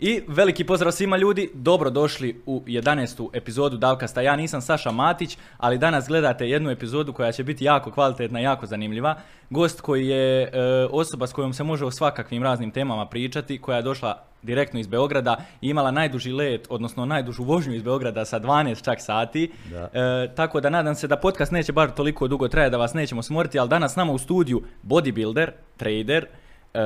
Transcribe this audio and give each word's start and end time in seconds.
I 0.00 0.22
veliki 0.28 0.64
pozdrav 0.64 0.92
svima 0.92 1.16
ljudi, 1.16 1.50
dobro 1.54 1.90
došli 1.90 2.42
u 2.46 2.62
11. 2.66 3.28
epizodu 3.32 3.76
Davkasta. 3.76 4.20
Ja 4.20 4.36
nisam 4.36 4.60
Saša 4.60 4.90
Matić, 4.90 5.38
ali 5.56 5.78
danas 5.78 6.08
gledate 6.08 6.48
jednu 6.48 6.70
epizodu 6.70 7.12
koja 7.12 7.32
će 7.32 7.44
biti 7.44 7.64
jako 7.64 7.90
kvalitetna, 7.90 8.40
jako 8.40 8.66
zanimljiva. 8.66 9.16
Gost 9.50 9.80
koji 9.80 10.06
je 10.06 10.42
e, 10.42 10.50
osoba 10.90 11.26
s 11.26 11.32
kojom 11.32 11.52
se 11.52 11.64
može 11.64 11.84
o 11.84 11.90
svakakvim 11.90 12.42
raznim 12.42 12.70
temama 12.70 13.06
pričati, 13.06 13.58
koja 13.58 13.76
je 13.76 13.82
došla 13.82 14.22
direktno 14.42 14.80
iz 14.80 14.86
Beograda 14.86 15.36
i 15.60 15.68
imala 15.68 15.90
najduži 15.90 16.32
let, 16.32 16.66
odnosno 16.70 17.06
najdužu 17.06 17.44
vožnju 17.44 17.74
iz 17.74 17.82
Beograda 17.82 18.24
sa 18.24 18.40
12 18.40 18.84
čak 18.84 19.00
sati. 19.00 19.52
Da. 19.70 19.90
E, 19.92 20.34
tako 20.34 20.60
da 20.60 20.70
nadam 20.70 20.94
se 20.94 21.06
da 21.08 21.16
podcast 21.16 21.52
neće 21.52 21.72
bar 21.72 21.90
toliko 21.90 22.28
dugo 22.28 22.48
traje 22.48 22.70
da 22.70 22.76
vas 22.76 22.94
nećemo 22.94 23.22
smoriti, 23.22 23.58
ali 23.58 23.68
danas 23.68 23.92
s 23.92 23.96
nama 23.96 24.12
u 24.12 24.18
studiju 24.18 24.62
bodybuilder, 24.82 25.50
trader, 25.76 26.26
e, 26.74 26.80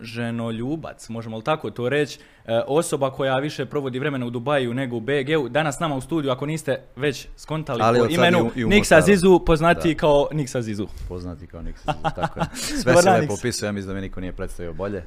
ženoljubac, 0.00 1.08
možemo 1.08 1.36
li 1.36 1.44
tako 1.44 1.70
to 1.70 1.88
reći, 1.88 2.18
e, 2.46 2.60
osoba 2.66 3.10
koja 3.10 3.38
više 3.38 3.66
provodi 3.66 3.98
vremena 3.98 4.26
u 4.26 4.30
Dubaju 4.30 4.74
nego 4.74 4.96
u 4.96 5.00
BG-u. 5.00 5.48
Danas 5.48 5.80
nama 5.80 5.96
u 5.96 6.00
studiju, 6.00 6.32
ako 6.32 6.46
niste 6.46 6.82
već 6.96 7.28
skontali 7.36 7.80
Ali 7.82 7.98
po 7.98 8.06
imenu 8.10 8.50
i 8.56 8.60
i 8.60 8.64
Niksa. 8.64 9.00
Zizu, 9.00 9.40
poznati 9.46 9.94
Da. 9.94 9.98
kao 9.98 10.28
Niksa 10.32 10.62
Zizu. 10.62 10.86
Poznati 11.08 11.46
kao 11.46 11.62
Niksa, 11.62 11.92
tako 12.16 12.40
je. 12.40 12.46
Sve 12.54 13.02
se 13.02 13.10
lepo 13.10 13.34
opisuje, 13.34 13.68
ja 13.68 13.72
mislim 13.72 13.88
da 13.88 13.94
mi 13.94 14.00
niko 14.00 14.20
nije 14.20 14.32
predstavio 14.32 14.72
bolje. 14.72 15.04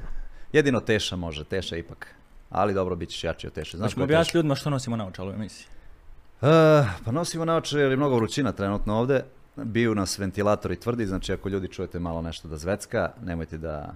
Jedino 0.52 0.80
Teša 0.80 1.16
može, 1.16 1.44
Teša 1.44 1.76
ipak. 1.76 2.14
Ali 2.50 2.74
dobro, 2.74 2.96
bit 2.96 3.08
ćeš 3.08 3.24
jači 3.24 3.46
od 3.46 3.52
Teše. 3.52 3.76
Znaš 3.76 3.96
objasniti 3.96 4.28
Teša? 4.28 4.38
ljudima 4.38 4.54
što 4.54 4.70
nosimo 4.70 4.96
na 4.96 5.06
u 5.06 5.30
emisiji. 5.34 5.66
Eh, 6.42 6.86
pa 7.04 7.10
nosimo 7.12 7.44
naoče 7.44 7.78
jer 7.78 7.90
je 7.90 7.96
mnogo 7.96 8.16
vrućina 8.16 8.52
trenutno 8.52 8.98
ovdje. 8.98 9.24
Biju 9.56 9.94
nas 9.94 10.18
ventilatori 10.18 10.76
tvrdi, 10.76 11.06
znači 11.06 11.32
ako 11.32 11.48
ljudi 11.48 11.68
čujete 11.68 11.98
malo 11.98 12.22
nešto 12.22 12.48
da 12.48 12.56
zvecka, 12.56 13.10
nemojte 13.24 13.58
da 13.58 13.94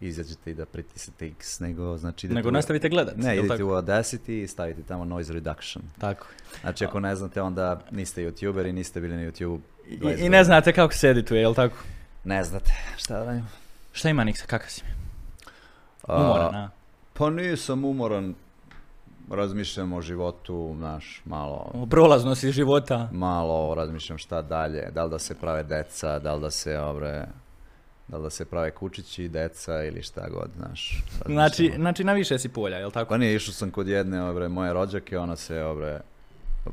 izađete 0.00 0.50
i 0.50 0.54
da 0.54 0.66
pritisnete 0.66 1.26
X, 1.26 1.60
nego 1.60 1.96
znači 1.98 2.26
idete 2.26 2.34
Nego 2.36 2.48
u- 2.48 2.52
nastavite 2.52 2.88
gledat. 2.88 3.16
Ne, 3.16 3.34
idete 3.38 3.48
tako? 3.48 3.62
u 3.64 3.70
Audacity 3.70 4.42
i 4.42 4.48
stavite 4.48 4.82
tamo 4.82 5.04
noise 5.04 5.32
reduction. 5.32 5.84
Tako. 5.98 6.26
Znači 6.60 6.84
ako 6.84 7.00
ne 7.00 7.16
znate 7.16 7.42
onda 7.42 7.80
niste 7.90 8.22
youtuber 8.22 8.68
i 8.68 8.72
niste 8.72 9.00
bili 9.00 9.16
na 9.16 9.22
YouTube 9.22 9.58
I, 9.88 9.98
20 9.98 10.26
I 10.26 10.28
ne 10.28 10.44
znate 10.44 10.72
kako 10.72 10.94
se 10.94 11.08
edituje, 11.08 11.40
jel 11.40 11.54
tako? 11.54 11.76
Ne 12.24 12.44
znate, 12.44 12.72
šta 12.96 13.18
da 13.18 13.24
radim? 13.24 13.48
Šta 13.92 14.08
ima 14.08 14.24
Niksa, 14.24 14.46
kakav 14.46 14.68
si? 14.70 14.82
A, 16.02 16.16
Umoran, 16.16 16.54
a? 16.54 16.70
Pa 17.12 17.30
nisam 17.30 17.84
umoran, 17.84 18.34
razmišljam 19.32 19.92
o 19.92 20.00
životu, 20.00 20.74
znaš, 20.76 21.22
malo, 21.24 21.70
O 21.74 21.86
prolaznosti 21.86 22.52
života. 22.52 23.08
malo 23.12 23.74
razmišljam 23.74 24.18
šta 24.18 24.42
dalje, 24.42 24.90
da 24.94 25.04
li 25.04 25.10
da 25.10 25.18
se 25.18 25.34
prave 25.34 25.62
deca, 25.62 26.18
da 26.18 26.34
li 26.34 26.40
da 26.40 26.50
se, 26.50 26.78
obre, 26.78 27.26
da 28.08 28.16
li 28.16 28.22
da 28.22 28.30
se 28.30 28.44
prave 28.44 28.70
kučići 28.70 29.28
deca 29.28 29.84
ili 29.84 30.02
šta 30.02 30.28
god, 30.30 30.50
znaš. 30.56 31.04
Znači, 31.26 31.72
znači 31.76 32.04
na 32.04 32.12
više 32.12 32.38
si 32.38 32.48
polja, 32.48 32.78
jel 32.78 32.90
tako? 32.90 33.08
Pa 33.08 33.16
nije, 33.16 33.34
išao 33.36 33.54
sam 33.54 33.70
kod 33.70 33.88
jedne, 33.88 34.22
obre, 34.22 34.48
moje 34.48 34.72
rođake, 34.72 35.18
ona 35.18 35.36
se, 35.36 35.62
obre, 35.62 36.00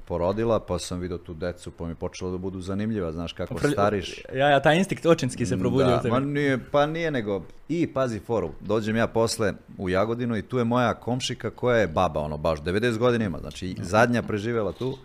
porodila, 0.06 0.60
pa 0.60 0.80
sam 0.80 1.00
vidio 1.00 1.18
tu 1.18 1.34
decu, 1.34 1.72
pa 1.72 1.86
mi 1.86 1.96
počelo 1.96 2.32
da 2.32 2.38
budu 2.38 2.62
zanimljiva, 2.62 3.12
znaš, 3.12 3.34
kako 3.34 3.60
stariš. 3.72 4.22
Ja, 4.34 4.50
ja, 4.50 4.62
taj 4.62 4.78
instinkt 4.78 5.06
očinski 5.06 5.46
se 5.46 5.58
probudio 5.58 5.88
Da, 5.88 5.96
u 5.96 6.02
tebi. 6.02 6.12
ma 6.12 6.20
nije, 6.20 6.60
pa 6.72 6.86
nije 6.86 7.12
nego, 7.12 7.44
i 7.70 7.88
pazi 7.94 8.20
foru, 8.20 8.52
dođem 8.60 8.96
ja 8.96 9.08
posle 9.08 9.54
u 9.78 9.90
Jagodinu 9.90 10.38
i 10.38 10.42
tu 10.42 10.58
je 10.58 10.64
moja 10.64 10.94
komšika 10.94 11.50
koja 11.50 11.78
je 11.78 11.88
baba, 11.88 12.20
ono 12.20 12.38
baš 12.38 12.60
90 12.60 12.98
godina 12.98 13.26
ima, 13.26 13.40
znači 13.40 13.76
zadnja 13.82 14.22
preživjela 14.22 14.72
tu. 14.72 14.98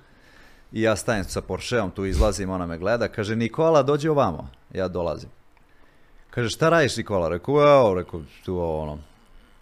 I 0.73 0.83
ja 0.83 0.97
stajem 0.97 1.25
sa 1.25 1.41
Porscheom, 1.41 1.91
tu 1.91 2.05
izlazim, 2.05 2.51
ona 2.51 2.67
me 2.67 2.79
gleda, 2.79 3.09
kaže 3.09 3.37
Nikola 3.37 3.83
dođi 3.83 4.09
ovamo, 4.09 4.49
ja 4.75 4.89
dolazim. 4.89 5.29
Kaže 6.31 6.49
šta 6.51 6.69
radiš 6.69 6.97
Nikola, 6.97 7.29
rekao 7.29 7.55
evo, 7.63 7.95
rekao 7.95 8.21
tu 8.45 8.59
ono. 8.61 8.99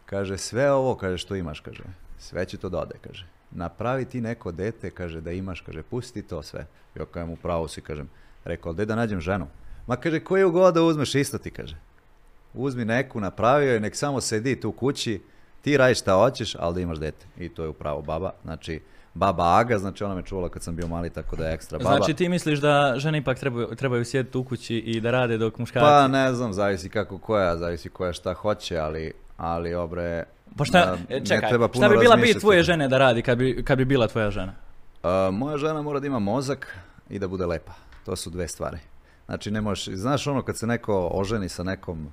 Kaže 0.07 0.39
sve 0.39 0.73
ovo, 0.73 0.95
kaže 0.95 1.19
što 1.19 1.35
imaš, 1.37 1.61
kaže, 1.61 1.83
sve 2.19 2.45
će 2.45 2.57
to 2.57 2.69
da 2.69 2.79
ode, 2.79 2.95
kaže. 3.01 3.27
Napravi 3.55 4.05
ti 4.05 4.21
neko 4.21 4.53
dete, 4.53 4.91
kaže 4.91 5.21
da 5.21 5.33
imaš, 5.33 5.61
kaže 5.61 5.83
pusti 5.83 6.23
to 6.23 6.43
sve. 6.43 6.67
Ja 6.95 7.05
kažem 7.05 7.31
u 7.31 7.37
pravu 7.37 7.69
si, 7.69 7.81
kažem, 7.81 8.09
rekao 8.45 8.73
gdje 8.73 8.87
da 8.87 8.97
nađem 8.97 9.21
ženu. 9.21 9.47
Ma 9.87 9.97
kaže 9.97 10.21
koju 10.21 10.51
god 10.51 10.75
da 10.75 10.83
uzmeš 10.83 11.15
isto 11.15 11.39
ti, 11.39 11.51
kaže. 11.51 11.77
Uzmi 12.55 12.85
neku, 12.85 13.21
napravio 13.21 13.73
je, 13.73 13.81
nek 13.81 13.97
samo 13.97 14.21
sedi 14.21 14.61
tu 14.61 14.73
kući, 14.73 15.21
ti 15.63 15.77
radiš 15.77 16.01
šta 16.01 16.15
hoćeš, 16.15 16.55
ali 16.59 16.75
da 16.75 16.81
imaš 16.81 16.99
dete. 16.99 17.27
I 17.39 17.49
to 17.49 17.63
je 17.63 17.69
upravo 17.69 18.03
baba, 18.03 18.31
znači 18.43 18.81
baba 19.15 19.59
Aga, 19.59 19.79
znači 19.79 20.05
ona 20.05 20.15
me 20.15 20.23
čuvala 20.23 20.49
kad 20.49 20.63
sam 20.63 20.77
bio 20.77 20.87
mali, 20.87 21.11
tako 21.11 21.37
da 21.37 21.47
je 21.47 21.55
ekstra 21.55 21.79
baba. 21.79 21.97
Znači 21.97 22.15
ti 22.15 22.29
misliš 22.29 22.59
da 22.59 22.95
žene 22.97 23.19
ipak 23.19 23.39
trebaju, 23.39 23.67
trebaju 23.67 24.05
sjediti 24.05 24.39
u 24.39 24.45
kući 24.45 24.77
i 24.77 25.01
da 25.01 25.11
rade 25.11 25.39
dok 25.39 25.59
muškarci... 25.59 25.85
Pa 25.85 26.09
ne 26.09 26.35
znam, 26.35 26.53
zavisi 26.53 26.89
kako 26.89 27.19
koja, 27.19 27.57
zavisi 27.57 27.89
koja 27.89 28.13
šta 28.13 28.35
hoće, 28.35 28.79
ali, 28.79 29.13
ali 29.37 29.75
obre... 29.75 30.25
Pa 30.57 30.65
šta, 30.65 30.87
da, 30.87 31.17
e, 31.17 31.21
ne 31.21 31.27
čekaj, 31.27 31.49
treba 31.49 31.69
šta 31.75 31.89
bi 31.89 31.97
bila 31.97 32.17
bit 32.17 32.41
tvoje 32.41 32.63
žene 32.63 32.89
da 32.89 32.99
radi 32.99 33.23
kad 33.23 33.39
bi, 33.39 33.63
kad 33.65 33.79
bi 33.79 33.85
bila 33.85 34.07
tvoja 34.09 34.31
žena? 34.31 34.55
A, 35.03 35.31
moja 35.33 35.59
žena 35.59 35.83
mora 35.83 36.01
da 36.01 36.07
ima 36.07 36.19
mozak 36.19 36.77
i 37.11 37.19
da 37.19 37.29
bude 37.29 37.47
lepa. 37.47 37.73
To 38.05 38.17
su 38.17 38.31
dve 38.31 38.49
stvari. 38.49 38.79
Znači 39.27 39.51
ne 39.51 39.61
možeš, 39.61 39.95
znaš 39.95 40.27
ono 40.27 40.43
kad 40.43 40.57
se 40.57 40.67
neko 40.67 41.11
oženi 41.13 41.49
sa 41.49 41.63
nekom, 41.63 42.13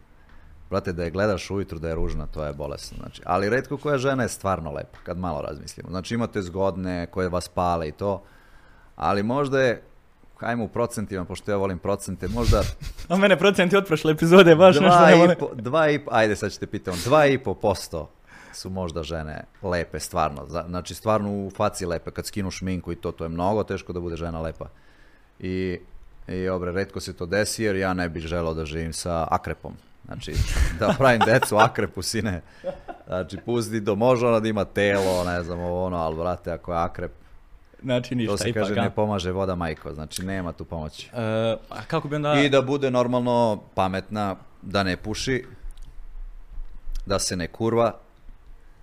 brate 0.69 0.93
da 0.93 1.03
je 1.03 1.11
gledaš 1.11 1.51
ujutru 1.51 1.79
da 1.79 1.87
je 1.87 1.95
ružna, 1.95 2.27
to 2.27 2.45
je 2.45 2.53
bolesno. 2.53 2.97
Znači, 2.97 3.21
ali 3.25 3.49
redko 3.49 3.77
koja 3.77 3.97
žena 3.97 4.23
je 4.23 4.29
stvarno 4.29 4.71
lepa, 4.71 4.97
kad 5.03 5.17
malo 5.17 5.41
razmislimo. 5.41 5.89
Znači 5.89 6.13
imate 6.13 6.41
zgodne 6.41 7.07
koje 7.11 7.29
vas 7.29 7.47
pale 7.47 7.87
i 7.87 7.91
to, 7.91 8.23
ali 8.95 9.23
možda 9.23 9.61
je, 9.61 9.81
hajmo 10.37 10.63
u 10.63 10.67
procentima, 10.67 11.25
pošto 11.25 11.51
ja 11.51 11.57
volim 11.57 11.79
procente, 11.79 12.27
možda 12.27 12.61
A 13.09 13.17
mene 13.17 13.37
procenti 13.37 13.77
od 13.77 13.85
prošle 13.85 14.11
epizode 14.11 14.55
baš 14.55 14.75
nešto 14.75 14.97
dva 14.97 15.07
ne 15.07 15.17
i 15.17 15.19
vole. 15.19 15.35
po, 15.35 15.49
dva 15.55 15.89
i 15.89 15.99
po, 15.99 16.11
ajde 16.13 16.35
sad 16.35 16.51
ćete 16.51 16.67
pitam, 16.67 16.95
dva 17.05 17.25
i 17.25 17.37
po 17.37 17.53
posto 17.53 18.09
su 18.53 18.69
možda 18.69 19.03
žene 19.03 19.43
lepe, 19.61 19.99
stvarno. 19.99 20.45
Znači, 20.45 20.95
stvarno 20.95 21.31
u 21.31 21.51
faci 21.55 21.85
lepe, 21.85 22.11
kad 22.11 22.25
skinu 22.25 22.51
šminku 22.51 22.91
i 22.91 22.95
to, 22.95 23.11
to 23.11 23.25
je 23.25 23.29
mnogo 23.29 23.63
teško 23.63 23.93
da 23.93 23.99
bude 23.99 24.15
žena 24.15 24.41
lepa. 24.41 24.67
I, 25.39 25.79
i 26.27 26.49
obre, 26.49 26.71
redko 26.71 26.99
se 26.99 27.13
to 27.13 27.25
desi, 27.25 27.63
jer 27.63 27.75
ja 27.75 27.93
ne 27.93 28.09
bih 28.09 28.23
želeo 28.23 28.53
da 28.53 28.65
živim 28.65 28.93
sa 28.93 29.27
akrepom. 29.31 29.73
Znači, 30.05 30.33
da 30.79 30.95
pravim 30.97 31.21
decu 31.25 31.57
akrepu, 31.57 32.01
sine. 32.01 32.41
Znači, 33.07 33.37
pusti 33.45 33.79
do 33.79 33.95
može 33.95 34.27
ona 34.27 34.39
da 34.39 34.47
ima 34.47 34.65
telo, 34.65 35.23
ne 35.23 35.43
znam, 35.43 35.59
ovo 35.59 35.85
ono, 35.85 35.97
ali 35.97 36.15
brate, 36.15 36.51
ako 36.51 36.71
je 36.71 36.77
akrep, 36.77 37.11
Znači 37.83 38.15
ništa, 38.15 38.31
to 38.31 38.37
se 38.37 38.49
ipak, 38.49 38.63
kaže 38.63 38.79
a? 38.79 38.83
ne 38.83 38.89
pomaže 38.89 39.31
voda 39.31 39.55
majko, 39.55 39.93
znači 39.93 40.23
nema 40.25 40.51
tu 40.51 40.65
pomoći. 40.65 41.09
E, 41.13 41.55
a 41.69 41.81
kako 41.87 42.07
bi 42.07 42.15
onda... 42.15 42.33
I 42.33 42.49
da 42.49 42.61
bude 42.61 42.91
normalno 42.91 43.63
pametna, 43.75 44.35
da 44.61 44.83
ne 44.83 44.97
puši, 44.97 45.45
da 47.05 47.19
se 47.19 47.35
ne 47.35 47.47
kurva. 47.47 47.93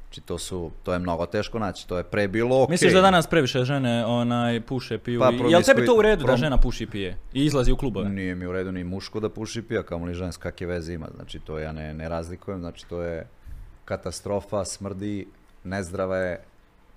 Znači 0.07 0.21
to 0.21 0.39
su, 0.39 0.71
to 0.83 0.93
je 0.93 0.99
mnogo 0.99 1.27
teško 1.27 1.59
naći, 1.59 1.89
to 1.89 1.99
je 1.99 2.05
pre 2.05 2.29
bilo 2.29 2.63
okej. 2.63 2.73
Misliš 2.73 2.93
da 2.93 3.01
danas 3.01 3.27
previše 3.27 3.65
žene 3.65 4.05
onaj 4.07 4.61
puše, 4.61 4.99
piju? 4.99 5.21
Pa, 5.21 5.31
i- 5.31 5.51
Jel 5.51 5.63
tebi 5.63 5.87
to 5.87 5.95
u 5.95 6.03
redu 6.03 6.21
da 6.21 6.27
prom- 6.27 6.37
žena 6.37 6.59
puši 6.59 6.85
i 6.85 6.87
pije? 6.87 7.19
I 7.33 7.45
izlazi 7.45 7.73
u 7.73 7.77
klubove? 7.77 8.09
Nije 8.09 8.35
mi 8.35 8.47
u 8.47 8.53
redu 8.53 8.73
ni 8.73 8.85
muško 8.85 9.21
da 9.21 9.29
puši 9.29 9.63
pija, 9.63 9.83
kamoli 9.83 10.15
žensko, 10.15 10.43
kakve 10.43 10.67
veze 10.67 10.93
ima. 10.95 11.09
Znači 11.15 11.39
to 11.39 11.59
ja 11.59 11.73
ne, 11.73 11.95
ne 11.95 12.09
razlikujem, 12.09 12.61
znači 12.61 12.87
to 12.87 13.03
je 13.03 13.27
katastrofa, 13.85 14.65
smrdi, 14.65 15.27
nezdrava 15.65 16.17
je, 16.17 16.41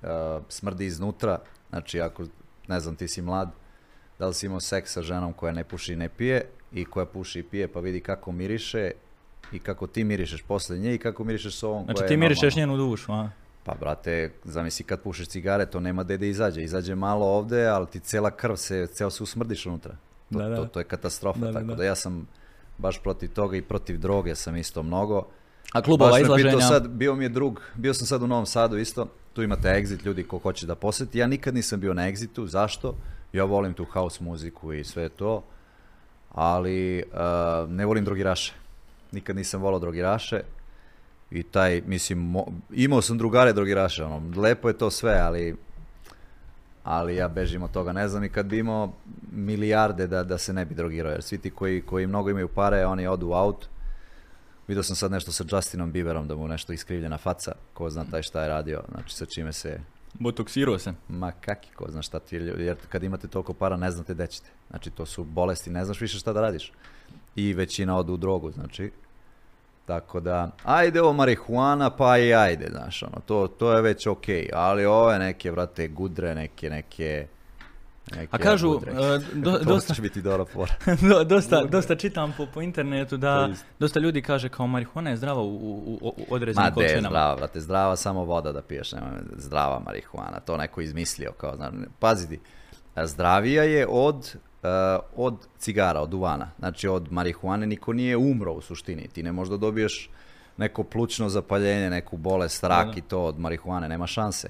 uh, 0.02 0.08
smrdi 0.50 0.86
iznutra. 0.86 1.38
Znači 1.70 2.02
ako, 2.02 2.24
ne 2.68 2.80
znam, 2.80 2.96
ti 2.96 3.08
si 3.08 3.22
mlad, 3.22 3.50
da 4.20 4.28
li 4.28 4.34
si 4.34 4.46
imao 4.46 4.60
seks 4.60 4.94
sa 4.94 5.02
ženom 5.02 5.34
koja 5.34 5.54
ne 5.54 5.64
puši 5.64 5.94
i 5.94 5.98
ne 5.98 6.10
pije 6.10 6.42
i 6.74 6.86
koja 6.86 7.06
puši 7.06 7.40
i 7.40 7.44
pije 7.44 7.68
pa 7.68 7.80
vidi 7.80 8.00
kako 8.00 8.32
miriše 8.32 8.92
i 9.52 9.60
kako 9.60 9.88
ti 9.88 10.04
mirišeš 10.04 10.42
posle 10.42 10.78
nje 10.78 10.96
i 10.96 10.98
kako 10.98 11.24
mirišeš 11.24 11.56
s 11.56 11.64
ovom 11.64 11.84
Znači 11.84 11.98
koja 11.98 12.08
ti 12.08 12.18
mirišeš 12.18 12.56
njenu 12.56 12.78
dušu, 12.78 13.14
a? 13.14 13.30
Pa 13.64 13.76
brate, 13.80 14.32
zamisli 14.44 14.86
kad 14.86 15.02
pušiš 15.02 15.28
cigare, 15.28 15.66
to 15.66 15.80
nema 15.80 16.04
gde 16.04 16.18
da 16.18 16.26
izađe. 16.26 16.64
Izađe 16.64 16.96
malo 16.96 17.26
ovde, 17.26 17.68
ali 17.68 17.88
ti 17.88 18.00
cela 18.00 18.32
krv 18.32 18.56
se, 18.56 18.88
ceo 18.88 19.10
se 19.10 19.24
usmrdiš 19.24 19.66
unutra. 19.66 19.96
To, 20.32 20.40
Da, 20.40 20.50
da. 20.50 20.56
to, 20.56 20.66
to 20.66 20.80
je 20.80 20.84
katastrofa, 20.84 21.40
Da, 21.40 21.46
da, 21.46 21.54
tako 21.54 21.66
da. 21.66 21.76
da. 21.76 21.84
ja 21.84 21.96
sam 21.96 22.28
baš 22.78 23.00
protiv 23.04 23.30
toga 23.30 23.58
i 23.58 23.62
protiv 23.62 23.98
droge 23.98 24.36
sam 24.36 24.56
isto 24.56 24.84
mnogo. 24.84 25.28
A 25.74 25.82
klubova 25.82 26.12
baš 26.12 26.20
me 26.20 26.24
pitao 26.24 26.38
izlaženja... 26.38 26.68
sad, 26.68 26.88
bio 26.90 27.16
mi 27.16 27.26
je 27.26 27.30
drug, 27.30 27.62
bio 27.76 27.94
sam 27.94 28.08
sad 28.08 28.24
u 28.24 28.28
Novom 28.28 28.46
Sadu 28.46 28.78
isto, 28.78 29.08
tu 29.34 29.44
imate 29.44 29.68
Exit, 29.68 30.06
ljudi 30.06 30.24
ko 30.24 30.38
hoće 30.38 30.66
da 30.66 30.76
posjeti. 30.76 31.18
Ja 31.18 31.28
nikad 31.28 31.54
nisam 31.56 31.80
bio 31.80 31.94
na 31.94 32.12
Exitu, 32.12 32.46
zašto? 32.46 32.96
Ja 33.34 33.44
volim 33.44 33.74
tu 33.74 33.86
house 33.86 34.24
muziku 34.24 34.74
i 34.74 34.84
sve 34.84 35.10
to, 35.10 35.44
ali 36.32 37.04
uh, 37.04 37.70
ne 37.70 37.86
volim 37.86 38.06
drogiraše. 38.06 38.54
Nikad 39.12 39.36
nisam 39.36 39.62
volao 39.62 39.80
drogiraše 39.80 40.42
i 41.32 41.44
taj, 41.44 41.82
mislim, 41.86 42.20
mo- 42.20 42.52
imao 42.72 43.02
sam 43.02 43.18
drugare 43.18 43.54
drogiraše, 43.54 44.04
ono, 44.04 44.42
lepo 44.42 44.68
je 44.68 44.78
to 44.78 44.92
sve, 44.92 45.20
ali 45.24 45.56
ali 46.84 47.16
ja 47.16 47.28
bežim 47.28 47.64
od 47.64 47.72
toga. 47.72 47.94
Ne 47.94 48.08
znam 48.08 48.24
i 48.24 48.30
kad 48.30 48.46
bi 48.46 48.58
imao 48.58 48.94
milijarde 49.32 50.08
da, 50.08 50.24
da 50.24 50.38
se 50.38 50.54
ne 50.54 50.66
bi 50.66 50.76
drogirao, 50.76 51.12
jer 51.12 51.22
svi 51.24 51.38
ti 51.38 51.50
koji, 51.50 51.82
koji 51.82 52.08
mnogo 52.08 52.30
imaju 52.30 52.48
pare, 52.48 52.86
oni 52.86 53.08
odu 53.08 53.28
u 53.28 53.34
aut. 53.34 53.66
Vidio 54.68 54.84
sam 54.84 54.96
sad 54.96 55.12
nešto 55.12 55.32
sa 55.32 55.44
Justinom 55.52 55.92
Bieberom, 55.92 56.28
da 56.28 56.36
mu 56.36 56.48
nešto 56.48 56.74
iskrivljena 56.74 57.18
faca, 57.18 57.52
ko 57.74 57.90
zna 57.90 58.06
taj 58.12 58.24
šta 58.24 58.42
je 58.44 58.50
radio, 58.50 58.84
znači 58.92 59.16
sa 59.16 59.26
čime 59.26 59.54
se, 59.54 59.80
Botoksirao 60.14 60.80
se. 60.80 60.94
ma 61.10 61.32
kaki, 61.32 61.70
ko 61.76 61.86
zna 61.92 62.02
šta 62.02 62.20
ti 62.20 62.36
jer 62.36 62.78
kad 62.90 63.04
imate 63.04 63.28
toliko 63.28 63.54
para 63.54 63.78
ne 63.78 63.92
znate 63.92 64.14
gde 64.14 64.28
ćete. 64.28 64.50
Znači 64.70 64.90
to 64.90 65.06
su 65.06 65.24
bolesti, 65.24 65.70
ne 65.70 65.86
znaš 65.86 66.02
više 66.02 66.20
šta 66.20 66.34
da 66.34 66.42
radiš. 66.42 66.72
I 67.36 67.54
većina 67.54 67.98
odu 67.98 68.14
u 68.14 68.18
drogu, 68.18 68.52
znači. 68.52 68.92
Tako 69.86 70.20
da, 70.20 70.52
ajde 70.64 71.02
ovo 71.02 71.14
marihuana, 71.14 71.90
pa 71.90 72.18
i 72.18 72.34
ajde, 72.34 72.68
znaš, 72.72 73.04
ono, 73.04 73.20
to, 73.20 73.48
to 73.50 73.74
je 73.74 73.82
već 73.82 74.08
okej, 74.08 74.50
ali 74.54 74.86
ove 74.86 75.20
neke, 75.20 75.52
vrate, 75.52 75.88
gudre, 75.88 76.36
neke, 76.36 76.70
neke... 76.70 77.28
neke 78.12 78.28
A 78.32 78.38
kažu, 78.38 78.70
gudre. 78.70 78.92
e, 78.92 78.96
do- 79.34 79.52
to 79.58 79.64
dosta- 79.66 79.94
će 79.94 80.02
biti 80.02 80.22
dobra 80.22 80.46
fora. 80.46 80.74
Do- 81.10 81.24
dosta, 81.24 81.64
dosta 81.64 81.96
čitam 81.96 82.34
po, 82.38 82.46
po 82.46 82.62
internetu 82.62 83.18
da 83.18 83.36
je 83.36 83.54
dosta 83.80 84.00
ljudi 84.00 84.22
kaže 84.22 84.50
kao 84.50 84.68
marihuana 84.68 85.10
je 85.10 85.18
zdrava 85.18 85.42
u, 85.42 85.48
u, 85.48 86.00
u, 86.02 86.14
određenim 86.30 86.64
Ma 86.64 86.70
de, 86.70 86.74
količinama. 86.74 87.10
zdrava, 87.10 87.36
brate, 87.36 87.60
zdrava 87.60 87.96
samo 87.96 88.24
voda 88.24 88.52
da 88.52 88.62
piješ, 88.62 88.92
nema 88.92 89.08
zdrava 89.38 89.80
marihuana, 89.80 90.40
to 90.40 90.58
neko 90.58 90.82
izmislio, 90.82 91.32
kao, 91.32 91.56
znaš, 91.56 91.70
pazi 92.00 92.30
ti, 92.30 92.40
a 92.96 93.08
zdravija 93.08 93.64
je 93.64 93.88
od, 93.90 94.36
od 95.16 95.48
cigara, 95.58 96.02
od 96.02 96.10
duvana, 96.10 96.52
znači 96.60 96.88
od 96.88 97.12
marihuane 97.12 97.68
niko 97.68 97.94
nije 97.94 98.18
umro 98.18 98.54
u 98.54 98.62
suštini, 98.62 99.08
ti 99.08 99.24
ne 99.24 99.32
možda 99.32 99.58
dobiješ 99.58 100.10
neko 100.58 100.84
plućno 100.84 101.30
zapaljenje, 101.30 101.90
neku 101.90 102.18
bolest, 102.18 102.64
rak 102.64 102.98
i 102.98 103.02
to 103.02 103.24
od 103.24 103.40
marihuane, 103.40 103.90
nema 103.90 104.08
šanse. 104.08 104.50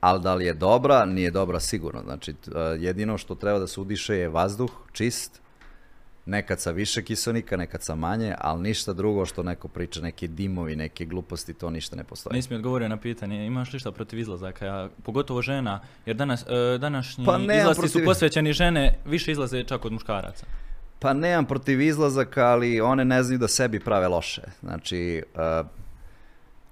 Ali 0.00 0.22
da 0.22 0.34
li 0.34 0.44
je 0.44 0.54
dobra, 0.54 1.04
nije 1.04 1.30
dobra 1.30 1.60
sigurno. 1.60 2.02
Znači, 2.04 2.32
t- 2.32 2.50
e, 2.54 2.60
jedino 2.60 3.18
što 3.18 3.34
treba 3.34 3.58
da 3.58 3.66
se 3.66 3.80
udiše 3.80 4.16
je 4.16 4.28
vazduh, 4.28 4.70
čist, 4.92 5.40
nekad 6.26 6.60
sa 6.60 6.70
više 6.70 7.02
kiselnika, 7.02 7.56
nekad 7.56 7.82
sa 7.82 7.94
manje, 7.94 8.34
ali 8.38 8.62
ništa 8.62 8.92
drugo 8.92 9.26
što 9.26 9.42
neko 9.42 9.68
priča, 9.68 10.00
neke 10.00 10.26
dimovi, 10.26 10.76
neke 10.76 11.04
gluposti, 11.04 11.54
to 11.54 11.70
ništa 11.70 11.96
ne 11.96 12.04
postoji. 12.04 12.34
Nisi 12.34 12.48
mi 12.50 12.56
odgovorio 12.56 12.88
na 12.88 12.96
pitanje, 12.96 13.46
imaš 13.46 13.72
li 13.72 13.78
šta 13.78 13.92
protiv 13.92 14.18
izlazaka, 14.18 14.66
ja, 14.66 14.88
pogotovo 15.02 15.42
žena, 15.42 15.80
jer 16.06 16.16
danas, 16.16 16.44
e, 16.48 16.78
današnji 16.78 17.24
Pa 17.24 17.38
nemam 17.38 17.56
izlasci 17.58 17.88
su 17.88 17.98
protiv- 17.98 18.04
posvećeni 18.04 18.52
žene, 18.52 18.98
više 19.04 19.32
izlaze 19.32 19.64
čak 19.64 19.84
od 19.84 19.92
muškaraca. 19.92 20.46
Pa 20.98 21.12
nemam 21.12 21.44
protiv 21.46 21.80
izlazaka, 21.80 22.46
ali 22.46 22.80
one 22.80 23.04
ne 23.04 23.22
znaju 23.22 23.38
da 23.38 23.48
sebi 23.48 23.80
prave 23.80 24.08
loše. 24.08 24.42
Znači, 24.60 25.22
uh, 25.34 25.66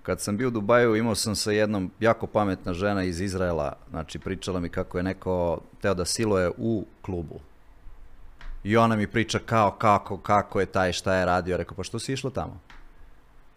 kad 0.02 0.20
sam 0.20 0.36
bio 0.36 0.48
u 0.48 0.50
Dubaju, 0.50 0.96
imao 0.96 1.14
sam 1.14 1.36
sa 1.36 1.52
jednom 1.52 1.90
jako 2.00 2.26
pametna 2.26 2.72
žena 2.72 3.04
iz 3.04 3.20
Izraela, 3.20 3.72
znači 3.90 4.18
pričala 4.18 4.60
mi 4.60 4.68
kako 4.68 4.98
je 4.98 5.04
neko 5.04 5.60
teo 5.80 5.94
da 5.94 6.04
siluje 6.04 6.50
u 6.58 6.84
klubu. 7.02 7.40
I 8.64 8.76
ona 8.76 8.96
mi 8.96 9.06
priča 9.06 9.38
kao, 9.46 9.70
kako, 9.70 10.18
kako 10.18 10.60
je 10.60 10.66
taj, 10.66 10.92
šta 10.92 11.14
je 11.14 11.24
radio. 11.24 11.56
Rekao, 11.56 11.76
pa 11.76 11.84
što 11.84 11.98
si 11.98 12.12
išla 12.12 12.30
tamo? 12.30 12.60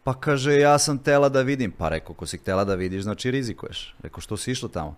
Pa 0.03 0.13
kaže, 0.13 0.55
ja 0.55 0.79
sam 0.79 0.97
tela 0.97 1.29
da 1.29 1.41
vidim. 1.41 1.71
Pa 1.71 1.89
rekao, 1.89 2.15
ko 2.15 2.25
si 2.25 2.37
htjela 2.37 2.63
da 2.63 2.75
vidiš, 2.75 3.03
znači 3.03 3.31
rizikuješ. 3.31 3.95
Rekao, 4.03 4.21
što 4.21 4.37
si 4.37 4.51
išla 4.51 4.69
tamo? 4.69 4.95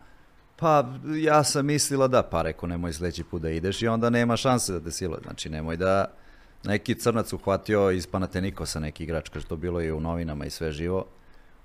Pa 0.55 0.85
ja 1.15 1.43
sam 1.43 1.65
mislila 1.65 2.07
da, 2.07 2.23
pa 2.23 2.41
rekao 2.41 2.69
nemoj 2.69 2.93
sljedeći 2.93 3.23
put 3.23 3.41
da 3.41 3.49
ideš 3.49 3.81
i 3.81 3.87
onda 3.87 4.09
nema 4.09 4.37
šanse 4.37 4.73
da 4.73 4.79
te 4.79 4.91
siluje. 4.91 5.19
Znači 5.23 5.49
nemoj 5.49 5.77
da 5.77 6.05
neki 6.63 6.95
crnac 6.95 7.33
uhvatio 7.33 7.91
iz 7.91 8.07
Panatenikosa 8.07 8.79
neki 8.79 9.03
igrač, 9.03 9.29
kaže 9.29 9.45
to 9.45 9.55
bilo 9.55 9.81
i 9.81 9.91
u 9.91 9.99
novinama 9.99 10.45
i 10.45 10.49
sve 10.49 10.71
živo. 10.71 11.05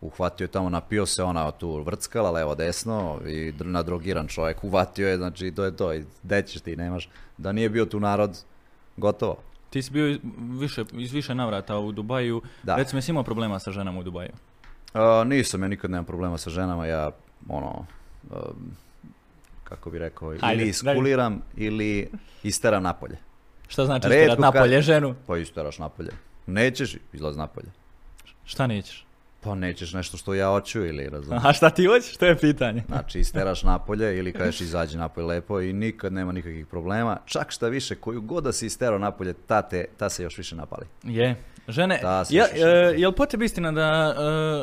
Uhvatio 0.05 0.45
je 0.45 0.49
tamo, 0.49 0.69
napio 0.69 1.07
se 1.07 1.23
ona 1.23 1.51
tu 1.51 1.83
vrckala 1.83 2.31
levo 2.31 2.55
desno 2.55 3.21
i 3.27 3.53
dr- 3.53 3.67
nadrogiran 3.67 4.27
čovjek, 4.29 4.65
uvatio 4.65 5.09
je, 5.09 5.17
znači 5.17 5.51
to 5.51 5.65
je 5.65 5.77
to, 5.77 5.95
i 5.95 6.05
gde 6.23 6.43
ćeš 6.43 6.61
ti, 6.61 6.77
nemaš, 6.77 7.09
da 7.39 7.53
nije 7.53 7.71
bio 7.71 7.85
tu 7.87 8.01
narod, 8.01 8.39
gotovo. 8.97 9.37
Ti 9.71 9.83
si 9.83 9.91
bio 9.91 10.09
iz 10.09 10.19
više, 10.61 10.85
iz 10.93 11.13
više 11.13 11.35
navrata 11.35 11.79
u 11.79 11.93
Dubaju, 11.93 12.43
Da. 12.63 12.77
recimo 12.77 12.99
jesi 12.99 13.11
imao 13.11 13.23
problema 13.23 13.59
sa 13.59 13.71
ženama 13.71 14.01
u 14.01 14.03
Dubaju? 14.03 14.31
A, 14.93 15.25
nisam, 15.27 15.63
ja 15.63 15.69
nikad 15.69 15.91
nemam 15.91 16.05
problema 16.05 16.39
sa 16.39 16.51
ženama, 16.51 16.87
ja, 16.87 17.11
ono, 17.49 17.87
um, 18.31 18.71
kako 19.65 19.91
bi 19.91 19.99
rekao, 19.99 20.29
Hajde, 20.31 20.55
ili 20.55 20.57
daj. 20.57 20.71
iskuliram 20.71 21.43
ili 21.57 22.09
isteram 22.43 22.83
napolje. 22.83 23.17
Šta 23.69 23.87
znači 23.87 24.07
isterat 24.09 24.39
napolje 24.39 24.83
ženu? 24.83 25.15
Pa 25.27 25.37
isteraš 25.39 25.79
napolje. 25.79 26.11
Nećeš, 26.47 26.97
izlaz 27.13 27.37
napolje. 27.37 27.69
Šta 28.45 28.67
nećeš? 28.67 29.04
Pa 29.45 29.55
nećeš 29.55 29.93
nešto 29.93 30.17
što 30.17 30.35
ja 30.35 30.49
hoću 30.49 30.81
ili 30.81 31.09
razumiješ. 31.09 31.43
A 31.45 31.53
šta 31.53 31.71
ti 31.71 31.87
hoćeš? 31.87 32.17
To 32.17 32.27
je 32.27 32.39
pitanje. 32.39 32.83
Znači, 32.89 33.21
isteraš 33.21 33.63
napolje 33.63 34.19
ili 34.19 34.33
kažeš 34.33 34.61
izađi 34.61 34.99
napolje 34.99 35.27
lepo 35.27 35.61
i 35.61 35.73
nikad 35.73 36.13
nema 36.13 36.33
nikakvih 36.33 36.67
problema. 36.67 37.17
Čak 37.25 37.51
šta 37.51 37.69
više, 37.69 37.95
koju 37.95 38.21
god 38.21 38.45
da 38.45 38.53
si 38.53 38.67
isterao 38.67 38.99
napolje, 38.99 39.33
ta, 39.35 39.63
te, 39.63 39.85
ta 39.97 40.09
se 40.09 40.23
još 40.23 40.39
više 40.39 40.57
napali. 40.57 40.87
Je. 41.03 41.37
Žene, 41.69 41.99
sve 42.25 42.37
je, 42.37 42.45
što 42.47 42.67
e, 42.69 42.95
jel 42.97 43.13
po 43.13 43.27
tebi 43.27 43.45
istina 43.45 43.73
da 43.73 44.15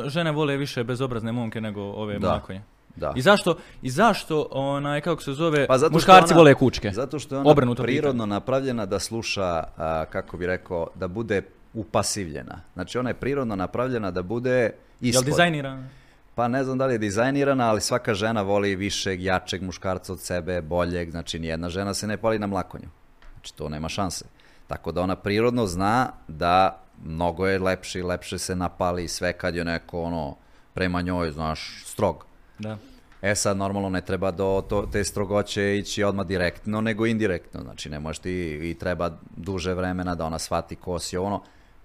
e, 0.06 0.10
žene 0.10 0.30
vole 0.32 0.56
više 0.56 0.84
bezobrazne 0.84 1.32
momke 1.32 1.60
nego 1.60 1.80
ove 1.82 2.18
Da. 2.18 2.28
mlakonje? 2.28 2.62
Da. 2.96 3.12
I 3.16 3.22
zašto, 3.22 3.58
i 3.82 3.90
zašto 3.90 4.48
onaj, 4.50 5.00
kako 5.00 5.22
se 5.22 5.32
zove, 5.32 5.66
Pa 5.66 5.78
zato 5.78 5.92
muškarci 5.92 6.32
ona- 6.32 6.38
vole 6.38 6.54
kučke? 6.54 6.90
Zato 6.90 7.18
što 7.18 7.34
je 7.34 7.40
ona 7.40 7.50
Obrnuto 7.50 7.82
prirodno 7.82 8.26
napravljena 8.26 8.86
da 8.86 8.98
sluša, 8.98 9.42
a, 9.76 10.04
kako 10.04 10.36
bi 10.36 10.46
rekao, 10.46 10.86
da 10.94 11.08
bude 11.08 11.42
upasivljena. 11.74 12.60
Znači, 12.74 12.98
ona 12.98 13.10
je 13.10 13.14
prirodno 13.14 13.56
napravljena 13.56 14.10
da 14.10 14.22
bude 14.22 14.58
Jel 14.60 14.72
ispod. 15.00 15.24
dizajnirana? 15.24 15.88
Pa 16.34 16.48
ne 16.48 16.64
znam 16.64 16.78
da 16.78 16.86
li 16.86 16.94
je 16.94 16.98
dizajnirana, 16.98 17.70
ali 17.70 17.80
svaka 17.80 18.14
žena 18.14 18.42
voli 18.42 18.76
višeg, 18.76 19.22
jačeg 19.22 19.62
muškarca 19.62 20.12
od 20.12 20.20
sebe, 20.20 20.62
boljeg, 20.62 21.10
znači 21.10 21.38
nijedna 21.38 21.68
žena 21.68 21.94
se 21.94 22.06
ne 22.06 22.16
pali 22.16 22.38
na 22.38 22.46
mlakonju. 22.46 22.88
Znači 23.32 23.54
to 23.54 23.68
nema 23.68 23.88
šanse. 23.88 24.24
Tako 24.66 24.92
da 24.92 25.02
ona 25.02 25.16
prirodno 25.16 25.66
zna 25.66 26.12
da 26.28 26.82
mnogo 27.04 27.46
je 27.46 27.58
lepše 27.58 27.98
i 27.98 28.02
lepše 28.02 28.38
se 28.38 28.56
napali 28.56 29.08
sve 29.08 29.32
kad 29.32 29.54
je 29.54 29.64
neko 29.64 30.02
ono 30.02 30.36
prema 30.74 31.00
njoj, 31.02 31.30
znaš, 31.30 31.82
strog. 31.86 32.26
Da. 32.58 32.78
E 33.22 33.34
sad 33.34 33.56
normalno 33.56 33.88
ne 33.88 34.00
treba 34.00 34.30
do 34.30 34.64
to, 34.68 34.88
te 34.92 35.04
strogoće 35.04 35.78
ići 35.78 36.04
odmah 36.04 36.26
direktno, 36.26 36.80
nego 36.80 37.06
indirektno. 37.06 37.60
Znači 37.60 37.90
ne 37.90 38.00
možeš 38.00 38.18
ti 38.18 38.58
i 38.70 38.74
treba 38.78 39.10
duže 39.36 39.74
vremena 39.74 40.14
da 40.14 40.24
ona 40.24 40.38
shvati 40.38 40.76
ko 40.76 40.98
si 40.98 41.16
ono. 41.16 41.42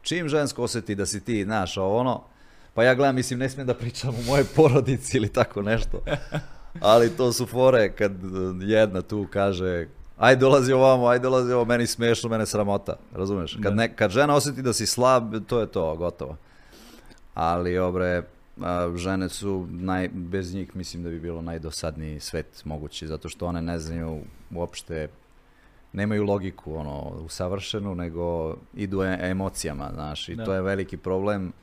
Čim 0.07 0.29
žensko 0.29 0.63
osjeti 0.63 0.95
da 0.95 1.05
si 1.05 1.19
ti, 1.25 1.43
znaš, 1.43 1.77
ono, 1.77 2.23
pa 2.73 2.83
ja 2.83 2.95
gledam, 2.95 3.15
mislim, 3.15 3.39
ne 3.39 3.49
smijem 3.49 3.67
da 3.67 3.73
pričam 3.73 4.09
u 4.09 4.23
mojoj 4.27 4.45
porodici 4.55 5.17
ili 5.17 5.29
tako 5.29 5.61
nešto. 5.61 6.01
Ali 6.79 7.09
to 7.09 7.33
su 7.33 7.45
fore 7.45 7.91
kad 7.91 8.11
eh, 8.11 8.65
jedna 8.65 9.01
tu 9.01 9.27
kaže 9.31 9.87
aj 10.17 10.35
dolazi 10.35 10.73
ovamo, 10.73 11.07
aj 11.07 11.19
dolazi 11.19 11.53
ovo, 11.53 11.65
meni 11.65 11.87
smiješno, 11.87 12.29
mene 12.29 12.45
sramota, 12.45 12.95
razumeš? 13.13 13.57
Kad, 13.63 13.75
ne, 13.75 13.95
kad 13.95 14.11
žena 14.11 14.35
osjeti 14.35 14.61
da 14.61 14.73
si 14.73 14.85
slab, 14.85 15.35
to 15.47 15.59
je 15.59 15.67
to, 15.67 15.95
gotovo. 15.95 16.37
Ali, 17.33 17.77
obre, 17.77 18.23
a, 18.61 18.91
žene 18.95 19.29
su, 19.29 19.67
naj, 19.69 20.09
bez 20.13 20.53
njih 20.53 20.75
mislim 20.75 21.03
da 21.03 21.09
bi 21.09 21.19
bilo 21.19 21.41
najdosadniji 21.41 22.19
svet 22.19 22.65
mogući, 22.65 23.07
zato 23.07 23.29
što 23.29 23.45
one 23.45 23.61
ne 23.61 23.79
znaju 23.79 24.21
uopšte, 24.55 25.07
nemaju 25.93 26.23
logiku 26.23 26.75
ono, 26.75 26.99
usavršenu, 27.25 27.95
nego 27.95 28.55
idu 28.73 29.03
e- 29.03 29.19
emocijama, 29.21 29.89
znaš, 29.93 30.29
i 30.29 30.35
Da. 30.35 30.45
to 30.45 30.53
je 30.53 30.61
veliki 30.61 30.97
problem, 30.97 31.53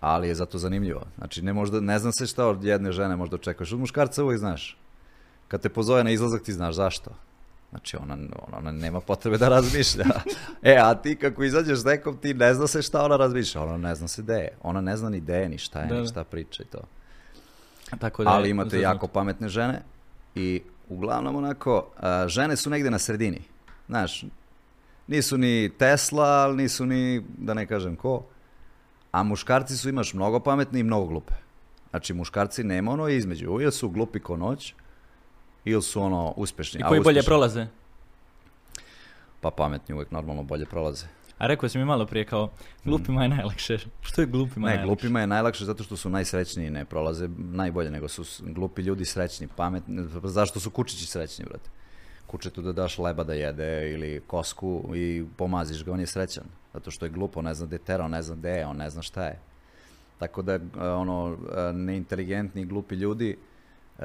ali 0.00 0.28
je 0.28 0.34
zato 0.34 0.58
zanimljivo. 0.58 1.02
Znači, 1.18 1.42
ne, 1.42 1.52
možda, 1.52 1.80
ne 1.80 1.98
znam 1.98 2.12
se 2.12 2.26
šta 2.26 2.46
od 2.46 2.64
jedne 2.64 2.92
žene 2.92 3.16
možda 3.16 3.36
očekuješ, 3.36 3.72
od 3.72 3.78
muškarca 3.78 4.24
uvijek 4.24 4.38
znaš. 4.38 4.78
Kad 5.48 5.60
te 5.60 5.68
pozove 5.68 6.04
na 6.04 6.10
izlazak, 6.10 6.42
ti 6.42 6.52
znaš 6.52 6.74
zašto. 6.74 7.10
Znači, 7.70 7.96
ona, 7.96 8.14
ona, 8.14 8.58
ona 8.58 8.72
nema 8.72 9.00
potrebe 9.00 9.38
da 9.38 9.48
razmišlja. 9.48 10.04
e, 10.62 10.76
a 10.82 10.94
ti 10.94 11.16
kako 11.16 11.44
izađeš 11.44 11.78
s 11.78 11.84
nekom, 11.84 12.16
ti 12.16 12.34
ne 12.34 12.54
zna 12.54 12.66
se 12.66 12.82
šta 12.82 13.04
ona 13.04 13.16
razmišlja. 13.16 13.62
Ona 13.62 13.76
ne 13.76 13.94
zna 13.94 14.08
se 14.08 14.22
gde 14.22 14.34
je. 14.34 14.48
Ona 14.62 14.80
ne 14.80 14.96
zna 14.96 15.08
ni 15.08 15.20
gde 15.20 15.34
je, 15.34 15.48
ni 15.48 15.58
šta 15.58 15.80
je, 15.80 15.86
Da, 15.86 16.00
ni 16.00 16.08
šta 16.08 16.24
priča 16.24 16.62
i 16.62 16.66
to. 16.66 16.80
Tako 17.98 18.24
da 18.24 18.30
Ali 18.30 18.50
imate 18.50 18.80
jako 18.80 19.06
pametne 19.06 19.48
žene 19.48 19.82
i 20.34 20.62
uglavnom 20.88 21.36
onako, 21.36 21.86
a, 21.96 22.28
žene 22.28 22.56
su 22.56 22.70
negde 22.70 22.90
na 22.90 22.98
sredini. 22.98 23.40
Znaš, 23.88 24.24
nisu 25.06 25.38
ni 25.38 25.70
Tesla, 25.78 26.24
ali 26.26 26.56
nisu 26.56 26.86
ni, 26.86 27.22
da 27.38 27.54
ne 27.54 27.66
kažem 27.66 27.96
ko, 27.96 28.22
a 29.12 29.22
muškarci 29.22 29.76
su 29.76 29.88
imaš 29.88 30.14
mnogo 30.14 30.40
pametni 30.40 30.80
i 30.80 30.84
mnogo 30.84 31.06
glupe. 31.06 31.34
Znači, 31.90 32.14
muškarci 32.14 32.64
nema 32.64 32.92
ono 32.92 33.08
između, 33.08 33.58
ili 33.60 33.72
su 33.72 33.88
glupi 33.88 34.20
ko 34.20 34.36
noć, 34.36 34.74
ili 35.64 35.82
su 35.82 36.02
ono 36.02 36.34
uspešni. 36.36 36.80
I 36.80 36.82
a 36.82 36.88
koji 36.88 37.00
bolje 37.00 37.20
uspešni- 37.20 37.26
prolaze? 37.26 37.66
Pa 39.40 39.50
pametni 39.50 39.94
uvijek 39.94 40.10
normalno 40.10 40.42
bolje 40.42 40.66
prolaze. 40.66 41.06
A 41.38 41.46
rekao 41.46 41.68
si 41.68 41.78
mi 41.78 41.84
malo 41.84 42.06
prije 42.06 42.24
kao, 42.24 42.50
glupima 42.84 43.22
je 43.22 43.28
najlakše. 43.28 43.78
Što 44.08 44.20
je 44.20 44.26
glupima 44.26 44.66
Ne, 44.66 44.74
najlakše? 44.76 44.86
glupima 44.86 45.20
je 45.20 45.26
najlakše 45.26 45.64
zato 45.64 45.84
što 45.84 45.96
su 45.96 46.10
najsrećniji, 46.10 46.70
ne 46.70 46.84
prolaze 46.84 47.28
najbolje, 47.38 47.90
nego 47.90 48.08
su 48.08 48.24
glupi 48.42 48.82
ljudi 48.82 49.04
srećni, 49.04 49.48
pametni. 49.56 50.08
Zašto 50.24 50.60
su 50.60 50.70
kučići 50.70 51.06
srećni, 51.06 51.44
brate? 51.44 51.70
Kučetu 52.26 52.62
da 52.62 52.72
daš 52.72 52.98
leba 52.98 53.24
da 53.24 53.34
jede 53.34 53.92
ili 53.92 54.22
kosku 54.26 54.92
i 54.96 55.24
pomaziš 55.36 55.84
ga, 55.84 55.92
on 55.92 56.00
je 56.00 56.06
srećan. 56.06 56.44
Zato 56.74 56.90
što 56.90 57.06
je 57.06 57.10
glupo, 57.10 57.42
ne 57.42 57.54
zna 57.54 57.66
gde 57.66 57.76
je 57.76 57.80
terao, 57.84 58.08
ne 58.08 58.22
zna 58.22 58.36
gde 58.36 58.50
je, 58.50 58.66
on 58.66 58.76
ne 58.76 58.90
zna 58.90 59.02
šta 59.02 59.24
je. 59.24 59.38
Tako 60.18 60.42
da, 60.42 60.52
e, 60.54 60.60
ono, 60.80 61.36
e, 61.56 61.72
neinteligentni, 61.72 62.64
glupi 62.64 62.94
ljudi, 62.94 63.36
e, 63.98 64.02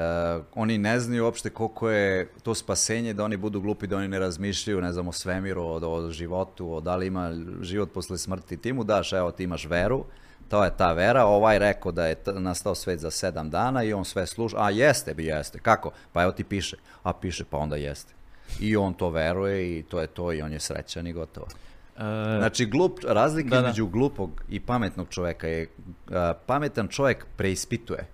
oni 0.56 0.78
ne 0.78 1.00
znaju 1.00 1.24
uopšte 1.24 1.50
koliko 1.50 1.90
je 1.90 2.30
to 2.44 2.56
spasenje 2.56 3.14
da 3.14 3.24
oni 3.24 3.38
budu 3.38 3.62
glupi, 3.62 3.88
da 3.88 3.98
oni 3.98 4.08
ne 4.08 4.20
razmišljaju, 4.20 4.82
ne 4.82 4.94
znam, 4.94 5.08
o 5.08 5.12
svemiru, 5.12 5.64
o, 5.64 5.80
o 5.88 6.12
životu, 6.12 6.74
o 6.74 6.82
da 6.82 6.96
li 6.96 7.08
ima 7.08 7.32
život 7.62 7.94
posle 7.94 8.18
smrti. 8.18 8.58
Ti 8.58 8.74
mu 8.74 8.84
daš, 8.84 9.14
evo, 9.14 9.32
ti 9.32 9.44
imaš 9.44 9.66
veru, 9.66 10.06
to 10.50 10.64
je 10.64 10.78
ta 10.78 10.94
vera, 10.94 11.26
ovaj 11.26 11.60
rekao 11.60 11.92
da 11.92 12.08
je 12.08 12.16
nastao 12.26 12.76
svet 12.76 13.00
za 13.00 13.12
sedam 13.12 13.50
dana 13.50 13.84
i 13.84 13.94
on 13.94 14.06
sve 14.06 14.28
sluša, 14.28 14.58
a 14.60 14.70
jeste 14.70 15.14
bi 15.14 15.26
jeste, 15.26 15.60
kako? 15.60 15.92
Pa 16.14 16.24
evo 16.24 16.32
ti 16.32 16.44
piše, 16.44 16.78
a 17.04 17.14
piše 17.14 17.44
pa 17.50 17.58
onda 17.58 17.76
jeste. 17.76 18.14
I 18.60 18.78
on 18.78 18.94
to 18.94 19.10
veruje 19.10 19.80
i 19.80 19.84
to 19.84 20.02
je 20.02 20.08
to 20.08 20.34
i 20.34 20.42
on 20.42 20.54
je 20.54 20.60
srećan 20.60 21.08
i 21.08 21.14
gotovo. 21.14 21.48
E, 21.48 21.72
E, 22.02 22.38
Znači, 22.40 22.66
glup, 22.66 23.00
razlika 23.08 23.50
Da, 23.50 23.62
da. 23.62 23.68
između 23.68 23.88
glupog 23.88 24.44
i 24.50 24.60
pametnog 24.60 25.08
čovjeka 25.10 25.48
je, 25.48 25.68
a, 26.12 26.34
pametan 26.46 26.88
čovjek 26.88 27.26
preispituje, 27.38 28.08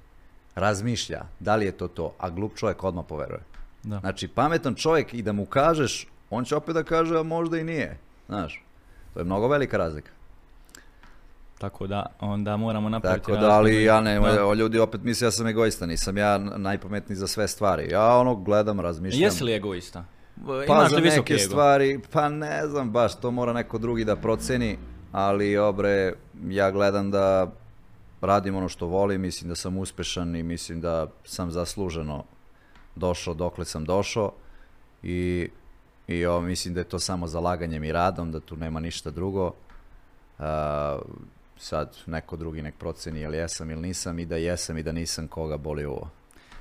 razmišlja 0.57 1.21
da 1.39 1.55
li 1.55 1.65
je 1.65 1.71
to 1.71 1.87
to, 1.87 2.13
a 2.17 2.29
glup 2.29 2.55
čovjek 2.55 2.83
odmah 2.83 3.05
poveruje. 3.09 3.41
da. 3.83 3.99
Znači, 3.99 4.27
pametan 4.27 4.75
čovjek 4.75 5.13
i 5.13 5.21
da 5.21 5.31
mu 5.31 5.45
kažeš, 5.45 6.07
on 6.29 6.45
će 6.45 6.55
opet 6.55 6.73
da 6.73 6.83
kaže, 6.83 7.17
a 7.17 7.23
možda 7.23 7.57
i 7.57 7.63
nije. 7.63 7.97
Znaš, 8.27 8.63
to 9.13 9.19
je 9.19 9.23
mnogo 9.23 9.47
velika 9.47 9.77
razlika. 9.77 10.11
Tako 11.57 11.87
da, 11.87 12.05
onda 12.19 12.57
moramo 12.57 12.89
napraviti 12.89 13.25
Tako 13.25 13.37
da, 13.37 13.49
ali 13.51 13.83
ja 13.83 14.01
ne, 14.01 14.19
Da. 14.19 14.53
ljudi 14.53 14.79
opet 14.79 15.01
misle 15.03 15.27
ja 15.27 15.31
sam 15.31 15.47
egoista, 15.47 15.85
nisam 15.85 16.17
ja 16.17 16.37
najpametniji 16.37 17.15
za 17.15 17.27
sve 17.27 17.47
stvari. 17.47 17.89
Ja 17.91 18.17
ono 18.17 18.35
gledam, 18.35 18.79
razmišljam. 18.79 19.21
Jesi 19.23 19.43
li 19.43 19.53
egoista? 19.53 20.05
Pa 20.45 20.63
Imaš 20.65 20.89
za 20.89 20.99
neke 20.99 21.33
ego? 21.33 21.43
stvari, 21.43 21.99
pa 22.11 22.29
ne 22.29 22.67
znam 22.67 22.91
baš, 22.91 23.15
to 23.15 23.31
mora 23.31 23.53
neko 23.53 23.77
drugi 23.77 24.05
da 24.05 24.15
proceni, 24.15 24.77
ali 25.11 25.57
obre, 25.57 26.13
ja 26.47 26.71
gledam 26.71 27.11
da 27.11 27.51
radim 28.21 28.55
ono 28.55 28.69
što 28.69 28.87
volim, 28.87 29.21
mislim 29.21 29.49
da 29.49 29.55
sam 29.55 29.77
uspešan 29.77 30.35
i 30.35 30.43
mislim 30.43 30.81
da 30.81 31.07
sam 31.23 31.51
zasluženo 31.51 32.23
došao 32.95 33.33
dokle 33.33 33.65
sam 33.65 33.85
došao 33.85 34.31
i, 35.03 35.49
i 36.07 36.25
ovo, 36.25 36.41
mislim 36.41 36.73
da 36.73 36.79
je 36.79 36.89
to 36.89 36.99
samo 36.99 37.27
zalaganjem 37.27 37.83
i 37.83 37.91
radom, 37.91 38.31
da 38.31 38.39
tu 38.39 38.57
nema 38.57 38.79
ništa 38.79 39.11
drugo. 39.11 39.53
A, 40.39 40.99
sad 41.57 41.97
neko 42.05 42.35
drugi 42.35 42.61
nek 42.61 42.75
proceni 42.79 43.19
jel 43.19 43.33
jesam 43.33 43.71
ili 43.71 43.81
nisam 43.81 44.19
i 44.19 44.25
da 44.25 44.37
jesam 44.37 44.77
i 44.77 44.83
da 44.83 44.91
nisam 44.91 45.27
koga 45.27 45.57
boli 45.57 45.85
ovo. 45.85 46.09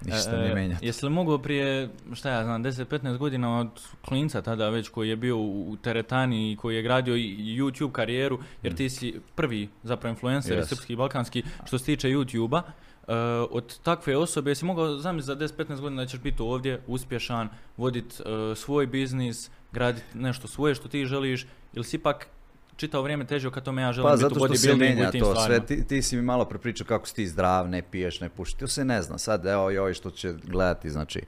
Ništa 0.04 0.30
E, 0.30 0.38
ne 0.38 0.50
e, 0.50 0.54
menja. 0.54 0.78
Jesi 0.82 1.04
li 1.06 1.10
mogao 1.10 1.38
prije, 1.38 1.88
šta 2.14 2.30
ja 2.30 2.44
znam, 2.44 2.64
10-15 2.64 3.16
godina 3.16 3.58
od 3.60 3.68
klinca 4.04 4.42
tada 4.42 4.68
već 4.68 4.88
koji 4.88 5.08
je 5.08 5.16
bio 5.16 5.38
u 5.38 5.76
teretani 5.82 6.52
i 6.52 6.56
koji 6.56 6.76
je 6.76 6.82
gradio 6.82 7.14
YouTube 7.14 7.92
karijeru, 7.92 8.38
jer 8.62 8.74
ti 8.74 8.90
si 8.90 9.20
prvi 9.34 9.68
zapravo 9.82 10.10
influencer 10.10 10.58
Yes. 10.58 10.68
srpski 10.68 10.92
i 10.92 10.96
balkanski 10.96 11.42
što 11.66 11.78
se 11.78 11.84
tiče 11.84 12.08
YouTube-a, 12.08 12.62
e, 12.62 13.14
od 13.50 13.78
takve 13.78 14.16
osobe 14.16 14.50
jesi 14.50 14.64
mogao 14.64 14.98
zamisliti 14.98 15.46
za 15.46 15.54
10-15 15.64 15.80
godina 15.80 16.02
da 16.02 16.08
ćeš 16.08 16.20
biti 16.20 16.42
ovdje 16.42 16.80
uspješan, 16.86 17.48
voditi 17.76 18.16
svoj 18.54 18.86
biznis, 18.86 19.50
graditi 19.72 20.18
nešto 20.18 20.48
svoje 20.48 20.74
što 20.74 20.88
ti 20.88 21.06
želiš, 21.06 21.46
ili 21.72 21.84
si 21.84 21.96
ipak 21.96 22.28
čitao 22.76 23.02
vrijeme 23.02 23.26
težio 23.26 23.50
ka 23.50 23.60
tome 23.60 23.82
ja 23.82 23.92
želim 23.92 24.10
Pa 24.10 24.16
biti 24.16 24.22
zato 24.22 24.34
u 24.34 24.48
bodybuildingu 24.48 25.08
i 25.08 25.10
tim 25.10 25.20
to 25.20 25.34
stvarima. 25.34 25.66
sve. 25.66 25.66
Ti, 25.66 25.86
ti 25.86 26.02
si 26.02 26.16
mi 26.16 26.22
malo 26.22 26.44
prepričao 26.44 26.86
kako 26.86 27.06
si 27.06 27.14
ti 27.14 27.26
zdrav, 27.28 27.68
ne 27.68 27.82
piješ, 27.82 28.20
ne 28.20 28.28
pušiš. 28.28 28.54
To 28.54 28.68
se 28.68 28.84
ne 28.84 29.02
zna. 29.02 29.18
Sad, 29.18 29.46
evo 29.46 29.70
i 29.70 29.78
ovi 29.78 29.94
što 29.94 30.10
će 30.10 30.34
gledati, 30.44 30.90
znači, 30.90 31.22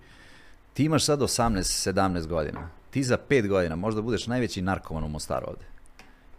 ti 0.75 0.85
imaš 0.85 1.05
sad 1.05 1.21
18-17 1.21 2.27
godina. 2.27 2.69
Ti 2.91 3.03
za 3.03 3.19
5 3.29 3.49
godina 3.49 3.77
možda 3.77 4.03
budeš 4.03 4.27
najveći 4.27 4.63
narkoman 4.63 5.05
u 5.05 5.09
Mostaru 5.09 5.47
ovde. 5.49 5.65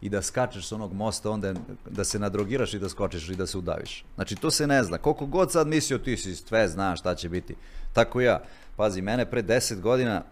I 0.02 0.10
da 0.10 0.22
skačeš 0.22 0.68
s 0.68 0.72
onog 0.72 0.94
mosta, 0.94 1.32
onda 1.32 1.54
da 1.90 2.04
se 2.04 2.20
nadrogiraš 2.20 2.74
i 2.74 2.80
da 2.80 2.90
skočiš 2.90 3.30
i 3.30 3.36
da 3.36 3.48
se 3.48 3.58
udaviš. 3.58 4.06
Znači, 4.16 4.36
to 4.36 4.52
se 4.52 4.68
ne 4.68 4.84
zna. 4.84 4.98
Koliko 4.98 5.26
god 5.26 5.52
sad 5.52 5.68
mislio 5.68 5.98
ti 5.98 6.18
si 6.18 6.36
sve 6.36 6.68
znaš 6.68 7.00
šta 7.00 7.16
će 7.16 7.30
biti. 7.30 7.56
Tako 7.94 8.22
ja. 8.22 8.42
Pazi, 8.76 9.02
mene 9.02 9.26
pre 9.26 9.44
10 9.44 9.80
godina 9.80 10.24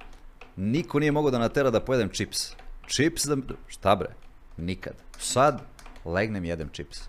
niko 0.55 0.99
nije 0.99 1.11
mogao 1.11 1.31
da 1.31 1.39
natera 1.39 1.69
da 1.69 1.79
pojedem 1.79 2.09
čips. 2.09 2.51
Čips 2.87 3.25
da... 3.25 3.37
Šta 3.67 3.95
bre? 3.95 4.26
Nikad. 4.57 4.93
Sad 5.19 5.61
legnem 6.05 6.45
i 6.45 6.47
jedem 6.47 6.69
čips. 6.69 6.99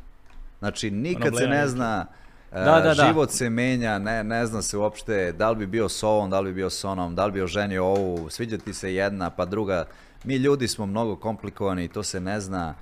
Znači, 0.58 0.90
nikad 0.90 1.24
se 1.24 1.30
blejanje. 1.30 1.56
ne 1.56 1.68
zna, 1.68 2.06
e, 2.52 2.64
Da, 2.64 2.80
da, 2.80 2.94
da. 2.94 3.06
život 3.06 3.30
se 3.30 3.50
menja, 3.50 3.98
ne, 3.98 4.24
ne 4.24 4.46
zna 4.46 4.62
se 4.62 4.76
uopšte 4.78 5.32
da 5.32 5.50
li 5.50 5.56
bi 5.56 5.66
bio 5.66 5.88
s 5.88 6.02
ovom, 6.02 6.30
da 6.30 6.40
li 6.40 6.50
bi 6.50 6.54
bio 6.54 6.70
s 6.70 6.84
onom, 6.84 7.14
da 7.14 7.26
li 7.26 7.32
bi 7.32 7.42
oženio 7.42 7.84
ovu, 7.84 8.30
sviđa 8.30 8.58
ti 8.58 8.74
se 8.74 8.94
jedna, 8.94 9.30
pa 9.30 9.44
druga. 9.44 9.84
Mi 10.24 10.36
ljudi 10.36 10.68
smo 10.68 10.86
mnogo 10.86 11.16
komplikovani 11.16 11.84
i 11.84 11.88
to 11.88 12.02
se 12.02 12.20
ne 12.20 12.40
zna 12.40 12.74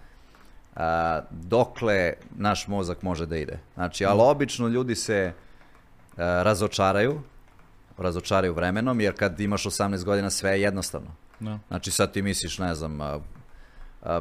a, 0.76 1.20
dokle 1.30 2.12
naš 2.36 2.66
mozak 2.68 3.02
može 3.02 3.26
da 3.26 3.36
ide. 3.36 3.58
Znači, 3.74 4.04
ali 4.04 4.20
obično 4.22 4.68
ljudi 4.68 4.94
se 4.94 5.32
a, 6.16 6.42
razočaraju, 6.42 7.20
razočaraju 7.98 8.54
vremenom, 8.54 9.00
jer 9.00 9.14
kad 9.16 9.40
imaš 9.40 9.64
18 9.64 10.04
godina 10.04 10.30
sve 10.30 10.50
je 10.50 10.60
jednostavno. 10.60 11.08
Da. 11.40 11.58
Znači 11.68 11.90
sad 11.90 12.12
ti 12.12 12.22
misliš, 12.22 12.58
ne 12.58 12.74
znam, 12.74 12.98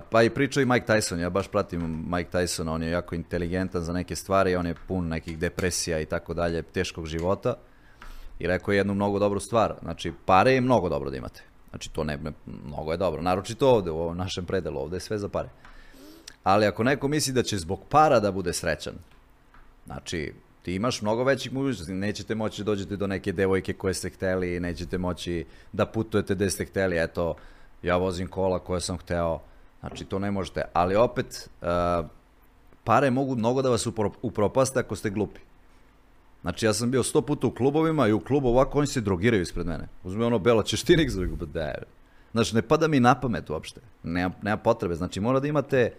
pa 0.10 0.24
i 0.24 0.30
pričao 0.30 0.62
i 0.62 0.66
Mike 0.66 0.86
Tyson, 0.88 1.20
ja 1.20 1.30
baš 1.30 1.48
pratim 1.48 2.06
Mike 2.08 2.30
Tysona, 2.38 2.70
on 2.70 2.84
je 2.84 2.92
jako 2.92 3.16
inteligentan 3.16 3.82
za 3.82 3.94
neke 3.94 4.16
stvari, 4.16 4.56
on 4.56 4.68
je 4.68 4.76
pun 4.88 5.08
nekih 5.08 5.40
depresija 5.40 6.00
i 6.00 6.06
tako 6.06 6.34
dalje, 6.34 6.62
teškog 6.62 7.06
života. 7.06 7.56
I 8.40 8.48
rekao 8.48 8.72
je 8.72 8.78
jednu 8.78 8.94
mnogo 8.94 9.20
dobru 9.20 9.40
stvar, 9.40 9.76
znači 9.82 10.14
pare 10.26 10.52
je 10.52 10.62
mnogo 10.62 10.90
dobro 10.90 11.10
da 11.10 11.18
imate. 11.18 11.44
Znači 11.70 11.94
to 11.94 12.04
ne, 12.04 12.20
mnogo 12.66 12.92
je 12.92 12.98
dobro, 12.98 13.22
naročito 13.22 13.70
ovde, 13.70 13.92
u 13.92 14.00
ovom 14.00 14.18
našem 14.18 14.46
predelu, 14.46 14.80
ovde 14.80 14.96
je 14.96 15.00
sve 15.02 15.18
za 15.18 15.30
pare. 15.30 15.50
Ali 16.44 16.66
ako 16.66 16.84
neko 16.84 17.08
misli 17.08 17.34
da 17.34 17.44
će 17.44 17.58
zbog 17.58 17.80
para 17.90 18.20
da 18.20 18.32
bude 18.32 18.54
srećan, 18.54 18.94
Znači, 19.86 20.34
ti 20.62 20.76
imaš 20.76 21.02
mnogo 21.02 21.24
većih 21.24 21.54
mogućnosti, 21.54 21.94
nećete 21.94 22.36
moći 22.36 22.64
da 22.64 22.66
dođete 22.66 22.96
do 22.96 23.08
neke 23.08 23.32
devojke 23.32 23.74
koje 23.74 23.94
ste 23.94 24.10
hteli, 24.10 24.60
nećete 24.60 24.98
moći 24.98 25.46
da 25.74 25.86
putujete 25.86 26.36
gde 26.36 26.50
ste 26.50 26.66
hteli, 26.66 26.98
eto, 27.04 27.36
ja 27.84 27.98
vozim 27.98 28.28
kola 28.28 28.60
koje 28.60 28.82
sam 28.82 28.98
hteo, 28.98 29.40
znači 29.88 30.06
to 30.06 30.20
ne 30.20 30.32
možete, 30.32 30.62
ali 30.74 30.96
opet, 30.96 31.50
uh, 31.62 31.68
pare 32.84 33.12
mogu 33.12 33.36
mnogo 33.36 33.62
da 33.62 33.70
vas 33.70 33.88
upro- 33.88 34.18
upropaste 34.22 34.80
ako 34.80 34.96
ste 34.96 35.10
glupi. 35.10 35.40
Znači, 36.42 36.66
ja 36.66 36.74
sam 36.74 36.92
bio 36.92 37.04
sto 37.04 37.22
puta 37.22 37.48
u 37.48 37.52
klubovima 37.52 38.08
i 38.08 38.14
u 38.14 38.20
klubu 38.20 38.48
ovako 38.48 38.78
oni 38.78 38.88
se 38.88 39.02
drogiraju 39.02 39.42
ispred 39.42 39.68
mene. 39.68 39.88
Uzme 40.04 40.26
ono 40.26 40.40
belo 40.40 40.64
češtinik 40.64 41.10
za 41.10 41.22
da. 41.54 41.74
Znači, 42.32 42.56
ne 42.56 42.62
pada 42.62 42.88
mi 42.88 43.00
na 43.00 43.16
pamet 43.20 43.50
uopšte. 43.50 43.82
Nema, 44.04 44.36
nema 44.42 44.58
potrebe. 44.58 44.96
Znači, 44.96 45.20
mora 45.20 45.40
da 45.40 45.48
imate 45.48 45.94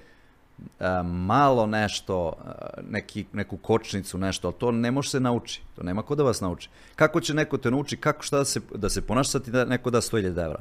a, 0.80 1.02
malo 1.02 1.66
nešto, 1.66 2.32
a, 2.44 2.80
neki, 2.90 3.24
neku 3.32 3.56
kočnicu, 3.56 4.18
nešto, 4.18 4.48
ali 4.48 4.54
to 4.58 4.72
ne 4.72 4.90
može 4.90 5.10
se 5.10 5.20
nauči. 5.20 5.62
To 5.76 5.82
nema 5.82 6.02
ko 6.02 6.14
da 6.14 6.22
vas 6.22 6.40
nauči. 6.40 6.68
Kako 6.96 7.20
će 7.20 7.34
neko 7.34 7.58
te 7.58 7.70
nauči, 7.70 7.96
kako 7.96 8.22
šta 8.22 8.38
da 8.38 8.44
se, 8.44 8.60
da 8.74 8.88
se 8.88 9.02
ponaša, 9.02 9.30
sad 9.30 9.44
ti 9.44 9.50
da 9.50 9.64
neko 9.64 9.90
da 9.90 10.00
100.000 10.00 10.44
evra. 10.44 10.60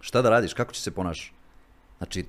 Šta 0.00 0.22
da 0.22 0.30
radiš, 0.30 0.54
kako 0.54 0.72
će 0.72 0.80
se 0.80 0.90
ponašaš? 0.90 1.32
Znači, 2.00 2.24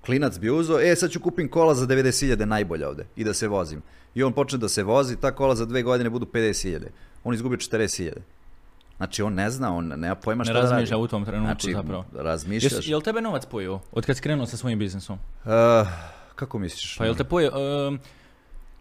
klinac 0.00 0.38
bi 0.38 0.50
uzo, 0.50 0.78
e 0.80 0.96
sad 0.96 1.10
ću 1.10 1.20
kupim 1.20 1.48
kola 1.48 1.74
za 1.74 1.86
90.000 1.86 2.44
najbolje 2.44 2.86
ovde 2.86 3.06
i 3.16 3.24
da 3.24 3.34
se 3.34 3.48
vozim. 3.48 3.82
I 4.14 4.22
on 4.22 4.32
počne 4.32 4.58
da 4.58 4.68
se 4.68 4.82
vozi, 4.82 5.16
ta 5.16 5.32
kola 5.32 5.54
za 5.54 5.64
dve 5.66 5.82
godine 5.82 6.10
budu 6.10 6.26
50.000. 6.26 6.80
On 7.24 7.34
izgubi 7.34 7.56
40.000. 7.56 8.12
Znači 8.96 9.22
on 9.22 9.34
ne 9.34 9.50
zna, 9.50 9.74
on 9.74 9.86
nema 9.86 10.14
pojma 10.14 10.38
Ne 10.38 10.44
šta 10.44 10.52
da 10.52 10.60
radi. 10.60 10.72
razmišlja 10.72 10.96
u 10.96 11.06
tom 11.06 11.24
trenutku 11.24 11.46
znači, 11.62 11.72
zapravo. 11.72 12.04
razmišljaš. 12.14 12.72
Jesi, 12.72 12.90
jel 12.90 13.00
tebe 13.00 13.20
novac 13.20 13.46
pojeo 13.46 13.80
od 13.92 14.06
kad 14.06 14.16
si 14.16 14.22
krenuo 14.22 14.46
sa 14.46 14.56
svojim 14.56 14.78
biznisom? 14.78 15.18
Uh, 15.44 15.50
kako 16.34 16.58
misliš? 16.58 16.96
Pa 16.98 17.04
jel 17.04 17.14
te 17.14 17.24
pojeo 17.24 17.50
em, 17.88 17.98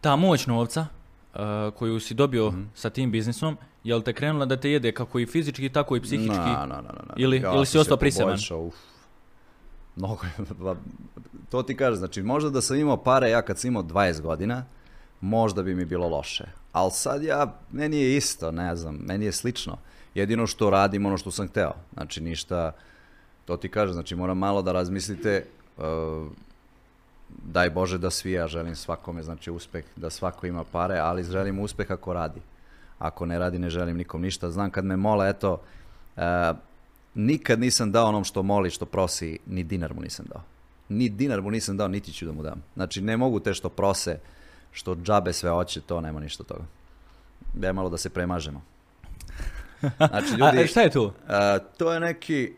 ta 0.02 0.16
moć 0.16 0.48
novca 0.48 0.86
uh, 1.34 1.40
koju 1.74 2.00
si 2.00 2.14
dobio 2.14 2.48
Mhm. 2.48 2.62
sa 2.76 2.90
tim 2.90 3.12
biznisom, 3.12 3.58
jel 3.84 4.02
te 4.02 4.14
krenula 4.14 4.46
da 4.46 4.58
te 4.58 4.72
jede 4.72 4.92
kako 4.92 5.20
i 5.20 5.26
fizički, 5.26 5.70
tako 5.70 5.96
i 5.96 6.02
psihički? 6.02 6.30
Na, 6.30 6.56
na, 6.58 6.66
na, 6.66 6.82
na, 6.84 7.04
na. 7.04 7.14
Ili- 7.18 7.44
ili 7.48 7.66
si 7.66 7.78
ostao 7.78 7.98
se 7.98 8.00
priseban? 8.00 8.38
uf. 8.58 8.76
Mnogo 9.96 10.22
to 11.52 11.64
ti 11.64 11.78
kažeš, 11.78 11.98
znači 11.98 12.24
možda 12.24 12.50
da 12.50 12.62
sam 12.62 12.78
imao 12.78 12.98
pare 12.98 13.30
ja 13.30 13.42
kad 13.42 13.60
sam 13.60 13.68
imao 13.68 13.84
20 13.84 14.22
godina, 14.22 14.66
možda 15.22 15.64
bi 15.64 15.76
mi 15.76 15.86
bilo 15.86 16.08
loše. 16.08 16.46
Ali 16.72 16.92
sad 16.92 17.24
ja, 17.24 17.56
meni 17.72 17.98
je 17.98 18.18
isto, 18.18 18.52
ne 18.52 18.76
znam, 18.76 18.96
meni 18.96 19.26
je 19.26 19.32
slično. 19.32 19.78
Jedino 20.16 20.48
što 20.48 20.70
radim 20.70 21.06
ono 21.06 21.18
što 21.18 21.32
sam 21.32 21.48
hteo. 21.48 21.74
Znači 21.94 22.22
ništa, 22.22 22.72
to 23.46 23.58
ti 23.58 23.70
kažem, 23.70 23.94
znači 23.94 24.16
moram 24.16 24.38
malo 24.38 24.62
da 24.62 24.72
razmislite, 24.72 25.46
uh, 25.78 25.84
daj 27.30 27.70
Bože 27.70 27.98
da 27.98 28.10
svi 28.10 28.32
ja 28.32 28.48
želim 28.48 28.76
svakome, 28.76 29.24
znači 29.24 29.52
uspeh, 29.52 29.86
da 29.96 30.10
svako 30.10 30.48
ima 30.48 30.64
pare, 30.64 30.98
ali 30.98 31.24
želim 31.24 31.60
uspeh 31.60 31.92
ako 31.92 32.14
radi. 32.14 32.42
Ako 33.00 33.26
ne 33.26 33.40
radi, 33.40 33.60
ne 33.60 33.70
želim 33.70 33.98
nikom 33.98 34.22
ništa. 34.22 34.52
Znam 34.52 34.70
kad 34.70 34.86
me 34.86 34.98
mole, 34.98 35.30
eto, 35.30 35.62
e, 36.18 36.54
nikad 37.16 37.60
nisam 37.60 37.92
dao 37.92 38.08
onom 38.08 38.24
što 38.24 38.44
moli, 38.44 38.70
što 38.70 38.86
prosi, 38.86 39.40
ni 39.46 39.64
dinar 39.64 39.94
mu 39.94 40.02
nisam 40.02 40.26
dao. 40.30 40.44
Ni 40.90 41.10
dinar 41.10 41.42
mu 41.42 41.52
nisam 41.52 41.78
dao, 41.78 41.88
niti 41.88 42.14
ću 42.14 42.26
da 42.26 42.32
mu 42.32 42.44
dam. 42.44 42.64
Znači, 42.74 43.02
ne 43.02 43.18
mogu 43.18 43.40
te 43.40 43.54
što 43.54 43.70
prose, 43.70 44.20
što 44.72 44.96
džabe 44.96 45.34
sve 45.34 45.50
hoće, 45.50 45.82
to 45.82 46.02
nema 46.02 46.20
ništa 46.20 46.44
toga. 46.44 46.64
Da 47.54 47.74
malo 47.74 47.90
da 47.90 47.98
se 47.98 48.10
premažemo. 48.10 48.62
Znači, 49.98 50.32
ljudi, 50.40 50.58
A, 50.58 50.62
e, 50.62 50.68
šta 50.68 50.82
je 50.82 50.90
tu? 50.90 51.12
e, 51.30 51.60
to 51.78 51.94
je 51.94 52.00
neki, 52.00 52.54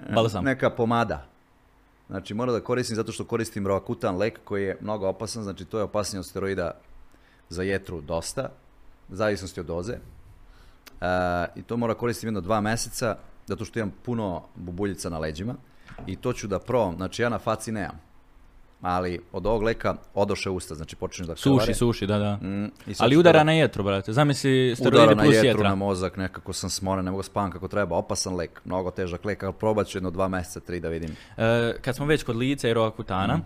e, 0.00 0.40
neka 0.42 0.70
pomada. 0.70 1.26
Znači, 2.10 2.34
mora 2.34 2.52
da 2.52 2.60
koristim 2.60 2.96
zato 2.96 3.12
što 3.12 3.24
koristim 3.24 3.66
roakutan 3.66 4.16
lek 4.16 4.40
koji 4.44 4.64
je 4.64 4.76
mnogo 4.80 5.08
opasan, 5.08 5.42
znači 5.42 5.64
to 5.64 5.78
je 5.78 5.84
opasnije 5.84 6.20
od 6.20 6.26
steroida 6.26 6.70
za 7.48 7.62
jetru 7.62 8.00
dosta, 8.00 8.48
u 9.08 9.14
zavisnosti 9.16 9.60
od 9.60 9.66
doze. 9.66 9.92
E, 9.92 11.06
I 11.56 11.62
to 11.62 11.76
mora 11.76 11.94
koristim 11.94 12.26
jedno 12.26 12.40
dva 12.40 12.60
meseca, 12.60 13.16
zato 13.46 13.64
što 13.64 13.78
imam 13.78 13.92
puno 14.02 14.42
bubuljica 14.56 15.08
na 15.10 15.18
leđima. 15.18 15.54
I 16.06 16.16
to 16.16 16.32
ću 16.32 16.46
da 16.46 16.58
probam, 16.58 16.96
znači 16.96 17.22
ja 17.22 17.28
na 17.28 17.38
faci 17.38 17.72
nemam. 17.72 18.00
ali 18.82 19.20
od 19.32 19.46
ovog 19.46 19.62
leka 19.62 19.94
odoše 20.14 20.50
usta, 20.50 20.74
znači 20.74 20.96
počinju 20.96 21.26
da 21.26 21.36
Suši, 21.36 21.74
suši, 21.74 22.06
da, 22.06 22.18
da. 22.18 22.36
Mm, 22.36 22.64
i 22.64 22.94
Ali 22.98 23.16
udara 23.16 23.38
da- 23.38 23.44
na 23.44 23.52
jetru, 23.52 23.84
brate. 23.84 24.12
Zamisli 24.12 24.50
Udara 24.62 24.76
steroidi 24.76 25.14
na 25.14 25.22
plus 25.22 25.34
jetru, 25.34 25.46
jetra. 25.48 25.68
na 25.68 25.74
mozak, 25.74 26.16
nekako 26.16 26.52
sam 26.52 26.70
smoren, 26.70 27.04
ne 27.04 27.10
mogu 27.10 27.22
spavam 27.22 27.50
kako 27.50 27.68
treba, 27.68 27.96
opasan 27.96 28.34
lek, 28.34 28.60
mnogo 28.64 28.90
težak 28.90 29.24
lek, 29.24 29.42
ali 29.42 29.52
probat 29.52 29.86
ću 29.86 29.98
jedno 29.98 30.10
dva 30.10 30.28
mjeseca, 30.28 30.60
tri 30.60 30.80
da 30.80 30.88
vidim. 30.88 31.10
E, 31.36 31.74
kad 31.80 31.96
smo 31.96 32.06
već 32.06 32.22
kod 32.22 32.36
lice 32.36 32.70
i 32.70 32.74
Kutana, 32.96 33.34
Mhm. 33.34 33.42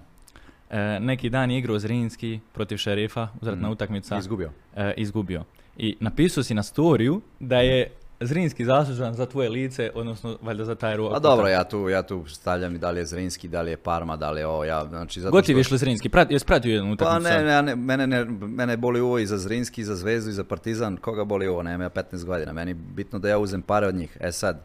e, 0.70 1.00
neki 1.00 1.30
dan 1.30 1.50
je 1.50 1.58
igrao 1.58 1.78
Zrinski 1.78 2.40
protiv 2.52 2.76
šerifa, 2.76 3.28
uzratna 3.36 3.62
Mhm. 3.62 3.72
utakmica, 3.72 4.18
Izgubio. 4.18 4.50
e, 4.76 4.94
izgubio. 4.96 5.44
I 5.76 5.96
napisao 6.00 6.42
si 6.42 6.54
na 6.54 6.62
storiju 6.62 7.20
da 7.40 7.56
je 7.58 7.90
Zrinski 8.20 8.64
zaslužan 8.64 9.14
za 9.14 9.26
tvoje 9.26 9.48
lice, 9.48 9.90
odnosno 9.94 10.38
valjda 10.42 10.64
za 10.64 10.74
taj 10.74 10.96
Roa 10.96 11.16
A 11.16 11.18
dobro, 11.18 11.48
ja 11.48 11.64
tu, 11.64 11.88
ja 11.88 12.02
tu 12.02 12.24
stavljam 12.26 12.74
i 12.74 12.78
da 12.78 12.90
li 12.90 13.00
je 13.00 13.06
Zrinski, 13.06 13.48
da 13.48 13.62
li 13.62 13.70
je 13.70 13.76
Parma, 13.76 14.16
da 14.16 14.30
li 14.30 14.40
je 14.40 14.46
ovo, 14.46 14.64
ja, 14.64 14.84
znači 14.84 15.20
zato 15.20 15.32
Gotiv 15.32 15.62
što- 15.62 15.74
je 15.74 15.78
Zrinski, 15.78 16.08
Prat, 16.08 16.30
jesi 16.30 16.46
pratio 16.46 16.74
jednu 16.74 16.96
Pa 16.96 17.04
utakmicu? 17.04 17.22
ne, 17.24 17.30
sad? 17.30 17.44
ne, 17.44 17.62
ne, 17.62 17.76
mene, 17.76 18.06
ne, 18.06 18.24
mene 18.40 18.76
boli 18.76 19.00
ovo 19.00 19.18
i 19.18 19.26
za 19.26 19.38
Zrinski, 19.38 19.80
i 19.80 19.84
za 19.84 19.96
Zvezdu, 19.96 20.30
i 20.30 20.34
za 20.34 20.44
Partizan. 20.44 20.96
Koga 20.96 21.24
boli 21.24 21.46
ovo? 21.46 21.62
Nema 21.62 21.84
ja 21.84 21.90
15 21.90 22.24
godina. 22.24 22.52
Meni 22.52 22.74
bitno 22.74 23.18
da 23.18 23.28
ja 23.28 23.38
uzem 23.38 23.62
pare 23.62 23.86
od 23.86 23.94
njih. 23.94 24.16
E 24.20 24.32
sad, 24.32 24.60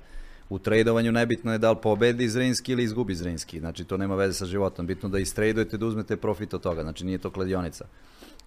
u 0.50 0.60
tradovanju 0.60 1.12
nebitno 1.12 1.52
je 1.52 1.58
da 1.58 1.72
li 1.72 1.78
pobedi 1.84 2.30
Zrinski 2.30 2.72
ili 2.72 2.84
izgubi 2.84 3.16
Zrinski. 3.16 3.60
Znači, 3.60 3.84
to 3.84 3.98
nema 3.98 4.16
veze 4.16 4.34
sa 4.34 4.46
životom. 4.46 4.88
Bitno 4.88 5.10
da 5.10 5.20
istradujete, 5.20 5.78
da 5.78 5.86
uzmete 5.86 6.18
profit 6.18 6.54
od 6.54 6.62
toga. 6.62 6.82
Znači, 6.82 7.06
nije 7.06 7.18
to 7.18 7.30
kladionica. 7.30 7.86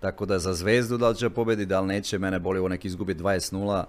Tako 0.00 0.26
da 0.26 0.38
za 0.38 0.54
Zvezdu 0.54 0.98
da 0.98 1.08
li 1.08 1.16
će 1.16 1.30
pobedi, 1.30 1.66
da 1.66 1.80
li 1.80 1.86
neće, 1.86 2.18
mene 2.18 2.38
boli 2.38 2.58
ovo 2.58 2.68
neki 2.68 2.88
izgubi 2.88 3.14
20-0. 3.14 3.84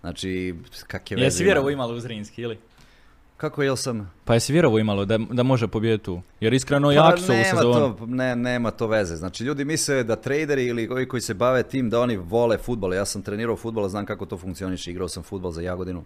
Znači, 0.00 0.54
kakve 0.86 1.16
veze 1.16 1.26
Jesi 1.26 1.44
vjerovo 1.44 1.70
imalo 1.70 1.94
u 1.94 2.00
Zrinski, 2.00 2.42
ili? 2.42 2.58
Kako 3.38 3.62
jel 3.62 3.76
sam? 3.76 4.10
Pa 4.24 4.34
jesi 4.34 4.52
vjerovo 4.52 4.78
imalo 4.78 5.04
da, 5.04 5.18
da 5.18 5.42
može 5.42 5.68
pobijediti 5.68 6.04
tu? 6.04 6.20
Jer 6.40 6.54
iskreno 6.54 6.88
Pa 6.88 7.16
su 7.16 7.32
ovu 7.32 7.40
nema 7.40 7.56
sezonu. 7.56 7.96
to, 7.96 8.06
ne, 8.06 8.36
nema 8.36 8.70
to 8.70 8.86
veze. 8.86 9.16
Znači, 9.16 9.44
ljudi 9.44 9.64
misle 9.64 10.04
da 10.04 10.16
traderi 10.16 10.66
ili 10.66 10.88
ovi 10.88 11.08
koji 11.08 11.20
se 11.20 11.34
bave 11.34 11.62
tim, 11.62 11.90
da 11.90 12.00
oni 12.00 12.16
vole 12.16 12.58
futbol. 12.58 12.94
Ja 12.94 13.04
sam 13.04 13.22
trenirao 13.22 13.56
futbol, 13.56 13.88
znam 13.88 14.06
kako 14.06 14.26
to 14.26 14.36
funkcioniše. 14.36 14.90
Igrao 14.90 15.08
sam 15.08 15.22
futbol 15.22 15.50
za 15.50 15.62
Jagodinu. 15.62 16.04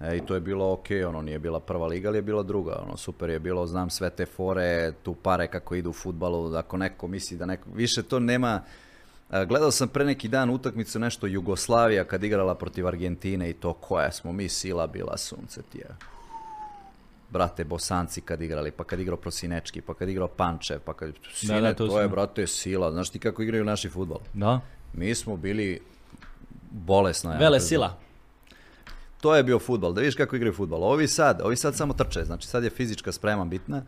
E, 0.00 0.16
I 0.16 0.20
to 0.20 0.34
je 0.34 0.40
bilo 0.40 0.72
ok, 0.72 0.86
ono 1.08 1.22
nije 1.22 1.38
bila 1.38 1.60
prva 1.60 1.86
liga, 1.86 2.08
ali 2.08 2.18
je 2.18 2.22
bila 2.22 2.42
druga. 2.42 2.82
Ono, 2.86 2.96
super 2.96 3.30
je 3.30 3.38
bilo, 3.38 3.66
znam 3.66 3.90
sve 3.90 4.10
te 4.10 4.26
fore, 4.26 4.92
tu 5.02 5.14
pare 5.14 5.46
kako 5.46 5.74
idu 5.74 5.90
u 5.90 5.92
futbalu. 5.92 6.54
Ako 6.54 6.76
neko 6.76 7.08
misli 7.08 7.36
da 7.36 7.46
neko... 7.46 7.68
Više 7.74 8.02
to 8.02 8.18
nema... 8.18 8.62
Gledao 9.30 9.70
sam 9.70 9.88
pre 9.88 10.04
neki 10.04 10.28
dan 10.28 10.50
utakmicu 10.50 10.98
nešto 10.98 11.26
Jugoslavija 11.26 12.04
kad 12.04 12.24
igrala 12.24 12.54
protiv 12.54 12.86
Argentine 12.86 13.50
i 13.50 13.52
to 13.52 13.72
koja 13.72 14.12
smo 14.12 14.32
mi 14.32 14.48
sila 14.48 14.86
bila 14.86 15.16
sunce 15.16 15.62
ti 15.62 15.78
je 15.78 15.86
brate 17.30 17.64
Bosanci 17.64 18.20
kad 18.20 18.42
igrali, 18.42 18.70
pa 18.70 18.84
kad 18.84 19.00
igrao 19.00 19.16
Prosinečki, 19.16 19.80
pa 19.80 19.94
kad 19.94 20.08
igrao 20.08 20.28
Pančev, 20.28 20.80
pa 20.80 20.94
kad... 20.94 21.12
Sine, 21.34 21.60
da, 21.60 21.74
to 21.74 21.86
to, 21.86 21.92
su- 21.92 21.98
je, 21.98 22.08
brate, 22.08 22.46
sila. 22.46 22.92
Znaš 22.92 23.10
ti 23.10 23.18
kako 23.18 23.42
igraju 23.42 23.64
naši 23.64 23.88
futbol? 23.88 24.18
Da. 24.34 24.60
Mi 24.92 25.14
smo 25.14 25.36
bili 25.36 25.80
bolesno. 26.70 27.32
ja 27.32 27.38
Vele 27.38 27.60
sila. 27.60 27.96
To 29.20 29.36
je 29.36 29.42
bio 29.42 29.58
futbol, 29.58 29.92
da 29.92 30.00
vidiš 30.00 30.14
kako 30.14 30.36
igraju 30.36 30.54
futbol. 30.54 30.84
Ovi 30.84 31.08
sad, 31.08 31.40
ovi 31.44 31.56
sad 31.56 31.76
samo 31.76 31.92
trče, 31.92 32.24
znači 32.24 32.48
sad 32.48 32.64
je 32.64 32.70
fizička 32.70 33.12
sprema 33.12 33.44
bitna, 33.44 33.82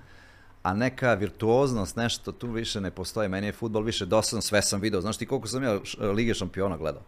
a 0.62 0.74
neka 0.74 1.14
virtuoznost, 1.14 1.96
nešto 1.96 2.32
tu 2.32 2.46
više 2.48 2.80
ne 2.80 2.90
postoji. 2.90 3.28
Meni 3.28 3.46
je 3.46 3.52
futbol 3.52 3.82
više 3.82 4.06
dosadan, 4.06 4.42
sve 4.42 4.62
sam 4.62 4.80
video. 4.80 5.00
Znaš 5.00 5.16
ti 5.16 5.26
koliko 5.26 5.48
sam 5.48 5.62
ja 5.62 5.78
Lige 6.14 6.34
šampiona 6.34 6.76
gledao? 6.76 7.02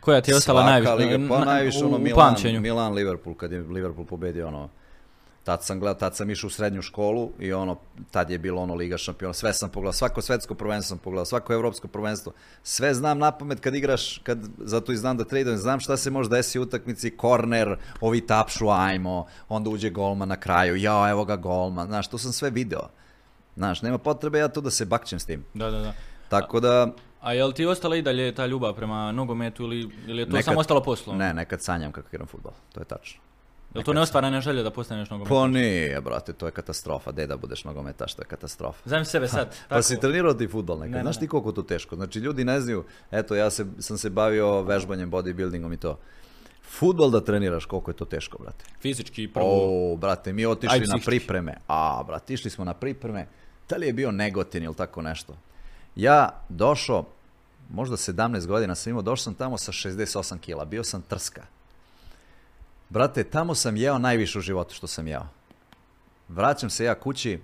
Koja 0.00 0.20
ti 0.20 0.30
je 0.30 0.36
ostala 0.36 0.60
najviše, 0.64 0.90
pa 1.28 1.38
na- 1.38 1.44
najviše 1.44 1.78
ono 1.78 1.98
Milan? 1.98 2.16
Milan, 2.60 2.92
Liverpool, 2.92 3.34
kad 3.36 3.52
je 3.52 3.60
Liverpool 3.60 4.06
pobedio 4.06 4.48
ono, 4.48 4.68
tad 5.44 5.64
sam 5.64 5.80
gledao, 5.80 5.94
tad 5.94 6.16
sam 6.16 6.30
išao 6.30 6.46
u 6.46 6.50
srednju 6.50 6.82
školu 6.82 7.30
i 7.38 7.52
ono, 7.52 7.76
tad 8.10 8.30
je 8.30 8.38
bilo 8.38 8.62
ono 8.62 8.74
Liga 8.74 8.98
šampiona, 8.98 9.32
sve 9.34 9.52
sam 9.52 9.70
pogledao, 9.70 9.92
svako 9.92 10.22
svetsko 10.22 10.54
prvenstvo 10.54 10.88
sam 10.88 10.98
pogledao, 10.98 11.24
svako 11.24 11.52
evropsko 11.52 11.88
prvenstvo, 11.88 12.32
sve 12.62 12.94
znam 12.94 13.18
na 13.18 13.32
pamet 13.32 13.60
kad 13.60 13.74
igraš, 13.74 14.18
kad, 14.18 14.38
zato 14.58 14.92
i 14.92 14.96
znam 14.96 15.16
da 15.16 15.24
tradujem, 15.24 15.58
znam 15.58 15.80
šta 15.80 15.96
se 15.96 16.10
može 16.10 16.30
desiti 16.30 16.58
u 16.58 16.62
utakmici, 16.62 17.16
korner, 17.16 17.76
ovi 18.00 18.26
tapšu, 18.26 18.68
ajmo, 18.68 19.26
onda 19.48 19.70
uđe 19.70 19.90
golman 19.90 20.28
na 20.28 20.36
kraju, 20.36 20.76
ja, 20.76 21.10
evo 21.10 21.24
ga 21.24 21.36
golman, 21.36 21.86
znaš, 21.86 22.08
to 22.08 22.18
sam 22.18 22.32
sve 22.32 22.50
video. 22.50 22.88
Znaš, 23.56 23.82
nema 23.82 23.98
potrebe 23.98 24.38
ja 24.38 24.48
tu 24.48 24.60
da 24.60 24.70
se 24.70 24.84
bakćem 24.84 25.18
s 25.20 25.24
tim. 25.26 25.44
Da, 25.54 25.70
da, 25.70 25.78
da. 25.78 25.92
Tako 26.28 26.60
da, 26.60 26.88
A 27.20 27.32
jel 27.32 27.52
ti 27.52 27.66
ostala 27.66 27.96
i 27.96 28.02
dalje 28.02 28.34
ta 28.34 28.46
ljubav 28.46 28.74
prema 28.74 29.12
nogometu 29.12 29.62
ili, 29.64 29.90
ili 30.06 30.22
je 30.22 30.26
to 30.26 30.32
Nekad- 30.32 30.44
samo 30.44 30.60
ostalo 30.60 30.82
poslovno? 30.82 31.24
ne, 31.24 31.34
nekad 31.34 31.62
sanjam 31.62 31.92
kako 31.92 32.08
igram 32.12 32.26
futbol, 32.26 32.52
to 32.72 32.80
je 32.80 32.84
tačno. 32.84 33.20
Jel 33.74 33.84
to 33.84 33.92
neostvarana 33.92 34.40
želja 34.40 34.62
da 34.62 34.70
postaneš 34.70 35.10
nogomet? 35.10 35.28
Pa 35.28 35.46
nije, 35.46 36.00
brate, 36.00 36.32
to 36.32 36.46
je 36.46 36.52
katastrofa. 36.52 37.12
De 37.12 37.26
da 37.26 37.36
budeš 37.36 37.64
nogometaš, 37.64 38.14
to 38.14 38.22
je 38.22 38.26
katastrofa. 38.26 38.78
Znam 38.84 39.04
sebe 39.04 39.28
sad. 39.28 39.56
Pa 39.68 39.82
si 39.82 40.00
trenirao 40.00 40.34
ti 40.34 40.48
futbol 40.48 40.78
nekad, 40.78 40.90
Ne, 40.92 40.96
ne, 40.98 41.02
znaš 41.02 41.16
ne. 41.16 41.20
ti 41.20 41.28
koliko 41.28 41.52
to 41.52 41.62
teško? 41.62 41.96
Znači 41.96 42.18
ljudi 42.18 42.44
ne 42.44 42.60
znaju, 42.60 42.84
eto 43.10 43.34
ja 43.34 43.50
se, 43.50 43.66
sam 43.78 43.98
se 43.98 44.10
bavio 44.10 44.62
vežbanjem, 44.62 45.10
bodybuildingom 45.10 45.74
i 45.74 45.76
to. 45.76 45.98
Futbol 46.70 47.10
da 47.10 47.20
treniraš, 47.24 47.64
koliko 47.64 47.90
je 47.90 47.96
to 47.96 48.04
teško, 48.04 48.38
brate. 48.42 48.64
Fizički 48.80 49.28
prvo. 49.28 49.92
O, 49.92 49.96
brate, 49.96 50.32
mi 50.32 50.42
Aj, 50.42 50.46
otišli 50.46 50.86
na 50.86 50.98
pripreme. 51.06 51.54
A, 51.68 52.02
brate, 52.06 52.34
išli 52.34 52.50
smo 52.50 52.64
na 52.64 52.74
pripreme. 52.74 53.26
Da 53.68 53.76
li 53.76 53.86
je 53.86 53.92
bio 53.92 54.10
Negotin 54.10 54.62
ili 54.62 54.74
tako 54.74 55.02
nešto? 55.02 55.36
Ja 55.96 56.42
došao, 56.48 57.04
možda 57.70 57.96
17 57.96 58.46
godina 58.46 58.74
sam 58.74 58.90
imao, 58.90 59.02
došao 59.02 59.24
sam 59.24 59.34
tamo 59.34 59.58
sa 59.58 59.72
68 59.72 60.38
kila, 60.38 60.64
bio 60.64 60.84
sam 60.84 61.02
trska. 61.02 61.42
Brate, 62.90 63.24
tamo 63.24 63.54
sam 63.54 63.76
jeo 63.76 63.98
najviše 63.98 64.38
u 64.38 64.42
životu 64.42 64.74
što 64.74 64.86
sam 64.86 65.06
jeo. 65.06 65.26
Vraćam 66.28 66.70
se 66.70 66.84
ja 66.84 66.94
kući, 66.94 67.40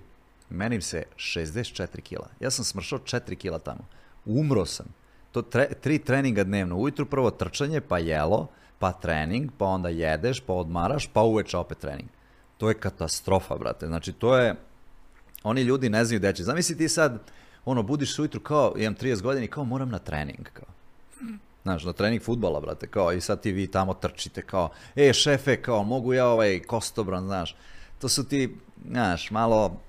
menim 0.49 0.81
se 0.81 1.03
64 1.15 2.01
kila. 2.01 2.27
Ja 2.39 2.51
sam 2.51 2.65
smršao 2.65 2.99
4 2.99 3.35
kila 3.35 3.59
tamo. 3.59 3.87
Umro 4.25 4.65
sam. 4.65 4.85
To 5.31 5.41
tre- 5.41 5.73
tri 5.81 5.99
treninga 5.99 6.43
dnevno. 6.43 6.77
Ujutru 6.77 7.05
prvo 7.05 7.31
trčanje, 7.31 7.81
pa 7.81 7.97
jelo, 7.97 8.47
pa 8.79 8.91
trening, 8.91 9.51
pa 9.57 9.65
onda 9.65 9.89
jedeš, 9.89 10.39
pa 10.39 10.53
odmaraš, 10.53 11.07
pa 11.13 11.21
uveče 11.21 11.57
opet 11.57 11.77
trening. 11.77 12.09
To 12.57 12.69
je 12.69 12.79
katastrofa, 12.79 13.55
brate. 13.57 13.87
Znači, 13.87 14.13
to 14.13 14.37
je... 14.37 14.55
Oni 15.43 15.61
ljudi 15.61 15.89
ne 15.89 16.05
znaju 16.05 16.19
gde 16.19 16.33
će. 16.33 16.43
Zamisli 16.43 16.77
ti 16.77 16.89
sad, 16.89 17.19
ono, 17.65 17.83
budiš 17.83 18.19
ujutru 18.19 18.41
kao, 18.41 18.73
imam 18.77 18.95
30 18.95 19.21
godina 19.21 19.45
i 19.45 19.47
kao 19.47 19.63
moram 19.63 19.89
na 19.89 19.99
trening, 19.99 20.49
kao. 20.53 20.67
Znaš, 21.67 21.83
na 21.83 21.93
trening 21.93 22.21
futbala, 22.23 22.59
brate, 22.59 22.87
kao, 22.87 23.13
i 23.13 23.21
sad 23.21 23.41
ti 23.41 23.51
vi 23.51 23.67
tamo 23.67 23.93
trčite, 23.93 24.41
kao, 24.41 24.69
e, 24.95 25.13
šefe, 25.13 25.61
kao, 25.61 25.83
mogu 25.83 26.13
ja 26.13 26.27
ovaj 26.27 26.59
kostobran, 26.59 27.25
znaš. 27.25 27.55
To 27.99 28.09
su 28.09 28.23
ti, 28.27 28.55
znaš, 28.89 29.31
malo, 29.31 29.79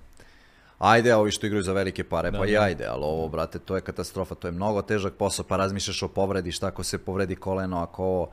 ajde, 0.78 1.14
ovi 1.14 1.30
što 1.30 1.46
igraju 1.46 1.62
za 1.62 1.72
velike 1.72 2.04
pare, 2.04 2.30
Da, 2.30 2.38
pa 2.38 2.46
i 2.46 2.56
ajde, 2.56 2.86
ali 2.86 3.04
ovo, 3.04 3.28
brate, 3.28 3.58
to 3.58 3.76
je 3.76 3.80
katastrofa, 3.80 4.34
to 4.34 4.48
je 4.48 4.52
mnogo 4.52 4.82
težak 4.82 5.14
posao, 5.14 5.44
pa 5.44 5.56
razmišljaš 5.56 6.02
o 6.02 6.08
povredi, 6.08 6.52
šta 6.52 6.66
ako 6.66 6.82
se 6.82 6.98
povredi 6.98 7.36
koleno, 7.36 7.78
ako 7.82 8.04
ovo, 8.04 8.30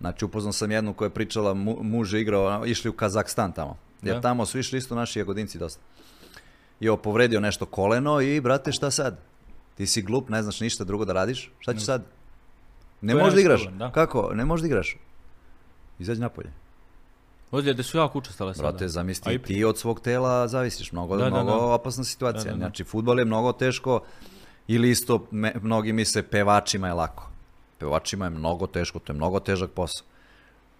znači, 0.00 0.24
upoznao 0.24 0.52
sam 0.52 0.70
jednu 0.70 0.94
koja 0.94 1.06
je 1.06 1.14
pričala, 1.14 1.54
mu, 1.54 1.76
muž 1.82 2.14
je 2.14 2.20
igrao, 2.20 2.66
išli 2.66 2.90
u 2.90 2.92
Kazakstan 2.92 3.52
tamo, 3.52 3.76
jer 4.02 4.14
Da. 4.14 4.20
tamo 4.20 4.46
su 4.46 4.58
išli 4.58 4.78
isto 4.78 4.94
naši 4.94 5.18
jagodinci 5.18 5.58
dosta. 5.58 5.82
I 6.80 6.88
ovo 6.88 6.96
povredio 6.96 7.40
nešto 7.40 7.66
koleno 7.66 8.20
i, 8.20 8.40
brate, 8.40 8.72
šta 8.72 8.90
sad? 8.90 9.18
Ti 9.74 9.86
si 9.86 10.02
glup, 10.02 10.28
ne 10.28 10.42
znaš 10.42 10.60
ništa 10.60 10.84
drugo 10.84 11.04
da 11.04 11.12
radiš, 11.12 11.50
šta 11.58 11.74
ćeš 11.74 11.84
sad? 11.84 12.17
Ne 13.00 13.14
možeš 13.14 13.34
da 13.34 13.40
igraš. 13.40 13.60
problem, 13.60 13.78
da. 13.78 13.92
Kako? 13.92 14.30
Ne 14.34 14.44
možeš 14.44 14.62
da 14.62 14.66
igraš. 14.66 14.96
Izađi 15.98 16.20
napolje. 16.20 16.50
Ozljede 17.50 17.82
su 17.82 17.98
jako 17.98 18.18
učestale 18.18 18.54
sada. 18.54 18.68
Brate, 18.68 18.88
zamisli, 18.88 19.34
i- 19.34 19.38
ti 19.38 19.64
od 19.64 19.78
svog 19.78 20.00
tela 20.00 20.48
zavisiš. 20.48 20.92
Mnogo, 20.92 21.16
Da, 21.16 21.26
mnogo 21.26 21.50
da. 21.50 21.56
opasna 21.56 22.04
situacija. 22.04 22.44
Da, 22.44 22.50
da, 22.50 22.54
da. 22.54 22.58
Znači, 22.58 22.84
futbol 22.84 23.18
je 23.18 23.24
mnogo 23.24 23.52
teško 23.52 24.00
ili 24.68 24.90
isto, 24.90 25.26
me- 25.30 25.54
mnogi 25.62 25.92
misle, 25.92 26.22
pevačima 26.22 26.86
je 26.86 26.94
lako. 26.94 27.28
Pevačima 27.78 28.24
je 28.24 28.30
mnogo 28.30 28.66
teško, 28.66 28.98
to 28.98 29.12
je 29.12 29.16
mnogo 29.16 29.40
težak 29.40 29.70
posao. 29.70 30.06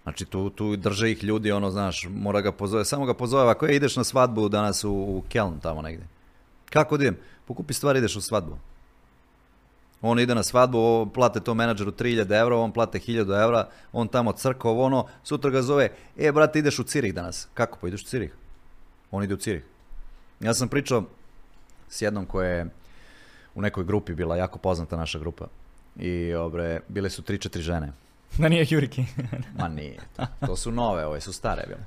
Znači, 0.03 0.25
tu, 0.25 0.49
tu 0.49 0.75
drže 0.75 1.11
ih 1.11 1.23
ljudi, 1.23 1.51
ono, 1.51 1.71
znaš, 1.71 2.07
mora 2.09 2.41
ga 2.41 2.51
pozove, 2.51 2.85
samo 2.85 3.05
ga 3.05 3.13
pozove, 3.13 3.51
ako 3.51 3.65
je, 3.65 3.75
ideš 3.75 3.95
na 3.95 4.03
svadbu 4.03 4.49
danas 4.49 4.83
u, 4.83 4.91
u 4.91 5.23
Keln 5.29 5.59
tamo 5.59 5.81
negdje. 5.81 6.07
Kako 6.69 6.95
idem? 6.95 7.17
Pokupi 7.45 7.73
stvari, 7.73 7.99
ideš 7.99 8.15
u 8.15 8.21
svadbu. 8.21 8.57
On 10.01 10.19
ide 10.19 10.35
na 10.35 10.43
svadbu, 10.43 11.11
plate 11.13 11.39
to 11.39 11.53
menadžeru 11.53 11.91
3000 11.91 12.41
evra, 12.41 12.57
on 12.57 12.71
plate 12.71 12.99
1000 12.99 13.43
evra, 13.43 13.67
on 13.91 14.07
tamo 14.07 14.31
crka, 14.31 14.69
ovo 14.69 14.83
ono, 14.83 15.05
sutra 15.23 15.51
ga 15.51 15.61
zove, 15.61 15.89
e 16.17 16.31
brate 16.31 16.59
ideš 16.59 16.79
u 16.79 16.83
Cirih 16.83 17.13
danas. 17.13 17.47
Kako 17.53 17.77
pa 17.81 17.87
ideš 17.87 18.01
u 18.01 18.05
Cirih? 18.05 18.33
On 19.11 19.23
ide 19.23 19.33
u 19.33 19.37
Cirih. 19.37 19.63
Ja 20.39 20.53
sam 20.53 20.67
pričao 20.69 21.03
s 21.89 22.01
jednom 22.01 22.25
koja 22.25 22.49
je 22.49 22.69
u 23.55 23.61
nekoj 23.61 23.83
grupi 23.83 24.13
bila 24.13 24.35
jako 24.35 24.59
poznata 24.59 24.97
naša 24.97 25.19
grupa. 25.19 25.47
I 25.95 26.33
obre, 26.33 26.79
bile 26.87 27.09
su 27.09 27.21
3-4 27.21 27.59
žene. 27.59 27.91
Da 28.37 28.49
nije 28.49 28.65
Juriki. 28.69 29.05
Ma 29.59 29.67
nije. 29.67 29.99
To, 30.45 30.55
su 30.55 30.71
nove, 30.71 31.05
ove 31.05 31.21
su 31.21 31.33
stare 31.33 31.63
bile. 31.67 31.85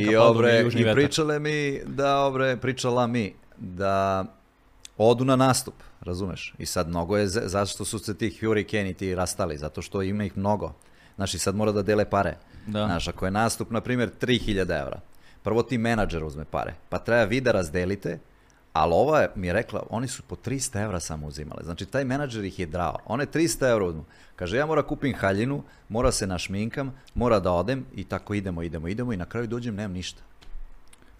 I 0.00 0.16
obre, 0.16 0.64
i 0.74 0.94
pričale 0.94 1.38
mi 1.38 1.80
da 1.86 2.18
obre, 2.18 2.56
pričala 2.56 3.06
mi 3.06 3.34
da 3.56 4.24
odu 4.98 5.24
na 5.24 5.36
nastup, 5.36 5.74
razumeš? 6.00 6.54
I 6.58 6.66
sad 6.66 6.88
mnogo 6.88 7.16
je, 7.16 7.28
za- 7.28 7.42
zašto 7.44 7.84
su 7.84 7.98
se 7.98 8.14
ti 8.14 8.38
Hurricane 8.40 8.92
ti 8.92 9.14
rastali? 9.14 9.58
Zato 9.58 9.82
što 9.82 10.02
ima 10.02 10.24
ih 10.24 10.36
mnogo. 10.36 10.72
Znači 11.16 11.38
sad 11.38 11.54
mora 11.54 11.72
da 11.72 11.82
dele 11.82 12.04
pare. 12.04 12.36
Da. 12.66 12.84
Znaš, 12.86 13.08
ako 13.08 13.24
je 13.24 13.30
nastup, 13.30 13.70
na 13.70 13.80
primjer, 13.80 14.10
3000 14.12 14.60
evra, 14.72 15.00
prvo 15.42 15.62
ti 15.62 15.78
menadžer 15.78 16.24
uzme 16.24 16.44
pare, 16.44 16.74
pa 16.88 16.98
treba 16.98 17.24
vi 17.24 17.40
da 17.40 17.52
razdelite, 17.52 18.18
Ali 18.72 18.92
ova 18.94 19.20
je- 19.20 19.30
mi 19.34 19.46
je 19.46 19.52
rekla, 19.52 19.82
oni 19.90 20.08
su 20.08 20.22
po 20.22 20.36
300 20.36 20.82
evra 20.82 21.00
samo 21.00 21.26
uzimali. 21.26 21.64
Znači, 21.64 21.86
taj 21.86 22.04
menadžer 22.04 22.44
ih 22.44 22.58
je 22.58 22.66
drao. 22.66 22.98
One 23.06 23.26
300 23.26 23.66
evra 23.66 23.84
uzmu. 23.84 24.04
Kaže, 24.36 24.56
ja 24.56 24.66
mora 24.66 24.82
kupim 24.82 25.14
haljinu, 25.14 25.62
mora 25.88 26.12
se 26.12 26.26
našminkam, 26.26 26.92
mora 27.14 27.40
da 27.40 27.52
odem 27.52 27.86
i 27.94 28.04
tako 28.04 28.34
idemo, 28.34 28.62
idemo, 28.62 28.88
idemo 28.88 29.12
i 29.12 29.16
na 29.16 29.24
kraju 29.24 29.46
dođem, 29.46 29.74
nemam 29.74 29.92
ništa. 29.92 30.22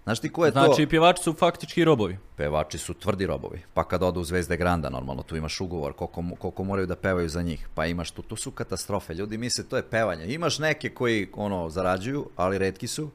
Znaš 0.09 0.19
ti 0.19 0.29
ko 0.29 0.45
je 0.45 0.51
to? 0.51 0.59
Znači, 0.59 0.87
pjevači 0.87 1.23
su 1.23 1.33
faktički 1.33 1.83
robovi. 1.85 2.17
Pevači 2.35 2.77
su 2.77 2.93
tvrdi 2.93 3.25
robovi. 3.25 3.61
Pa 3.73 3.83
kad 3.83 4.03
odu 4.03 4.19
u 4.19 4.23
Zvezde 4.23 4.57
Granda, 4.57 4.89
normalno, 4.89 5.23
tu 5.23 5.35
imaš 5.35 5.61
ugovor 5.61 5.93
koliko, 5.93 6.23
koliko 6.39 6.63
moraju 6.63 6.87
da 6.87 6.95
pevaju 6.95 7.29
za 7.29 7.41
njih. 7.41 7.67
Pa 7.75 7.85
imaš 7.85 8.11
tu, 8.11 8.21
to 8.21 8.35
su 8.35 8.51
katastrofe. 8.51 9.13
Ljudi 9.13 9.37
misle, 9.37 9.63
to 9.63 9.77
je 9.77 9.83
pevanje. 9.83 10.25
Imaš 10.25 10.59
neke 10.59 10.89
koji, 10.89 11.27
ono, 11.35 11.69
zarađuju, 11.69 12.25
ali 12.35 12.57
redki 12.57 12.87
su. 12.87 13.09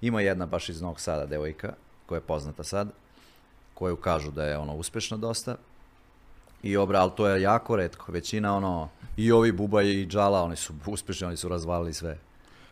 Ima 0.00 0.20
jedna 0.20 0.46
baš 0.46 0.68
iz 0.68 0.82
Novog 0.82 1.00
Sada, 1.00 1.26
devojka, 1.26 1.72
koja 2.06 2.16
je 2.16 2.28
poznata 2.28 2.64
sad, 2.64 2.88
koju 3.74 3.96
kažu 3.96 4.30
da 4.30 4.44
je, 4.44 4.58
ono, 4.58 4.74
uspešna 4.74 5.16
dosta. 5.16 5.56
I 6.62 6.76
obra, 6.76 7.00
ali 7.00 7.12
to 7.16 7.28
je 7.28 7.42
jako 7.42 7.76
redko. 7.76 8.12
Većina, 8.12 8.56
ono, 8.56 8.88
i 9.16 9.32
ovi 9.32 9.52
Buba 9.52 9.82
i 9.82 10.06
Džala, 10.06 10.42
oni 10.42 10.56
su 10.56 10.74
uspešni, 10.86 11.26
oni 11.26 11.36
su 11.36 11.48
razvalili 11.48 11.92
sve. 11.92 12.18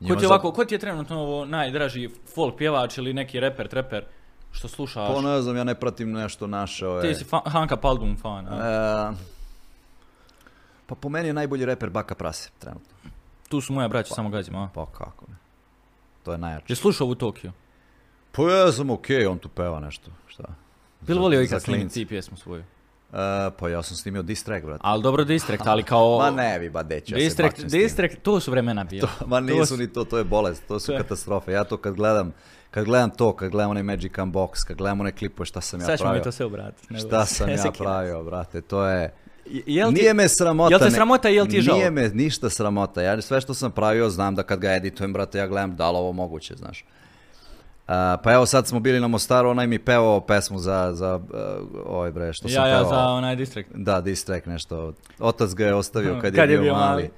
Ko 0.09 0.17
ti, 0.17 0.25
je 0.25 0.29
ovako, 0.29 0.53
ko 0.53 0.65
ti 0.65 0.75
je 0.75 0.79
trenutno 0.79 1.21
ovo 1.21 1.45
najdraži 1.45 2.11
folk 2.35 2.57
pjevač 2.57 2.99
ili 2.99 3.13
neki 3.15 3.41
reper, 3.41 3.69
treper, 3.69 4.05
što 4.53 4.69
slušaš? 4.69 5.09
Pa 5.15 5.21
ne 5.21 5.43
znam, 5.43 5.57
ja 5.57 5.65
ne 5.65 5.75
pratim 5.75 6.13
nešto 6.13 6.47
naše. 6.47 6.87
Ove... 6.87 7.03
Ti 7.03 7.15
si 7.15 7.25
Hanka 7.45 7.77
Paldum 7.77 8.17
fan, 8.17 8.47
a? 8.49 9.13
E, 9.13 9.17
pa 10.87 10.95
po 10.95 11.09
meni 11.09 11.29
je 11.29 11.35
najbolji 11.35 11.65
reper 11.65 11.91
Baka 11.91 12.15
Prase, 12.15 12.51
trenutno. 12.59 13.11
Tu 13.49 13.61
su 13.61 13.73
moja 13.73 13.89
braća, 13.89 14.15
samo 14.15 14.29
gazima, 14.29 14.65
a? 14.65 14.69
Pa 14.75 14.87
kako 14.87 15.25
ne. 15.29 15.37
To 16.23 16.33
je 16.33 16.39
najjače. 16.39 16.73
Je 16.73 16.77
slušao 16.77 17.07
u 17.07 17.15
Tokio? 17.15 17.53
Pa 18.33 18.43
ja 18.43 18.73
sam 18.73 18.91
okej, 18.91 19.27
on 19.27 19.39
tu 19.39 19.49
peva 19.49 19.81
nešto. 19.81 20.11
Šta? 20.27 20.45
Bil 21.01 21.19
volio 21.19 21.43
ikad 21.43 21.63
snimiti 21.63 21.95
ti 21.95 22.07
pjesmu 22.07 22.37
svoju? 22.37 22.65
E, 23.13 23.17
pa 23.51 23.69
ja 23.69 23.83
sam 23.83 23.97
snimio 23.97 24.23
diss 24.23 24.45
track, 24.45 24.65
brate. 24.65 24.81
Ali 24.83 25.03
dobro 25.03 25.25
distrekt, 25.25 25.63
ali 25.67 25.83
kao... 25.83 26.19
Ma 26.21 26.31
ne 26.33 26.59
vi, 26.59 26.71
ba 26.71 26.79
ja 26.79 26.85
bakćem 26.85 27.19
s 27.29 27.37
tim. 27.37 27.69
distrekt, 27.71 28.23
to 28.23 28.41
su 28.41 28.51
vremena 28.51 28.85
bila. 28.85 29.09
Ma 29.27 29.37
To 29.37 29.41
nisu 29.41 29.67
su- 29.67 29.77
ni 29.77 29.93
to, 29.93 30.05
to 30.05 30.19
je 30.19 30.25
bolest, 30.25 30.63
to 30.69 30.81
su 30.81 30.93
katastrofe. 30.99 31.53
Ja 31.53 31.65
to 31.65 31.77
kad 31.77 31.95
gledam, 31.95 32.33
kad 32.71 32.85
gledam 32.85 33.11
to, 33.11 33.37
kad 33.37 33.51
gledam 33.51 33.71
onaj 33.71 33.83
Magic 33.83 34.13
Unbox, 34.13 34.65
kad 34.65 34.77
gledam 34.77 35.01
one 35.01 35.13
klipove 35.13 35.47
šta 35.47 35.61
sam 35.61 35.81
ja 35.81 35.87
Sad 35.87 35.99
ćemo 35.99 36.05
pravio. 36.07 36.19
mi 36.19 36.25
to 36.25 36.33
sve 36.33 36.47
obratiti. 36.47 36.99
Šta 36.99 37.27
sam 37.27 37.49
ja 37.51 37.73
pravio, 37.79 38.23
brate, 38.23 38.61
to 38.61 38.87
je... 38.87 39.15
Je- 39.47 39.63
Jel 39.67 39.89
ti, 39.89 39.95
Nije 39.95 40.15
me 40.15 40.29
sramota. 40.29 40.71
jel 40.71 40.81
te 40.81 40.91
sramota 40.91 41.31
i 41.31 41.35
jel 41.35 41.47
ti 41.47 41.57
je 41.57 41.63
žao? 41.63 41.77
Nije 41.77 41.91
me 41.91 42.09
ništa 42.09 42.51
sramota. 42.51 43.03
Ja 43.03 43.23
sve 43.23 43.41
što 43.41 43.55
sam 43.55 43.71
pravio 43.71 44.11
znam 44.11 44.35
da 44.35 44.43
kad 44.43 44.61
ga 44.61 44.73
editujem, 44.73 45.13
brate, 45.13 45.39
ja 45.39 45.47
gledam 45.47 45.77
da 45.77 45.91
li 45.91 45.97
ovo 45.97 46.13
moguće, 46.13 46.55
znaš. 46.57 46.85
A, 47.89 48.17
pa 48.25 48.33
evo 48.33 48.47
sad 48.47 48.67
smo 48.67 48.81
bili 48.81 49.01
na 49.01 49.09
Mostaru, 49.09 49.49
onaj 49.49 49.67
mi 49.67 49.79
pevao 49.79 50.21
pesmu 50.21 50.59
za, 50.59 50.91
za 50.95 51.15
uh, 51.17 51.23
ovaj 51.87 52.11
bre, 52.11 52.33
što 52.33 52.49
sam 52.49 52.63
ja, 52.63 52.69
ja, 52.69 52.77
pevao. 52.79 52.91
za 52.91 53.01
onaj 53.01 53.37
distrekt. 53.37 53.71
Da, 53.75 54.01
diss 54.01 54.25
track 54.25 54.47
nešto. 54.47 54.93
Otac 55.19 55.55
ga 55.55 55.67
je 55.67 55.75
ostavio 55.75 56.13
kad, 56.21 56.35
Kad 56.35 56.35
je, 56.35 56.41
je 56.41 56.47
bio 56.49 56.61
bio 56.63 56.73
mali. 56.73 56.87
mali. 57.03 57.11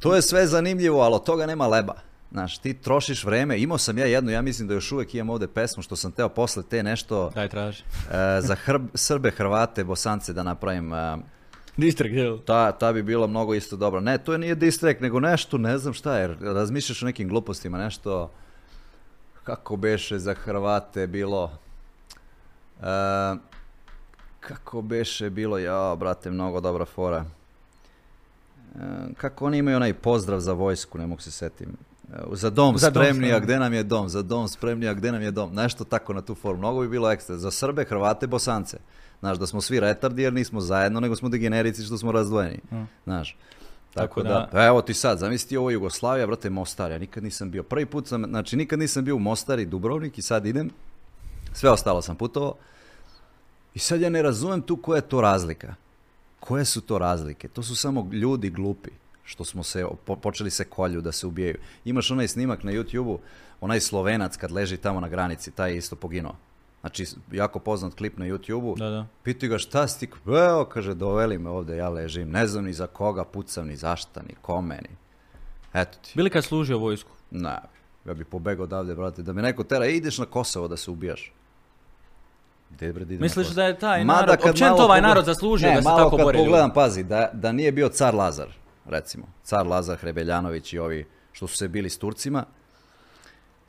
To 0.00 0.14
je 0.14 0.22
sve 0.22 0.46
zanimljivo, 0.46 1.00
ali 1.00 1.14
od 1.14 1.24
toga 1.24 1.46
nema 1.46 1.66
leba. 1.66 1.94
Znaš, 2.32 2.58
ti 2.58 2.74
trošiš 2.74 3.24
vreme. 3.24 3.58
Imao 3.58 3.78
sam 3.78 3.98
ja 3.98 4.06
jednu, 4.06 4.30
ja 4.30 4.42
mislim 4.42 4.68
da 4.68 4.74
još 4.74 4.92
uvijek 4.92 5.14
imam 5.14 5.30
ovde 5.30 5.46
pesmu 5.46 5.82
što 5.82 5.96
sam 5.96 6.12
teo 6.12 6.28
posle 6.28 6.62
te 6.62 6.82
nešto 6.82 7.30
Daj, 7.34 7.48
traži. 7.48 7.82
e, 8.10 8.40
za 8.40 8.54
Hrb, 8.54 8.82
Srbe, 8.94 9.30
Hrvate, 9.30 9.84
Bosance 9.84 10.32
da 10.32 10.42
napravim. 10.42 10.92
e, 10.92 11.16
Distrekt, 11.76 12.14
jel? 12.14 12.38
ta, 12.38 12.72
ta 12.72 12.92
bi 12.92 13.02
bila 13.02 13.26
mnogo 13.26 13.54
isto 13.54 13.76
dobra. 13.76 14.00
Ne, 14.00 14.18
to 14.18 14.38
nije 14.38 14.54
diss 14.54 14.78
track, 14.78 15.00
nego 15.00 15.20
nešto, 15.20 15.58
ne 15.58 15.78
znam 15.78 15.94
šta 15.94 16.16
je. 16.18 16.36
Razmišljaš 16.40 17.02
o 17.02 17.06
nekim 17.06 17.28
glupostima, 17.28 17.78
nešto... 17.78 18.30
Kako 19.44 19.76
beše 19.76 20.18
za 20.18 20.34
Hrvate 20.34 21.06
bilo... 21.06 21.50
E, 22.82 23.36
kako 24.40 24.82
beše 24.82 25.30
bilo, 25.30 25.58
ja, 25.58 25.96
brate, 25.96 26.30
mnogo 26.30 26.60
dobra 26.60 26.84
fora. 26.84 27.24
E, 28.74 28.78
kako 29.16 29.46
oni 29.46 29.58
imaju 29.58 29.76
onaj 29.76 29.94
pozdrav 29.94 30.40
za 30.40 30.52
vojsku, 30.52 30.98
ne 30.98 31.06
mogu 31.06 31.20
se 31.20 31.30
setim. 31.30 31.68
E, 32.12 32.16
Za 32.32 32.50
dom 32.50 32.78
Za 32.78 32.90
dom 32.90 33.02
spremni, 33.04 33.26
a 33.26 33.28
spremni. 33.28 33.46
gde 33.46 33.58
nam 33.58 33.72
je 33.72 33.82
dom? 33.82 34.08
Za 34.08 34.22
dom 34.22 34.48
spremni, 34.48 34.88
a 34.88 34.94
gde 34.94 35.12
nam 35.12 35.22
je 35.22 35.30
dom? 35.30 35.54
Nešto 35.54 35.84
tako 35.84 36.12
na 36.12 36.22
tu 36.22 36.34
formu. 36.34 36.58
Mnogo 36.58 36.80
bi 36.80 36.88
bilo 36.88 37.10
ekstra. 37.10 37.36
Za 37.38 37.50
Srbe, 37.50 37.84
Hrvate, 37.84 38.26
Bosance. 38.26 38.76
Znaš, 39.20 39.38
da 39.38 39.46
smo 39.46 39.60
svi 39.60 39.80
retardi 39.80 40.22
jer 40.22 40.32
nismo 40.32 40.60
zajedno, 40.60 41.00
nego 41.00 41.16
smo 41.16 41.28
degenerici 41.28 41.82
što 41.82 41.98
smo 41.98 42.12
razdvojeni. 42.12 42.58
Mm. 42.72 42.82
Znaš. 43.04 43.36
Tako 43.94 44.22
da- 44.22 44.48
da, 44.52 44.64
evo 44.64 44.82
ti 44.82 44.94
sad, 44.94 45.18
zamisli 45.18 45.48
ti 45.48 45.56
ovo 45.56 45.70
Jugoslavija, 45.70 46.26
brate, 46.26 46.50
Mostar, 46.50 46.90
ja 46.90 46.98
nikad 46.98 47.24
nisam 47.24 47.50
bio. 47.50 47.62
Prvi 47.62 47.86
put 47.86 48.06
sam, 48.06 48.24
znači 48.24 48.56
nikad 48.56 48.78
nisam 48.78 49.04
bio 49.04 49.16
u 49.16 49.20
Mostar 49.20 49.58
i 49.58 49.66
Dubrovnik 49.66 50.18
i 50.18 50.22
sad 50.22 50.46
idem, 50.46 50.70
sve 51.52 51.70
ostalo 51.70 52.02
sam 52.02 52.16
putovao. 52.16 52.54
I 53.74 53.78
sad 53.78 54.00
ja 54.00 54.10
ne 54.10 54.22
razumem 54.22 54.62
tu 54.62 54.76
koja 54.76 54.96
je 54.96 55.08
to 55.08 55.20
razlika. 55.20 55.74
Koje 56.40 56.64
su 56.64 56.80
to 56.80 56.98
razlike? 56.98 57.48
To 57.48 57.62
su 57.62 57.76
samo 57.76 58.08
ljudi 58.12 58.50
glupi 58.50 58.90
što 59.24 59.44
smo 59.44 59.62
se 59.62 59.84
po- 60.04 60.16
počeli 60.16 60.50
se 60.50 60.64
kolju 60.64 61.00
da 61.00 61.12
se 61.12 61.26
ubijaju. 61.26 61.56
Imaš 61.84 62.10
onaj 62.10 62.28
snimak 62.28 62.62
na 62.62 62.72
YouTubeu, 62.72 63.18
onaj 63.60 63.80
Slovenac 63.80 64.36
kad 64.36 64.50
leži 64.50 64.76
tamo 64.76 65.00
na 65.00 65.08
granici, 65.08 65.50
taj 65.50 65.70
je 65.70 65.76
isto 65.76 65.96
poginuo. 65.96 66.36
Znači, 66.82 67.06
jako 67.32 67.58
poznat 67.58 67.94
klip 67.94 68.18
na 68.18 68.26
YouTubeu. 68.26 68.78
Da, 68.78 68.90
da. 68.90 69.06
Pitaju 69.22 69.50
ga 69.50 69.58
šta 69.58 69.88
si 69.88 70.00
ti, 70.00 70.12
evo, 70.26 70.64
kaže, 70.64 70.94
doveli 70.94 71.38
me 71.38 71.50
ovde, 71.50 71.76
ja 71.76 71.88
ležim, 71.88 72.30
ne 72.30 72.46
znam 72.46 72.64
ni 72.64 72.72
za 72.72 72.86
koga 72.86 73.24
pucam, 73.24 73.66
ni 73.66 73.76
zašta, 73.76 74.22
ni 74.22 74.34
kome, 74.42 74.74
ni... 74.74 74.96
Eto 75.74 75.98
ti. 76.02 76.12
Bili 76.14 76.30
kad 76.30 76.44
služio 76.44 76.78
vojsku? 76.78 77.10
Ne, 77.30 77.56
ja 78.04 78.14
bi 78.14 78.24
pobegao 78.24 78.64
odavde, 78.64 78.94
brate, 78.94 79.22
da 79.22 79.32
me 79.32 79.42
neko 79.42 79.64
tera, 79.64 79.86
"E, 79.86 79.92
ideš 79.92 80.18
na 80.18 80.24
Kosovo 80.24 80.68
da 80.68 80.76
se 80.76 80.90
ubijaš. 80.90 81.32
Gde 82.70 82.92
bre 82.92 83.04
na 83.04 83.20
Misliš 83.20 83.48
da 83.48 83.64
je 83.64 83.78
taj 83.78 84.04
Mada 84.04 84.20
narod, 84.20 84.36
kad 84.36 84.50
općenito 84.50 84.84
ovaj 84.84 85.00
narod 85.00 85.24
zaslužio 85.24 85.68
ne, 85.68 85.74
da 85.74 85.82
se 85.82 85.88
malo 85.88 85.98
tako 85.98 86.16
kad 86.16 86.24
bori 86.26 86.38
ljudi? 86.38 86.46
pogledam, 86.46 86.72
pazi, 86.72 87.04
da, 87.04 87.30
da 87.32 87.52
nije 87.52 87.72
bio 87.72 87.88
car 87.88 88.14
Lazar, 88.14 88.48
recimo, 88.86 89.26
car 89.42 89.66
Lazar 89.66 89.96
Hrebeljanović 89.96 90.72
i 90.72 90.78
ovi 90.78 91.06
što 91.32 91.46
su 91.46 91.56
se 91.56 91.68
bili 91.68 91.90
s 91.90 91.98
Turcima, 91.98 92.44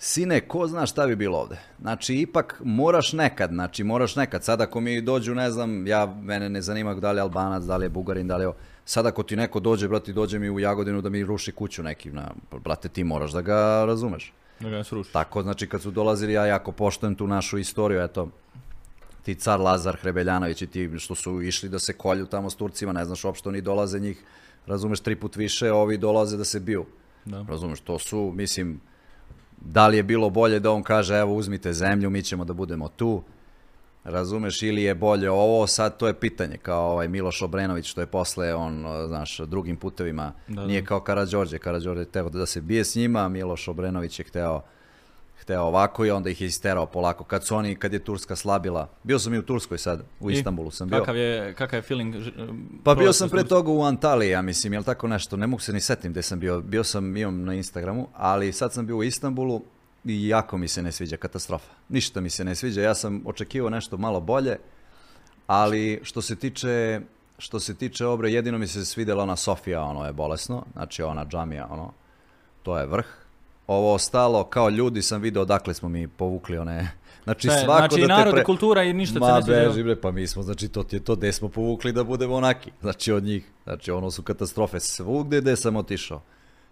Sine, 0.06 0.42
ko 0.48 0.68
zna 0.68 0.86
šta 0.86 1.08
bi 1.08 1.16
bilo 1.16 1.38
ovde? 1.38 1.58
Znači, 1.82 2.16
ipak 2.16 2.62
moraš 2.64 3.14
nekad, 3.14 3.50
znači 3.50 3.84
moraš 3.84 4.16
nekad. 4.16 4.44
Sad 4.44 4.62
ako 4.62 4.82
mi 4.82 5.02
dođu, 5.02 5.36
ne 5.36 5.52
znam, 5.52 5.88
ja, 5.88 6.06
mene 6.06 6.50
ne 6.50 6.62
zanima 6.62 6.94
da 6.94 7.12
li 7.12 7.18
je 7.18 7.22
Albanac, 7.22 7.64
da 7.64 7.78
li 7.78 7.86
je 7.86 7.90
Bugarin, 7.90 8.28
da 8.28 8.38
li 8.38 8.44
je. 8.44 8.52
Sad 8.86 9.06
ako 9.06 9.24
ti 9.24 9.36
neko 9.36 9.60
dođe, 9.60 9.88
brate, 9.88 10.14
dođe 10.14 10.40
mi 10.40 10.50
u 10.50 10.60
Jagodinu 10.60 11.02
da 11.02 11.10
mi 11.10 11.24
ruši 11.24 11.52
kuću 11.52 11.84
neki, 11.84 12.12
na, 12.12 12.32
brate, 12.64 12.90
ti 12.90 13.04
moraš 13.04 13.32
da 13.32 13.42
ga 13.42 13.86
razumeš. 13.86 14.34
Da 14.60 14.70
ga 14.70 14.84
sruši. 14.84 15.14
Tako, 15.14 15.42
znači, 15.42 15.70
kad 15.70 15.82
su 15.82 15.92
dolazili, 15.92 16.34
ja 16.34 16.46
jako 16.46 16.72
poštujem 16.72 17.16
tu 17.16 17.28
našu 17.28 17.58
istoriju, 17.58 18.02
eto, 18.02 18.30
ti 19.22 19.36
car 19.36 19.60
Lazar 19.60 19.98
Hrebeljanović 20.02 20.62
i 20.62 20.68
ti 20.68 20.90
što 20.98 21.16
su 21.16 21.42
išli 21.42 21.70
da 21.70 21.80
se 21.80 21.94
kolju 21.94 22.26
tamo 22.26 22.50
s 22.50 22.56
Turcima, 22.56 22.92
ne 22.92 23.06
znaš 23.06 23.24
uopšte, 23.24 23.50
oni 23.50 23.62
dolaze 23.62 24.00
njih, 24.00 24.24
razumeš, 24.68 25.00
tri 25.00 25.16
put 25.16 25.36
više, 25.36 25.72
ovi 25.72 25.98
dolaze 25.98 26.38
da 26.38 26.44
se 26.44 26.60
biju. 26.60 26.86
Da. 27.26 27.46
Razumeš, 27.50 27.80
to 27.80 28.00
su, 28.00 28.32
mislim, 28.36 28.80
da 29.64 29.88
li 29.88 29.98
je 29.98 30.04
bilo 30.04 30.30
bolje 30.30 30.60
da 30.60 30.72
on 30.72 30.84
kaže, 30.84 31.16
evo, 31.16 31.36
uzmite 31.36 31.74
zemlju, 31.74 32.10
mi 32.10 32.24
ćemo 32.24 32.46
da 32.46 32.54
budemo 32.54 32.88
tu, 32.88 33.24
razumeš, 34.04 34.64
ili 34.64 34.84
je 34.84 34.96
bolje 34.96 35.32
ovo, 35.32 35.68
sad 35.68 35.98
to 35.98 36.08
je 36.08 36.14
pitanje, 36.14 36.58
kao 36.58 36.92
ovaj 36.92 37.08
Miloš 37.08 37.42
Obrenović, 37.42 37.86
što 37.86 38.02
je 38.02 38.08
posle, 38.08 38.56
on, 38.56 38.86
znaš, 39.08 39.38
drugim 39.40 39.78
putevima, 39.78 40.32
Da, 40.48 40.66
nije 40.66 40.82
da. 40.82 40.88
kao 40.88 41.00
Karađorđe, 41.00 41.58
Karađorđe 41.58 42.02
je 42.02 42.06
teo 42.06 42.30
da 42.30 42.46
se 42.46 42.62
bije 42.62 42.84
s 42.84 42.96
njima, 42.96 43.30
Miloš 43.30 43.68
Obrenović 43.68 44.20
je 44.20 44.26
hteo 44.26 44.62
hteo 45.44 45.62
ovako 45.62 46.06
i 46.06 46.12
onda 46.12 46.30
ih 46.30 46.42
je 46.42 46.48
isterao 46.48 46.86
polako. 46.86 47.24
Kad 47.24 47.46
su 47.46 47.56
oni, 47.56 47.76
kad 47.76 47.94
je 47.94 48.00
Turska 48.00 48.36
slabila, 48.36 48.90
bio 49.04 49.20
sam 49.20 49.34
i 49.34 49.38
u 49.38 49.42
Turskoj 49.42 49.78
sad, 49.78 50.04
u 50.20 50.32
I? 50.32 50.34
Istanbulu 50.34 50.72
sam 50.72 50.90
bio. 50.90 51.00
Kakav 51.00 51.18
je, 51.18 51.54
kakav 51.54 51.78
je 51.78 51.82
feeling? 51.82 52.16
Pa 52.84 52.96
bio 52.96 53.14
sam 53.14 53.30
pre 53.30 53.44
toga 53.44 53.72
u 53.72 53.84
Antaliji, 53.84 54.30
ja 54.30 54.42
mislim, 54.42 54.74
jel 54.74 54.84
tako 54.84 55.08
nešto, 55.08 55.38
ne 55.38 55.48
mogu 55.48 55.62
se 55.62 55.74
ni 55.74 55.82
setim 55.82 56.12
gde 56.12 56.22
sam 56.22 56.40
bio, 56.40 56.62
bio 56.62 56.84
sam, 56.84 57.18
imam 57.18 57.44
na 57.44 57.54
Instagramu, 57.54 58.08
ali 58.14 58.54
sad 58.54 58.74
sam 58.74 58.86
bio 58.86 58.98
u 58.98 59.04
Istanbulu 59.04 59.62
i 60.06 60.28
jako 60.28 60.58
mi 60.58 60.68
se 60.68 60.84
ne 60.84 60.92
sviđa, 60.92 61.18
katastrofa. 61.18 61.72
Ništa 61.90 62.22
mi 62.22 62.30
se 62.30 62.44
ne 62.44 62.56
sviđa, 62.56 62.82
ja 62.82 62.96
sam 62.96 63.22
očekivao 63.26 63.70
nešto 63.70 63.98
malo 63.98 64.20
bolje, 64.20 64.58
ali 65.48 66.00
što 66.04 66.22
se 66.22 66.36
tiče, 66.36 67.02
što 67.38 67.60
se 67.60 67.76
tiče 67.76 68.06
obre, 68.06 68.32
jedino 68.32 68.58
mi 68.58 68.68
se 68.68 68.86
svidjela 68.86 69.24
ona 69.24 69.36
Sofija, 69.36 69.82
ono 69.82 70.06
je 70.06 70.14
bolesno, 70.14 70.66
znači 70.74 71.04
ona 71.04 71.26
džamija, 71.26 71.68
ono, 71.70 71.92
to 72.64 72.78
je 72.80 72.86
vrh. 72.86 73.23
Ovo 73.68 73.94
ostalo, 73.94 74.44
kao 74.44 74.70
ljudi 74.70 75.02
sam 75.02 75.22
video 75.22 75.42
odakle 75.42 75.74
smo 75.74 75.90
mi 75.90 76.08
povukli 76.08 76.58
one, 76.58 76.92
znači 77.24 77.48
je, 77.48 77.58
svako 77.64 77.80
znači 77.80 78.02
da 78.02 78.02
te 78.02 78.08
narod 78.08 78.34
pre... 78.34 78.44
kultura 78.44 78.84
i 78.84 78.94
ništa 78.94 79.20
Ma 79.20 79.42
se 79.42 79.52
ne 79.52 79.68
beži 79.68 79.84
bre, 79.84 80.02
pa 80.02 80.12
mi 80.12 80.28
smo, 80.28 80.44
znači 80.44 80.68
to 80.68 80.84
ti 80.84 80.96
je 80.96 81.00
to 81.00 81.16
gde 81.16 81.32
smo 81.32 81.50
povukli 81.50 81.92
da 81.92 82.04
budemo 82.04 82.36
onaki. 82.36 82.72
Znači 82.82 83.12
od 83.12 83.24
njih, 83.24 83.46
znači 83.64 83.92
ono 83.92 84.12
su 84.12 84.24
katastrofe. 84.24 84.80
Svugde 84.80 85.42
gde 85.42 85.56
sam 85.56 85.76
otišao, 85.76 86.22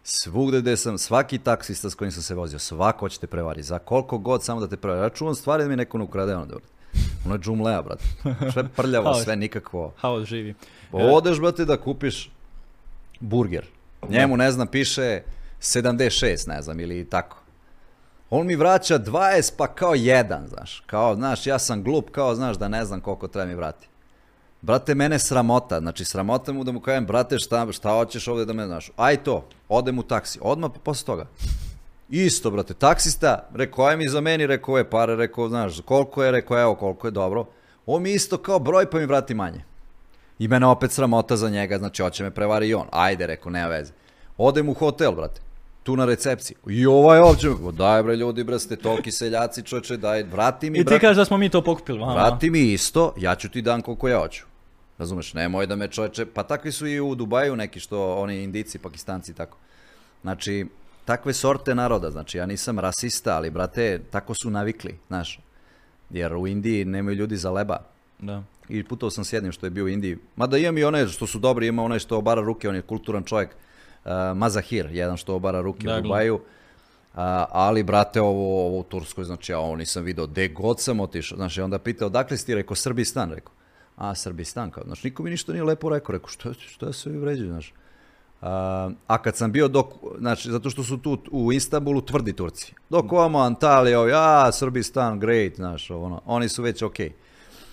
svugde 0.03 0.61
gde 0.61 0.77
sam, 0.77 0.97
svaki 0.97 1.37
taksista 1.37 1.89
s 1.89 1.95
kojim 1.95 2.11
sam 2.11 2.23
se 2.23 2.35
vozio, 2.35 2.59
svako 2.59 3.09
će 3.09 3.19
te 3.19 3.27
prevari. 3.27 3.63
Za 3.63 3.79
koliko 3.79 4.17
god 4.17 4.43
samo 4.43 4.59
da 4.59 4.67
te 4.67 4.77
prevari. 4.77 5.05
Ja 5.05 5.09
čuvam 5.09 5.35
stvari 5.35 5.63
da 5.63 5.69
mi 5.69 5.75
neko 5.75 5.97
ne 5.97 6.03
ukrade 6.03 6.35
ono, 6.35 6.45
dobro. 6.45 6.65
Ono 7.25 7.35
je 7.35 7.39
džumleja, 7.39 7.81
brate. 7.81 8.03
Sve 8.53 8.67
prljavo, 8.75 9.13
sve 9.13 9.35
nikakvo. 9.35 9.93
Haos 9.97 10.27
živi. 10.27 10.55
Odeš, 10.91 11.39
brate, 11.39 11.65
da 11.65 11.77
kupiš 11.77 12.31
burger. 13.19 13.65
Njemu, 14.09 14.37
ne 14.37 14.51
znam, 14.51 14.67
piše 14.67 15.21
76, 15.61 16.47
ne 16.47 16.61
znam, 16.61 16.79
ili 16.79 17.09
tako. 17.09 17.37
On 18.29 18.47
mi 18.47 18.55
vraća 18.55 18.99
20 18.99 19.53
pa 19.57 19.67
kao 19.67 19.93
jedan, 19.95 20.47
znaš. 20.47 20.83
Kao, 20.85 21.15
znaš, 21.15 21.47
ja 21.47 21.59
sam 21.59 21.83
glup, 21.83 22.09
kao, 22.11 22.35
znaš, 22.35 22.57
da 22.57 22.67
ne 22.67 22.85
znam 22.85 23.01
koliko 23.01 23.27
treba 23.27 23.47
mi 23.47 23.55
vrati. 23.55 23.87
Brate, 24.61 24.95
mene 24.95 25.19
sramota, 25.19 25.79
znači 25.79 26.05
sramota 26.05 26.53
mu 26.53 26.63
da 26.63 26.71
mu 26.71 26.79
kažem, 26.79 27.05
brate, 27.05 27.39
šta, 27.39 27.71
šta 27.71 27.89
hoćeš 27.89 28.27
ovdje 28.27 28.45
da 28.45 28.53
me 28.53 28.65
znaš? 28.65 28.91
Aj 28.97 29.23
to, 29.23 29.47
odem 29.69 29.99
u 29.99 30.03
taksi, 30.03 30.39
odmah 30.41 30.71
posle 30.83 31.05
toga. 31.05 31.25
Isto, 32.09 32.51
brate, 32.51 32.73
taksista, 32.73 33.49
rekao, 33.55 33.85
aj 33.85 33.97
mi 33.97 34.09
za 34.09 34.21
meni, 34.21 34.47
rekao 34.47 34.77
je 34.77 34.89
pare, 34.89 35.15
rekao, 35.15 35.49
znaš, 35.49 35.81
koliko 35.85 36.23
je, 36.23 36.31
rekao, 36.31 36.59
evo, 36.59 36.75
koliko 36.75 37.07
je, 37.07 37.11
dobro. 37.11 37.45
On 37.85 38.01
mi 38.01 38.11
isto 38.11 38.37
kao 38.37 38.59
broj, 38.59 38.89
pa 38.89 38.97
mi 38.97 39.05
vrati 39.05 39.33
manje. 39.33 39.63
I 40.39 40.47
mene 40.47 40.67
opet 40.67 40.91
sramota 40.91 41.37
za 41.37 41.49
njega, 41.49 41.77
znači, 41.77 42.01
hoće 42.03 42.23
me 42.23 42.31
prevari 42.31 42.67
i 42.67 42.73
on. 42.73 42.87
Ajde, 42.91 43.27
rekao, 43.27 43.51
nema 43.51 43.67
veze. 43.67 43.93
Odem 44.37 44.69
u 44.69 44.73
hotel, 44.73 45.11
brate, 45.11 45.41
tu 45.83 45.95
na 45.95 46.05
recepciji. 46.05 46.57
I 46.67 46.85
ovaj 46.85 47.19
ovdje, 47.19 47.49
daj 47.71 48.03
bre 48.03 48.15
ljudi, 48.15 48.43
bre, 48.43 48.59
ste 48.59 48.75
toliki 48.75 49.11
seljaci, 49.11 49.63
čoče, 49.63 49.97
daj, 49.97 50.23
vrati 50.23 50.69
mi, 50.69 50.79
I 50.79 50.85
ti 50.85 50.99
kažeš 50.99 51.17
da 51.17 51.25
smo 51.25 51.37
mi 51.37 51.49
to 51.49 51.61
pokupili. 51.61 52.03
aha. 52.03 52.13
Vrati 52.13 52.49
mi 52.49 52.73
isto, 52.73 53.13
ja 53.17 53.35
ću 53.35 53.49
ti 53.49 53.61
dan 53.61 53.81
koliko 53.81 54.07
ja 54.07 54.19
hoću. 54.19 54.43
Razumeš, 54.97 55.33
nemoj 55.33 55.67
da 55.67 55.75
me 55.75 55.87
čoveče, 55.87 56.25
pa 56.25 56.43
takvi 56.43 56.71
su 56.71 56.87
i 56.87 56.99
u 56.99 57.15
Dubaju 57.15 57.55
neki 57.55 57.79
što, 57.79 58.15
oni 58.15 58.43
indici, 58.43 58.79
pakistanci 58.79 59.31
i 59.31 59.35
tako. 59.35 59.57
Znači, 60.21 60.65
takve 61.05 61.33
sorte 61.33 61.75
naroda, 61.75 62.11
znači 62.11 62.37
ja 62.37 62.45
nisam 62.45 62.79
rasista, 62.79 63.35
ali 63.35 63.49
brate, 63.49 63.99
tako 64.11 64.33
su 64.33 64.49
navikli, 64.49 64.97
znaš. 65.07 65.39
Jer 66.09 66.35
u 66.35 66.47
Indiji 66.47 66.85
nemaju 66.85 67.15
ljudi 67.15 67.37
za 67.37 67.51
leba. 67.51 67.77
Da. 68.19 68.43
I 68.69 68.83
putao 68.83 69.09
sam 69.09 69.23
s 69.23 69.33
jednim 69.33 69.51
što 69.51 69.65
je 69.65 69.69
bio 69.69 69.85
u 69.85 69.89
Indiji. 69.89 70.17
Mada 70.35 70.57
imam 70.57 70.77
i 70.77 70.83
one 70.83 71.07
što 71.07 71.27
su 71.27 71.39
dobri, 71.39 71.67
ima 71.67 71.83
onaj 71.83 71.99
što 71.99 72.17
obara 72.17 72.41
ruke, 72.41 72.69
on 72.69 72.75
je 72.75 72.81
kulturan 72.81 73.23
čovjek. 73.23 73.49
Uh, 74.05 74.11
Mazahir, 74.37 74.89
jedan 74.91 75.17
što 75.17 75.35
obara 75.35 75.61
ruke 75.61 75.89
u 75.89 76.01
Dubaju. 76.01 76.39
A, 77.15 77.45
ali, 77.51 77.83
brate, 77.83 78.21
ovo, 78.21 78.65
ovo 78.65 78.79
u 78.79 78.83
Turskoj, 78.83 79.23
znači, 79.23 79.51
ja 79.51 79.59
ovo 79.59 79.75
nisam 79.75 80.03
video, 80.03 80.27
gde 80.27 80.47
god 80.47 80.79
sam 80.79 80.99
otišao. 80.99 81.35
Znači, 81.35 81.61
onda 81.61 81.79
pitao, 81.79 82.07
odakle 82.07 82.37
si 82.37 82.45
ti, 82.45 82.55
rekao, 82.55 82.75
Srbistan, 82.75 83.31
rekao. 83.31 83.53
A, 83.95 84.15
Srbistan, 84.15 84.71
kao, 84.71 84.83
znači, 84.83 85.07
niko 85.07 85.23
mi 85.23 85.29
ništa 85.29 85.51
nije 85.51 85.63
lepo 85.63 85.89
rekao, 85.89 86.13
rekao, 86.13 86.29
što, 86.29 86.53
što 86.53 86.93
se 86.93 87.09
vi 87.09 87.17
vređaju, 87.17 87.49
znaš. 87.49 87.73
A, 88.41 88.89
a 89.07 89.21
kad 89.21 89.35
sam 89.35 89.51
bio 89.51 89.67
dok, 89.67 89.87
znači, 90.17 90.51
zato 90.51 90.69
što 90.69 90.83
su 90.83 90.97
tu 90.97 91.17
u 91.31 91.51
Istanbulu 91.53 92.01
tvrdi 92.01 92.33
Turci. 92.33 92.73
Dok 92.89 93.11
ovamo 93.11 93.39
Antalija, 93.39 93.99
ovi, 93.99 94.11
a, 94.15 94.51
Srbistan, 94.51 95.19
great, 95.19 95.55
znaš, 95.55 95.91
ono, 95.91 96.21
oni 96.25 96.49
su 96.49 96.63
već 96.63 96.81
okej. 96.81 97.13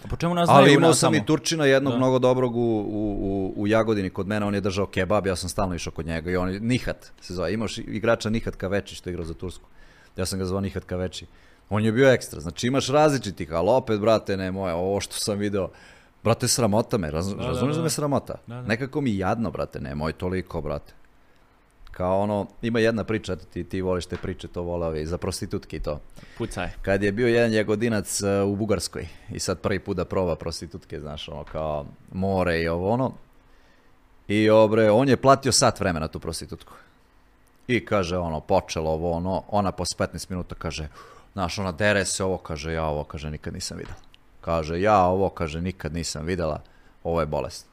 A 0.05 0.09
po 0.09 0.17
čemu 0.17 0.35
nas 0.35 0.49
Ali 0.49 0.73
imao 0.73 0.95
sam 0.95 1.15
i 1.15 1.27
Turčina 1.27 1.65
jednog 1.65 1.93
Da. 1.93 1.97
mnogo 1.99 2.19
dobrog 2.19 2.57
u, 2.57 2.61
u, 2.61 3.19
u, 3.21 3.63
u 3.63 3.67
Jagodini 3.67 4.11
kod 4.11 4.27
mene, 4.27 4.47
on 4.47 4.55
je 4.55 4.61
držao 4.61 4.87
kebab, 4.87 5.27
ja 5.27 5.37
sam 5.37 5.49
stalno 5.49 5.75
išao 5.75 5.93
kod 5.93 6.07
njega 6.07 6.31
i 6.31 6.37
on 6.37 6.51
je 6.51 6.61
Nihat 6.61 7.13
se 7.21 7.35
zove, 7.35 7.53
imaš 7.53 7.79
igrača 7.79 8.31
Nihat 8.31 8.57
Kaveči 8.57 8.95
što 8.95 9.11
je 9.11 9.13
igrao 9.13 9.27
za 9.27 9.35
Tursku. 9.35 9.69
Ja 10.17 10.27
sam 10.27 10.39
ga 10.39 10.45
zvao 10.45 10.61
Nihat 10.61 10.85
Kaveči. 10.85 11.27
On 11.71 11.85
je 11.85 11.93
bio 11.93 12.13
ekstra, 12.13 12.41
znači 12.41 12.67
imaš 12.67 12.89
različitih, 12.89 13.53
ali 13.53 13.69
opet, 13.71 14.01
brate, 14.01 14.37
ne 14.37 14.51
moje, 14.51 14.75
ovo 14.75 15.01
što 15.01 15.15
sam 15.15 15.39
video, 15.39 15.69
brate, 16.25 16.49
sramota 16.49 16.99
me, 16.99 17.11
raz, 17.11 17.35
da, 17.35 17.47
razumiješ 17.47 17.77
da 17.77 17.81
da. 17.81 17.85
me 17.85 17.91
sramota? 17.91 18.35
Da, 18.47 18.55
da. 18.55 18.63
Nekako 18.63 19.01
mi 19.01 19.17
jadno, 19.17 19.51
brate, 19.51 19.81
nemoj 19.81 20.13
toliko, 20.13 20.61
brate. 20.61 20.93
Kao 21.99 22.21
ono, 22.21 22.47
ima 22.63 22.81
jedna 22.81 23.05
priča, 23.05 23.37
ti, 23.37 23.65
ti 23.65 23.81
voliš 23.83 24.07
te 24.07 24.17
priče, 24.17 24.49
to 24.49 24.63
vole 24.63 24.87
ovi, 24.87 25.07
za 25.07 25.19
prostitutke 25.19 25.77
i 25.77 25.81
to. 25.81 26.01
Pucaj. 26.39 26.69
Kad 26.83 27.03
je 27.03 27.13
bio 27.13 27.29
jedan 27.29 27.53
jagodinac 27.53 28.23
e, 28.23 28.43
u 28.43 28.57
Bugarskoj 28.57 29.09
i 29.31 29.39
sad 29.39 29.61
prvi 29.61 29.79
put 29.79 29.97
da 29.97 30.05
proba 30.05 30.37
prostitutke, 30.37 31.01
znaš, 31.01 31.29
ono 31.29 31.45
kao 31.45 31.87
more 32.13 32.63
i 32.63 32.69
ovo 32.69 32.91
ono. 32.91 33.13
I 34.29 34.51
obre, 34.51 34.91
on 34.91 35.09
je 35.09 35.17
platio 35.17 35.53
sat 35.53 35.81
vremena 35.81 36.09
tu 36.09 36.21
prostitutku. 36.21 36.73
I 37.69 37.85
kaže 37.85 38.19
ono, 38.19 38.41
počelo 38.41 38.91
ovo 38.91 39.13
ono, 39.13 39.43
ona 39.49 39.73
posle 39.73 40.07
15 40.07 40.31
minuta 40.31 40.55
kaže, 40.55 40.89
znaš, 41.33 41.59
ona 41.59 41.73
dere 41.73 42.05
se 42.05 42.25
ovo, 42.25 42.39
kaže, 42.39 42.73
ja 42.73 42.85
ovo, 42.85 43.05
kaže, 43.05 43.31
nikad 43.31 43.55
nisam 43.55 43.79
videla. 43.79 43.99
Kaže, 44.41 44.81
ja 44.81 45.05
ovo, 45.05 45.29
kaže, 45.29 45.61
nikad 45.61 45.95
nisam 45.95 46.27
videla, 46.27 46.63
ovo 47.05 47.21
je 47.21 47.27
bolest. 47.27 47.68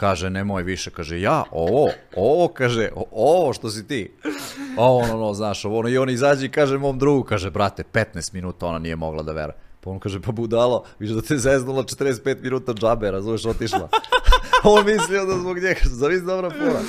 Kaže, 0.00 0.30
nemoj 0.30 0.62
više, 0.62 0.90
kaže, 0.90 1.20
ja, 1.20 1.44
ovo, 1.50 1.90
ovo, 2.16 2.48
kaže, 2.48 2.88
ovo 3.10 3.52
što 3.52 3.70
si 3.70 3.88
ti. 3.88 4.12
Ovo, 4.76 4.98
ono, 4.98 5.14
ono, 5.14 5.34
znaš, 5.34 5.64
ovo, 5.64 5.78
ono, 5.78 5.88
i 5.88 5.98
on 5.98 6.10
izađe 6.10 6.46
i 6.46 6.50
kaže 6.50 6.78
mom 6.78 6.98
drugu, 6.98 7.24
kaže, 7.24 7.50
brate, 7.50 7.84
15 7.92 8.34
minuta 8.34 8.66
ona 8.66 8.78
nije 8.78 8.96
mogla 8.96 9.22
da 9.22 9.32
vera. 9.32 9.52
Pa 9.80 9.90
on 9.90 9.98
kaže, 9.98 10.20
pa 10.20 10.32
budalo, 10.32 10.84
viš 10.98 11.10
da 11.10 11.22
te 11.22 11.38
zeznula 11.38 11.82
45 11.82 12.42
minuta 12.42 12.72
džabe, 12.72 13.10
razumeš, 13.10 13.44
otišla. 13.44 13.88
on 14.74 14.86
mislio 14.86 15.24
da 15.24 15.38
zbog 15.38 15.56
njega, 15.56 15.80
zavis 15.84 16.22
dobra 16.22 16.50
fora. 16.50 16.80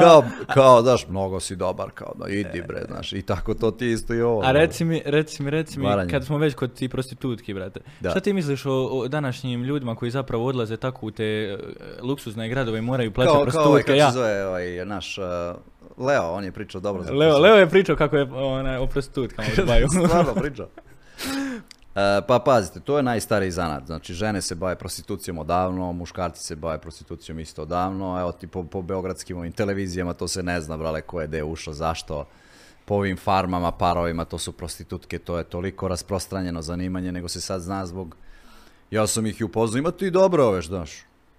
Kao, 0.00 0.24
kao, 0.54 0.82
znaš, 0.82 1.08
mnogo 1.08 1.40
si 1.40 1.56
dobar, 1.56 1.90
kao, 1.94 2.12
da 2.14 2.28
idi 2.28 2.62
bre, 2.68 2.84
znaš, 2.88 3.12
i 3.12 3.22
tako 3.22 3.54
to 3.54 3.70
ti 3.70 3.90
isto 3.90 4.14
i 4.14 4.20
ovo. 4.20 4.42
A 4.44 4.52
reci 4.52 4.84
mi, 4.84 5.02
reci 5.04 5.42
mi, 5.42 5.50
reci 5.50 5.78
mi, 5.78 5.86
Varanje. 5.86 6.10
kad 6.10 6.24
smo 6.24 6.38
već 6.38 6.54
kod 6.54 6.74
ti 6.74 6.88
prostitutki, 6.88 7.54
brate, 7.54 7.80
Da. 8.00 8.10
šta 8.10 8.20
ti 8.20 8.32
misliš 8.32 8.66
o, 8.66 8.72
o 8.72 9.08
današnjim 9.08 9.64
ljudima 9.64 9.94
koji 9.94 10.10
zapravo 10.10 10.46
odlaze 10.46 10.76
tako 10.76 11.06
u 11.06 11.10
te 11.10 11.24
e, 11.24 11.58
luksuzne 12.02 12.48
gradove 12.48 12.78
i 12.78 12.82
moraju 12.82 13.10
kao, 13.10 13.14
plaćati 13.14 13.50
kao 13.50 13.64
ovaj, 13.64 13.82
prostitutke? 13.82 13.82
kako 13.82 13.98
ja, 13.98 14.10
se 14.10 14.18
zove, 14.18 14.46
ovaj, 14.46 14.86
naš, 14.86 15.18
uh, 15.18 15.24
Leo, 16.06 16.30
on 16.30 16.44
je 16.44 16.52
pričao 16.52 16.80
dobro 16.80 17.02
za 17.02 17.12
Leo, 17.12 17.38
Leo 17.38 17.56
je 17.56 17.68
pričao 17.68 17.96
kako 17.96 18.16
je 18.16 18.22
onaj, 18.32 18.76
o 18.76 18.86
prostitutkama 18.86 19.48
u 19.52 19.60
Dubaju. 19.60 19.86
Stvarno 20.06 20.34
pričao. 20.34 20.68
E, 21.98 22.20
pa 22.26 22.38
pazite, 22.38 22.80
to 22.80 22.96
je 22.96 23.02
najstariji 23.02 23.50
zanat. 23.50 23.86
Znači, 23.86 24.14
žene 24.14 24.42
se 24.42 24.54
bave 24.54 24.76
prostitucijom 24.76 25.38
odavno, 25.38 25.92
muškarci 25.92 26.44
se 26.44 26.56
bave 26.56 26.78
prostitucijom 26.78 27.40
isto 27.40 27.62
odavno. 27.62 28.20
Evo 28.20 28.32
ti 28.32 28.46
po, 28.46 28.64
po 28.64 28.82
beogradskim 28.82 29.38
ovim 29.38 29.52
televizijama 29.52 30.14
to 30.14 30.28
se 30.28 30.42
ne 30.42 30.60
zna, 30.60 30.76
brale, 30.76 31.00
ko 31.00 31.20
je 31.20 31.26
gde 31.26 31.42
ušao, 31.42 31.74
zašto. 31.74 32.26
Po 32.84 32.94
ovim 32.94 33.16
farmama, 33.16 33.72
parovima, 33.72 34.24
to 34.24 34.38
su 34.38 34.52
prostitutke, 34.52 35.18
to 35.18 35.38
je 35.38 35.44
toliko 35.44 35.88
rasprostranjeno 35.88 36.62
zanimanje, 36.62 37.12
nego 37.12 37.28
se 37.28 37.40
sad 37.40 37.62
zna 37.62 37.86
zbog... 37.86 38.16
Ja 38.90 39.06
sam 39.06 39.26
ih 39.26 39.40
i 39.40 39.44
upoznao, 39.44 39.78
imate 39.78 40.06
i 40.06 40.10
dobre 40.10 40.42
ove, 40.42 40.62
znaš. 40.62 40.90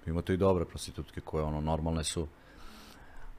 Imate 0.06 0.34
i 0.34 0.38
dobre 0.38 0.66
prostitutke 0.66 1.22
koje, 1.22 1.44
ono, 1.44 1.62
normalne 1.62 2.04
su. 2.04 2.28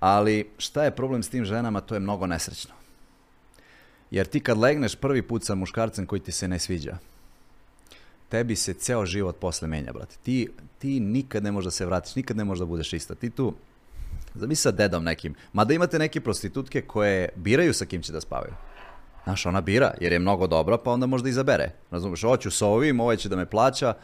Ali, 0.00 0.50
šta 0.58 0.84
je 0.84 0.96
problem 0.96 1.22
s 1.22 1.28
tim 1.28 1.44
ženama, 1.44 1.80
to 1.80 1.94
je 1.94 2.00
mnogo 2.00 2.26
nesrećno. 2.26 2.74
Jer 4.10 4.26
ti 4.26 4.40
kad 4.40 4.58
legneš 4.58 4.94
prvi 4.94 5.22
put 5.22 5.44
sa 5.44 5.54
muškarcem 5.54 6.06
koji 6.06 6.20
ti 6.20 6.32
se 6.32 6.48
ne 6.48 6.58
sviđa, 6.58 6.98
tebi 8.30 8.56
se 8.56 8.74
ceo 8.74 9.06
život 9.06 9.36
posle 9.40 9.68
menja, 9.68 9.92
brate. 9.92 10.16
Ti, 10.22 10.48
ti 10.78 11.00
nikad 11.00 11.44
ne 11.44 11.52
možeš 11.52 11.64
da 11.64 11.70
se 11.70 11.86
vratiš, 11.86 12.14
nikad 12.16 12.36
ne 12.36 12.44
možeš 12.44 12.60
da 12.60 12.66
budeš 12.66 12.92
ista. 12.92 13.14
Ti 13.14 13.30
tu, 13.30 13.54
zamisli 14.34 14.62
sa 14.62 14.70
dedom 14.70 15.04
nekim, 15.04 15.34
mada 15.52 15.74
imate 15.74 15.98
neke 15.98 16.20
prostitutke 16.20 16.82
koje 16.82 17.28
biraju 17.36 17.74
sa 17.74 17.84
kim 17.84 18.02
će 18.02 18.12
da 18.12 18.20
spavaju. 18.20 18.54
Znaš, 19.24 19.46
ona 19.46 19.60
bira, 19.60 19.94
jer 20.00 20.12
je 20.12 20.18
mnogo 20.18 20.46
dobra, 20.46 20.78
pa 20.78 20.90
onda 20.90 21.06
možda 21.06 21.28
izabere. 21.28 21.72
Razumeš, 21.90 22.22
hoću 22.22 22.50
sa 22.50 22.66
ovim, 22.66 23.00
ovaj 23.00 23.16
će 23.16 23.28
da 23.28 23.36
me 23.36 23.46
plaća, 23.46 23.94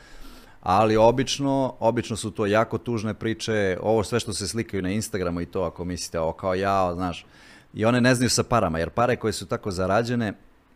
ali 0.62 0.96
obično, 0.96 1.74
obično 1.80 2.16
su 2.16 2.30
to 2.30 2.46
jako 2.46 2.78
tužne 2.78 3.14
priče, 3.14 3.78
ovo 3.82 4.04
sve 4.04 4.20
što 4.20 4.32
se 4.32 4.48
slikaju 4.48 4.82
na 4.82 4.90
Instagramu 4.90 5.40
i 5.40 5.46
to, 5.46 5.62
ako 5.62 5.84
mislite, 5.84 6.20
ovo 6.20 6.32
kao 6.32 6.54
ja, 6.54 6.94
znaš, 6.94 7.26
i 7.74 7.84
one 7.84 8.00
ne 8.00 8.14
znaju 8.14 8.30
sa 8.30 8.42
parama, 8.42 8.78
jer 8.78 8.90
pare 8.90 9.16
koje 9.16 9.32
su 9.32 9.46
tako 9.46 9.70
zarađene 9.70 10.32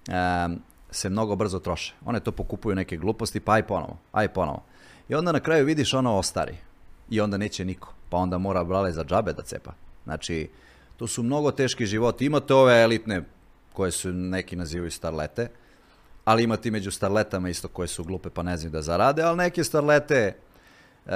em, 0.09 0.59
se 0.90 1.11
mnogo 1.11 1.37
brzo 1.37 1.59
troše. 1.59 1.94
One 2.05 2.20
to 2.20 2.33
pokupuju 2.33 2.76
neke 2.76 2.96
gluposti, 2.96 3.40
pa 3.40 3.53
aj 3.53 3.66
ponovo, 3.66 3.98
aj 4.12 4.29
ponovo. 4.29 4.62
I 5.09 5.14
onda 5.14 5.33
na 5.33 5.40
kraju 5.40 5.66
vidiš 5.66 5.94
ono 5.94 6.16
ostari. 6.16 6.57
I 7.11 7.20
onda 7.20 7.37
neće 7.37 7.64
niko. 7.64 7.94
Pa 8.09 8.16
onda 8.16 8.38
mora 8.38 8.64
brale 8.64 8.92
za 8.92 9.05
džabe 9.05 9.33
da 9.33 9.42
cepa. 9.42 9.72
Znači, 10.05 10.50
to 10.96 11.07
su 11.07 11.22
mnogo 11.22 11.50
teški 11.50 11.87
životi. 11.87 12.26
Imate 12.26 12.55
ove 12.55 12.83
elitne 12.83 13.22
koje 13.72 13.90
su 13.90 14.12
neki 14.12 14.57
nazivaju 14.57 14.90
starlete, 14.90 15.48
ali 16.24 16.42
imate 16.44 16.68
i 16.68 16.72
među 16.72 16.90
starletama 16.90 17.48
isto 17.48 17.68
koje 17.68 17.88
su 17.88 18.05
glupe 18.05 18.31
pa 18.31 18.42
ne 18.42 18.57
znaju 18.57 18.70
da 18.72 18.83
zarade, 18.83 19.22
ali 19.22 19.37
neke 19.37 19.64
starlete, 19.64 20.37
uh, 21.07 21.12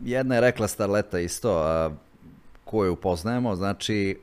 jedna 0.00 0.34
je 0.34 0.40
rekla 0.40 0.68
starleta 0.68 1.18
isto, 1.18 1.60
uh, 1.60 1.92
koju 2.64 2.92
upoznajemo, 2.92 3.56
znači, 3.56 4.18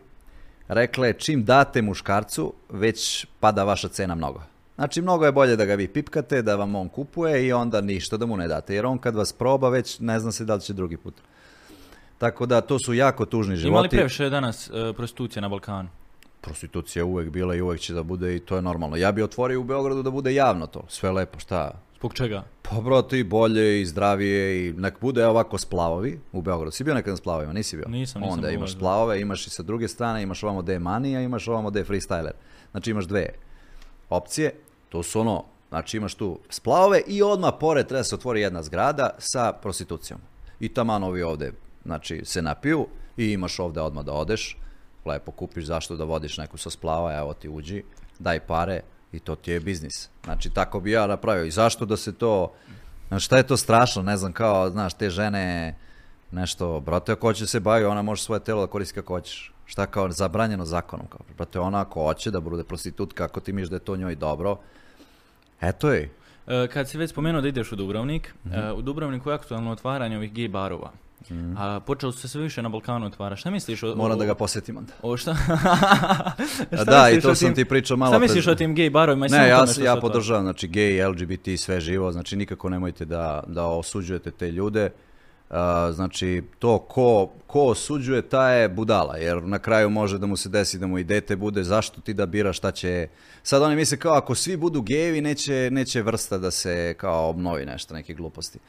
rekla 0.67 1.07
je 1.07 1.13
čim 1.13 1.43
date 1.43 1.81
muškarcu, 1.81 2.53
već 2.69 3.27
pada 3.39 3.63
vaša 3.63 3.87
cena 3.87 4.15
mnogo. 4.15 4.41
Znači, 4.75 5.01
mnogo 5.01 5.25
je 5.25 5.31
bolje 5.31 5.55
da 5.55 5.65
ga 5.65 5.75
vi 5.75 5.88
pipkate, 5.88 6.41
da 6.41 6.55
vam 6.55 6.75
on 6.75 6.89
kupuje 6.89 7.47
i 7.47 7.53
onda 7.53 7.81
ništa 7.81 8.17
da 8.17 8.25
mu 8.25 8.38
ne 8.38 8.47
date, 8.47 8.75
jer 8.75 8.86
on 8.86 8.97
kad 8.97 9.15
vas 9.15 9.33
proba 9.33 9.69
već 9.69 9.99
ne 9.99 10.19
zna 10.19 10.31
se 10.31 10.45
da 10.45 10.55
li 10.55 10.62
će 10.62 10.73
drugi 10.73 10.97
put. 10.97 11.13
Tako 12.17 12.45
da, 12.45 12.62
to 12.62 12.77
su 12.79 12.93
jako 12.93 13.25
tužni 13.25 13.55
životi. 13.55 13.69
Ima 13.69 13.81
li 13.81 13.89
previše 13.89 14.29
danas 14.29 14.69
e, 14.69 14.93
prostitucije 14.93 15.41
na 15.41 15.49
Balkanu? 15.49 15.89
prostitucija 16.43 17.05
uvek 17.05 17.29
bila 17.29 17.55
i 17.55 17.62
uvek 17.62 17.79
će 17.79 17.93
da 17.93 18.03
bude 18.03 18.36
i 18.36 18.39
to 18.39 18.55
je 18.55 18.62
normalno. 18.62 18.95
Ja 18.95 19.12
bi 19.12 19.23
otvorio 19.23 19.62
u 19.62 19.63
Beogradu 19.63 20.03
da 20.03 20.12
bude 20.12 20.33
javno 20.33 20.67
to. 20.67 20.83
Sve 20.88 21.12
lepo, 21.12 21.39
šta? 21.39 21.71
Zbog 21.97 22.13
čega? 22.13 22.43
Pa 22.62 22.81
brate 22.81 23.19
i 23.19 23.23
bolje 23.23 23.81
i 23.81 23.86
zdravije 23.86 24.67
i 24.67 24.73
nek 24.73 24.99
bude 25.01 25.21
evo 25.21 25.57
splavovi 25.57 26.19
u 26.31 26.41
Beogradu. 26.41 26.71
Si 26.71 26.83
bio 26.83 26.93
nekad 26.93 27.12
na 27.12 27.17
splavovima? 27.17 27.53
Nisi 27.53 27.77
bio? 27.77 27.86
Nisam, 27.88 28.21
nisam 28.21 28.33
Onda 28.33 28.49
imaš 28.49 28.73
splavove, 28.73 29.21
imaš 29.21 29.47
i 29.47 29.49
sa 29.49 29.63
druge 29.63 29.88
strane, 29.88 30.23
imaš 30.23 30.43
ovamo 30.43 30.63
je 30.71 30.79
manija, 30.79 31.21
imaš 31.21 31.47
ovamo 31.47 31.71
je 31.75 31.86
freestyler. 31.86 32.31
Znači 32.71 32.91
imaš 32.91 33.05
dve 33.05 33.29
opcije. 34.09 34.51
To 34.93 35.03
su 35.03 35.19
ono, 35.19 35.43
znači 35.69 35.97
imaš 35.97 36.15
tu 36.15 36.39
splavove 36.49 37.01
i 37.08 37.23
odmah 37.23 37.53
pored 37.60 37.88
treba 37.88 38.03
se 38.03 38.15
otvori 38.15 38.41
jedna 38.41 38.63
zgrada 38.63 39.10
sa 39.17 39.53
prostitucijom. 39.53 40.19
I 40.60 40.69
taman 40.69 41.03
ovi 41.03 41.23
ovde, 41.23 41.51
znači 41.86 42.21
se 42.25 42.41
napiju 42.41 42.88
i 43.17 43.32
imaš 43.32 43.60
ovde 43.60 43.82
odmah 43.82 44.06
da 44.06 44.13
odeš, 44.13 44.58
lepo 45.06 45.32
kupiš 45.32 45.65
zašto 45.65 45.95
da 45.95 46.03
vodiš 46.03 46.38
neku 46.38 46.58
sa 46.58 46.69
splava, 46.69 47.17
evo 47.17 47.34
ti 47.34 47.49
uđi, 47.49 47.84
daj 48.19 48.39
pare, 48.39 48.82
I 49.13 49.19
to 49.19 49.36
ti 49.36 49.51
je 49.51 49.60
biznis. 49.60 50.10
Znači, 50.23 50.49
tako 50.49 50.79
bi 50.79 50.91
ja 50.91 51.08
napravio. 51.08 51.45
I 51.45 51.51
zašto 51.51 51.86
da 51.86 51.97
se 51.97 52.13
to... 52.13 52.53
Znači, 53.08 53.25
šta 53.25 53.38
je 53.38 53.47
to 53.47 53.58
strašno? 53.58 54.01
Ne 54.01 54.17
znam, 54.17 54.34
kao, 54.34 54.69
znaš, 54.69 54.93
te 54.93 55.10
žene 55.10 55.75
nešto, 56.32 56.79
brate, 56.79 57.12
ako 57.12 57.27
hoće 57.27 57.47
se 57.47 57.60
bavi, 57.60 57.86
ona 57.86 58.01
može 58.01 58.23
svoje 58.23 58.39
telo 58.43 58.62
da 58.62 58.71
koristi 58.71 58.95
kako 58.95 59.13
hoćeš. 59.13 59.53
Šta 59.65 59.86
kao 59.86 60.12
zabranjeno 60.12 60.65
zakonom? 60.65 61.08
Kao, 61.08 61.19
brate, 61.38 61.60
ona 61.60 61.82
ako 61.82 62.03
hoće 62.03 62.32
da 62.32 62.39
bude 62.39 62.63
prostitutka, 62.63 63.25
ako 63.25 63.39
ti 63.39 63.53
miš 63.53 63.69
da 63.69 63.75
je 63.75 63.86
to 63.86 63.95
njoj 63.95 64.15
dobro, 64.15 64.58
eto 65.63 65.91
je. 65.91 66.10
E, 66.47 66.67
Kad 66.67 66.89
si 66.89 66.97
već 66.97 67.10
spomenuo 67.10 67.41
da 67.41 67.47
ideš 67.47 67.71
u 67.71 67.76
Dubrovnik, 67.76 68.34
Mhm. 68.45 68.56
e, 68.56 68.71
u 68.73 68.82
Dubrovniku 68.82 69.30
je 69.30 69.36
aktualno 69.36 69.71
otvaranje 69.71 70.17
ovih 70.17 70.34
gej 70.34 70.47
barova. 70.47 70.91
A 71.58 71.80
počelo 71.80 72.12
su 72.12 72.19
se 72.19 72.28
sve 72.28 72.41
više 72.41 72.62
na 72.62 72.69
Balkanu 72.69 73.06
otvara. 73.06 73.36
Šta 73.36 73.49
misliš 73.49 73.84
o... 73.84 73.95
Moram 73.95 74.19
da 74.19 74.26
ga 74.26 74.36
posjetim 74.36 74.78
onda. 74.78 74.93
O 75.02 75.17
šta? 75.17 75.32
A 75.52 76.32
Šta 76.73 76.84
da, 76.84 77.10
i 77.10 77.21
to 77.21 77.30
o 77.30 77.36
sam 77.36 77.47
tim- 77.47 77.56
ti 77.56 77.65
pričao 77.65 77.97
malo 77.97 78.12
Šta 78.12 78.19
misliš 78.19 78.47
o 78.47 78.56
tim 78.56 78.76
gej 78.76 78.89
barovima 78.89 79.28
Ne, 79.28 79.47
ja, 79.49 79.65
tome 79.65 79.86
ja 79.86 79.95
podržavam, 79.97 80.43
znači 80.43 80.67
gej, 80.67 81.04
LGBT, 81.04 81.58
sve 81.58 81.82
živo, 81.82 82.12
znači 82.12 82.36
nikako 82.36 82.69
nemojte 82.69 83.06
da, 83.06 83.43
da 83.47 83.65
osuđujete 83.65 84.32
te 84.32 84.52
ljude. 84.52 84.89
Znači, 85.91 86.43
to 86.59 86.79
ko, 86.79 87.29
ko 87.47 87.61
osuđuje, 87.61 88.21
ta 88.21 88.49
je 88.49 88.69
budala, 88.69 89.17
jer 89.17 89.43
na 89.43 89.59
kraju 89.59 89.89
može 89.89 90.17
da 90.17 90.25
mu 90.25 90.37
se 90.37 90.49
desi 90.49 90.79
da 90.79 90.87
mu 90.87 90.99
i 90.99 91.03
dete 91.03 91.35
bude, 91.35 91.63
zašto 91.63 92.01
ti 92.01 92.13
da 92.13 92.25
biraš 92.25 92.57
šta 92.57 92.71
će... 92.71 93.07
Sad 93.43 93.61
oni 93.61 93.75
misle 93.75 93.97
kao 93.97 94.13
ako 94.13 94.35
svi 94.35 94.57
budu 94.57 94.81
gejevi, 94.81 95.21
neće, 95.21 95.69
neće 95.71 96.01
vrsta 96.01 96.37
da 96.37 96.51
se 96.51 96.95
kao 96.97 97.29
obnovi 97.29 97.65
nešto, 97.65 97.93
neke 97.93 98.13
gluposti. 98.13 98.59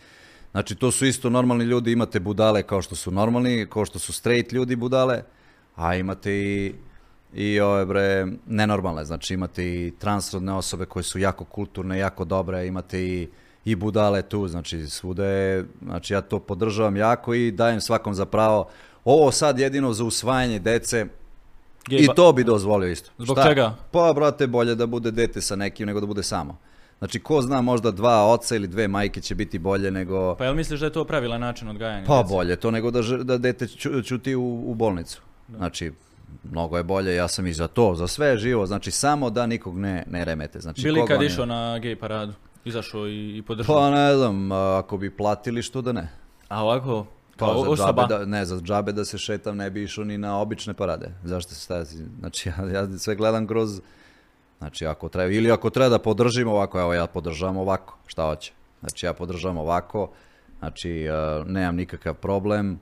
Znači, 0.50 0.74
to 0.74 0.90
su 0.90 1.06
isto 1.06 1.30
normalni 1.30 1.64
ljudi, 1.64 1.92
imate 1.92 2.20
budale 2.20 2.62
kao 2.62 2.82
što 2.82 2.94
su 2.94 3.10
normalni, 3.10 3.66
kao 3.70 3.84
što 3.84 3.98
su 3.98 4.12
straight 4.12 4.52
ljudi 4.52 4.76
budale, 4.76 5.22
a 5.76 5.94
imate 5.94 6.32
i, 6.32 6.74
i 7.34 7.60
ove 7.60 7.86
bre, 7.86 8.26
nenormalne, 8.46 9.04
znači 9.04 9.34
imate 9.34 9.64
i 9.64 9.92
transrodne 9.98 10.52
osobe 10.52 10.86
koje 10.86 11.02
su 11.02 11.18
jako 11.18 11.44
kulturne, 11.44 11.98
jako 11.98 12.24
dobre, 12.24 12.66
imate 12.66 13.02
i, 13.02 13.28
i 13.64 13.74
budale 13.74 14.22
tu, 14.22 14.48
znači 14.48 14.86
svuda 14.86 15.26
je, 15.26 15.64
znači 15.82 16.12
ja 16.12 16.20
to 16.20 16.38
podržavam 16.38 16.96
jako 16.96 17.34
i 17.34 17.50
dajem 17.50 17.80
svakom 17.80 18.14
za 18.14 18.26
pravo. 18.26 18.68
Ovo 19.04 19.30
sad 19.30 19.58
jedino 19.58 19.92
za 19.92 20.04
usvajanje 20.04 20.58
dece, 20.58 21.06
Gej 21.88 22.00
i 22.00 22.08
to 22.16 22.32
bi 22.32 22.44
dozvolio 22.44 22.90
isto. 22.90 23.10
Zbog 23.18 23.38
čega? 23.46 23.74
Pa, 23.90 24.12
brate, 24.12 24.46
bolje 24.46 24.74
da 24.74 24.86
bude 24.86 25.10
dete 25.10 25.40
sa 25.40 25.56
nekim 25.56 25.86
nego 25.86 26.00
da 26.00 26.06
bude 26.06 26.22
samo. 26.22 26.58
Znači, 26.98 27.20
ko 27.20 27.42
zna, 27.42 27.60
možda 27.60 27.90
dva 27.90 28.26
oca 28.26 28.56
ili 28.56 28.66
dve 28.66 28.88
majke 28.88 29.20
će 29.20 29.34
biti 29.34 29.58
bolje 29.58 29.90
nego... 29.90 30.34
Pa 30.34 30.44
jel 30.44 30.54
misliš 30.54 30.80
da 30.80 30.86
je 30.86 30.92
to 30.92 31.04
pravilan 31.04 31.40
način 31.40 31.68
odgajanja? 31.68 32.06
Pa 32.06 32.22
bolje 32.22 32.56
to 32.56 32.70
nego 32.70 32.90
da, 32.90 33.02
da 33.22 33.38
dete 33.38 33.66
ću, 33.66 34.02
ćuti 34.02 34.34
u, 34.34 34.62
u 34.66 34.74
bolnicu. 34.74 35.20
Znači, 35.56 35.92
mnogo 36.50 36.76
je 36.76 36.82
bolje, 36.82 37.14
ja 37.14 37.28
sam 37.28 37.46
i 37.46 37.52
za 37.52 37.66
to, 37.66 37.94
za 37.94 38.06
sve 38.06 38.26
je 38.26 38.38
živo, 38.38 38.66
znači 38.66 38.90
samo 38.90 39.30
da 39.30 39.46
nikog 39.46 39.78
ne, 39.78 40.04
ne 40.10 40.24
remete. 40.24 40.60
Znači, 40.60 40.82
Bili 40.82 41.06
kad 41.06 41.22
išao 41.22 41.46
na 41.46 41.78
gej 41.78 41.96
paradu? 41.96 42.32
Izašao 42.64 43.08
i, 43.08 43.38
i 43.38 43.42
podržao? 43.42 43.76
Pa 43.76 43.90
ne 43.90 44.16
znam, 44.16 44.52
ako 44.52 44.96
bi 44.96 45.16
platili 45.16 45.62
što 45.62 45.82
da 45.82 45.92
ne. 45.92 46.08
A 46.48 46.64
ovako, 46.64 47.06
Pa 47.36 47.46
kao 47.46 47.64
za 47.64 47.70
osoba? 47.70 48.02
džabe 48.02 48.14
da, 48.14 48.26
ne, 48.26 48.44
za 48.44 48.60
džabe 48.60 48.92
da 48.92 49.04
se 49.04 49.18
šetam 49.18 49.56
ne 49.56 49.70
bi 49.70 49.82
išao 49.82 50.04
ni 50.04 50.18
na 50.18 50.40
obične 50.40 50.74
parade. 50.74 51.10
Zašto 51.24 51.54
se 51.54 51.60
staviti? 51.60 51.96
Znači, 52.18 52.48
ja, 52.48 52.54
ja 52.72 52.98
sve 52.98 53.14
gledam 53.14 53.46
kroz... 53.46 53.80
Znači, 54.58 54.86
ako 54.86 55.08
treba, 55.08 55.32
ili 55.32 55.50
ako 55.50 55.70
treba 55.70 55.88
da 55.88 55.98
podržim 55.98 56.48
ovako, 56.48 56.80
evo 56.80 56.94
ja 56.94 57.06
podržavam 57.06 57.56
ovako, 57.56 57.96
šta 58.06 58.26
hoće. 58.26 58.52
Znači, 58.80 59.06
ja 59.06 59.12
podržavam 59.12 59.58
ovako, 59.58 60.10
znači, 60.58 61.08
a, 61.08 61.44
nemam 61.46 61.76
nikakav 61.76 62.14
problem 62.14 62.80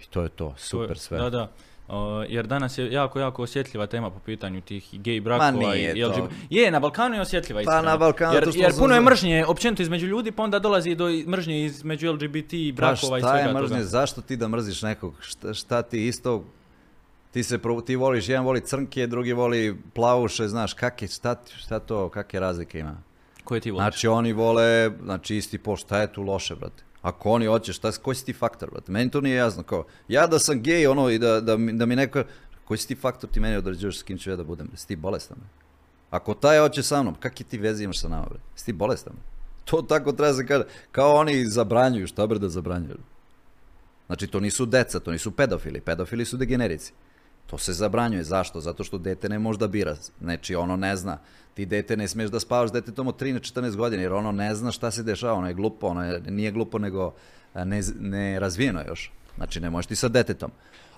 i 0.00 0.06
to 0.06 0.22
je 0.22 0.28
to, 0.28 0.54
super 0.56 0.98
sve. 0.98 1.18
Da, 1.18 1.30
da. 1.30 1.48
O, 1.88 2.24
jer 2.24 2.46
danas 2.46 2.78
je 2.78 2.92
jako, 2.92 3.20
jako 3.20 3.42
osjetljiva 3.42 3.86
tema 3.86 4.10
po 4.10 4.18
pitanju 4.18 4.60
tih 4.60 4.88
gej 4.92 5.20
brakova 5.20 5.76
i 5.76 5.94
to. 5.94 6.08
LGBT. 6.08 6.32
Je, 6.50 6.70
na 6.70 6.80
Balkanu 6.80 7.14
je 7.14 7.20
osjetljiva 7.20 7.62
Pa 7.64 7.82
na 7.82 7.96
Balkanu, 7.96 8.34
jer, 8.34 8.44
to 8.44 8.52
što 8.52 8.60
jer 8.60 8.72
puno 8.72 8.94
je 8.94 9.00
mržnje 9.00 9.44
općenito 9.46 9.82
između 9.82 10.06
ljudi, 10.06 10.32
pa 10.32 10.42
onda 10.42 10.58
dolazi 10.58 10.94
do 10.94 11.08
i- 11.08 11.24
mržnje 11.26 11.64
između 11.64 12.12
LGBT 12.12 12.52
i 12.52 12.72
Pa 12.72 12.76
brakova 12.76 13.18
i 13.18 13.20
šta 13.20 13.30
svega 13.30 13.48
je 13.48 13.54
mržnje, 13.54 13.76
toga. 13.76 13.84
zašto 13.84 14.20
ti 14.20 14.36
da 14.36 14.48
mrziš 14.48 14.82
nekog? 14.82 15.14
Šta, 15.20 15.54
šta 15.54 15.82
ti 15.82 16.06
isto, 16.06 16.44
ti 17.30 17.42
se, 17.42 17.58
ti 17.86 17.96
voliš, 17.96 18.28
jedan 18.28 18.44
voli 18.44 18.60
crnke, 18.60 19.06
drugi 19.06 19.32
voli 19.32 19.76
plavuše, 19.94 20.48
znaš, 20.48 20.74
kak 20.74 21.02
je, 21.02 21.08
šta, 21.08 21.36
šta 21.56 21.78
to, 21.78 22.08
kakve 22.08 22.40
razlike 22.40 22.78
ima? 22.78 22.96
Koje 23.44 23.60
ti 23.60 23.70
voliš? 23.70 23.82
Znači 23.84 24.08
oni 24.08 24.32
vole, 24.32 24.90
znači 25.02 25.36
isti 25.36 25.58
po, 25.58 25.76
šta 25.76 26.00
je 26.00 26.12
tu 26.12 26.22
loše, 26.22 26.54
brate? 26.54 26.82
Ako 27.02 27.30
oni 27.30 27.46
hoće, 27.46 27.72
šta, 27.72 27.92
koji 27.92 28.14
si 28.14 28.24
ti 28.24 28.32
faktor, 28.32 28.70
brate? 28.70 28.92
Meni 28.92 29.10
to 29.10 29.20
nije 29.20 29.36
jasno, 29.36 29.62
kao, 29.62 29.84
ja 30.08 30.26
da 30.26 30.38
sam 30.38 30.62
gej, 30.62 30.86
ono, 30.86 31.10
i 31.10 31.18
da, 31.18 31.40
da, 31.40 31.56
mi, 31.56 31.72
da 31.72 31.86
mi 31.86 31.96
neko, 31.96 32.22
koji 32.64 32.78
si 32.78 32.88
ti 32.88 32.94
faktor, 32.94 33.30
ti 33.30 33.40
meni 33.40 33.56
određuješ 33.56 33.98
s 33.98 34.02
kim 34.02 34.18
ću 34.18 34.30
ja 34.30 34.36
da 34.36 34.44
budem, 34.44 34.70
si 34.76 34.86
ti 34.86 34.96
bolestan, 34.96 35.36
bre? 35.40 35.48
Ako 36.10 36.34
taj 36.34 36.58
hoće 36.58 36.82
sa 36.82 37.02
mnom, 37.02 37.14
kakvi 37.14 37.44
ti 37.44 37.58
veze 37.58 37.84
imaš 37.84 38.00
sa 38.00 38.08
nama, 38.08 38.26
bre? 38.30 38.38
Si 38.56 38.64
ti 38.64 38.72
bolestan, 38.72 39.12
bre? 39.12 39.22
To 39.64 39.82
tako 39.82 40.12
treba 40.12 40.34
se 40.34 40.46
kaže, 40.46 40.64
kao 40.92 41.14
oni 41.14 41.46
zabranjuju, 41.46 42.06
šta 42.06 42.26
bre 42.26 42.38
da 42.38 42.48
zabranjuju? 42.48 42.98
Znači, 44.06 44.26
to 44.26 44.40
nisu 44.40 44.66
deca, 44.66 45.00
to 45.00 45.12
nisu 45.12 45.30
pedofili, 45.30 45.80
pedofili 45.80 46.24
su 46.24 46.36
degenerici. 46.36 46.92
To 47.50 47.58
se 47.58 47.72
zabranjuje. 47.72 48.24
Zašto? 48.24 48.60
Zato 48.60 48.84
što 48.84 48.98
dete 48.98 49.28
ne 49.28 49.38
može 49.38 49.58
da 49.58 49.68
bira. 49.68 49.96
Znači, 50.20 50.54
ono 50.54 50.76
ne 50.76 50.96
zna. 50.96 51.18
Ti 51.54 51.66
dete 51.66 51.96
ne 51.96 52.08
smiješ 52.08 52.30
da 52.30 52.40
spavaš 52.40 52.72
detetom 52.72 53.08
od 53.08 53.20
13-14 53.20 53.76
godina, 53.76 54.02
jer 54.02 54.12
ono 54.12 54.32
ne 54.32 54.54
zna 54.54 54.72
šta 54.72 54.90
se 54.90 55.02
dešava. 55.02 55.34
Ono 55.34 55.48
je 55.48 55.54
glupo, 55.54 55.86
ono 55.86 56.04
je, 56.04 56.20
nije 56.20 56.50
glupo, 56.50 56.78
nego 56.78 57.14
a, 57.54 57.64
ne, 57.64 57.82
ne 58.00 58.40
razvijeno 58.40 58.82
još. 58.88 59.12
Znači, 59.36 59.60
ne 59.60 59.70
možeš 59.70 59.86
ti 59.86 59.96
sa 59.96 60.08
detetom. 60.08 60.50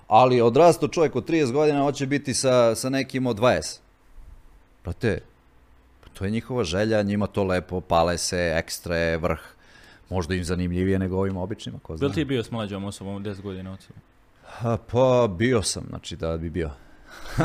Ali 0.07 0.41
odrasto 0.41 0.87
čovjek 0.87 1.15
od 1.15 1.29
30 1.29 1.51
godina 1.51 1.81
hoće 1.81 2.05
biti 2.05 2.33
sa, 2.33 2.75
sa 2.75 2.89
nekim 2.89 3.27
od 3.27 3.39
20. 3.39 3.79
Brate, 4.83 5.19
pa 6.03 6.09
to 6.13 6.25
je 6.25 6.31
njihova 6.31 6.63
želja, 6.63 7.01
njima 7.01 7.27
to 7.27 7.43
lepo, 7.43 7.81
pale 7.81 8.17
se, 8.17 8.53
ekstra 8.57 8.95
je, 8.95 9.17
vrh. 9.17 9.39
Možda 10.09 10.35
im 10.35 10.43
zanimljivije 10.43 10.99
nego 10.99 11.17
ovim 11.17 11.37
običnima, 11.37 11.79
ko 11.79 11.97
zna. 11.97 12.07
Bil 12.07 12.13
ti 12.13 12.25
bio 12.25 12.43
s 12.43 12.51
mlađom 12.51 12.83
osobom 12.83 13.15
od 13.15 13.21
10 13.21 13.41
godina 13.41 13.73
od 13.73 13.79
Pa 14.91 15.27
bio 15.37 15.61
sam, 15.61 15.83
znači 15.89 16.15
da 16.15 16.37
bi 16.37 16.49
bio. 16.49 16.69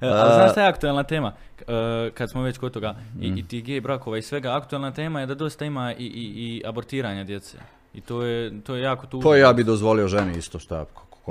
Ali 0.00 0.34
znaš 0.34 0.50
šta 0.50 0.62
je 0.62 0.68
aktualna 0.68 1.02
tema? 1.02 1.32
E, 1.60 2.10
kad 2.14 2.30
smo 2.30 2.42
već 2.42 2.58
kod 2.58 2.72
toga, 2.72 2.94
i, 3.20 3.32
i 3.36 3.42
ti 3.48 3.62
gej 3.62 3.80
brakova 3.80 4.18
i 4.18 4.22
svega, 4.22 4.56
aktualna 4.56 4.92
tema 4.92 5.20
je 5.20 5.26
da 5.26 5.34
dosta 5.34 5.64
ima 5.64 5.92
i, 5.92 6.04
i, 6.04 6.32
i 6.36 6.62
abortiranja 6.66 7.24
djece. 7.24 7.58
I 7.94 8.00
to 8.00 8.22
je, 8.22 8.62
to 8.62 8.74
je 8.74 8.82
jako 8.82 9.06
tužno. 9.06 9.30
To 9.30 9.36
ja 9.36 9.52
bi 9.52 9.64
dozvolio 9.64 10.08
ženi 10.08 10.38
isto 10.38 10.58
šta. 10.58 10.84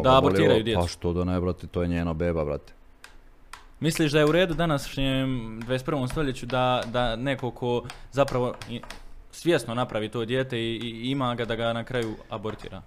Da 0.04 0.18
abortiraju 0.18 0.64
djecu. 0.64 0.82
Pa 0.82 0.88
što 0.88 1.14
da 1.14 1.24
ne, 1.24 1.40
brate, 1.40 1.68
to 1.68 1.82
je 1.82 1.88
njeno 1.88 2.14
beba, 2.14 2.46
brate. 2.46 2.74
Misliš 3.80 4.12
da 4.12 4.20
je 4.20 4.26
u 4.26 4.32
redu 4.32 4.54
današnjem 4.54 5.62
21. 5.68 6.12
stoljeću 6.12 6.46
da, 6.46 6.84
da 6.86 7.16
neko 7.16 7.52
ko 7.52 7.84
zapravo 8.12 8.54
svjesno 9.32 9.74
napravi 9.74 10.10
to 10.10 10.26
dijete 10.26 10.60
i, 10.60 10.80
i 10.84 11.12
ima 11.12 11.36
ga 11.36 11.46
da 11.46 11.56
ga 11.56 11.74
na 11.74 11.84
kraju 11.84 12.16
abortira? 12.30 12.82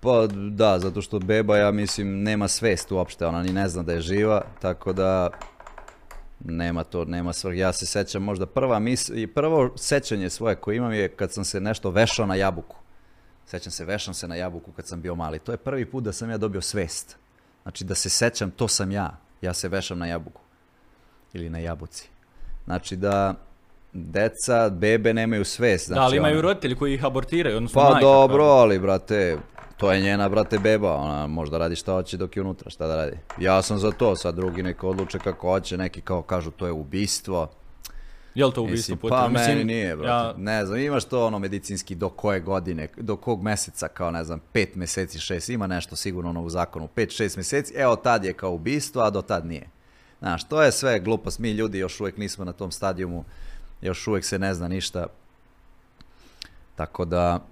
Pa 0.00 0.26
da, 0.50 0.78
zato 0.78 1.02
što 1.02 1.18
beba, 1.18 1.56
ja 1.56 1.70
mislim, 1.70 2.22
nema 2.22 2.48
svest 2.48 2.92
uopšte, 2.92 3.26
ona 3.26 3.42
ni 3.42 3.52
ne 3.52 3.68
zna 3.68 3.82
da 3.82 3.92
je 3.92 4.00
živa, 4.00 4.42
tako 4.60 4.92
da 4.92 5.30
nema 6.44 6.84
to, 6.84 7.04
nema 7.04 7.32
svrh. 7.32 7.58
Ja 7.58 7.72
se 7.72 7.86
sećam 7.86 8.22
možda 8.22 8.46
prva 8.46 8.78
mis, 8.78 9.10
i 9.14 9.26
prvo 9.26 9.70
sećanje 9.76 10.30
svoje 10.30 10.56
koje 10.56 10.76
imam 10.76 10.92
je 10.92 11.08
kad 11.08 11.32
sam 11.32 11.44
se 11.44 11.60
nešto 11.60 11.90
vešao 11.90 12.26
na 12.26 12.34
jabuku. 12.34 12.76
Sećam 13.46 13.72
se, 13.72 13.84
vešam 13.84 14.14
se 14.14 14.28
na 14.28 14.34
jabuku 14.34 14.72
kad 14.72 14.86
sam 14.86 15.00
bio 15.00 15.14
mali. 15.14 15.38
To 15.38 15.52
je 15.52 15.58
prvi 15.58 15.86
put 15.86 16.04
da 16.04 16.12
sam 16.12 16.30
ja 16.30 16.38
dobio 16.38 16.60
svest. 16.60 17.16
Znači 17.62 17.84
da 17.84 17.94
se 17.94 18.08
sećam, 18.08 18.50
to 18.50 18.68
sam 18.68 18.92
ja. 18.92 19.18
Ja 19.42 19.54
se 19.54 19.68
vešam 19.68 19.98
na 19.98 20.06
jabuku. 20.06 20.40
Ili 21.32 21.50
na 21.50 21.58
jabuci. 21.58 22.08
Znači 22.64 22.96
da 22.96 23.34
deca, 23.92 24.70
bebe 24.70 25.14
nemaju 25.14 25.44
svest. 25.44 25.86
Znači 25.86 25.98
da, 25.98 26.04
ali 26.04 26.16
imaju 26.16 26.42
roditelji 26.42 26.76
koji 26.76 26.94
ih 26.94 27.04
abortiraju, 27.04 27.56
odnosno 27.56 27.80
pa 27.80 27.90
majka 27.90 28.00
dobro, 28.00 28.44
ali 28.44 28.78
brate, 28.78 29.38
to 29.78 29.92
je 29.92 30.00
njena, 30.00 30.28
brate, 30.28 30.58
beba, 30.58 30.94
ona 30.94 31.26
možda 31.26 31.58
radi 31.58 31.76
šta 31.76 31.92
hoće 31.92 32.16
dok 32.16 32.36
je 32.36 32.42
unutra, 32.42 32.70
šta 32.70 32.86
da 32.86 32.96
radi. 32.96 33.16
Ja 33.38 33.62
sam 33.62 33.78
za 33.78 33.90
to, 33.90 34.16
sad 34.16 34.34
drugi 34.34 34.62
neko 34.62 34.88
odluče 34.88 35.18
kako 35.18 35.48
hoće, 35.48 35.76
neki 35.76 36.00
kao 36.00 36.22
kažu 36.22 36.50
to 36.50 36.66
je 36.66 36.72
ubistvo. 36.72 37.48
Jel 38.34 38.50
to 38.52 38.62
ubistvo 38.62 38.94
Mislim, 38.94 39.10
pa 39.10 39.28
Mislim, 39.28 39.48
meni 39.48 39.64
nije, 39.64 39.96
brate. 39.96 40.28
ja- 40.28 40.34
Ne 40.36 40.66
znam, 40.66 40.78
imaš 40.78 41.04
to 41.04 41.26
ono 41.26 41.38
medicinski 41.38 41.94
do 41.94 42.08
koje 42.08 42.40
godine, 42.40 42.88
do 42.96 43.16
kog 43.16 43.42
meseca, 43.42 43.88
kao 43.88 44.10
ne 44.10 44.24
znam, 44.24 44.40
pet 44.52 44.74
meseci, 44.74 45.18
šest, 45.18 45.48
ima 45.48 45.66
nešto 45.66 45.96
sigurno 45.96 46.30
ono 46.30 46.42
u 46.42 46.50
zakonu, 46.50 46.88
pet, 46.88 47.10
šest 47.10 47.36
meseci, 47.36 47.74
evo 47.74 47.96
tad 47.96 48.24
je 48.24 48.32
kao 48.32 48.52
ubistvo, 48.52 49.02
a 49.02 49.10
do 49.10 49.22
tad 49.22 49.46
nije. 49.46 49.66
Znaš, 50.18 50.48
to 50.48 50.62
je 50.62 50.72
sve 50.72 51.00
glupost, 51.00 51.38
mi 51.38 51.50
ljudi 51.50 51.78
još 51.78 52.00
uvijek 52.00 52.16
nismo 52.16 52.44
na 52.44 52.52
tom 52.52 52.70
stadijumu, 52.72 53.24
još 53.80 54.06
uvijek 54.06 54.24
se 54.24 54.38
ne 54.38 54.54
zna 54.54 54.68
ništa. 54.68 55.06
Tako 56.76 57.04
da, 57.04 57.44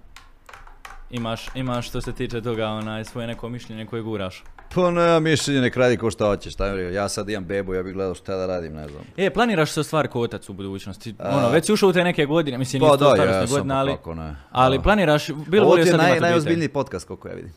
Imaš, 1.11 1.47
imaš 1.55 1.89
što 1.89 2.01
se 2.01 2.13
tiče 2.13 2.41
toga 2.41 2.67
onaj, 2.67 3.05
svoje 3.05 3.27
neko 3.27 3.49
mišljenje 3.49 3.87
koje 3.87 4.03
guraš. 4.03 4.45
Pa 4.75 4.91
ne, 4.91 5.21
mišljenje 5.21 5.61
nek 5.61 5.77
radi 5.77 5.97
ko 5.97 6.11
šta 6.11 6.27
hoće, 6.27 6.51
šta 6.51 6.67
ja 6.67 7.09
sad 7.09 7.29
imam 7.31 7.45
bebu, 7.45 7.75
ja 7.75 7.83
bih 7.83 7.95
gledao 7.95 8.15
šta 8.15 8.37
da 8.37 8.47
radim, 8.47 8.75
ne 8.75 8.89
znam. 8.89 9.03
E, 9.17 9.31
planiraš 9.31 9.71
se 9.71 9.81
ostvar 9.81 10.09
kao 10.09 10.21
otac 10.21 10.49
u 10.49 10.53
budućnosti? 10.53 11.15
ono, 11.19 11.49
već 11.51 11.67
si 11.67 11.73
ušao 11.73 11.89
u 11.89 11.93
te 11.93 12.05
neke 12.05 12.27
godine, 12.27 12.59
mislim, 12.59 12.83
Pa 12.83 12.97
da, 12.97 13.07
ja 13.07 13.47
godine, 13.47 13.69
pa 13.69 13.75
ali, 13.75 13.93
kako 13.93 14.15
ne. 14.15 14.37
ali 14.51 14.83
planiraš, 14.83 15.31
bilo 15.47 15.63
Ovo 15.65 15.71
volio 15.71 15.83
ti 15.85 15.89
je 15.89 15.91
sad 15.91 16.01
naj, 16.01 16.09
imati 16.09 16.23
najozbiljniji 16.23 16.69
podcast 16.69 17.07
koliko 17.07 17.29
ja 17.29 17.35
vidim. 17.35 17.53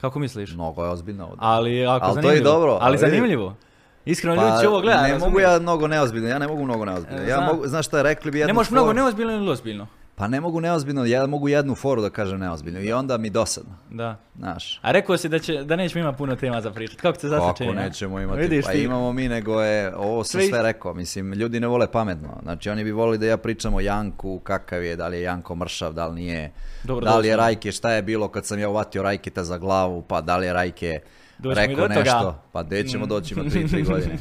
Kako 0.00 0.18
misliš? 0.18 0.52
Mnogo 0.52 0.84
je 0.84 0.90
ozbiljno 0.90 1.24
ovdje. 1.24 1.38
Ali 1.40 1.86
ako 1.86 2.06
Ali 2.06 2.22
to 2.22 2.30
je 2.30 2.40
dobro, 2.40 2.78
Ali 2.80 2.98
zanimljivo. 2.98 3.54
Iskreno, 4.04 4.42
ljudi 4.42 4.60
će 4.60 4.68
ovo 4.68 4.80
gledati. 4.80 5.10
Pa, 5.12 5.18
ne 5.18 5.18
mogu 5.18 5.40
ja 5.40 5.58
mnogo 5.58 5.86
neozbiljno, 5.86 6.28
ja 6.28 6.38
ne 6.38 6.48
mogu 6.48 6.64
mnogo 6.64 6.84
neozbiljno. 6.84 7.22
E, 7.22 7.28
Ja 7.28 7.40
mogu, 7.40 7.66
znaš 7.68 7.86
šta, 7.86 8.02
rekli 8.02 8.30
bi 8.30 8.38
jednu 8.38 8.46
Ne 8.48 8.52
možeš 8.54 8.70
mnogo 8.70 8.92
neozbiljno 8.92 9.32
ili 9.32 9.50
ozbiljno. 9.50 9.86
Pa 10.14 10.28
ne 10.28 10.40
mogu 10.40 10.60
neozbiljno, 10.60 11.04
ja 11.04 11.26
mogu 11.26 11.48
jednu 11.48 11.74
foru 11.74 12.02
da 12.02 12.10
kažem 12.10 12.40
neozbiljno 12.40 12.80
i 12.80 12.92
onda 12.92 13.18
mi 13.18 13.30
dosadno, 13.30 13.70
Da. 13.90 14.16
znaš. 14.36 14.78
A 14.82 14.92
rekao 14.92 15.16
si 15.16 15.28
da, 15.28 15.38
će, 15.38 15.52
da 15.54 15.76
nećemo 15.76 16.00
imati 16.00 16.18
puno 16.18 16.36
tema 16.36 16.60
za 16.60 16.70
pričat. 16.70 16.96
Kako 16.96 17.18
te 17.18 17.28
zasačenja? 17.28 17.70
Kako 17.70 17.82
nećemo 17.82 18.20
imati, 18.20 18.40
Vidiš 18.40 18.64
pa 18.64 18.72
ti. 18.72 18.82
imamo 18.82 19.12
mi, 19.12 19.28
nego 19.28 19.60
je, 19.60 19.96
ovo 19.96 20.24
sam 20.24 20.40
Sve- 20.40 20.48
sve 20.48 20.62
rekao, 20.62 20.94
mislim, 20.94 21.32
ljudi 21.32 21.60
ne 21.60 21.66
vole 21.66 21.86
pametno, 21.88 22.28
znači 22.42 22.70
oni 22.70 22.84
bi 22.84 22.90
volili 22.92 23.18
da 23.18 23.26
ja 23.26 23.36
pričam 23.36 23.74
o 23.74 23.80
Janku, 23.80 24.38
kakav 24.38 24.84
je, 24.84 24.96
da 24.96 25.08
li 25.08 25.16
je 25.16 25.22
Janko 25.22 25.54
mršav, 25.54 25.92
da 25.92 26.06
li 26.06 26.14
nije, 26.14 26.52
Dobro, 26.84 27.04
da 27.04 27.10
li 27.10 27.16
je 27.18 27.30
dođemo. 27.30 27.36
Rajke, 27.38 27.72
šta 27.72 27.92
je 27.92 28.02
bilo 28.02 28.28
kad 28.28 28.46
sam 28.46 28.58
ja 28.58 28.68
uvatio 28.68 29.02
Rajketa 29.02 29.44
za 29.44 29.58
glavu, 29.58 30.02
pa 30.02 30.20
da 30.20 30.36
li 30.36 30.46
je 30.46 30.52
Rajke 30.52 31.00
Doćemo 31.38 31.62
i 31.62 31.66
rekao 31.66 31.76
do 31.78 31.94
toga. 31.94 32.00
Nešto, 32.02 32.42
pa 32.52 32.62
gdje 32.62 32.84
ćemo 32.84 33.06
doći 33.06 33.34
ima 33.34 33.42
3-3 33.44 33.86
godine. 33.90 34.16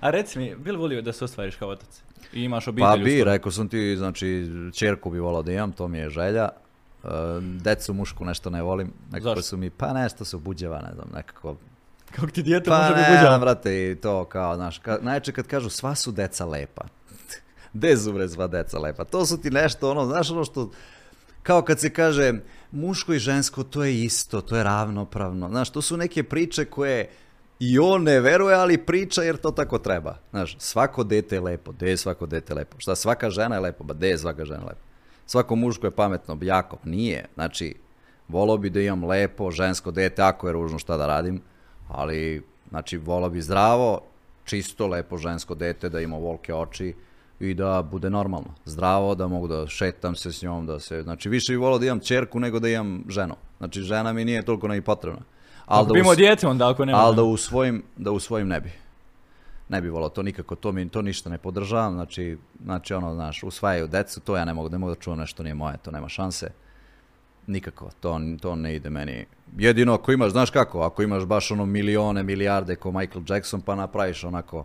A 0.00 0.10
reci 0.10 0.38
mi, 0.38 0.54
bi 0.54 0.72
li 0.72 0.78
volio 0.78 1.02
da 1.02 1.12
se 1.12 1.24
ostvariš 1.24 1.56
kao 1.56 1.68
otac? 1.68 2.02
I 2.32 2.42
imaš 2.44 2.68
obitelj 2.68 2.90
Pa 2.90 2.96
bi, 2.96 3.24
rekao 3.24 3.52
sam 3.52 3.68
ti, 3.68 3.96
znači, 3.96 4.48
čerku 4.74 5.10
bi 5.10 5.18
volao 5.18 5.42
da 5.42 5.52
imam, 5.52 5.72
to 5.72 5.88
mi 5.88 5.98
je 5.98 6.10
želja. 6.10 6.48
E, 7.04 7.08
decu 7.40 7.94
mušku 7.94 8.24
nešto 8.24 8.50
ne 8.50 8.62
volim, 8.62 8.92
nekako 9.10 9.28
Zašto? 9.28 9.42
su 9.42 9.56
mi, 9.56 9.70
pa 9.70 9.92
nešto 9.92 10.24
su 10.24 10.38
buđeva, 10.38 10.80
ne 10.80 10.94
znam, 10.94 11.08
nekako. 11.14 11.56
Kako 12.10 12.26
ti 12.26 12.42
dijete 12.42 12.70
Pa 12.70 12.78
može 12.78 12.94
ne, 12.94 13.16
buđava? 13.16 13.38
brate, 13.38 13.90
i 13.90 13.96
to 13.96 14.24
kao, 14.24 14.56
znaš, 14.56 14.78
ka, 14.78 14.98
najče 15.02 15.32
kad 15.32 15.46
kažu 15.46 15.70
sva 15.70 15.94
su 15.94 16.12
deca 16.12 16.46
lepa. 16.46 16.84
De 17.72 17.96
su 17.96 18.12
bre 18.12 18.28
sva 18.28 18.46
deca 18.46 18.78
lepa? 18.78 19.04
To 19.04 19.26
su 19.26 19.40
ti 19.40 19.50
nešto, 19.50 19.90
ono, 19.90 20.06
znaš 20.06 20.30
ono 20.30 20.44
što, 20.44 20.70
kao 21.42 21.62
kad 21.62 21.80
se 21.80 21.90
kaže 21.90 22.32
muško 22.70 23.12
i 23.14 23.18
žensko, 23.18 23.64
to 23.64 23.84
je 23.84 24.04
isto, 24.04 24.40
to 24.40 24.56
je 24.56 24.64
ravnopravno. 24.64 25.48
Znaš, 25.48 25.70
to 25.70 25.82
su 25.82 25.96
neke 25.96 26.22
priče 26.22 26.64
koje 26.64 27.10
i 27.64 27.78
on 27.78 28.02
ne 28.02 28.20
veruje, 28.20 28.54
ali 28.54 28.78
priča 28.78 29.22
jer 29.22 29.36
to 29.36 29.50
tako 29.50 29.78
treba. 29.78 30.16
Znaš, 30.30 30.56
svako 30.58 31.04
dete 31.04 31.36
je 31.36 31.40
lepo, 31.40 31.72
de 31.72 31.90
je 31.90 31.96
svako 31.96 32.26
dete 32.26 32.54
lepo. 32.54 32.76
Šta, 32.78 32.94
svaka 32.94 33.30
žena 33.30 33.54
je 33.54 33.60
lepo, 33.60 33.84
ba 33.84 33.94
de 33.94 34.08
je 34.08 34.18
svaka 34.18 34.44
žena 34.44 34.64
lepo. 34.64 34.80
Svako 35.26 35.56
muško 35.56 35.86
je 35.86 35.90
pametno, 35.90 36.38
jako. 36.42 36.78
Nije. 36.84 37.24
Znači, 37.34 37.74
volao 38.28 38.58
bi 38.58 38.70
da 38.70 38.80
imam 38.80 39.04
lepo 39.04 39.50
žensko 39.50 39.90
dete, 39.90 40.22
ako 40.22 40.46
je 40.46 40.52
ružno 40.52 40.78
šta 40.78 40.96
da 40.96 41.06
radim, 41.06 41.40
ali, 41.88 42.42
znači, 42.68 42.96
volao 42.96 43.30
bi 43.30 43.42
zdravo, 43.42 44.00
čisto, 44.44 44.86
lepo 44.86 45.18
žensko 45.18 45.54
dete, 45.54 45.88
da 45.88 46.00
ima 46.00 46.16
volke 46.16 46.54
oči 46.54 46.94
i 47.40 47.54
da 47.54 47.82
bude 47.82 48.10
normalno. 48.10 48.54
Zdravo, 48.64 49.14
da 49.14 49.28
mogu 49.28 49.48
da 49.48 49.66
šetam 49.66 50.14
se 50.14 50.32
s 50.32 50.42
njom, 50.42 50.66
da 50.66 50.80
se, 50.80 51.02
znači, 51.02 51.28
više 51.28 51.52
bi 51.52 51.56
volao 51.56 51.78
da 51.78 51.86
imam 51.86 52.00
čerku 52.00 52.40
nego 52.40 52.58
da 52.58 52.68
imam 52.68 53.04
ženu. 53.08 53.34
Znači, 53.58 53.82
žena 53.82 54.12
mi 54.12 54.24
nije 54.24 54.44
toliko 54.44 54.68
ne 54.68 54.82
potrebna. 54.82 55.22
Ali 55.66 55.84
Ako 55.84 55.92
bi 55.92 56.00
imao 56.00 56.14
dijete 56.14 56.46
onda, 56.46 56.70
ako 56.70 56.84
nema. 56.84 56.98
ali 56.98 57.16
da 57.16 57.22
u 57.22 57.36
svojim, 57.36 57.82
da 57.96 58.10
u 58.10 58.20
svojim 58.20 58.48
ne 58.48 58.60
bi. 58.60 58.72
Ne 59.68 59.80
bi 59.80 59.88
volao 59.88 60.08
to 60.08 60.22
nikako, 60.22 60.54
to 60.54 60.72
mi 60.72 60.88
to 60.88 61.02
ništa 61.02 61.30
ne 61.30 61.38
podržavam, 61.38 61.94
znači, 61.94 62.38
znači 62.64 62.94
ono, 62.94 63.14
znaš, 63.14 63.42
usvajaju 63.42 63.86
decu, 63.86 64.20
to 64.20 64.36
ja 64.36 64.44
ne 64.44 64.54
mogu, 64.54 64.68
ne 64.68 64.78
mogu 64.78 64.94
da 64.94 65.00
čuvam 65.00 65.18
nešto 65.18 65.42
nije 65.42 65.54
moje, 65.54 65.76
to 65.76 65.90
nema 65.90 66.08
šanse. 66.08 66.50
Nikako, 67.46 67.90
to, 68.00 68.20
to 68.40 68.56
ne 68.56 68.74
ide 68.74 68.90
meni. 68.90 69.26
Jedino 69.56 69.94
ako 69.94 70.12
imaš, 70.12 70.32
znaš 70.32 70.50
kako, 70.50 70.80
ako 70.80 71.02
imaš 71.02 71.24
baš 71.24 71.50
ono 71.50 71.66
milione, 71.66 72.22
milijarde 72.22 72.76
ko 72.76 72.92
Michael 72.92 73.24
Jackson, 73.28 73.60
pa 73.60 73.74
napraviš 73.74 74.24
onako 74.24 74.64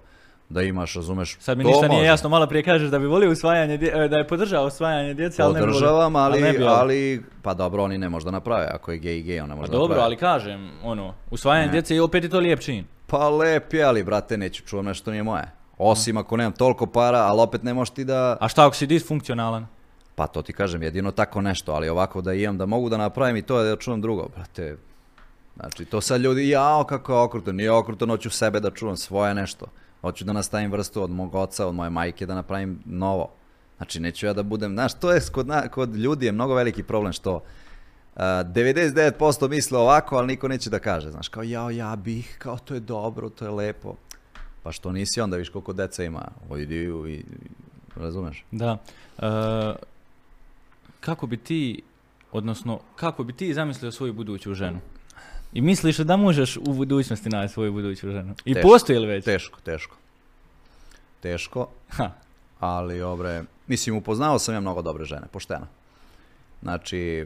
da 0.49 0.61
imaš, 0.61 0.93
razumeš, 0.95 1.37
Sad 1.39 1.57
mi 1.57 1.63
to 1.63 1.69
ništa 1.69 1.87
nije 1.87 1.97
može. 1.97 2.07
jasno, 2.07 2.29
malo 2.29 2.47
prije 2.47 2.63
kažeš 2.63 2.89
da 2.89 2.99
bi 2.99 3.05
volio 3.05 3.31
usvajanje, 3.31 3.73
e, 3.73 4.07
da 4.07 4.17
je 4.17 4.27
podržao 4.27 4.65
usvajanje 4.67 5.13
djece, 5.13 5.41
ali 5.41 5.53
ne 5.53 5.59
bi. 5.59 5.65
Podržavam, 5.65 6.15
ali, 6.15 6.41
volio. 6.41 6.67
ali, 6.67 7.23
pa 7.41 7.53
dobro, 7.53 7.83
oni 7.83 7.97
ne 7.97 8.09
može 8.09 8.25
da 8.25 8.31
naprave, 8.31 8.67
ako 8.73 8.91
je 8.91 8.97
gej 8.97 9.17
i 9.17 9.23
gej, 9.23 9.39
on 9.41 9.49
ne 9.49 9.55
Pa 9.55 9.59
može 9.59 9.71
da 9.71 9.77
dobro, 9.77 9.87
naprave. 9.87 10.05
ali 10.05 10.15
kažem, 10.17 10.69
ono, 10.83 11.13
usvajanje 11.31 11.65
Ne. 11.65 11.71
djece 11.71 11.95
je 11.95 12.01
opet 12.01 12.23
i 12.23 12.29
to 12.29 12.39
lijep 12.39 12.59
čin. 12.59 12.85
Pa 13.07 13.29
lep 13.29 13.73
je, 13.73 13.83
ali 13.83 14.03
brate, 14.03 14.37
neću 14.37 14.63
čuvam 14.63 14.85
nešto 14.85 15.11
nije 15.11 15.23
moje. 15.23 15.51
Osim 15.77 16.17
ako 16.17 16.37
nemam 16.37 16.51
toliko 16.53 16.85
para, 16.85 17.17
ali 17.19 17.41
opet 17.41 17.63
ne 17.63 17.73
možeš 17.73 17.93
ti 17.93 18.03
da... 18.03 18.37
A 18.41 18.47
šta 18.47 18.65
ako 18.65 18.75
si 18.75 18.87
disfunkcionalan? 18.87 19.67
Pa 20.15 20.27
to 20.27 20.41
ti 20.41 20.53
kažem, 20.53 20.83
jedino 20.83 21.11
tako 21.11 21.41
nešto, 21.41 21.71
ali 21.71 21.89
ovako 21.89 22.21
da 22.21 22.33
imam, 22.33 22.57
da 22.57 22.65
mogu 22.65 22.89
da 22.89 22.97
napravim 22.97 23.35
i 23.37 23.41
to 23.41 23.59
je 23.59 23.69
da 23.69 23.75
čuvam 23.75 24.01
drugo, 24.01 24.27
brate. 24.35 24.77
Znači, 25.55 25.85
to 25.85 26.01
sad 26.01 26.21
ljudi, 26.21 26.49
jao, 26.49 26.83
kako 26.83 27.11
je 27.13 27.19
okrutno, 27.19 27.51
nije 27.53 27.71
okrutno, 27.71 28.07
hoću 28.07 28.29
sebe 28.29 28.59
da 28.59 28.71
čuvam 28.71 28.97
svoje 28.97 29.33
nešto. 29.33 29.65
Hoću 30.07 30.25
da 30.25 30.33
nastavim 30.33 30.71
vrstu 30.71 31.03
od 31.03 31.11
mog 31.11 31.35
oca, 31.35 31.67
od 31.67 31.75
moje 31.75 31.89
majke, 31.89 32.25
da 32.25 32.35
napravim 32.35 32.79
novo. 32.85 33.29
Znači, 33.77 33.99
neću 33.99 34.25
ja 34.25 34.33
da 34.33 34.43
budem, 34.43 34.73
znaš, 34.73 34.93
to 34.93 35.11
je 35.11 35.21
kod, 35.31 35.47
na- 35.47 35.67
kod 35.67 35.95
ljudi 35.95 36.25
je 36.25 36.31
mnogo 36.31 36.53
veliki 36.55 36.83
problem 36.83 37.13
što 37.13 37.35
uh, 37.35 37.41
99% 38.15 39.49
misle 39.49 39.79
ovako, 39.79 40.15
ali 40.17 40.27
niko 40.27 40.47
neće 40.47 40.69
da 40.69 40.79
kaže, 40.79 41.11
znaš, 41.11 41.27
kao 41.27 41.43
jao, 41.43 41.69
ja 41.69 41.95
bih, 41.95 42.35
kao 42.39 42.57
to 42.57 42.73
je 42.73 42.79
dobro, 42.79 43.29
to 43.29 43.45
je 43.45 43.51
lepo. 43.51 43.95
Pa 44.63 44.71
što 44.71 44.91
nisi 44.91 45.21
onda, 45.21 45.37
viš 45.37 45.49
koliko 45.49 45.73
deca 45.73 46.03
ima, 46.03 46.27
ojdi 46.49 46.75
i, 46.75 47.13
i 47.13 47.23
razumeš? 47.95 48.45
Da. 48.51 48.77
E, 49.17 49.27
kako 50.99 51.27
bi 51.27 51.37
ti, 51.37 51.81
odnosno, 52.31 52.79
kako 52.95 53.23
bi 53.23 53.33
ti 53.33 53.53
zamislio 53.53 53.91
svoju 53.91 54.13
buduću 54.13 54.53
ženu? 54.53 54.79
I 55.57 55.61
misliš 55.61 55.99
li 55.99 56.05
da 56.05 56.17
možeš 56.17 56.57
u 56.57 56.73
budućnosti 56.73 57.29
naći 57.29 57.53
svoju 57.53 57.73
buduću 57.73 58.11
ženu? 58.11 58.35
I 58.45 58.53
Teško. 58.53 58.67
postoji 58.67 58.99
li 58.99 59.07
već? 59.07 59.25
Teško, 59.25 59.59
teško. 59.61 59.95
Teško, 61.19 61.67
Ha. 61.89 62.11
ali 62.59 63.01
obre, 63.01 63.43
mislim, 63.67 63.95
upoznao 63.95 64.39
sam 64.39 64.53
ja 64.53 64.59
mnogo 64.59 64.81
dobre 64.81 65.05
žene, 65.05 65.27
pošteno. 65.31 65.67
Znači, 66.61 67.25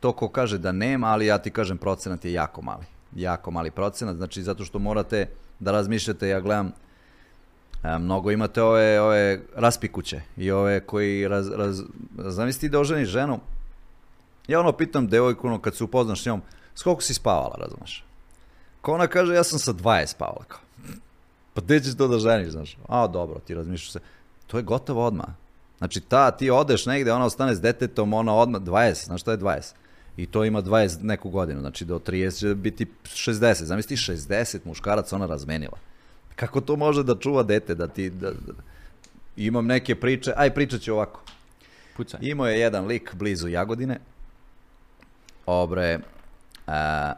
to 0.00 0.12
ko 0.12 0.28
kaže 0.28 0.58
da 0.58 0.72
nema, 0.72 1.06
ali 1.06 1.26
ja 1.26 1.38
ti 1.38 1.50
kažem 1.50 1.78
procenat 1.78 2.24
je 2.24 2.32
jako 2.32 2.62
mali. 2.62 2.84
Jako 3.16 3.50
mali 3.50 3.70
procenat, 3.70 4.16
znači 4.16 4.42
zato 4.42 4.64
što 4.64 4.78
morate 4.78 5.26
da 5.58 5.72
razmišljate, 5.72 6.28
ja 6.28 6.40
gledam, 6.40 6.72
e, 7.82 7.98
mnogo 7.98 8.30
imate 8.30 8.62
ove, 8.62 9.00
ove 9.00 9.40
raspikuće 9.56 10.20
i 10.36 10.50
ove 10.50 10.80
koji 10.80 11.28
raz, 11.28 11.50
raz, 11.50 11.82
zamisli 12.18 12.68
da 12.68 12.80
oženiš 12.80 13.08
ženu, 13.08 13.40
ja 14.48 14.60
ono 14.60 14.72
pitam 14.72 15.08
devojku 15.08 15.46
ono 15.46 15.58
kad 15.58 15.76
se 15.76 15.84
upoznaš 15.84 16.22
s 16.22 16.26
njom, 16.26 16.42
s 16.80 16.82
koliko 16.82 17.02
si 17.02 17.14
spavala, 17.14 17.56
razumeš? 17.58 18.04
Ko 18.80 18.92
ona 18.92 19.06
kaže, 19.06 19.34
ja 19.34 19.44
sam 19.44 19.58
sa 19.58 19.72
20 19.72 20.06
spavala, 20.06 20.44
kao. 20.48 20.60
Pa 21.54 21.60
gde 21.60 21.80
ćeš 21.80 21.96
to 21.96 22.08
da 22.08 22.18
ženiš, 22.18 22.52
znaš? 22.52 22.76
A, 22.88 23.06
dobro, 23.06 23.38
ti 23.38 23.54
razmišljaš 23.54 23.92
se. 23.92 24.00
To 24.46 24.56
je 24.56 24.62
gotovo 24.62 25.06
odmah. 25.06 25.28
Znači, 25.78 26.00
ta, 26.00 26.30
ti 26.30 26.50
odeš 26.50 26.86
negde, 26.86 27.12
ona 27.12 27.24
ostane 27.24 27.54
s 27.54 27.60
detetom, 27.60 28.12
ona 28.12 28.34
odmah, 28.34 28.62
20, 28.62 29.04
znaš 29.06 29.20
šta 29.20 29.30
je 29.30 29.38
20? 29.38 29.72
I 30.16 30.26
to 30.26 30.44
ima 30.44 30.62
20 30.62 31.02
neku 31.02 31.30
godinu, 31.30 31.60
znači 31.60 31.84
do 31.84 31.98
30 31.98 32.38
će 32.38 32.54
biti 32.54 32.86
60. 33.04 33.64
Zamisli 33.64 33.96
60 33.96 34.58
muškaraca 34.64 35.16
ona 35.16 35.26
razmenila. 35.26 35.78
Kako 36.36 36.60
to 36.60 36.76
može 36.76 37.02
da 37.02 37.18
čuva 37.18 37.42
dete, 37.42 37.74
da 37.74 37.88
ti... 37.88 38.10
Da, 38.10 38.30
da- 38.30 38.62
Imam 39.36 39.66
neke 39.66 39.94
priče, 40.00 40.32
aj 40.36 40.54
pričat 40.54 40.80
ću 40.80 40.92
ovako. 40.92 41.20
Pucaj. 41.96 42.20
Imao 42.22 42.46
je 42.46 42.60
jedan 42.60 42.86
lik 42.86 43.14
blizu 43.14 43.48
Jagodine. 43.48 43.98
Obre, 45.46 45.98
a, 46.70 47.12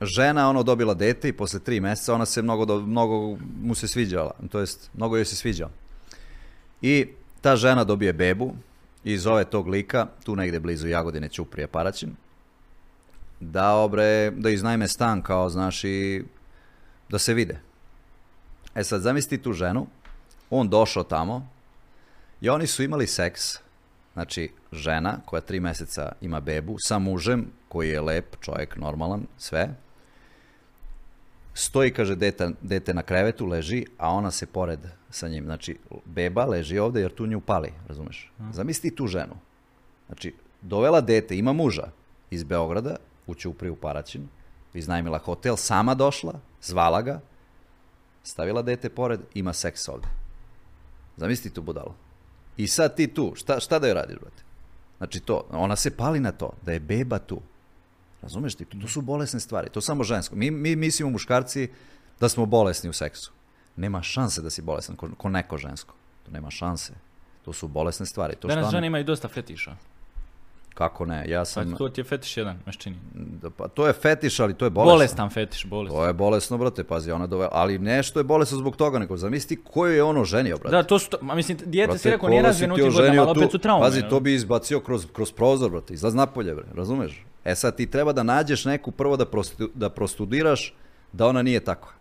žena 0.00 0.48
ono 0.48 0.62
dobila 0.62 0.94
dete 0.94 1.28
i 1.28 1.32
posle 1.32 1.60
tri 1.60 1.80
mjeseca 1.80 2.14
ona 2.14 2.26
se 2.26 2.42
mnogo, 2.42 2.80
mnogo 2.80 3.38
mu 3.62 3.74
se 3.74 3.88
sviđala, 3.88 4.34
to 4.50 4.60
jest 4.60 4.90
mnogo 4.94 5.16
joj 5.16 5.24
se 5.24 5.36
sviđao. 5.36 5.70
I 6.82 7.06
ta 7.40 7.56
žena 7.56 7.84
dobije 7.84 8.12
bebu 8.12 8.54
i 9.04 9.18
zove 9.18 9.44
tog 9.44 9.68
lika, 9.68 10.06
tu 10.24 10.36
negde 10.36 10.60
blizu 10.60 10.88
Jagodine 10.88 11.28
Ćuprije 11.28 11.66
Paraćin, 11.66 12.16
da 13.40 13.74
obre, 13.74 14.30
da 14.30 14.50
iznajme 14.50 14.88
stan 14.88 15.22
kao 15.22 15.48
znaš 15.50 15.84
i 15.84 16.24
da 17.08 17.18
se 17.18 17.34
vide. 17.34 17.60
E 18.74 18.84
sad 18.84 19.00
zamisli 19.00 19.42
tu 19.42 19.52
ženu, 19.52 19.86
on 20.50 20.68
došao 20.68 21.02
tamo 21.02 21.48
i 22.40 22.48
oni 22.48 22.66
su 22.66 22.82
imali 22.82 23.06
seks, 23.06 23.58
znači 24.12 24.50
žena 24.76 25.18
koja 25.24 25.40
tri 25.40 25.60
mjeseca 25.60 26.12
ima 26.20 26.40
bebu 26.40 26.76
sa 26.78 26.98
mužem 26.98 27.46
koji 27.68 27.90
je 27.90 28.00
lep 28.00 28.36
čovjek, 28.40 28.76
normalan, 28.76 29.26
sve. 29.38 29.68
Stoji, 31.54 31.90
kaže, 31.90 32.16
dete, 32.16 32.50
dete 32.60 32.94
na 32.94 33.02
krevetu, 33.02 33.46
leži, 33.46 33.86
a 33.98 34.10
ona 34.10 34.30
se 34.30 34.46
pored 34.46 34.80
sa 35.10 35.28
njim. 35.28 35.44
Znači, 35.44 35.78
beba 36.04 36.44
leži 36.44 36.78
ovdje 36.78 37.02
jer 37.02 37.14
tu 37.14 37.26
nju 37.26 37.40
pali, 37.40 37.72
razumeš? 37.88 38.32
Zamisli 38.52 38.94
tu 38.94 39.06
ženu. 39.06 39.36
Znači, 40.06 40.34
dovela 40.62 41.00
dete, 41.00 41.36
ima 41.36 41.52
muža 41.52 41.88
iz 42.30 42.44
Beograda, 42.44 42.96
u 43.26 43.34
Ćupriju 43.34 43.72
u 43.72 43.76
Paraćin, 43.76 44.28
iznajmila 44.74 45.18
hotel, 45.18 45.56
sama 45.56 45.94
došla, 45.94 46.40
zvala 46.62 47.02
ga, 47.02 47.20
stavila 48.22 48.62
dete 48.62 48.88
pored, 48.88 49.20
ima 49.34 49.52
seks 49.52 49.88
ovdje. 49.88 50.10
Zamisli 51.16 51.50
tu 51.50 51.62
budalo. 51.62 51.94
I 52.56 52.66
sad 52.68 52.96
ti 52.96 53.06
tu, 53.06 53.32
šta, 53.34 53.60
šta 53.60 53.78
da 53.78 53.86
joj 53.86 53.94
radiš, 53.94 54.16
brate? 54.18 54.42
Znači 54.98 55.20
to, 55.20 55.46
ona 55.50 55.76
se 55.76 55.90
pali 55.90 56.20
na 56.20 56.32
to, 56.32 56.52
da 56.62 56.72
je 56.72 56.80
beba 56.80 57.18
tu. 57.18 57.40
Razumeš 58.22 58.54
ti? 58.54 58.64
To 58.64 58.88
su 58.88 59.00
bolesne 59.00 59.40
stvari, 59.40 59.70
to 59.70 59.80
samo 59.80 60.04
žensko. 60.04 60.36
Mi, 60.36 60.50
mi 60.50 60.76
mislimo 60.76 61.10
muškarci 61.10 61.68
da 62.20 62.28
smo 62.28 62.46
bolesni 62.46 62.90
u 62.90 62.92
seksu. 62.92 63.32
Nema 63.76 64.02
šanse 64.02 64.42
da 64.42 64.50
si 64.50 64.62
bolesan 64.62 64.96
ko, 64.96 65.08
ko 65.16 65.28
neko 65.28 65.58
žensko. 65.58 65.94
To 66.24 66.30
nema 66.30 66.50
šanse. 66.50 66.92
To 67.44 67.52
su 67.52 67.68
bolesne 67.68 68.06
stvari. 68.06 68.36
To 68.36 68.48
Danas 68.48 68.64
što 68.64 68.70
žene 68.70 68.86
imaju 68.86 69.04
dosta 69.04 69.28
fetiša. 69.28 69.76
Kako 70.76 71.06
ne, 71.06 71.24
ja 71.28 71.40
Pa 71.40 71.44
sam... 71.44 71.76
to 71.76 71.88
ti 71.88 72.00
je 72.00 72.04
fetiš 72.04 72.36
jedan, 72.36 72.58
čini. 72.78 72.96
Da, 73.14 73.50
Pa 73.50 73.68
to 73.68 73.86
je 73.86 73.92
fetiš, 73.92 74.40
ali 74.40 74.54
to 74.54 74.64
je 74.64 74.70
bolesno. 74.70 74.92
Bolestan 74.92 75.30
fetiš, 75.30 75.64
bolestan. 75.66 75.98
To 76.00 76.06
je 76.06 76.12
bolesno, 76.12 76.58
brate, 76.58 76.84
pazi, 76.84 77.10
ona 77.10 77.26
dove... 77.26 77.48
Ali 77.52 77.78
nešto 77.78 78.20
je 78.20 78.24
bolesno 78.24 78.58
zbog 78.58 78.76
toga, 78.76 78.98
nego 78.98 79.16
zamisli 79.16 79.56
koju 79.64 79.94
je 79.94 80.02
ono 80.02 80.24
ženio, 80.24 80.58
brate. 80.58 80.76
Da, 80.76 80.82
to 80.82 80.98
su, 80.98 81.10
to, 81.10 81.18
ma 81.20 81.34
mislim, 81.34 81.58
dijete 81.64 81.98
si 81.98 82.10
rekao 82.10 82.28
nije 82.28 82.42
razvijeno 82.42 82.74
u 82.74 82.76
ti 82.76 82.82
tim 82.82 82.92
godinama, 82.92 83.22
ali 83.22 83.30
opet 83.30 83.50
su 83.50 83.58
traume. 83.58 83.84
Pazi, 83.84 84.02
to 84.10 84.20
bi 84.20 84.34
izbacio 84.34 84.80
kroz, 84.80 85.06
kroz 85.12 85.32
prozor, 85.32 85.70
brate, 85.70 85.94
izlaz 85.94 86.14
napolje, 86.14 86.54
bre, 86.54 86.64
razumeš? 86.74 87.24
E 87.44 87.54
sad 87.54 87.76
ti 87.76 87.90
treba 87.90 88.12
da 88.12 88.22
nađeš 88.22 88.64
neku 88.64 88.90
prvo 88.90 89.16
da, 89.16 89.24
prostu- 89.24 89.70
da 89.74 89.90
prostudiraš 89.90 90.74
da 91.12 91.26
ona 91.26 91.42
nije 91.42 91.60
takva. 91.60 91.92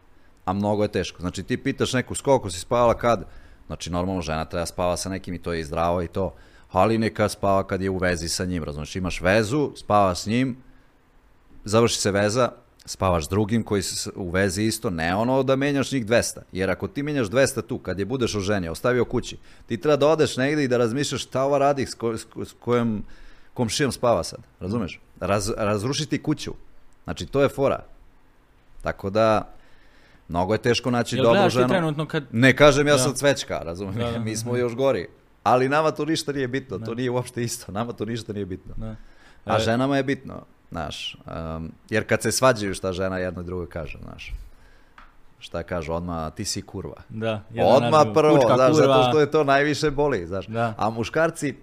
A 0.45 0.53
mnogo 0.53 0.83
je 0.83 0.91
teško. 0.91 1.21
Znači 1.21 1.43
ti 1.43 1.57
pitaš 1.57 1.93
neku 1.93 2.15
si 2.49 2.59
spavala 2.59 2.93
kad, 2.93 3.25
znači 3.67 3.91
normalno 3.91 4.21
žena 4.21 4.45
treba 4.45 4.65
spava 4.65 4.97
sa 4.97 5.09
nekim 5.09 5.33
i 5.33 5.41
to 5.41 5.53
je 5.53 5.59
i 5.59 5.63
zdravo 5.63 6.01
i 6.01 6.07
to, 6.07 6.33
ali 6.75 6.97
neka 6.97 7.29
spava 7.29 7.63
kad 7.63 7.81
je 7.81 7.89
u 7.89 7.97
vezi 7.97 8.29
sa 8.29 8.45
njim, 8.45 8.63
razumeš? 8.63 8.95
Imaš 8.95 9.21
vezu, 9.21 9.71
spava 9.75 10.15
s 10.15 10.25
njim, 10.25 10.57
završi 11.63 11.97
se 11.97 12.11
veza, 12.11 12.51
spavaš 12.85 13.25
s 13.25 13.29
drugim 13.29 13.63
koji 13.63 13.81
su 13.81 14.11
u 14.15 14.29
vezi 14.29 14.63
isto, 14.63 14.89
ne 14.89 15.15
ono 15.15 15.43
da 15.43 15.55
menjaš 15.55 15.91
njih 15.91 16.05
200. 16.05 16.37
Jer 16.51 16.69
ako 16.69 16.87
ti 16.87 17.03
menjaš 17.03 17.27
200 17.27 17.61
tu, 17.61 17.77
kad 17.77 17.99
je 17.99 18.05
budeš 18.05 18.35
oženio, 18.35 18.71
ostavio 18.71 19.05
kući, 19.05 19.37
ti 19.65 19.77
treba 19.77 19.95
da 19.97 20.07
odeš 20.07 20.37
negdje 20.37 20.63
i 20.63 20.67
da 20.67 20.77
razmišljaš 20.77 21.23
šta 21.23 21.43
ova 21.43 21.57
radi, 21.57 21.85
s, 21.85 21.93
ko, 21.93 22.17
s, 22.17 22.25
ko- 22.25 22.45
s 22.45 22.53
kojom 22.53 23.03
komšijom 23.53 23.91
spava 23.91 24.23
sad, 24.23 24.39
razumeš? 24.59 24.99
Raz, 25.19 25.51
razrušiti 25.57 26.23
kuću. 26.23 26.53
Znači, 27.03 27.25
to 27.25 27.41
je 27.41 27.49
fora. 27.49 27.83
Tako 28.81 29.09
da, 29.09 29.49
mnogo 30.29 30.53
je 30.53 30.61
teško 30.61 30.91
naći 30.91 31.15
Jel 31.15 31.23
dobru 31.23 31.49
ženu. 31.49 31.67
trenutno 31.67 32.05
kad... 32.05 32.23
Ne 32.31 32.55
kažem 32.55 32.87
ja 32.87 32.93
Da. 32.93 32.99
sam 32.99 33.13
cvečka, 33.13 33.57
razumiješ? 33.59 34.05
Da, 34.05 34.11
da. 34.11 34.19
Mi 34.25 34.35
smo 34.35 34.57
još 34.57 34.75
gori. 34.75 35.07
Ali 35.45 35.69
nama 35.69 35.91
to 35.91 36.05
ništa 36.05 36.31
nije 36.31 36.47
bitno, 36.47 36.79
to 36.79 36.93
nije 36.93 37.09
uopšte 37.11 37.43
isto, 37.43 37.71
nama 37.71 37.93
to 37.93 38.05
ništa 38.05 38.33
nije 38.33 38.45
bitno. 38.45 38.73
A 39.45 39.55
E, 39.55 39.59
ženama 39.59 39.97
je 39.97 40.03
bitno, 40.03 40.41
znaš. 40.71 41.17
um, 41.57 41.71
jer 41.89 42.07
kad 42.07 42.21
se 42.21 42.31
svađaju 42.31 42.73
šta 42.73 42.93
žena 42.93 43.17
jedna 43.17 43.43
druga 43.43 43.65
kaže, 43.67 43.97
znaš. 44.03 44.33
Šta 45.39 45.63
kažu, 45.63 45.93
odmah 45.93 46.33
ti 46.33 46.45
si 46.45 46.61
kurva. 46.61 47.01
Da, 47.09 47.41
Odmah 47.57 48.01
drugo. 48.01 48.13
prvo, 48.13 48.35
Kučka, 48.35 48.55
znaš, 48.55 48.71
kurva. 48.71 48.87
zato 48.87 49.09
što 49.09 49.19
je 49.19 49.31
to 49.31 49.43
najviše 49.43 49.91
boli, 49.91 50.27
znaš. 50.27 50.47
Da. 50.47 50.73
A 50.77 50.89
muškarci, 50.89 51.53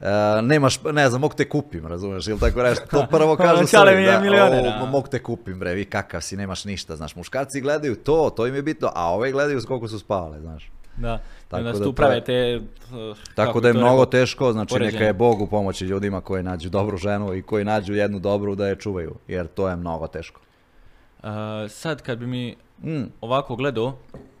uh, 0.00 0.06
nemaš, 0.42 0.82
ne 0.82 1.08
znam, 1.08 1.20
mogu 1.20 1.34
te 1.34 1.48
kupim, 1.48 1.86
razumeš, 1.86 2.26
ili 2.26 2.40
tako 2.40 2.62
nešto, 2.62 2.84
to 2.86 3.06
prvo 3.10 3.36
kažu 3.46 3.66
sebi, 3.66 3.96
mi 4.20 4.30
da, 4.30 4.48
a. 4.76 4.86
mogu 4.86 5.08
te 5.08 5.22
kupim, 5.22 5.58
bre, 5.58 5.74
vi 5.74 5.84
kakav 5.84 6.20
si, 6.20 6.36
nemaš 6.36 6.64
ništa, 6.64 6.96
znaš, 6.96 7.16
muškarci 7.16 7.60
gledaju 7.60 7.96
to, 7.96 8.30
to 8.30 8.46
im 8.46 8.54
je 8.54 8.62
bitno, 8.62 8.90
a 8.94 9.10
ove 9.10 9.32
gledaju 9.32 9.60
s 9.60 9.64
koliko 9.64 9.88
su 9.88 9.98
spavale, 9.98 10.40
znaš. 10.40 10.70
Da, 10.96 11.18
Tako 11.48 11.62
da 11.62 11.72
da 11.74 11.92
prave 11.92 12.14
je- 12.14 12.24
te... 12.24 12.60
uh, 13.10 13.16
Tako 13.34 13.60
da 13.60 13.68
je 13.68 13.74
mnogo 13.74 14.06
teško, 14.06 14.52
znači 14.52 14.70
poređenje. 14.70 14.92
neka 14.92 15.04
je 15.04 15.12
Bog 15.12 15.40
u 15.40 15.46
pomoći 15.46 15.84
ljudima 15.84 16.20
koji 16.20 16.42
nađu 16.42 16.70
dobru 16.70 16.96
ženu 16.96 17.34
i 17.34 17.42
koji 17.42 17.64
nađu 17.64 17.94
jednu 17.94 18.18
dobru 18.18 18.54
da 18.54 18.68
je 18.68 18.76
čuvaju, 18.76 19.14
jer 19.28 19.46
to 19.46 19.68
je 19.68 19.76
mnogo 19.76 20.06
teško. 20.06 20.40
Uh, 21.18 21.28
sad 21.68 22.02
kad 22.02 22.18
bi 22.18 22.26
mi 22.26 22.56
Mm, 22.78 23.02
ovako 23.20 23.56
gledao, 23.56 23.96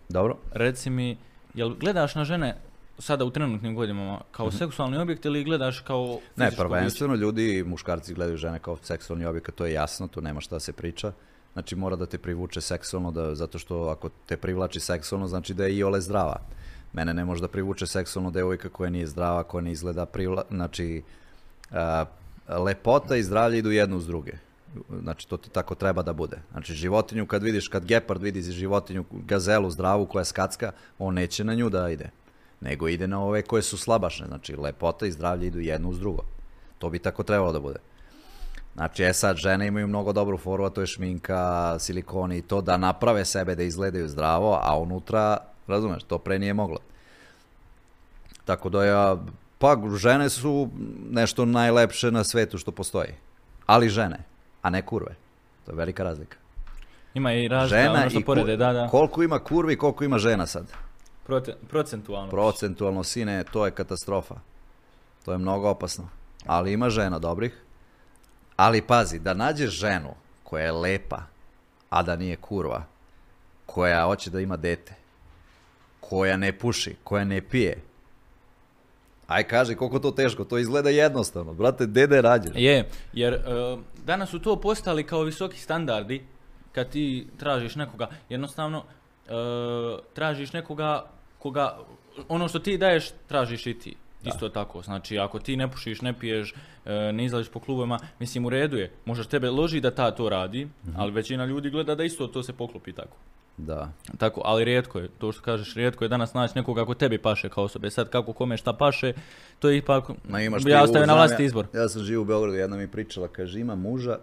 dobro. 0.08 0.36
reci 0.52 0.90
mi, 0.90 1.16
jel 1.54 1.70
gledaš 1.70 2.14
na 2.14 2.24
žene 2.24 2.56
sada 2.98 3.24
u 3.24 3.30
trenutnim 3.30 3.74
godinama 3.74 4.20
kao 4.30 4.50
seksualni 4.50 4.98
objekt 4.98 5.24
ili 5.24 5.44
gledaš 5.44 5.80
kao. 5.80 6.18
Ne, 6.36 6.50
prvenstveno 6.50 7.14
ljudi, 7.14 7.64
muškarci 7.66 8.14
gledaju 8.14 8.36
žene 8.36 8.58
kao 8.58 8.76
seksualni 8.76 9.26
objekat, 9.26 9.54
to 9.54 9.66
je 9.66 9.72
jasno, 9.72 10.08
tu 10.08 10.20
nema 10.20 10.40
šta 10.40 10.60
se 10.60 10.72
priča. 10.72 11.12
Znači 11.54 11.76
mora 11.76 11.96
da 11.96 12.06
te 12.06 12.18
privuče 12.18 12.60
seksualno, 12.60 13.10
da, 13.10 13.34
zato 13.34 13.58
što 13.58 13.82
ako 13.88 14.10
te 14.26 14.36
privlači 14.36 14.80
seksualno, 14.80 15.26
znači 15.28 15.54
da 15.54 15.64
je 15.64 15.76
i 15.76 15.82
ole 15.82 16.00
zdrava. 16.00 16.36
Mene 16.92 17.14
ne 17.14 17.24
može 17.24 17.40
da 17.40 17.48
privuče 17.48 17.86
seksualno 17.86 18.30
devojka 18.30 18.68
koja 18.68 18.90
nije 18.90 19.06
zdrava, 19.06 19.42
koja 19.42 19.62
ne 19.62 19.72
izgleda 19.72 20.06
privla... 20.06 20.44
Znači, 20.50 21.02
a, 21.70 22.04
lepota 22.48 23.16
i 23.16 23.22
zdravlje 23.22 23.58
idu 23.58 23.70
jedno 23.70 23.96
uz 23.96 24.06
druge. 24.06 24.32
Znači, 25.02 25.28
to 25.28 25.36
ti 25.36 25.50
tako 25.50 25.74
treba 25.74 26.02
da 26.02 26.12
bude. 26.12 26.38
Znači, 26.52 26.74
životinju 26.74 27.26
kad 27.26 27.42
vidiš, 27.42 27.68
kad 27.68 27.84
gepard 27.84 28.22
vidi 28.22 28.42
životinju, 28.42 29.04
gazelu 29.10 29.70
zdravu 29.70 30.06
koja 30.06 30.24
skacka, 30.24 30.72
on 30.98 31.14
neće 31.14 31.44
na 31.44 31.54
nju 31.54 31.70
da 31.70 31.90
ide. 31.90 32.10
Nego 32.60 32.88
ide 32.88 33.06
na 33.06 33.22
ove 33.22 33.42
koje 33.42 33.62
su 33.62 33.76
slabašne. 33.76 34.26
Znači, 34.26 34.56
lepota 34.56 35.06
i 35.06 35.12
zdravlje 35.12 35.46
idu 35.46 35.60
jedno 35.60 35.88
uz 35.88 35.98
drugo. 35.98 36.22
To 36.78 36.90
bi 36.90 36.98
tako 36.98 37.22
trebalo 37.22 37.52
da 37.52 37.60
bude. 37.60 37.78
Znači, 38.74 39.04
e 39.04 39.12
sad, 39.12 39.36
žene 39.36 39.66
imaju 39.66 39.86
mnogo 39.88 40.12
dobru 40.12 40.38
foru, 40.38 40.64
a 40.64 40.70
to 40.70 40.80
je 40.80 40.86
šminka, 40.86 41.76
silikoni 41.78 42.38
i 42.38 42.42
to 42.42 42.60
da 42.60 42.76
naprave 42.76 43.24
sebe 43.24 43.54
da 43.54 43.62
izgledaju 43.62 44.08
zdravo, 44.08 44.60
a 44.62 44.78
unutra, 44.78 45.36
razumeš, 45.66 46.02
to 46.02 46.18
pre 46.18 46.38
nije 46.38 46.54
moglo. 46.54 46.78
Tako 48.44 48.68
da 48.68 48.84
ja, 48.84 49.16
pa 49.58 49.76
žene 49.96 50.28
su 50.30 50.68
nešto 51.10 51.44
najlepše 51.44 52.10
na 52.10 52.24
svetu 52.24 52.58
što 52.58 52.72
postoji. 52.72 53.14
Ali 53.66 53.88
žene, 53.88 54.18
a 54.62 54.70
ne 54.70 54.82
kurve. 54.82 55.14
To 55.66 55.72
je 55.72 55.76
velika 55.76 56.02
razlika. 56.04 56.36
Ima 57.14 57.32
i 57.32 57.48
razlika, 57.48 57.90
ono 57.92 58.10
što 58.10 58.20
porede, 58.20 58.52
kur- 58.52 58.58
da, 58.58 58.72
da. 58.72 58.88
Koliko 58.88 59.22
ima 59.22 59.38
kurvi, 59.38 59.76
koliko 59.76 60.04
ima 60.04 60.18
žena 60.18 60.46
sad? 60.46 60.66
Prote- 61.26 61.54
procentualno. 61.70 62.30
Procentualno, 62.30 63.02
sine, 63.04 63.44
to 63.52 63.64
je 63.66 63.70
katastrofa. 63.70 64.34
To 65.24 65.32
je 65.32 65.38
mnogo 65.38 65.68
opasno. 65.68 66.08
Ali 66.46 66.72
ima 66.72 66.90
žena 66.90 67.18
dobrih. 67.18 67.63
Ali 68.56 68.82
pazi, 68.82 69.18
da 69.18 69.34
nađeš 69.34 69.70
ženu 69.70 70.14
koja 70.44 70.64
je 70.64 70.72
lepa, 70.72 71.22
a 71.90 72.02
da 72.02 72.16
nije 72.16 72.36
kurva, 72.36 72.82
koja 73.66 74.04
hoće 74.04 74.30
da 74.30 74.40
ima 74.40 74.56
dete, 74.56 74.94
koja 76.00 76.36
ne 76.36 76.52
puši, 76.58 76.96
koja 77.04 77.24
ne 77.24 77.40
pije. 77.40 77.82
Aj 79.26 79.44
kaži 79.44 79.74
koliko 79.74 79.98
to 79.98 80.10
teško, 80.10 80.44
to 80.44 80.58
izgleda 80.58 80.90
jednostavno. 80.90 81.54
Brate, 81.54 81.86
dede 81.86 82.22
rađeš. 82.22 82.52
Je, 82.54 82.88
jer 83.12 83.34
e, 83.34 83.40
danas 84.04 84.30
su 84.30 84.38
to 84.38 84.60
postali 84.60 85.06
kao 85.06 85.22
visoki 85.22 85.58
standardi 85.58 86.24
kad 86.72 86.90
ti 86.90 87.26
tražiš 87.38 87.74
nekoga, 87.74 88.08
jednostavno 88.28 88.84
e, 88.84 89.30
tražiš 90.14 90.52
nekoga 90.52 91.04
koga, 91.38 91.78
ono 92.28 92.48
što 92.48 92.58
ti 92.58 92.78
daješ 92.78 93.10
tražiš 93.28 93.66
i 93.66 93.78
ti. 93.78 93.96
Isto 94.28 94.48
tako, 94.48 94.82
znači 94.82 95.18
ako 95.18 95.38
ti 95.38 95.56
ne 95.56 95.70
pušiš, 95.70 96.02
ne 96.02 96.12
piješ, 96.12 96.54
e, 96.84 97.12
ne 97.12 97.24
izlaziš 97.24 97.48
po 97.52 97.60
klubovima, 97.60 97.98
mislim 98.18 98.46
u 98.46 98.50
redu 98.50 98.76
je, 98.76 98.92
možda 99.04 99.24
tebe 99.24 99.50
loži 99.50 99.80
da 99.80 99.90
ta 99.90 100.10
to 100.10 100.28
radi, 100.28 100.68
ali 100.96 101.12
većina 101.12 101.44
ljudi 101.44 101.70
gleda 101.70 101.94
da 101.94 102.04
isto 102.04 102.26
to 102.26 102.42
se 102.42 102.52
poklopi 102.52 102.92
tako. 102.92 103.16
Da. 103.56 103.92
Tako, 104.18 104.40
ali 104.44 104.64
rijetko 104.64 104.98
je, 104.98 105.08
to 105.18 105.32
što 105.32 105.42
kažeš, 105.42 105.74
rijetko 105.74 106.04
je 106.04 106.08
danas 106.08 106.34
naći 106.34 106.52
nekoga 106.56 106.82
ako 106.82 106.94
tebi 106.94 107.18
paše 107.18 107.48
kao 107.48 107.64
osobe. 107.64 107.90
Sad 107.90 108.10
kako 108.10 108.32
kome 108.32 108.56
šta 108.56 108.72
paše, 108.72 109.12
to 109.58 109.68
je 109.68 109.76
ipak, 109.78 110.04
Ma 110.28 110.40
imaš 110.40 110.62
ja 110.66 110.82
ostavim 110.82 111.08
na 111.08 111.14
ja- 111.14 111.44
izbor. 111.44 111.66
Ja 111.74 111.88
sam 111.88 112.02
živ 112.02 112.20
u 112.20 112.24
Beogradu, 112.24 112.56
jedna 112.56 112.76
mi 112.76 112.88
pričala, 112.88 113.28
kaže 113.28 113.60
ima 113.60 113.74
muža. 113.74 114.18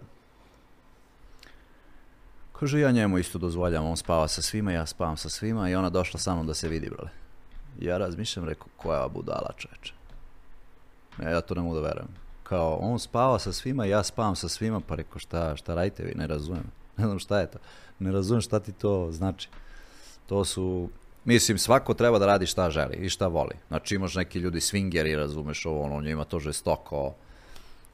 Kaže 2.52 2.80
ja 2.80 2.90
njemu 2.90 3.18
isto 3.18 3.38
dozvoljavam, 3.38 3.90
on 3.90 3.96
spava 3.96 4.28
sa 4.28 4.42
svima, 4.42 4.72
ja 4.72 4.86
spavam 4.86 5.16
sa 5.16 5.28
svima 5.28 5.70
i 5.70 5.74
ona 5.74 5.90
došla 5.90 6.20
sa 6.20 6.34
mnom 6.34 6.46
da 6.46 6.54
se 6.54 6.68
vidi, 6.68 6.90
brale. 6.90 7.10
Ja 7.80 7.98
razmišljam, 7.98 8.48
rekao, 8.48 8.66
koja 8.76 9.08
budala 9.08 9.50
čoveče. 9.56 9.94
Ja, 11.22 11.30
ja 11.30 11.40
to 11.40 11.54
ne 11.54 11.62
mogu 11.62 11.74
da 11.74 11.80
verujem. 11.80 12.08
Kao, 12.42 12.76
on 12.76 12.98
spava 12.98 13.38
sa 13.38 13.52
svima, 13.52 13.84
ja 13.84 14.02
spavam 14.02 14.36
sa 14.36 14.48
svima, 14.48 14.80
pa 14.80 14.94
rekao, 14.94 15.18
šta, 15.18 15.56
šta 15.56 15.74
radite 15.74 16.02
vi, 16.02 16.14
ne 16.14 16.26
razumem. 16.26 16.64
Ne 16.96 17.04
znam 17.06 17.18
šta 17.18 17.40
je 17.40 17.50
to. 17.50 17.58
Ne 17.98 18.12
razumem 18.12 18.40
šta 18.40 18.60
ti 18.60 18.72
to 18.72 19.08
znači. 19.12 19.48
To 20.26 20.44
su, 20.44 20.88
mislim, 21.24 21.58
svako 21.58 21.94
treba 21.94 22.18
da 22.18 22.26
radi 22.26 22.46
šta 22.46 22.70
želi 22.70 22.96
i 22.96 23.08
šta 23.08 23.26
voli. 23.26 23.54
Znači 23.68 23.94
imaš 23.94 24.14
neki 24.14 24.38
ljudi 24.38 24.60
swingeri, 24.60 25.16
razumeš 25.16 25.66
ovo, 25.66 25.82
ono, 25.82 26.00
njima 26.00 26.24
to 26.24 26.40
žestoko, 26.40 27.14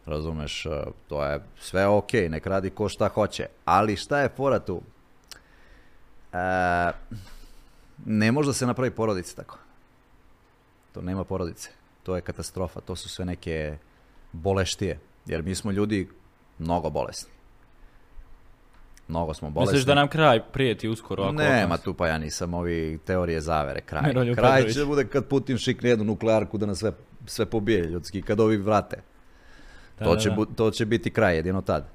razumeš, 0.07 0.66
eh, 0.66 0.85
to 1.09 1.24
je 1.24 1.41
sve 1.61 1.87
ok, 1.87 2.12
nek 2.12 2.47
radi 2.47 2.70
ko 2.70 2.89
šta 2.89 3.09
hoće. 3.09 3.47
Ali 3.64 3.97
šta 3.97 4.20
je 4.20 4.29
fora 4.37 4.59
tu? 4.59 4.83
E, 6.33 6.93
ne 8.07 8.33
može 8.33 8.49
da 8.49 8.53
se 8.53 8.66
napravi 8.66 8.91
porodica 8.91 9.37
tako. 9.37 9.59
To 10.93 11.03
nema 11.03 11.24
porodice. 11.24 11.70
To 12.03 12.16
je 12.16 12.20
katastrofa. 12.20 12.80
To 12.80 12.97
su 12.97 13.09
sve 13.09 13.24
neke 13.24 13.78
boleštije. 14.32 14.99
Jer 15.26 15.43
mi 15.43 15.55
smo 15.55 15.70
ljudi 15.70 16.09
mnogo 16.59 16.91
bolesni. 16.91 17.30
Mnogo 19.09 19.34
smo 19.34 19.51
bolesni. 19.51 19.72
Misliš 19.72 19.86
da 19.86 19.95
nam 19.95 20.09
kraj 20.09 20.41
prijeti 20.43 20.89
uskoro? 20.89 21.22
Ako 21.22 21.32
Nema 21.32 21.76
tu 21.76 21.95
pa 21.95 22.09
ja 22.09 22.18
nisam 22.18 22.55
ovi 22.55 22.99
teorije 22.99 23.41
zavere, 23.41 23.80
kraj. 23.80 24.12
Kraj 24.12 24.26
Petrović. 24.26 24.74
će 24.74 24.84
bude 24.84 25.07
kad 25.07 25.26
Putin 25.26 25.59
šikne 25.59 25.91
jednu 25.91 26.05
nuklearku 26.05 26.59
da 26.59 26.66
nas 26.66 26.78
sve, 26.78 26.93
sve 27.26 27.47
pobije 27.47 27.84
ljudski, 27.84 28.22
kad 28.22 28.41
ovi 28.41 28.57
vrate. 28.57 28.97
Da, 29.99 30.05
to, 30.05 30.14
da, 30.14 30.20
će, 30.20 30.28
da. 30.28 30.34
bu- 30.34 30.47
to 30.47 30.70
će 30.70 30.86
biti 30.86 31.11
kraj 31.11 31.36
jedino 31.36 31.61
tad. 31.62 31.89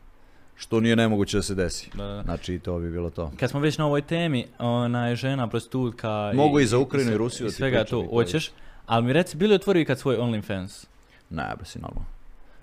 Što 0.56 0.80
nije 0.80 0.96
nemoguće 0.96 1.38
da 1.38 1.44
se 1.44 1.56
desi. 1.56 1.90
Da, 1.94 2.04
da. 2.06 2.24
Znači 2.24 2.60
to 2.60 2.80
bi 2.80 2.92
bilo 2.92 3.10
to. 3.10 3.32
Kad 3.38 3.50
smo 3.50 3.60
već 3.60 3.78
na 3.78 3.86
ovoj 3.86 4.02
temi, 4.02 4.48
ona 4.60 5.08
je 5.08 5.16
žena, 5.16 5.48
prostitutka 5.50 6.32
Mogu 6.34 6.60
i 6.60 6.66
za 6.66 6.78
Ukrajinu 6.78 7.10
i 7.10 7.12
sve- 7.12 7.18
Rusiju 7.18 7.48
i 7.48 7.50
da 7.50 7.54
svega 7.54 7.82
i 7.82 7.86
to 7.86 8.08
hoćeš, 8.08 8.52
ali 8.86 9.06
mi 9.06 9.14
reci, 9.14 9.38
bili 9.38 9.56
otvori 9.56 9.86
kad 9.86 10.00
svoj 10.00 10.16
OnlyFans? 10.16 10.86
Ne, 11.30 11.54
bre 11.56 11.66
si 11.66 11.80
normalno. 11.80 12.06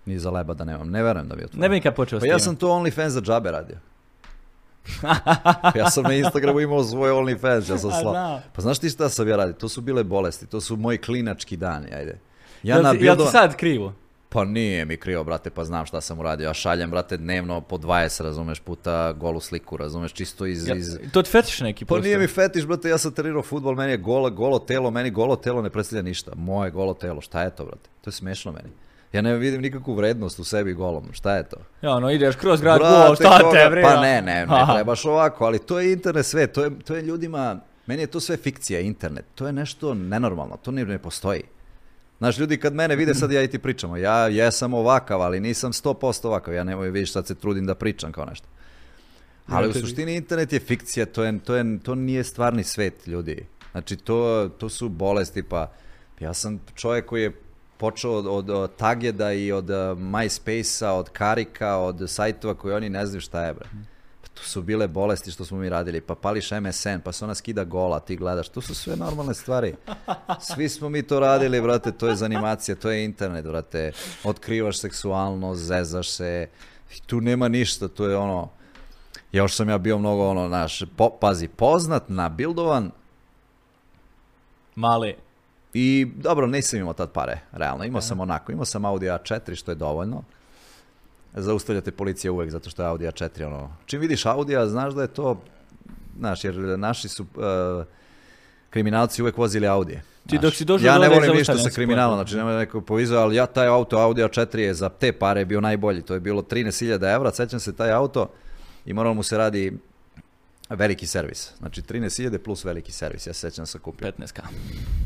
Ni 0.07 0.19
za 0.19 0.31
leba 0.31 0.55
da 0.55 0.65
nemam. 0.65 0.91
Ne 0.91 1.03
verujem 1.03 1.29
da 1.29 1.37
bi 1.37 1.45
otvorio. 1.45 1.61
Ne 1.61 1.69
bi 1.69 1.75
nikad 1.75 1.95
počeo 1.95 2.21
s 2.21 2.23
Pa 2.23 2.27
ja 2.27 2.39
sam 2.39 2.57
to 2.57 2.69
OnlyFans 2.69 3.09
za 3.09 3.21
džabe 3.21 3.51
radio. 3.51 3.77
ja 5.75 5.91
sam 5.91 6.05
na 6.05 6.15
Instagramu 6.15 6.61
imao 6.61 6.85
svoj 6.85 7.11
OnlyFans, 7.11 7.71
ja 7.71 7.79
sam 7.79 7.91
A, 7.91 8.01
sla... 8.01 8.11
znam. 8.11 8.43
Pa 8.53 8.63
znaš 8.63 8.79
ti 8.79 8.91
šta 8.91 9.09
sam 9.09 9.29
ja 9.29 9.37
radio? 9.37 9.53
To 9.53 9.69
su 9.69 9.81
bile 9.81 10.05
bolesti, 10.05 10.47
to 10.47 10.61
su 10.61 10.77
moji 10.77 10.99
klinački 10.99 11.57
dani, 11.57 11.95
ajde. 11.95 12.19
Ja 12.63 12.77
jel, 12.77 12.99
ti, 12.99 13.05
jel 13.05 13.17
ti 13.17 13.27
sad 13.33 13.57
krivo? 13.57 13.95
Pa 14.33 14.45
nije 14.45 14.85
mi 14.85 14.97
krivo, 14.97 15.25
brate, 15.25 15.51
pa 15.51 15.65
znam 15.65 15.87
šta 15.87 16.01
sam 16.01 16.19
uradio. 16.19 16.47
Ja 16.47 16.55
šaljem, 16.55 16.91
brate, 16.91 17.17
dnevno 17.17 17.61
po 17.61 17.79
20, 17.79 18.23
razumeš, 18.23 18.61
puta 18.61 19.13
golu 19.13 19.41
sliku, 19.41 19.77
razumeš, 19.77 20.13
čisto 20.13 20.47
iz... 20.47 20.69
Ja, 20.69 20.75
iz... 20.75 20.99
to 21.13 21.23
ti 21.23 21.31
fetiš 21.31 21.61
neki 21.61 21.85
Pa 21.85 21.99
nije 21.99 22.19
mi 22.19 22.27
fetiš, 22.27 22.67
brate, 22.67 22.89
ja 22.89 22.99
sam 22.99 23.13
trenirao 23.13 23.43
futbol, 23.43 23.75
meni 23.75 23.93
je 23.93 23.97
golo, 23.97 24.31
golo 24.31 24.59
telo, 24.59 24.91
meni 24.91 25.11
golo 25.11 25.37
telo 25.37 25.63
ne 25.63 25.71
predstavlja 25.71 26.03
ništa. 26.03 26.33
Moje 26.35 26.71
golo 26.71 26.95
telo, 26.95 27.21
šta 27.21 27.43
je 27.43 27.51
to, 27.51 27.65
brate? 27.65 27.91
To 28.01 28.11
je 28.11 28.13
smešno 28.13 28.53
meni. 28.53 28.71
Ja 29.13 29.23
ne 29.23 29.37
vidim 29.37 29.61
nikakvu 29.61 29.95
vrednost 29.95 30.39
u 30.39 30.45
sebi 30.45 30.75
golom, 30.75 31.05
šta 31.13 31.37
je 31.37 31.49
to? 31.49 31.57
Ja, 31.83 31.91
ono, 31.91 32.11
ideš 32.11 32.37
kroz 32.37 32.61
grad, 32.61 32.79
Brate, 32.79 33.07
gol, 33.07 33.15
šta 33.15 33.39
koga- 33.43 33.75
te? 33.75 33.83
Pa 33.83 34.01
ne, 34.01 34.23
ne, 34.23 34.47
ne 34.47 34.67
trebaš 34.75 35.05
ovako, 35.05 35.45
ali 35.45 35.59
to 35.59 35.81
je 35.81 35.93
internet 35.93 36.27
sve, 36.27 36.47
to 36.47 36.65
je, 36.65 36.71
to 36.79 36.95
je 36.95 37.03
ljudima, 37.03 37.61
meni 37.87 38.03
je 38.03 38.07
to 38.07 38.21
sve 38.21 38.37
fikcija, 38.37 38.81
internet, 38.81 39.25
to 39.35 39.47
je 39.47 39.53
nešto 39.53 39.95
nenormalno, 39.95 40.57
to 40.57 40.71
ne 40.71 40.99
postoji. 40.99 41.43
Znaš, 42.21 42.39
ljudi 42.39 42.57
kad 42.57 42.75
mene 42.75 42.97
vide, 42.97 43.15
sad 43.15 43.33
ja 43.33 43.43
i 43.43 43.49
ti 43.49 43.59
pričamo, 43.59 43.97
ja 43.97 44.29
jesam 44.29 44.75
ovakav, 44.75 45.23
ali 45.23 45.41
nisam 45.41 45.73
100% 45.73 46.27
ovakav, 46.27 46.55
ja 46.55 46.65
nemoj 46.65 46.91
vidiš 46.91 47.13
sad 47.13 47.27
se 47.27 47.35
trudim 47.35 47.67
da 47.67 47.75
pričam 47.75 48.13
kao 48.13 48.25
nešto. 48.25 48.47
Ali 49.47 49.69
u 49.69 49.73
suštini 49.73 50.15
internet 50.17 50.53
je 50.53 50.61
fikcija, 50.61 51.07
to, 51.07 51.25
je, 51.25 51.39
to, 51.39 51.55
je, 51.55 51.79
to 51.79 51.95
nije 51.95 52.25
stvarni 52.25 52.65
svet 52.65 53.07
ljudi. 53.07 53.47
Znači 53.73 53.97
to, 53.97 54.51
to 54.59 54.69
su 54.69 54.89
bolesti, 54.89 55.43
pa 55.43 55.73
ja 56.21 56.35
sam 56.35 56.61
čovjek 56.75 57.07
koji 57.07 57.23
je 57.23 57.33
počeo 57.77 58.13
od, 58.13 58.27
od, 58.27 58.51
od 58.51 58.77
Tageda 58.77 59.33
i 59.33 59.53
od 59.53 59.71
uh, 59.71 59.77
MySpace-a, 59.99 60.93
od 60.93 61.09
Karika, 61.09 61.77
od 61.77 62.11
sajtova 62.11 62.55
koji 62.55 62.75
oni 62.75 62.89
ne 62.89 63.07
znaju 63.07 63.21
šta 63.21 63.45
je, 63.47 63.55
bre. 63.55 63.69
To 64.41 64.47
su 64.47 64.63
bile 64.63 64.89
bolesti 64.89 65.31
što 65.31 65.45
smo 65.45 65.59
mi 65.59 65.69
radili, 65.69 66.01
pa 66.01 66.15
pališ 66.15 66.51
MSN, 66.51 67.01
pa 67.05 67.13
se 67.13 67.25
ona 67.25 67.35
skida 67.35 67.65
gola, 67.65 68.01
ti 68.01 68.17
gledaš, 68.17 68.49
to 68.49 68.61
su 68.61 68.75
sve 68.75 68.97
normalne 68.97 69.35
stvari. 69.35 69.75
Svi 70.41 70.69
smo 70.69 70.89
mi 70.89 71.03
to 71.03 71.21
radili, 71.21 71.61
brate, 71.61 71.93
to 71.93 72.09
je 72.09 72.17
zanimacija, 72.17 72.75
to 72.75 72.91
je 72.91 73.05
internet, 73.05 73.45
brate. 73.45 73.93
Otkrivaš 74.25 74.79
seksualnost, 74.79 75.63
zezaš 75.63 76.11
se, 76.11 76.49
tu 77.07 77.21
nema 77.21 77.49
ništa, 77.49 77.89
to 77.89 78.07
je 78.07 78.17
ono, 78.17 78.49
još 79.33 79.55
sam 79.55 79.69
ja 79.69 79.79
bio 79.79 79.99
mnogo 79.99 80.29
ono, 80.29 80.49
naš, 80.49 80.83
po, 80.97 81.11
pazi, 81.21 81.49
poznat, 81.49 82.09
nabildovan 82.09 82.91
Male. 84.75 85.15
i 85.75 86.07
dobro, 86.17 86.47
nisam 86.47 86.81
imao 86.81 86.93
tad 86.93 87.13
pare, 87.13 87.41
realno, 87.53 87.85
imao 87.85 88.01
sam 88.01 88.21
onako, 88.21 88.53
imao 88.53 88.65
sam 88.65 88.85
Audi 88.85 89.07
A4 89.07 89.55
što 89.55 89.71
je 89.71 89.75
dovoljno. 89.75 90.23
Zaustavljate 91.35 91.91
policija 91.91 92.33
uvek 92.33 92.51
zato 92.51 92.71
što 92.71 92.83
je 92.83 92.89
Audi 92.89 93.05
A4 93.05 93.47
ono, 93.47 93.77
čim 93.87 94.01
vidiš 94.01 94.27
Audija 94.27 94.67
znaš 94.67 94.95
da 94.95 95.03
je 95.03 95.09
to, 95.09 95.43
znaš, 96.19 96.45
jer 96.45 96.55
naši 96.79 97.09
su 97.09 97.23
uh, 97.23 97.85
kriminalci 98.71 99.23
uvek 99.23 99.37
vozili 99.37 99.67
Audije. 99.67 100.03
Ti 100.27 100.39
dok 100.39 100.55
si 100.55 100.65
došao 100.65 100.87
ja 100.87 100.99
ne 100.99 101.09
volim 101.09 101.37
ništa 101.37 101.59
sa 101.59 101.71
kriminalom, 101.71 102.17
znači 102.17 102.37
nema 102.37 102.59
neko 102.59 102.81
povizao, 102.81 103.23
ali 103.23 103.37
ja 103.37 103.47
taj 103.47 103.67
auto 103.67 103.97
Audi 103.99 104.23
A4 104.23 104.59
je 104.59 104.75
za 104.75 104.89
te 104.89 105.13
pare 105.13 105.45
bio 105.45 105.61
najbolji, 105.61 106.03
to 106.03 106.15
je 106.15 106.21
bilo 106.21 106.43
13.000 106.43 107.15
evra, 107.15 107.33
sećam 107.33 107.61
se 107.61 107.77
taj 107.77 107.93
auto 107.93 108.31
i 108.87 108.93
moralo 108.93 109.15
mu 109.15 109.23
se 109.23 109.39
radi 109.39 109.79
veliki 110.71 111.07
servis, 111.07 111.53
znači 111.59 111.83
13.000 111.83 112.39
plus 112.39 112.65
veliki 112.65 112.93
servis, 112.93 113.27
ja 113.27 113.33
se 113.33 113.41
sećam 113.41 113.67
sam 113.67 113.81
kupio. 113.81 114.13
15k. 114.19 114.41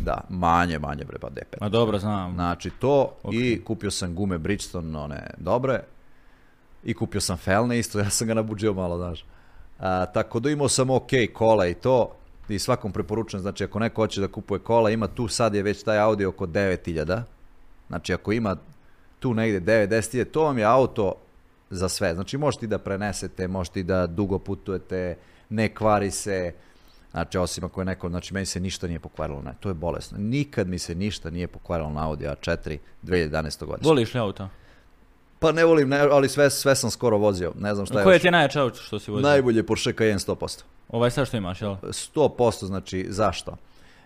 Da, 0.03 0.21
manje, 0.29 0.79
manje 0.79 1.05
bre, 1.05 1.19
pa 1.19 1.29
D5. 1.29 1.61
Ma 1.61 1.69
dobro, 1.69 1.99
znam. 1.99 2.35
Znači 2.35 2.71
to 2.71 3.17
Ok. 3.23 3.35
i 3.35 3.61
kupio 3.65 3.91
sam 3.91 4.15
gume 4.15 4.39
Bridgestone, 4.39 4.99
one 4.99 5.31
dobre. 5.39 5.81
I 6.85 6.95
kupio 6.95 7.21
sam 7.21 7.37
felne 7.37 7.79
isto, 7.79 7.99
ja 8.05 8.11
sam 8.11 8.27
ga 8.27 8.35
nabuđio 8.35 8.73
malo, 8.73 8.97
znaš. 8.97 9.25
A, 9.79 10.07
tako 10.07 10.41
da 10.41 10.51
imao 10.51 10.69
sam 10.69 10.91
ok 10.91 11.11
kola 11.33 11.67
i 11.67 11.75
to. 11.75 12.17
I 12.49 12.59
svakom 12.59 12.93
preporučujem, 12.93 13.43
znači 13.43 13.65
ako 13.65 13.79
neko 13.79 14.03
hoće 14.03 14.21
da 14.21 14.29
kupuje 14.29 14.59
kola, 14.59 14.91
ima 14.91 15.09
tu 15.09 15.29
sad 15.29 15.55
je 15.55 15.63
već 15.63 15.83
taj 15.83 15.99
Audi 15.99 16.25
oko 16.25 16.47
9000. 16.47 17.23
Znači 17.89 18.15
ako 18.15 18.33
ima 18.33 18.57
tu 19.19 19.35
negde 19.35 19.87
9-10 19.87 20.25
to 20.25 20.43
vam 20.45 20.59
je 20.59 20.65
auto 20.65 21.15
za 21.71 21.89
sve. 21.89 22.15
Znači 22.15 22.39
možete 22.39 22.67
i 22.67 22.69
da 22.69 22.79
prenesete, 22.79 23.49
možete 23.49 23.81
i 23.81 23.83
da 23.83 24.07
dugo 24.07 24.39
putujete, 24.39 25.17
ne 25.49 25.75
kvari 25.75 26.11
se, 26.11 26.53
Znači, 27.15 27.39
osim 27.39 27.65
ako 27.65 27.81
je 27.81 27.85
neko, 27.85 28.09
znači 28.09 28.35
meni 28.35 28.47
se 28.47 28.61
ništa 28.61 28.87
nije 28.87 28.99
pokvarilo, 28.99 29.43
ne, 29.43 29.55
to 29.61 29.69
je 29.69 29.75
bolesno. 29.75 30.19
Nikad 30.19 30.69
mi 30.69 30.79
se 30.79 30.95
ništa 30.95 31.31
nije 31.31 31.49
pokvarilo 31.49 31.91
na 31.91 32.09
Audi 32.09 32.25
A4 32.25 32.79
2011. 33.03 33.65
godine. 33.65 33.89
Voliš 33.89 34.15
li 34.15 34.21
auto? 34.21 34.49
Pa 35.45 35.53
ne 35.53 35.65
volim, 35.65 35.89
ne, 35.89 35.99
ali 36.01 36.29
sve, 36.29 36.51
sve 36.51 36.75
sam 36.77 36.91
skoro 36.91 37.19
vozio, 37.19 37.53
ne 37.59 37.75
znam 37.75 37.87
šta 37.87 37.99
je 37.99 38.05
Koje 38.05 38.15
još. 38.15 38.21
ti 38.21 38.27
je 38.27 38.33
najjače 38.33 38.59
auto 38.61 38.77
što 38.77 38.99
si 38.99 39.11
vozio? 39.11 39.29
Najbolje 39.29 39.63
Porsche 39.67 39.93
Cayenne 39.93 40.37
100%. 40.37 40.63
Ovaj 40.89 41.11
sad 41.11 41.27
što 41.29 41.37
imaš, 41.37 41.63
jel? 41.63 41.77
100%, 41.83 42.65
znači 42.67 43.07
zašto? 43.09 43.57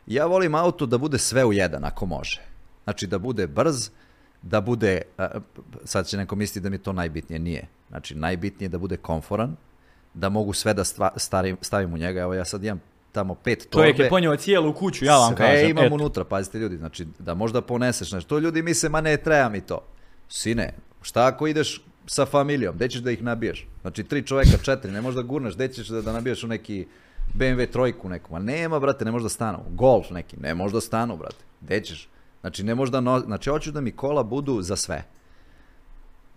Ja 0.06 0.26
volim 0.26 0.54
auto 0.54 0.86
da 0.86 0.98
bude 0.98 1.18
sve 1.18 1.44
u 1.44 1.52
jedan, 1.52 1.84
ako 1.84 2.06
može. 2.06 2.40
Znači 2.84 3.06
da 3.06 3.18
bude 3.18 3.46
brz, 3.46 3.90
da 4.42 4.60
bude, 4.60 5.02
sad 5.84 6.06
će 6.06 6.16
neko 6.16 6.36
misliti 6.36 6.60
da 6.60 6.70
mi 6.70 6.78
to 6.78 6.92
najbitnije, 6.92 7.38
nije. 7.38 7.68
Znači 7.88 8.14
najbitnije 8.14 8.64
je 8.64 8.68
da 8.70 8.78
bude 8.78 8.96
komforan, 8.96 9.56
da 10.14 10.28
mogu 10.28 10.52
sve 10.52 10.74
da 10.74 10.84
stva, 10.84 11.10
starim, 11.16 11.56
stavim 11.60 11.94
u 11.94 11.98
njega. 11.98 12.20
Evo 12.20 12.34
ja 12.34 12.44
sad 12.44 12.64
imam 12.64 12.80
tamo 13.12 13.34
pet 13.34 13.58
torbe. 13.70 13.72
Čovjek 13.86 13.98
je 13.98 14.08
ponio 14.08 14.36
cijelu 14.36 14.72
kuću, 14.72 15.04
ja 15.04 15.16
vam 15.16 15.36
Sve 15.36 15.46
kažem. 15.46 15.70
imam 15.70 15.84
eto. 15.84 15.94
unutra, 15.94 16.24
pazite 16.24 16.58
ljudi, 16.58 16.76
znači 16.76 17.06
da 17.18 17.34
možda 17.34 17.60
poneseš 17.60 18.12
nešto. 18.12 18.28
To 18.28 18.38
ljudi 18.38 18.62
misle, 18.62 18.88
ma 18.88 19.00
ne 19.00 19.16
treba 19.16 19.48
mi 19.48 19.60
to. 19.60 19.80
Sine, 20.28 20.74
šta 21.02 21.26
ako 21.26 21.46
ideš 21.46 21.82
sa 22.06 22.26
familijom, 22.26 22.76
gde 22.76 22.88
ćeš 22.88 23.00
da 23.00 23.10
ih 23.10 23.22
nabiješ? 23.22 23.66
Znači 23.80 24.04
tri 24.04 24.26
čoveka, 24.26 24.58
četiri, 24.62 24.92
ne 24.92 25.00
možda 25.00 25.22
gurneš, 25.22 25.54
gde 25.54 25.68
ćeš 25.68 25.88
da, 25.88 26.02
da 26.02 26.12
nabiješ 26.12 26.44
u 26.44 26.46
neki 26.46 26.86
BMW 27.34 27.70
trojku 27.70 28.08
neku? 28.08 28.32
Ma 28.32 28.38
nema, 28.38 28.80
brate, 28.80 29.04
ne 29.04 29.10
možda 29.10 29.28
stanu. 29.28 29.58
Golf 29.70 30.10
neki, 30.10 30.36
ne 30.40 30.54
možda 30.54 30.80
stanu, 30.80 31.16
brate. 31.16 31.44
Gde 31.60 31.80
ćeš? 31.80 32.08
Znači, 32.40 32.64
ne 32.64 32.74
možda 32.74 33.00
no... 33.00 33.20
Znači, 33.20 33.50
hoću 33.50 33.72
da 33.72 33.80
mi 33.80 33.92
kola 33.92 34.22
budu 34.22 34.62
za 34.62 34.76
sve. 34.76 35.04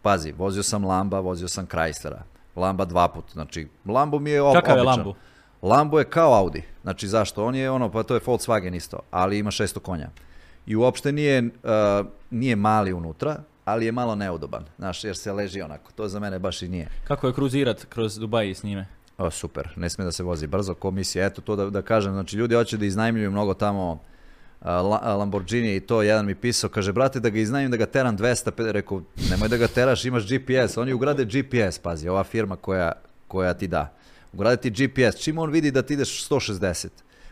Pazi, 0.02 0.32
vozio 0.32 0.64
sam 0.64 0.86
Lamba, 0.86 1.20
vozio 1.20 1.48
sam 1.48 1.68
Chryslera. 1.68 2.22
Lamba 2.56 2.86
dva 2.86 3.08
put, 3.08 3.26
znači, 3.34 3.68
Lambo 3.86 4.20
mi 4.20 4.30
je 4.30 4.42
ob, 4.42 4.54
Kakav 4.54 4.78
je. 4.78 4.84
Lambo? 4.84 5.14
Lambo 5.62 6.00
je 6.00 6.06
kao 6.06 6.34
Audi. 6.34 6.64
Znači 6.82 7.08
zašto? 7.08 7.46
On 7.46 7.56
je 7.56 7.72
ono, 7.72 7.92
pa 7.92 8.04
to 8.04 8.14
je 8.14 8.20
Volkswagen 8.20 8.76
isto, 8.76 9.00
ali 9.12 9.38
ima 9.38 9.52
600 9.52 9.80
konja. 9.80 10.10
I 10.66 10.76
uopšte 10.76 11.12
nije, 11.12 11.44
uh, 11.44 12.06
nije 12.30 12.56
mali 12.56 12.94
unutra, 12.94 13.44
ali 13.66 13.86
je 13.86 13.92
malo 13.92 14.16
neudoban. 14.16 14.66
Znaš, 14.78 15.04
jer 15.04 15.18
se 15.18 15.32
leži 15.32 15.62
onako. 15.62 15.92
To 15.92 16.08
za 16.08 16.20
mene 16.20 16.40
baš 16.40 16.62
i 16.62 16.68
nije. 16.68 16.88
Kako 17.04 17.28
je 17.28 17.34
kruzirat 17.34 17.86
kroz 17.86 18.16
Dubai 18.16 18.54
s 18.54 18.64
njime? 18.64 18.86
O, 19.18 19.32
super, 19.32 19.70
ne 19.76 19.90
smije 19.90 20.06
da 20.06 20.12
se 20.12 20.24
vozi 20.24 20.48
brzo, 20.48 20.74
komisija, 20.74 21.26
eto 21.26 21.42
to 21.42 21.56
da, 21.56 21.70
da 21.70 21.82
kažem, 21.82 22.14
znači 22.14 22.36
ljudi 22.36 22.56
hoće 22.56 22.78
da 22.78 22.86
iznajmljuju 22.86 23.32
mnogo 23.32 23.54
tamo 23.54 24.02
La- 24.62 25.16
Lamborghini 25.16 25.76
i 25.76 25.80
to, 25.80 26.02
jedan 26.02 26.26
mi 26.26 26.36
pisao, 26.36 26.70
kaže, 26.70 26.94
brate, 26.94 27.20
da 27.20 27.30
ga 27.30 27.40
iznajmim, 27.40 27.72
da 27.72 27.78
ga 27.78 27.86
teram 27.86 28.18
200, 28.18 28.72
rekao, 28.72 29.02
nemoj 29.30 29.48
da 29.48 29.58
ga 29.58 29.68
teraš, 29.68 30.06
imaš 30.06 30.24
GPS, 30.28 30.78
oni 30.78 30.94
ugrade 30.94 31.26
GPS, 31.26 31.80
pazi, 31.80 32.10
ova 32.10 32.24
firma 32.24 32.56
koja, 32.56 32.92
koja 33.28 33.54
ti 33.54 33.68
da, 33.68 33.94
ugrade 34.34 34.58
ti 34.58 34.70
GPS, 34.70 35.18
čim 35.18 35.38
on 35.38 35.52
vidi 35.52 35.72
da 35.72 35.82
ti 35.82 35.94
ideš 35.94 36.30
160, 36.30 36.88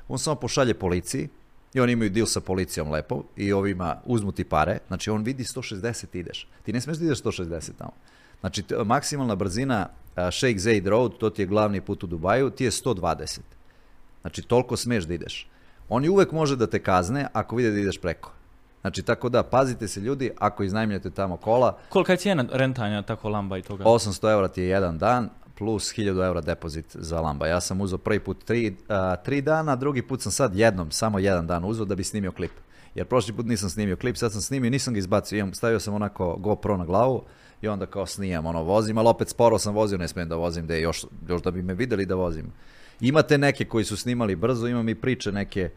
on 0.08 0.20
samo 0.20 0.36
pošalje 0.36 0.74
policiji, 0.74 1.30
i 1.74 1.80
oni 1.80 1.92
imaju 1.92 2.10
deal 2.10 2.26
sa 2.26 2.40
policijom 2.40 2.92
lepo 2.92 3.24
i 3.36 3.54
ovima 3.54 3.96
uzmu 4.06 4.32
ti 4.32 4.44
pare, 4.44 4.78
znači 4.88 5.10
on 5.10 5.24
vidi 5.24 5.44
160 5.44 6.18
ideš. 6.18 6.48
Ti 6.64 6.74
ne 6.74 6.82
smiješ 6.82 6.98
da 6.98 7.06
ideš 7.06 7.22
160 7.24 7.72
tamo. 7.78 7.92
Znači 8.40 8.62
t- 8.62 8.76
maksimalna 8.84 9.36
brzina 9.36 9.88
a, 10.16 10.32
Sheikh 10.32 10.60
Zayed 10.60 10.88
Road, 10.88 11.18
to 11.18 11.30
ti 11.30 11.42
je 11.42 11.46
glavni 11.46 11.82
put 11.82 12.04
u 12.04 12.08
Dubaju, 12.08 12.50
ti 12.50 12.64
je 12.64 12.72
120. 12.72 13.40
Znači 14.22 14.42
toliko 14.42 14.78
smiješ 14.78 15.04
da 15.04 15.14
ideš. 15.14 15.48
Oni 15.90 16.10
uvek 16.10 16.32
može 16.32 16.56
da 16.56 16.68
te 16.68 16.80
kazne 16.80 17.28
ako 17.34 17.56
vide 17.56 17.72
da 17.72 17.80
ideš 17.80 17.98
preko. 18.02 18.32
Znači 18.82 19.04
tako 19.04 19.30
da 19.30 19.44
pazite 19.44 19.88
se 19.88 20.00
ljudi 20.00 20.32
ako 20.40 20.64
iznajmljate 20.64 21.10
tamo 21.10 21.38
kola, 21.38 21.78
Kolika 21.90 22.14
je 22.14 22.18
cijena 22.18 22.46
rentanja 22.52 23.02
tako 23.02 23.30
Lamba 23.30 23.58
i 23.58 23.62
toga? 23.62 23.84
800 23.84 24.32
eura 24.32 24.48
ti 24.48 24.62
je 24.62 24.68
jedan 24.68 24.98
dan 24.98 25.30
plus 25.60 25.94
1000 25.98 26.26
eura 26.26 26.42
depozit 26.42 26.86
za 26.94 27.22
Lamba. 27.22 27.48
Ja 27.48 27.62
sam 27.62 27.82
uzeo 27.82 27.98
prvi 27.98 28.20
put 28.20 28.44
tri, 28.46 28.76
a, 28.90 29.16
tri 29.16 29.42
dana, 29.42 29.76
drugi 29.76 30.02
put 30.02 30.22
sam 30.22 30.32
sad 30.32 30.56
jednom, 30.56 30.92
samo 30.92 31.20
jedan 31.20 31.48
dan 31.48 31.66
uzeo 31.66 31.86
da 31.86 31.96
bi 31.96 32.04
snimio 32.04 32.32
klip. 32.32 32.52
Jer 32.96 33.06
prošli 33.06 33.34
put 33.34 33.46
nisam 33.46 33.70
snimio 33.70 33.98
klip, 33.98 34.18
sad 34.18 34.32
sam 34.32 34.42
snimio, 34.42 34.70
nisam 34.70 34.94
ga 34.94 34.98
izbacio, 35.00 35.38
imam, 35.40 35.54
stavio 35.54 35.80
sam 35.80 35.94
onako 35.94 36.36
GoPro 36.36 36.78
na 36.78 36.86
glavu 36.86 37.24
i 37.62 37.68
onda 37.68 37.86
kao 37.86 38.06
snijam, 38.06 38.46
ono, 38.46 38.64
vozim, 38.64 38.98
ali 38.98 39.08
opet 39.08 39.30
sporo 39.30 39.60
sam 39.60 39.76
vozio, 39.76 39.98
ne 39.98 40.08
smijem 40.08 40.30
da 40.30 40.36
vozim, 40.36 40.68
da 40.68 40.76
još, 40.76 41.06
još 41.28 41.42
da 41.42 41.52
bi 41.52 41.62
me 41.62 41.74
videli 41.74 42.06
da 42.06 42.16
vozim. 42.16 42.52
Imate 43.02 43.38
neke 43.38 43.66
koji 43.66 43.86
su 43.86 43.98
snimali 43.98 44.36
brzo, 44.36 44.68
imam 44.68 44.90
i 44.90 44.96
priče 44.96 45.32
neke 45.32 45.70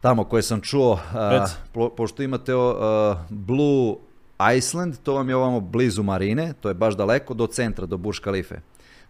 tamo 0.00 0.24
koje 0.24 0.42
sam 0.42 0.60
čuo, 0.60 1.00
a, 1.12 1.30
Reci. 1.30 1.54
po- 1.72 1.88
pošto 1.90 2.22
imate 2.22 2.54
o, 2.54 2.76
a, 2.80 3.24
Blue 3.30 3.94
Iceland, 4.56 4.96
to 5.02 5.14
vam 5.14 5.28
je 5.28 5.36
ovamo 5.36 5.60
blizu 5.60 6.02
marine, 6.02 6.52
to 6.60 6.68
je 6.68 6.74
baš 6.74 6.96
daleko 6.96 7.34
do 7.34 7.46
centra, 7.46 7.86
do 7.86 7.96
Burj 7.96 8.18
Khalife. 8.20 8.60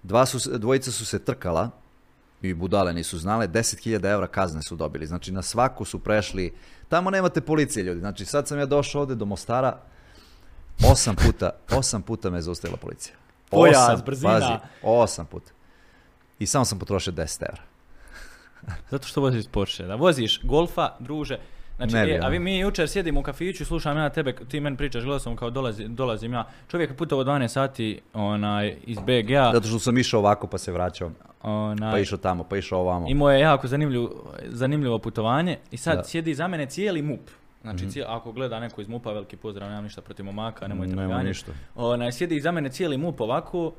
Dva 0.03 0.27
su, 0.27 0.41
se- 0.41 0.59
dvojica 0.59 0.93
su 0.93 1.07
se 1.07 1.18
trkala 1.18 1.70
i 2.43 2.55
budale 2.55 2.93
nisu 2.93 3.18
znale, 3.18 3.49
10.000 3.49 4.12
evra 4.12 4.27
kazne 4.27 4.62
su 4.62 4.77
dobili. 4.77 5.07
Znači 5.07 5.33
na 5.33 5.43
svaku 5.43 5.85
su 5.85 5.99
prešli, 5.99 6.55
tamo 6.89 7.11
nemate 7.11 7.41
policije 7.41 7.83
ljudi, 7.85 8.01
znači 8.01 8.24
sad 8.24 8.49
sam 8.49 8.59
ja 8.59 8.66
došao 8.66 9.03
ovde 9.03 9.14
do 9.14 9.24
Mostara, 9.24 9.79
osam 10.85 11.16
puta, 11.16 11.51
osam 11.70 12.03
puta 12.03 12.31
me 12.31 12.39
je 12.39 12.43
zaustavila 12.43 12.77
policija. 12.77 13.14
Pojas, 13.51 13.77
Osam, 13.77 14.03
brzina. 14.07 14.33
Pazi, 14.33 14.53
osam 14.83 15.27
puta. 15.27 15.51
I 16.39 16.47
samo 16.47 16.64
sam 16.64 16.79
potrošio 16.79 17.12
10 17.12 17.43
evra. 17.43 17.62
Zato 18.91 19.09
što 19.09 19.20
voziš 19.20 19.45
Porsche. 19.53 19.85
Da 19.85 19.95
voziš 19.95 20.41
Golfa, 20.43 20.91
druže, 21.01 21.39
Znači, 21.77 21.95
Ne 21.95 22.01
e, 22.07 22.20
a 22.22 22.29
vi 22.29 22.39
mi 22.39 22.59
jučer 22.59 22.89
sjedimo 22.89 23.20
u 23.20 23.24
kafiću, 23.24 23.64
slušam 23.64 23.97
ja 23.97 24.09
tebe, 24.09 24.33
ti 24.35 24.61
meni 24.61 24.77
pričaš 24.77 25.05
glasom 25.05 25.37
kao 25.37 25.51
dolazi, 25.51 25.89
dolazim 25.89 26.33
ja. 26.33 26.45
Čovjek 26.68 26.91
je 26.91 26.97
putovao 26.97 27.24
12 27.24 27.49
sati 27.49 28.01
onaj, 28.14 28.77
iz 28.85 28.99
BG-a. 28.99 29.51
Zato 29.53 29.68
što 29.68 29.79
sam 29.79 29.99
išao 29.99 30.20
ovako 30.20 30.47
pa 30.47 30.59
se 30.59 30.72
vraćao. 30.72 31.11
Onaj, 31.43 31.91
Pa 31.91 31.99
išao 31.99 32.18
tamo, 32.18 32.45
pa 32.45 32.57
išao 32.57 32.81
ovamo. 32.81 33.07
Imao 33.09 33.31
je 33.31 33.41
jako 33.41 33.68
zanimljivo, 33.68 34.11
zanimljivo 34.45 34.99
putovanje 34.99 35.59
i 35.70 35.77
sad 35.77 35.97
Da. 35.97 36.05
sjedi 36.05 36.35
za 36.35 36.49
mene 36.49 36.66
cijeli 36.66 37.03
MUP. 37.03 37.20
Znači, 37.62 37.85
cijel- 37.87 38.05
ako 38.09 38.33
gleda 38.33 38.61
neko 38.61 38.81
iz 38.81 38.89
MUP-a, 38.89 39.12
veliki 39.12 39.37
pozdrav, 39.37 39.68
nemam 39.68 39.85
ništa 39.85 40.01
protiv 40.01 40.24
momaka, 40.24 40.68
nemojte 40.68 40.97
me 40.97 41.03
ganjati. 41.03 41.27
ništa. 41.27 41.53
Onaj, 41.74 42.12
sjedi 42.12 42.41
za 42.41 42.53
mene 42.53 42.68
cijeli 42.68 42.97
MUP 42.97 43.20
ovako 43.20 43.72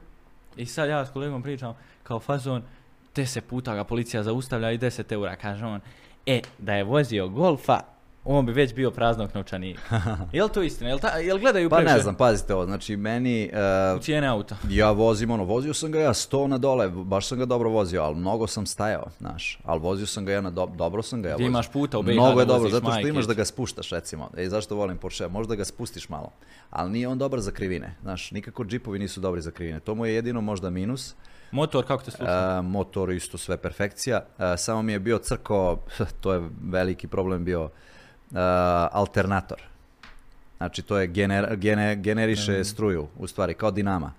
i 0.58 0.66
sad 0.66 0.90
ja 0.90 1.06
s 1.06 1.12
kolegom 1.12 1.44
pričam 1.44 1.74
kao 2.04 2.20
fazon, 2.20 2.62
deset 3.16 3.48
puta 3.48 3.76
ga 3.76 3.84
policija 3.84 4.24
zaustavlja 4.24 4.72
i 4.72 4.78
10 4.78 5.12
eura, 5.12 5.36
kaže 5.36 5.66
on. 5.66 5.80
E, 6.28 6.42
da 6.58 6.74
je 6.74 6.84
vozio 6.84 7.28
golfa, 7.28 7.80
on 8.26 8.46
bi 8.46 8.52
već 8.52 8.74
bio 8.74 8.92
praznog 8.92 9.30
novčanika. 9.34 10.02
Jel 10.34 10.50
to 10.50 10.64
istina? 10.64 10.90
Jel, 10.90 11.00
ta, 11.00 11.08
jel 11.08 11.40
gledaju 11.40 11.70
Pa 11.70 11.76
previše 11.76 11.96
ne 11.96 12.02
znam, 12.02 12.16
pazite 12.16 12.54
ovo, 12.54 12.66
znači 12.66 12.96
meni, 12.96 13.44
e, 13.44 13.94
u 13.98 14.00
cijene 14.00 14.28
auta? 14.28 14.58
ja 14.70 14.92
vozim 14.92 15.32
ono, 15.32 15.44
vozio 15.44 15.74
sam 15.74 15.92
ga 15.92 16.00
ja 16.00 16.14
100 16.14 16.48
na 16.48 16.58
dole, 16.58 16.90
baš 16.90 17.28
sam 17.28 17.38
ga 17.38 17.46
dobro 17.46 17.70
vozio, 17.70 18.02
ali 18.02 18.16
mnogo 18.16 18.48
sam 18.48 18.66
stajao, 18.66 19.06
znaš, 19.20 19.60
ali 19.64 19.80
vozio 19.80 20.08
sam 20.08 20.26
ga 20.26 20.32
ja 20.32 20.42
na 20.42 20.52
do- 20.52 20.72
dobro 20.76 21.02
sam 21.02 21.22
ga 21.22 21.30
ja 21.30 21.36
vozio. 21.36 21.48
imaš 21.48 21.72
puta 21.72 22.00
u 22.00 22.04
BiH 22.04 22.16
Mnogo 22.16 22.40
je 22.40 22.46
dobro, 22.46 22.70
zato 22.70 22.92
što 22.92 23.08
imaš 23.08 23.26
da 23.26 23.34
ga 23.34 23.46
spuštaš 23.46 23.90
recimo, 23.90 24.30
e, 24.38 24.50
zašto 24.50 24.76
volim 24.76 24.98
Porsche, 24.98 25.28
možda 25.28 25.56
ga 25.56 25.66
spustiš 25.66 26.10
malo, 26.10 26.32
ali 26.70 26.92
nije 26.92 27.08
on 27.08 27.18
dobar 27.18 27.40
za 27.40 27.52
krivine, 27.52 27.96
znaš, 28.02 28.32
nikako 28.32 28.66
džipovi 28.66 29.00
nisu 29.00 29.20
dobri 29.20 29.42
za 29.42 29.52
krivine, 29.52 29.80
to 29.80 29.96
mu 29.96 30.06
je 30.06 30.16
jedino 30.16 30.42
možda 30.42 30.70
minus, 30.70 31.16
Motor, 31.52 31.86
kako 31.88 32.04
te 32.04 32.12
sluša? 32.12 32.58
E, 32.60 32.62
motor 32.62 33.12
isto 33.12 33.38
sve 33.38 33.58
perfekcija. 33.58 34.26
E, 34.40 34.58
samo 34.58 34.82
mi 34.82 34.92
je 34.92 35.00
bio 35.00 35.18
crko, 35.18 35.80
to 36.22 36.34
je 36.34 36.50
veliki 36.64 37.08
problem 37.08 37.46
bio, 37.46 37.64
e, 37.64 37.70
alternator. 38.92 39.62
Znači 40.58 40.82
to 40.82 40.98
je 40.98 41.08
gener, 41.08 41.56
gene- 41.58 41.96
generiše 41.96 42.64
struju, 42.64 43.08
u 43.18 43.28
stvari, 43.28 43.54
kao 43.54 43.72
dinama. 43.72 44.14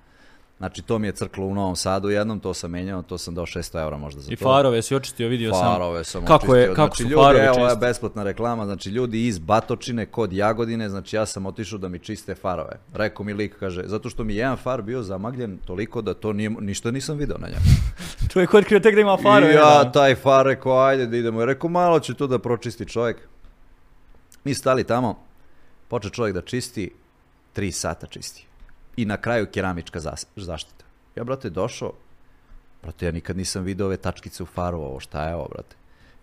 Znači 0.59 0.83
to 0.83 0.99
mi 0.99 1.07
je 1.07 1.13
crklo 1.13 1.47
u 1.47 1.55
Novom 1.55 1.77
Sadu 1.77 2.11
jednom, 2.11 2.41
to 2.41 2.55
sam 2.55 2.71
menjao, 2.71 3.03
to 3.03 3.19
sam 3.19 3.35
dao 3.35 3.47
600 3.47 3.83
eura 3.83 3.97
možda 3.97 4.21
za 4.21 4.33
I 4.33 4.37
to. 4.37 4.45
farove 4.45 4.83
si 4.83 4.95
očistio, 4.95 5.29
vidio 5.29 5.53
sam. 5.53 5.63
Farove 5.65 6.05
sam 6.05 6.25
Kako 6.25 6.55
je- 6.55 6.67
kako 6.67 6.75
znači, 6.77 6.97
su 6.97 7.09
ljudi, 7.09 7.15
farovi 7.17 7.45
evo 7.47 7.69
je 7.69 7.77
besplatna 7.77 8.23
reklama, 8.23 8.65
znači 8.65 8.91
ljudi 8.91 9.27
iz 9.27 9.39
Batočine 9.39 10.07
kod 10.07 10.33
Jagodine, 10.33 10.89
znači 10.89 11.17
ja 11.17 11.27
sam 11.27 11.47
otišao 11.47 11.79
da 11.79 11.89
mi 11.89 11.99
čiste 11.99 12.35
farove. 12.35 12.73
Rekao 12.95 13.27
mi 13.27 13.33
lik, 13.33 13.57
kaže, 13.59 13.83
zato 13.87 14.11
što 14.11 14.25
mi 14.25 14.35
je 14.35 14.39
jedan 14.39 14.57
far 14.57 14.83
bio 14.83 15.03
zamagljen 15.03 15.59
toliko 15.59 16.03
da 16.03 16.15
to 16.15 16.33
nije, 16.33 16.51
ništa 16.51 16.91
nisam 16.91 17.17
video 17.17 17.39
na 17.39 17.49
njemu. 17.49 17.61
Čovjek 18.33 18.55
otkrio 18.55 18.81
tek 18.81 18.95
da 18.95 19.01
ima 19.01 19.17
farove. 19.17 19.53
I 19.53 19.57
ja 19.57 19.93
taj 19.93 20.15
far 20.15 20.47
rekao, 20.47 20.79
ajde 20.79 21.07
da 21.07 21.17
idemo. 21.17 21.45
Rekao, 21.45 21.71
malo 21.71 22.01
će 22.01 22.15
to 22.15 22.27
da 22.27 22.39
pročisti 22.39 22.87
čovjek. 22.87 23.17
Mi 24.45 24.55
stali 24.55 24.85
tamo, 24.85 25.19
počeo 25.89 26.11
čovjek 26.11 26.35
da 26.35 26.43
čisti, 26.43 26.91
tri 27.53 27.73
sata 27.73 28.07
čisti. 28.07 28.48
I 28.99 29.05
na 29.05 29.17
kraju 29.17 29.47
keramička 29.47 30.01
zaštita. 30.37 30.85
Ja, 31.17 31.25
brate, 31.25 31.51
došao, 31.51 31.93
brate, 32.83 33.07
ja 33.07 33.13
nikad 33.13 33.37
nisam 33.37 33.65
vidio 33.65 33.87
ove 33.87 33.97
tačkice 33.97 34.43
u 34.43 34.47
faru, 34.47 34.79
ovo 34.79 35.01
šta 35.01 35.29
je 35.29 35.35
ovo, 35.35 35.49
brate. 35.49 35.77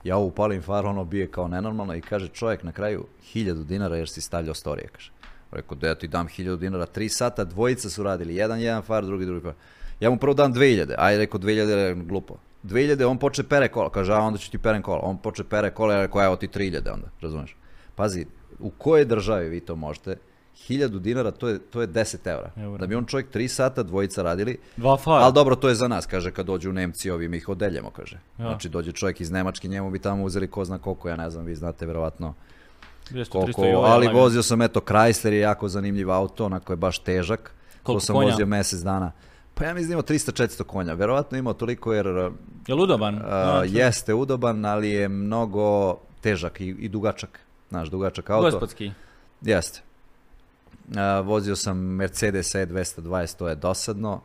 Ja 0.03 0.17
upalim 0.17 0.61
far, 0.61 0.85
ono 0.85 1.05
bije 1.05 1.27
kao 1.31 1.47
nenormalno 1.47 1.95
i 1.95 2.01
kaže 2.01 2.27
čovjek 2.27 2.63
na 2.63 2.71
kraju 2.71 3.05
hiljadu 3.23 3.63
dinara 3.63 3.97
jer 3.97 4.09
si 4.09 4.21
stavljao 4.21 4.53
storije, 4.53 4.87
kaže. 4.87 5.11
Rekao, 5.51 5.77
da 5.77 5.87
ja 5.87 5.95
ti 5.95 6.07
dam 6.07 6.27
hiljadu 6.27 6.57
dinara, 6.57 6.85
tri 6.85 7.09
sata, 7.09 7.43
dvojica 7.43 7.89
su 7.89 8.03
radili, 8.03 8.35
jedan, 8.35 8.59
jedan 8.59 8.81
far, 8.81 9.05
drugi, 9.05 9.25
drugi 9.25 9.43
far. 9.43 9.53
Ja 9.99 10.09
mu 10.09 10.17
prvo 10.17 10.33
dam 10.33 10.53
2000, 10.53 10.95
ajde 10.97 11.19
rekao 11.19 11.39
2000 11.39 11.69
je 11.69 11.95
glupo. 11.95 12.37
2000, 12.63 13.05
on 13.05 13.17
poče 13.17 13.43
pere 13.43 13.67
kola, 13.67 13.89
kaže, 13.89 14.13
a 14.13 14.19
onda 14.19 14.39
ću 14.39 14.51
ti 14.51 14.57
perem 14.57 14.81
kola. 14.81 14.99
On 15.03 15.17
poče 15.17 15.43
pere 15.43 15.71
kola, 15.71 15.93
ja 15.93 16.01
rekao, 16.01 16.23
evo 16.23 16.35
ti 16.35 16.47
3000 16.47 16.93
onda, 16.93 17.07
razumeš? 17.21 17.55
Pazi, 17.95 18.25
u 18.59 18.69
kojoj 18.69 19.05
državi 19.05 19.49
vi 19.49 19.59
to 19.59 19.75
možete? 19.75 20.17
1000 20.55 20.99
dinara, 20.99 21.31
to 21.31 21.47
je, 21.47 21.59
to 21.59 21.81
je 21.81 21.87
10 21.87 22.27
eura. 22.27 22.51
Eura. 22.57 22.77
Da 22.77 22.87
bi 22.87 22.95
on 22.95 23.05
čovjek 23.05 23.33
3 23.33 23.47
sata, 23.47 23.83
dvojica 23.83 24.21
radili, 24.21 24.57
Dva 24.77 24.97
fara. 24.97 25.23
ali 25.23 25.33
dobro, 25.33 25.55
to 25.55 25.69
je 25.69 25.75
za 25.75 25.87
nas, 25.87 26.05
kaže, 26.05 26.31
kad 26.31 26.45
dođu 26.45 26.73
Nemci, 26.73 27.11
ovi 27.11 27.27
mi 27.27 27.37
ih 27.37 27.49
odeljemo, 27.49 27.89
kaže. 27.89 28.19
Ja. 28.39 28.45
Znači, 28.45 28.69
dođe 28.69 28.91
čovjek 28.91 29.21
iz 29.21 29.31
Nemačke, 29.31 29.67
njemu 29.67 29.91
bi 29.91 29.99
tamo 29.99 30.23
uzeli 30.23 30.47
ko 30.47 30.65
zna 30.65 30.77
koliko, 30.77 31.09
ja 31.09 31.15
ne 31.15 31.29
znam, 31.29 31.45
vi 31.45 31.55
znate 31.55 31.85
verovatno 31.85 32.33
200, 33.11 33.29
koliko, 33.29 33.61
300 33.61 33.71
i 33.71 33.75
ali 33.75 34.07
vozio 34.07 34.43
sam, 34.43 34.61
eto, 34.61 34.79
Chrysler 34.79 35.31
je 35.31 35.39
jako 35.39 35.69
zanimljiv 35.69 36.11
auto, 36.11 36.45
onako 36.45 36.73
je 36.73 36.77
baš 36.77 36.99
težak. 36.99 37.53
Koliko 37.83 37.99
to 37.99 38.05
sam 38.05 38.15
konja? 38.15 38.31
vozio 38.31 38.45
mjesec 38.45 38.79
dana. 38.79 39.11
Pa 39.53 39.65
ja 39.65 39.73
mislim 39.73 39.91
imao 39.91 40.03
300-400 40.03 40.63
konja, 40.63 40.93
verovatno 40.93 41.37
imao 41.37 41.53
toliko 41.53 41.93
jer 41.93 42.07
uh, 42.07 42.33
Jel 42.67 42.79
udoban? 42.79 43.15
Znači, 43.15 43.75
jeste 43.75 44.13
udoban, 44.13 44.65
ali 44.65 44.89
je 44.89 45.09
mnogo 45.09 45.97
težak 46.21 46.61
i, 46.61 46.65
i 46.65 46.89
dugačak. 46.89 47.39
Znaš, 47.69 47.89
dugačak 47.89 48.29
auto. 48.29 48.51
Gospodski. 48.51 48.91
Jeste. 49.41 49.81
Uh, 50.87 51.25
vozio 51.27 51.55
sam 51.55 51.77
Mercedes 51.77 52.55
E220, 52.55 53.37
to 53.37 53.47
je 53.47 53.55
dosadno. 53.55 54.21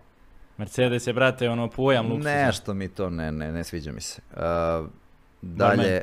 Mercedes 0.57 1.07
je, 1.07 1.13
brate, 1.13 1.51
ono 1.51 1.69
pojam 1.69 2.07
luksuza. 2.13 2.31
Nešto 2.31 2.75
mi 2.75 2.89
to 2.89 3.11
ne, 3.11 3.33
ne, 3.33 3.53
ne 3.53 3.65
sviđa 3.65 3.93
mi 3.93 4.01
se. 4.01 4.23
Uh, 4.33 4.41
dalje, 5.43 6.03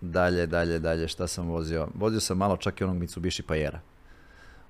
dalje, 0.00 0.46
dalje, 0.46 0.78
dalje, 0.78 1.08
šta 1.08 1.26
sam 1.26 1.48
vozio? 1.48 1.88
Vozio 1.94 2.20
sam 2.20 2.38
malo 2.38 2.56
čak 2.56 2.80
i 2.80 2.84
onog 2.84 2.96
Mitsubishi 2.96 3.42
Pajera. 3.42 3.80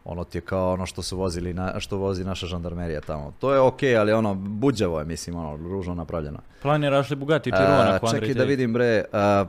Ono 0.05 0.25
ti 0.25 0.39
je 0.39 0.43
kao 0.43 0.73
ono 0.73 0.87
što 0.87 1.03
su 1.03 1.17
vozili, 1.17 1.55
na, 1.55 1.81
što 1.81 1.97
vozi 1.97 2.25
naša 2.25 2.47
žandarmerija 2.47 3.01
tamo. 3.01 3.33
To 3.39 3.55
je 3.55 3.61
okej, 3.61 3.97
ali 3.97 4.13
ono, 4.13 4.35
buđavo 4.35 4.99
je, 4.99 5.05
mislim, 5.05 5.37
ono, 5.37 5.57
ružno 5.57 5.95
napravljeno. 5.95 6.39
Planiraš 6.63 7.11
li 7.11 7.17
Bugatti 7.17 7.51
ko 7.51 7.57
Andrej 7.57 8.11
čekaj 8.11 8.35
da 8.35 8.45
vidim 8.45 8.73
bre, 8.73 9.05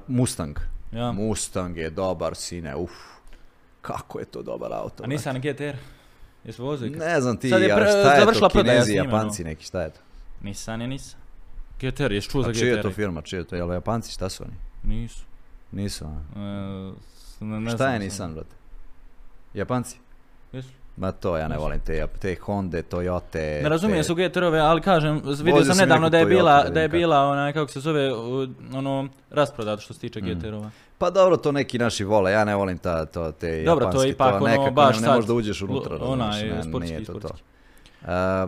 Mustang. 0.08 0.60
Ja. 0.92 1.12
Mustang 1.12 1.78
je 1.78 1.90
dobar, 1.90 2.36
sine, 2.36 2.76
uf. 2.76 3.11
Kako 3.82 4.20
je 4.20 4.26
to 4.26 4.42
dobar 4.42 4.74
auto. 4.74 5.04
A. 5.04 5.08
Nissan 5.08 5.42
GTR? 5.42 5.76
Jesi 6.44 6.62
vozio? 6.62 6.88
ikad? 6.88 7.00
Ne 7.00 7.22
znam 7.22 7.38
ti, 7.38 7.50
Sad 7.50 7.62
je 7.62 7.72
a 7.72 7.78
pre- 7.78 7.88
šta 7.88 8.14
je 8.14 8.20
završila 8.20 8.50
to, 8.50 8.54
prodaja 8.54 8.74
kinezi, 8.76 8.94
japanci 8.94 9.44
neki, 9.44 9.66
šta 9.66 9.82
je 9.82 9.90
to? 9.90 10.00
Nissan 10.42 10.82
je 10.82 10.88
Nissan. 10.88 11.20
GTR, 11.80 12.12
jesi 12.12 12.30
čuo 12.30 12.44
za 12.44 12.50
A 12.50 12.52
GTR? 12.52 12.60
čija 12.60 12.76
je 12.76 12.82
to 12.82 12.92
firma, 12.92 13.22
čija 13.22 13.40
je 13.40 13.46
to, 13.46 13.56
jel 13.56 13.72
japanci, 13.72 14.12
šta 14.12 14.30
su 14.30 14.44
oni? 14.44 14.54
Nisu. 14.86 15.24
Nisu, 15.72 16.06
a? 16.06 16.10
E, 16.36 16.94
ne, 17.42 17.60
ne 17.60 17.72
Šta 17.72 17.90
je. 17.90 18.00
Nissan, 18.00 18.34
brate? 18.34 18.56
Japanci? 19.54 19.98
Jesu? 20.52 20.70
Ma 20.98 21.12
to 21.12 21.38
ja 21.38 21.48
ne 21.48 21.58
volim 21.58 21.80
te, 21.80 22.08
te 22.20 22.36
Honda, 22.36 22.78
Toyota. 22.80 23.62
Ne 23.64 23.70
razumijem 23.70 24.00
te... 24.00 24.04
su 24.04 24.16
GTR-ove, 24.16 24.60
ali 24.60 24.82
kažem, 24.82 25.22
vidio 25.36 25.64
sam 25.66 25.78
nedavno 25.78 26.10
da 26.10 26.18
je 26.18 26.26
Toyota, 26.26 26.30
bila, 26.30 26.64
da 26.64 26.82
je 26.82 26.88
bila 26.90 27.20
onaj, 27.20 27.54
kako 27.54 27.72
se 27.72 27.80
zove, 27.80 28.14
ono, 28.74 29.08
rasprodat 29.30 29.80
što 29.80 29.94
se 29.94 30.00
tiče 30.00 30.22
Mm. 30.22 30.26
GTR-ova. 30.26 30.70
Pa 31.02 31.10
dobro, 31.10 31.38
to 31.38 31.52
neki 31.52 31.80
naši 31.80 32.04
vole, 32.04 32.32
ja 32.32 32.46
ne 32.46 32.56
volim 32.56 32.78
ta, 32.78 33.06
to, 33.06 33.32
te 33.32 33.64
Dobro, 33.64 33.86
to 33.86 33.88
japanske, 33.88 34.08
je 34.08 34.12
ipak 34.12 34.34
ono, 34.36 34.46
nekako 34.46 34.72
baš 34.72 34.96
ne, 34.96 35.02
ne 35.02 35.14
možeš 35.14 35.28
da 35.28 35.34
uđeš 35.34 35.62
unutra, 35.62 35.98
onaj, 36.02 36.44
ne, 36.44 36.64
sportski, 36.64 36.94
nije 36.94 37.06
to 37.06 37.14
to. 37.14 37.20
sportski. 37.20 37.44
A, 38.06 38.48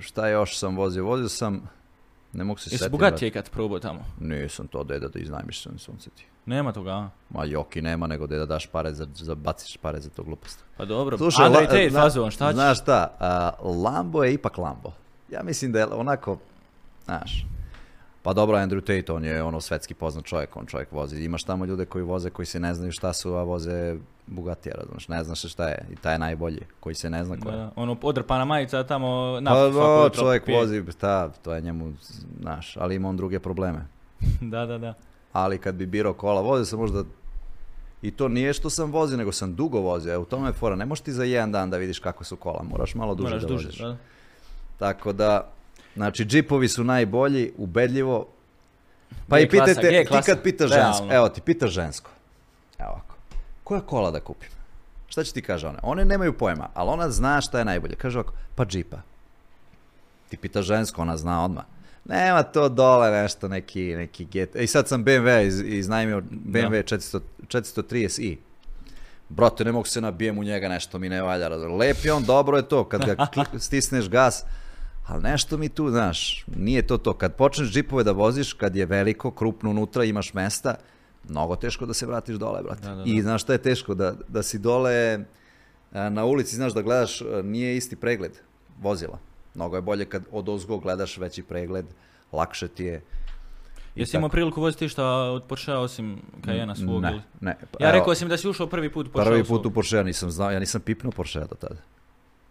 šta 0.00 0.28
još 0.28 0.58
sam 0.58 0.76
vozio? 0.76 1.04
Vozio 1.04 1.28
sam, 1.28 1.62
ne 2.32 2.44
mogu 2.44 2.58
se 2.58 2.64
Jesi 2.64 2.78
setiti. 2.78 2.90
Bugatti 2.90 3.12
brate. 3.12 3.26
ikad 3.26 3.50
probao 3.50 3.78
tamo? 3.78 4.04
Nisam 4.20 4.66
to 4.66 4.84
deda 4.84 5.08
da 5.08 5.18
iznajmiš 5.18 5.62
sam 5.62 5.78
sunceti. 5.78 6.26
Nema 6.46 6.72
toga, 6.72 6.90
a? 6.90 7.08
Ma 7.30 7.44
joki 7.44 7.82
nema 7.82 8.06
nego 8.06 8.26
da 8.26 8.46
daš 8.46 8.66
pare 8.66 8.92
za, 8.94 9.06
za 9.14 9.34
baciš 9.34 9.76
pare 9.76 10.00
za 10.00 10.10
to 10.10 10.22
glupost. 10.22 10.64
Pa 10.76 10.84
dobro, 10.84 11.18
Slušaj, 11.18 11.46
Andrej 11.46 11.66
la- 11.66 11.90
zna- 11.90 12.00
fazon, 12.02 12.30
šta 12.30 12.48
ćeš? 12.48 12.54
Znaš 12.54 12.80
šta, 12.80 13.16
a, 13.20 13.50
Lambo 13.62 14.24
je 14.24 14.32
ipak 14.34 14.58
Lambo. 14.58 14.92
Ja 15.30 15.42
mislim 15.42 15.72
da 15.72 15.78
je 15.78 15.86
onako, 15.86 16.38
znaš, 17.04 17.44
pa 18.22 18.32
dobro, 18.32 18.56
Andrew 18.56 18.80
Tate, 18.80 19.12
on 19.12 19.24
je 19.24 19.42
ono 19.42 19.60
svetski 19.60 19.94
poznat 19.94 20.24
čovjek, 20.24 20.56
on 20.56 20.66
čovjek 20.66 20.92
vozi. 20.92 21.24
Imaš 21.24 21.44
tamo 21.44 21.64
ljude 21.64 21.84
koji 21.84 22.04
voze, 22.04 22.30
koji 22.30 22.46
se 22.46 22.60
ne 22.60 22.74
znaju 22.74 22.92
šta 22.92 23.12
su, 23.12 23.34
a 23.34 23.42
voze 23.42 23.96
Bugatija, 24.26 24.74
razumiješ, 24.78 25.08
ne 25.08 25.24
znaš 25.24 25.42
šta 25.52 25.68
je. 25.68 25.86
I 25.92 25.96
taj 25.96 26.14
je 26.14 26.18
najbolji, 26.18 26.60
koji 26.80 26.94
se 26.94 27.10
ne 27.10 27.24
zna 27.24 27.36
ko 27.40 27.48
je. 27.48 27.56
Da, 27.56 27.70
ono, 27.76 27.96
odrpana 28.02 28.44
majica 28.44 28.84
tamo, 28.84 29.34
Pa 29.34 29.40
no, 29.40 29.64
jutro 29.64 30.10
čovjek 30.10 30.44
pije. 30.44 30.58
vozi, 30.58 30.82
ta, 31.00 31.28
to 31.28 31.54
je 31.54 31.60
njemu, 31.60 31.92
znaš, 32.40 32.76
ali 32.76 32.94
ima 32.94 33.08
on 33.08 33.16
druge 33.16 33.38
probleme. 33.38 33.86
da, 34.52 34.66
da, 34.66 34.78
da. 34.78 34.94
Ali 35.32 35.58
kad 35.58 35.74
bi 35.74 35.86
birao 35.86 36.12
kola, 36.12 36.40
vozio 36.40 36.64
sam 36.64 36.78
možda 36.78 37.04
i 38.02 38.10
to 38.10 38.28
nije 38.28 38.52
što 38.52 38.70
sam 38.70 38.92
vozio, 38.92 39.16
nego 39.16 39.32
sam 39.32 39.54
dugo 39.54 39.80
vozio. 39.80 40.12
E, 40.12 40.18
u 40.18 40.24
tome 40.24 40.48
je 40.48 40.52
fora. 40.52 40.76
Ne 40.76 40.86
možeš 40.86 41.02
ti 41.02 41.12
za 41.12 41.24
jedan 41.24 41.52
dan 41.52 41.70
da 41.70 41.76
vidiš 41.76 41.98
kako 41.98 42.24
su 42.24 42.36
kola. 42.36 42.62
Moraš 42.62 42.94
malo 42.94 43.14
duže 43.14 43.28
Moraš 43.28 43.42
da 43.42 43.48
duže, 43.48 43.66
voziš. 43.66 43.80
da. 43.80 43.96
Tako 44.78 45.12
da, 45.12 45.50
znači, 45.94 46.24
džipovi 46.24 46.68
su 46.68 46.84
najbolji, 46.84 47.52
ubedljivo. 47.56 48.28
Pa 49.28 49.38
i 49.38 49.48
klasa, 49.48 49.74
pitajte, 49.74 50.04
ti 50.04 50.26
kad 50.26 50.42
pitaš 50.42 50.70
žensko, 50.70 51.06
evo 51.10 51.28
ti 51.28 51.40
pitaš 51.40 51.70
žensko. 51.70 52.10
Evo 52.78 52.90
ovako. 52.90 53.14
Koja 53.64 53.80
kola 53.80 54.10
da 54.10 54.20
kupim? 54.20 54.48
Šta 55.08 55.24
će 55.24 55.32
ti 55.32 55.42
kaže 55.42 55.66
ona? 55.66 55.78
One 55.82 56.04
nemaju 56.04 56.32
pojma, 56.32 56.68
ali 56.74 56.90
ona 56.90 57.10
zna 57.10 57.40
šta 57.40 57.58
je 57.58 57.64
najbolje. 57.64 57.94
Kaže 57.94 58.18
ovako, 58.18 58.34
pa 58.54 58.64
džipa. 58.64 59.00
Ti 60.28 60.36
pitaš 60.36 60.64
žensko, 60.66 61.02
ona 61.02 61.16
zna 61.16 61.44
odmah. 61.44 61.64
Nema 62.04 62.42
to 62.42 62.68
dole 62.68 63.10
nešto, 63.10 63.48
neki, 63.48 63.94
neki 63.96 64.24
get. 64.24 64.56
E, 64.56 64.64
I 64.64 64.66
sad 64.66 64.88
sam 64.88 65.04
BMW 65.04 65.46
iz, 65.46 65.60
iznajmio 65.60 66.20
BMW 66.20 66.82
400, 66.82 67.20
430i. 67.46 68.36
Brate, 69.28 69.64
ne 69.64 69.72
mogu 69.72 69.86
se 69.86 70.00
nabijem 70.00 70.38
u 70.38 70.44
njega, 70.44 70.68
nešto 70.68 70.98
mi 70.98 71.08
ne 71.08 71.22
valja. 71.22 71.48
Lep 71.48 72.04
je 72.04 72.12
on, 72.12 72.24
dobro 72.24 72.56
je 72.56 72.68
to, 72.68 72.84
kad 72.84 73.04
ga 73.04 73.26
stisneš 73.58 74.08
gas, 74.08 74.44
ali 75.10 75.22
nešto 75.22 75.56
mi 75.56 75.68
tu, 75.68 75.90
znaš, 75.90 76.44
nije 76.56 76.86
to 76.86 76.98
to. 76.98 77.14
Kad 77.14 77.34
počneš 77.34 77.72
džipove 77.72 78.04
da 78.04 78.12
voziš, 78.12 78.52
kad 78.52 78.76
je 78.76 78.86
veliko, 78.86 79.30
krupno 79.30 79.70
unutra, 79.70 80.04
imaš 80.04 80.34
mesta, 80.34 80.74
mnogo 81.28 81.56
teško 81.56 81.86
da 81.86 81.94
se 81.94 82.06
vratiš 82.06 82.36
dole, 82.36 82.62
brate. 82.62 82.88
Da, 82.88 82.94
da, 82.94 82.94
da. 82.94 83.02
I 83.06 83.22
znaš 83.22 83.42
šta 83.42 83.52
je 83.52 83.62
teško? 83.62 83.94
Da, 83.94 84.14
da 84.28 84.42
si 84.42 84.58
dole 84.58 85.24
na 85.92 86.24
ulici, 86.24 86.56
znaš 86.56 86.72
da 86.72 86.82
gledaš, 86.82 87.22
nije 87.44 87.76
isti 87.76 87.96
pregled 87.96 88.32
vozila. 88.80 89.18
Mnogo 89.54 89.76
je 89.76 89.82
bolje 89.82 90.04
kad 90.04 90.22
od 90.32 90.48
ozgo 90.48 90.78
gledaš 90.78 91.18
veći 91.18 91.42
pregled, 91.42 91.86
lakše 92.32 92.68
ti 92.68 92.84
je. 92.84 93.02
Jesi 93.94 94.16
imao 94.16 94.28
priliku 94.28 94.60
voziti 94.60 94.88
šta 94.88 95.06
od 95.06 95.42
Porschea 95.44 95.78
osim 95.78 96.18
Cayena 96.42 96.84
svog? 96.84 97.02
Ne, 97.02 97.22
ne. 97.40 97.56
Ja 97.80 97.88
Evo, 97.88 97.98
rekao 97.98 98.14
sam 98.14 98.28
da 98.28 98.36
si 98.36 98.48
ušao 98.48 98.66
prvi 98.66 98.92
put 98.92 99.06
u 99.06 99.10
Porschea 99.10 99.30
Prvi 99.30 99.44
put 99.44 99.66
u 99.66 99.70
Porsche 99.70 99.96
ja 99.96 100.02
nisam 100.02 100.30
znao, 100.30 100.50
ja 100.50 100.58
nisam 100.58 100.80
pipnuo 100.80 101.12
Porsche 101.12 101.40
do 101.40 101.54
tada. 101.54 101.80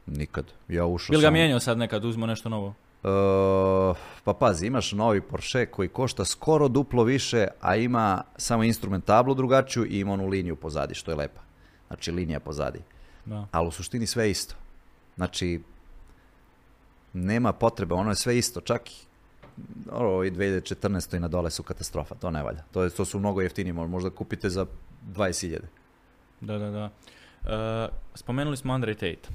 Nikad. 0.09 0.45
Ja 0.67 0.85
ušao 0.85 1.11
Bil 1.13 1.19
ga 1.19 1.25
sam- 1.25 1.33
mijenjao 1.33 1.59
sad 1.59 1.77
nekad, 1.77 2.05
uzmo 2.05 2.25
nešto 2.25 2.49
novo? 2.49 2.67
Uh, 3.03 3.97
pa 4.23 4.33
pazi, 4.33 4.67
imaš 4.67 4.91
novi 4.91 5.21
Porsche 5.21 5.65
koji 5.65 5.89
košta 5.89 6.25
skoro 6.25 6.67
duplo 6.67 7.03
više, 7.03 7.47
a 7.61 7.75
ima 7.75 8.23
samo 8.37 8.63
instrumentablu 8.63 9.33
drugačiju 9.33 9.85
i 9.85 9.99
ima 9.99 10.13
onu 10.13 10.27
liniju 10.27 10.55
pozadi, 10.55 10.95
što 10.95 11.11
je 11.11 11.15
lepa. 11.15 11.41
Znači 11.87 12.11
linija 12.11 12.39
pozadi. 12.39 12.79
Da. 13.25 13.47
Ali 13.51 13.67
u 13.67 13.71
suštini 13.71 14.07
sve 14.07 14.25
je 14.25 14.31
isto. 14.31 14.55
Znači, 15.15 15.61
nema 17.13 17.53
potrebe, 17.53 17.93
ono 17.93 18.09
je 18.09 18.15
sve 18.15 18.37
isto. 18.37 18.61
Čak 18.61 18.91
i 18.91 18.95
ovo 19.91 20.23
i 20.23 20.31
2014. 20.31 21.15
i 21.15 21.19
na 21.19 21.27
dole 21.27 21.51
su 21.51 21.63
katastrofa, 21.63 22.15
to 22.15 22.31
ne 22.31 22.43
valja. 22.43 22.63
To, 22.71 22.83
je, 22.83 22.89
to 22.89 23.05
su 23.05 23.19
mnogo 23.19 23.41
jeftiniji, 23.41 23.73
mo- 23.73 23.87
možda 23.87 24.09
kupite 24.09 24.49
za 24.49 24.65
20.000. 25.05 25.59
Da, 26.41 26.57
da, 26.57 26.69
da. 26.69 26.89
E, 27.45 27.89
spomenuli 28.15 28.57
smo 28.57 28.73
Andrej 28.73 28.93
Tate. 28.95 29.29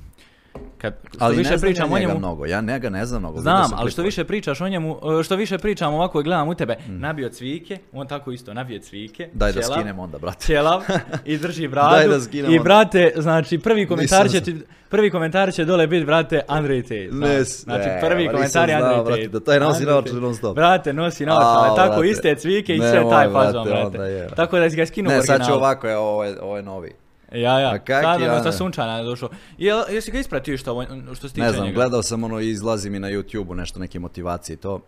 Kad, 0.78 0.94
što 1.08 1.18
Ali 1.20 1.36
više 1.36 1.50
ne 1.50 1.58
znam 1.58 1.60
pričam 1.62 1.82
ja 1.82 1.86
o 1.86 1.98
njega 1.98 2.08
njemu, 2.08 2.18
mnogo, 2.18 2.46
ja 2.46 2.60
njega 2.60 2.90
ne 2.90 3.06
znam 3.06 3.22
mnogo. 3.22 3.40
Znam, 3.40 3.70
ali 3.74 3.90
što 3.90 4.02
više 4.02 4.24
pričaš 4.24 4.60
o 4.60 4.68
njemu, 4.68 4.98
e, 5.20 5.22
što 5.22 5.36
više 5.36 5.58
pričam 5.58 5.94
ovako 5.94 6.20
i 6.20 6.24
gledam 6.24 6.48
u 6.48 6.54
tebe, 6.54 6.76
Mm. 6.88 7.00
nabio 7.00 7.28
cvike, 7.28 7.78
on 7.92 8.06
tako 8.06 8.30
isto, 8.32 8.54
nabio 8.54 8.78
cvike, 8.80 9.28
Daj 9.32 9.52
da 9.52 9.62
ćelav, 9.62 9.74
skinem 9.74 9.98
onda, 9.98 10.18
brate. 10.18 10.46
ćelav 10.46 10.82
i 11.24 11.38
drži 11.38 11.68
bradu. 11.68 11.90
Daj 11.90 12.08
da 12.08 12.20
skinem 12.20 12.44
I 12.44 12.58
onda. 12.58 12.64
brate, 12.64 13.12
znači 13.16 13.58
prvi 13.58 13.86
komentar 13.86 14.30
će, 14.30 14.40
ti, 14.40 14.56
prvi 14.88 15.10
komentar 15.10 15.52
će 15.52 15.64
dole 15.64 15.86
biti, 15.86 16.04
brate, 16.06 16.40
Andrej 16.48 16.82
Tate. 16.82 17.08
Ne, 17.12 17.44
znači, 17.44 17.88
ne, 17.88 18.00
prvi 18.00 18.28
komentar 18.28 18.68
je 18.68 18.74
Andrej 18.74 18.94
brate, 18.96 19.10
Tate. 19.12 19.28
da 19.28 19.40
taj 19.40 19.60
nosi 19.60 19.84
Tate. 19.84 20.12
non 20.12 20.34
stop. 20.34 20.54
Brate, 20.54 20.92
nosi 20.92 21.26
naočare, 21.26 21.70
A, 21.70 21.74
tako 21.76 21.90
brate. 21.90 22.08
iste 22.08 22.34
cvike 22.34 22.74
i 22.74 22.80
sve 22.80 22.92
taj 23.10 23.28
brate, 23.28 23.32
fazon, 23.32 23.64
brate. 23.66 24.28
Tako 24.36 24.58
da 24.58 24.70
si 24.70 24.76
ga 24.76 24.86
skinuo 24.86 25.12
Ne, 25.12 25.22
sad 25.22 25.46
ću 25.46 25.52
ovako, 25.52 25.88
ovo 25.88 26.24
je, 26.24 26.40
ovo 26.42 26.56
je 26.56 26.62
novi. 26.62 26.92
Ja, 27.34 27.60
ja, 27.60 27.70
A 27.70 27.78
kak 27.78 28.02
sad 28.02 28.20
je, 28.20 28.28
Ana? 28.28 28.42
sa 28.42 28.52
sunčana 28.52 28.98
je 28.98 29.04
došao. 29.04 29.28
Jel, 29.58 29.82
jesi 29.90 30.10
ga 30.10 30.18
ispratio 30.18 30.58
što, 30.58 30.84
što 31.14 31.28
se 31.28 31.34
tiče 31.34 31.46
Ne 31.46 31.52
znam, 31.52 31.66
njega? 31.66 31.74
gledao 31.74 32.02
sam 32.02 32.24
ono, 32.24 32.40
izlazi 32.40 32.90
mi 32.90 32.98
na 32.98 33.08
YouTube-u 33.08 33.54
nešto, 33.54 33.78
neke 33.78 33.98
motivacije 33.98 34.54
i 34.54 34.56
to. 34.56 34.80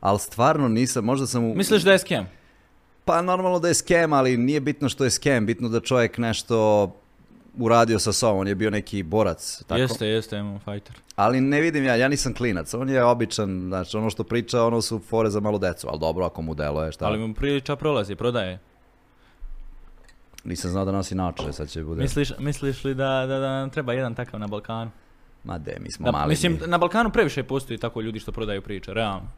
Ali 0.00 0.18
stvarno 0.18 0.68
nisam, 0.68 1.04
možda 1.04 1.26
sam 1.26 1.44
u... 1.44 1.54
Misliš 1.54 1.82
da 1.82 1.92
je 1.92 1.98
skem? 1.98 2.26
Pa 3.04 3.22
normalno 3.22 3.58
da 3.58 3.68
je 3.68 3.74
scam, 3.74 4.12
ali 4.12 4.36
nije 4.36 4.60
bitno 4.60 4.88
što 4.88 5.04
je 5.04 5.10
scam, 5.10 5.46
bitno 5.46 5.68
da 5.68 5.80
čovjek 5.80 6.18
nešto 6.18 6.88
uradio 7.58 7.98
sa 7.98 8.12
sobom, 8.12 8.38
on 8.38 8.48
je 8.48 8.54
bio 8.54 8.70
neki 8.70 9.02
borac, 9.02 9.62
tako? 9.66 9.80
Jeste, 9.80 10.06
jeste, 10.06 10.42
MMA 10.42 10.58
fighter. 10.58 10.96
Ali 11.16 11.40
ne 11.40 11.60
vidim 11.60 11.84
ja, 11.84 11.96
ja 11.96 12.08
nisam 12.08 12.34
klinac, 12.34 12.74
on 12.74 12.88
je 12.88 13.04
običan, 13.04 13.60
znači 13.68 13.96
ono 13.96 14.10
što 14.10 14.24
priča, 14.24 14.64
ono 14.64 14.82
su 14.82 14.98
fore 14.98 15.30
za 15.30 15.40
malu 15.40 15.58
decu, 15.58 15.88
ali 15.90 15.98
dobro 15.98 16.24
ako 16.24 16.42
mu 16.42 16.54
deluje, 16.54 16.92
šta? 16.92 17.06
Ali 17.06 17.18
mu 17.18 17.34
priča 17.34 17.76
prolazi, 17.76 18.14
prodaje. 18.14 18.58
Nisam 20.44 20.70
znao 20.70 20.84
da 20.84 20.92
nosi 20.92 21.14
naočare, 21.14 21.52
sad 21.52 21.68
će 21.68 21.84
bude... 21.84 22.02
Misliš, 22.02 22.32
misliš 22.38 22.84
li 22.84 22.94
da, 22.94 23.26
da, 23.26 23.38
da 23.38 23.50
nam 23.60 23.70
treba 23.70 23.92
jedan 23.92 24.14
takav 24.14 24.40
na 24.40 24.46
Balkanu? 24.46 24.90
Ma 25.44 25.58
de, 25.58 25.76
mi 25.80 25.92
smo 25.92 26.04
Da, 26.04 26.12
mali. 26.12 26.28
mislim, 26.28 26.52
mi. 26.52 26.66
na 26.66 26.78
Balkanu 26.78 27.10
previše 27.10 27.42
postoji 27.42 27.78
tako 27.78 28.00
ljudi 28.00 28.20
što 28.20 28.32
prodaju 28.32 28.62
priče, 28.62 28.94
realno. 28.94 29.28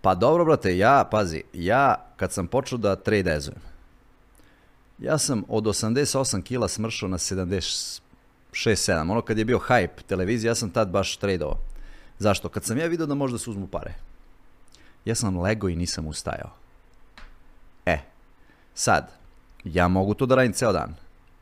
Pa 0.00 0.14
dobro, 0.14 0.44
brate, 0.44 0.78
ja, 0.78 1.08
pazi, 1.10 1.42
ja 1.52 1.94
kad 2.16 2.32
sam 2.32 2.46
počeo 2.46 2.78
da 2.78 2.96
tradezujem, 2.96 3.60
ja 4.98 5.18
sam 5.18 5.42
od 5.48 5.64
88 5.64 6.42
kila 6.42 6.68
smršao 6.68 7.08
na 7.08 7.18
76-7. 7.18 8.00
Ono 9.10 9.22
kad 9.22 9.38
je 9.38 9.44
bio 9.44 9.58
hype 9.68 10.02
televizija, 10.06 10.50
ja 10.50 10.54
sam 10.54 10.70
tad 10.70 10.88
baš 10.88 11.16
tradeovao. 11.16 11.58
Zašto? 12.18 12.48
Kad 12.48 12.64
sam 12.64 12.78
ja 12.78 12.86
vidio 12.86 13.06
da 13.06 13.14
možda 13.14 13.38
se 13.38 13.50
uzmu 13.50 13.66
pare, 13.66 13.94
ja 15.04 15.14
sam 15.14 15.38
lego 15.40 15.68
i 15.68 15.76
nisam 15.76 16.06
ustajao. 16.06 16.50
E, 17.86 17.98
sad, 18.74 19.10
ja 19.74 19.88
mogu 19.88 20.14
to 20.14 20.26
da 20.26 20.34
radim 20.34 20.52
ceo 20.52 20.72
dan, 20.72 20.94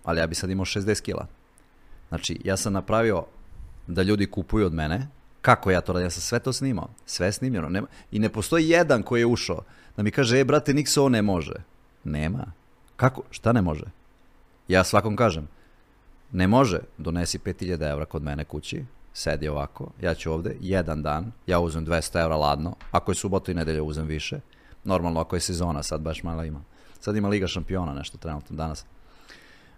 ali 0.04 0.20
ja 0.20 0.26
bi 0.26 0.34
sad 0.34 0.50
imao 0.50 0.64
60 0.64 1.02
kila. 1.02 1.26
Znači, 2.08 2.40
ja 2.44 2.56
sam 2.56 2.72
napravio 2.72 3.24
da 3.86 4.02
ljudi 4.02 4.26
kupuju 4.26 4.66
od 4.66 4.74
mene. 4.74 5.08
Kako 5.42 5.70
ja 5.70 5.80
to 5.80 5.92
radim? 5.92 6.06
Ja 6.06 6.10
sam 6.10 6.20
sve 6.20 6.38
to 6.38 6.52
snimao. 6.52 6.88
Sve 7.06 7.26
je 7.26 7.32
snimljeno. 7.32 7.68
Nema, 7.68 7.86
I 8.12 8.18
ne 8.18 8.28
postoji 8.28 8.68
jedan 8.68 9.02
koji 9.02 9.20
je 9.20 9.26
ušao 9.26 9.62
da 9.96 10.02
mi 10.02 10.10
kaže, 10.10 10.40
e, 10.40 10.44
brate, 10.44 10.72
Nix 10.72 10.98
ovo 10.98 11.08
ne 11.08 11.22
može. 11.22 11.54
Nema. 12.04 12.52
Kako? 12.96 13.22
Šta 13.30 13.52
ne 13.52 13.62
može? 13.62 13.84
Ja 14.68 14.84
svakom 14.84 15.16
kažem, 15.16 15.48
ne 16.32 16.46
može, 16.46 16.78
donesi 16.98 17.38
5000 17.38 17.90
evra 17.90 18.04
kod 18.04 18.22
mene 18.22 18.44
kući, 18.44 18.84
sedi 19.12 19.48
ovako, 19.48 19.90
ja 20.02 20.14
ću 20.14 20.32
ovde, 20.32 20.56
jedan 20.60 21.02
dan, 21.02 21.32
ja 21.46 21.60
uzmem 21.60 21.86
200 21.86 22.22
evra 22.22 22.36
ladno, 22.36 22.74
ako 22.90 23.10
je 23.10 23.14
subota 23.14 23.52
i 23.52 23.54
nedelja 23.54 23.82
uzmem 23.82 24.06
više, 24.06 24.40
normalno 24.84 25.20
ako 25.20 25.36
je 25.36 25.40
sezona, 25.40 25.82
sad 25.82 26.00
baš 26.00 26.22
malo 26.22 26.44
ima. 26.44 26.60
Sad 27.04 27.16
ima 27.16 27.28
Liga 27.28 27.46
šampiona 27.46 27.94
nešto 27.94 28.18
trenutno 28.18 28.56
danas, 28.56 28.84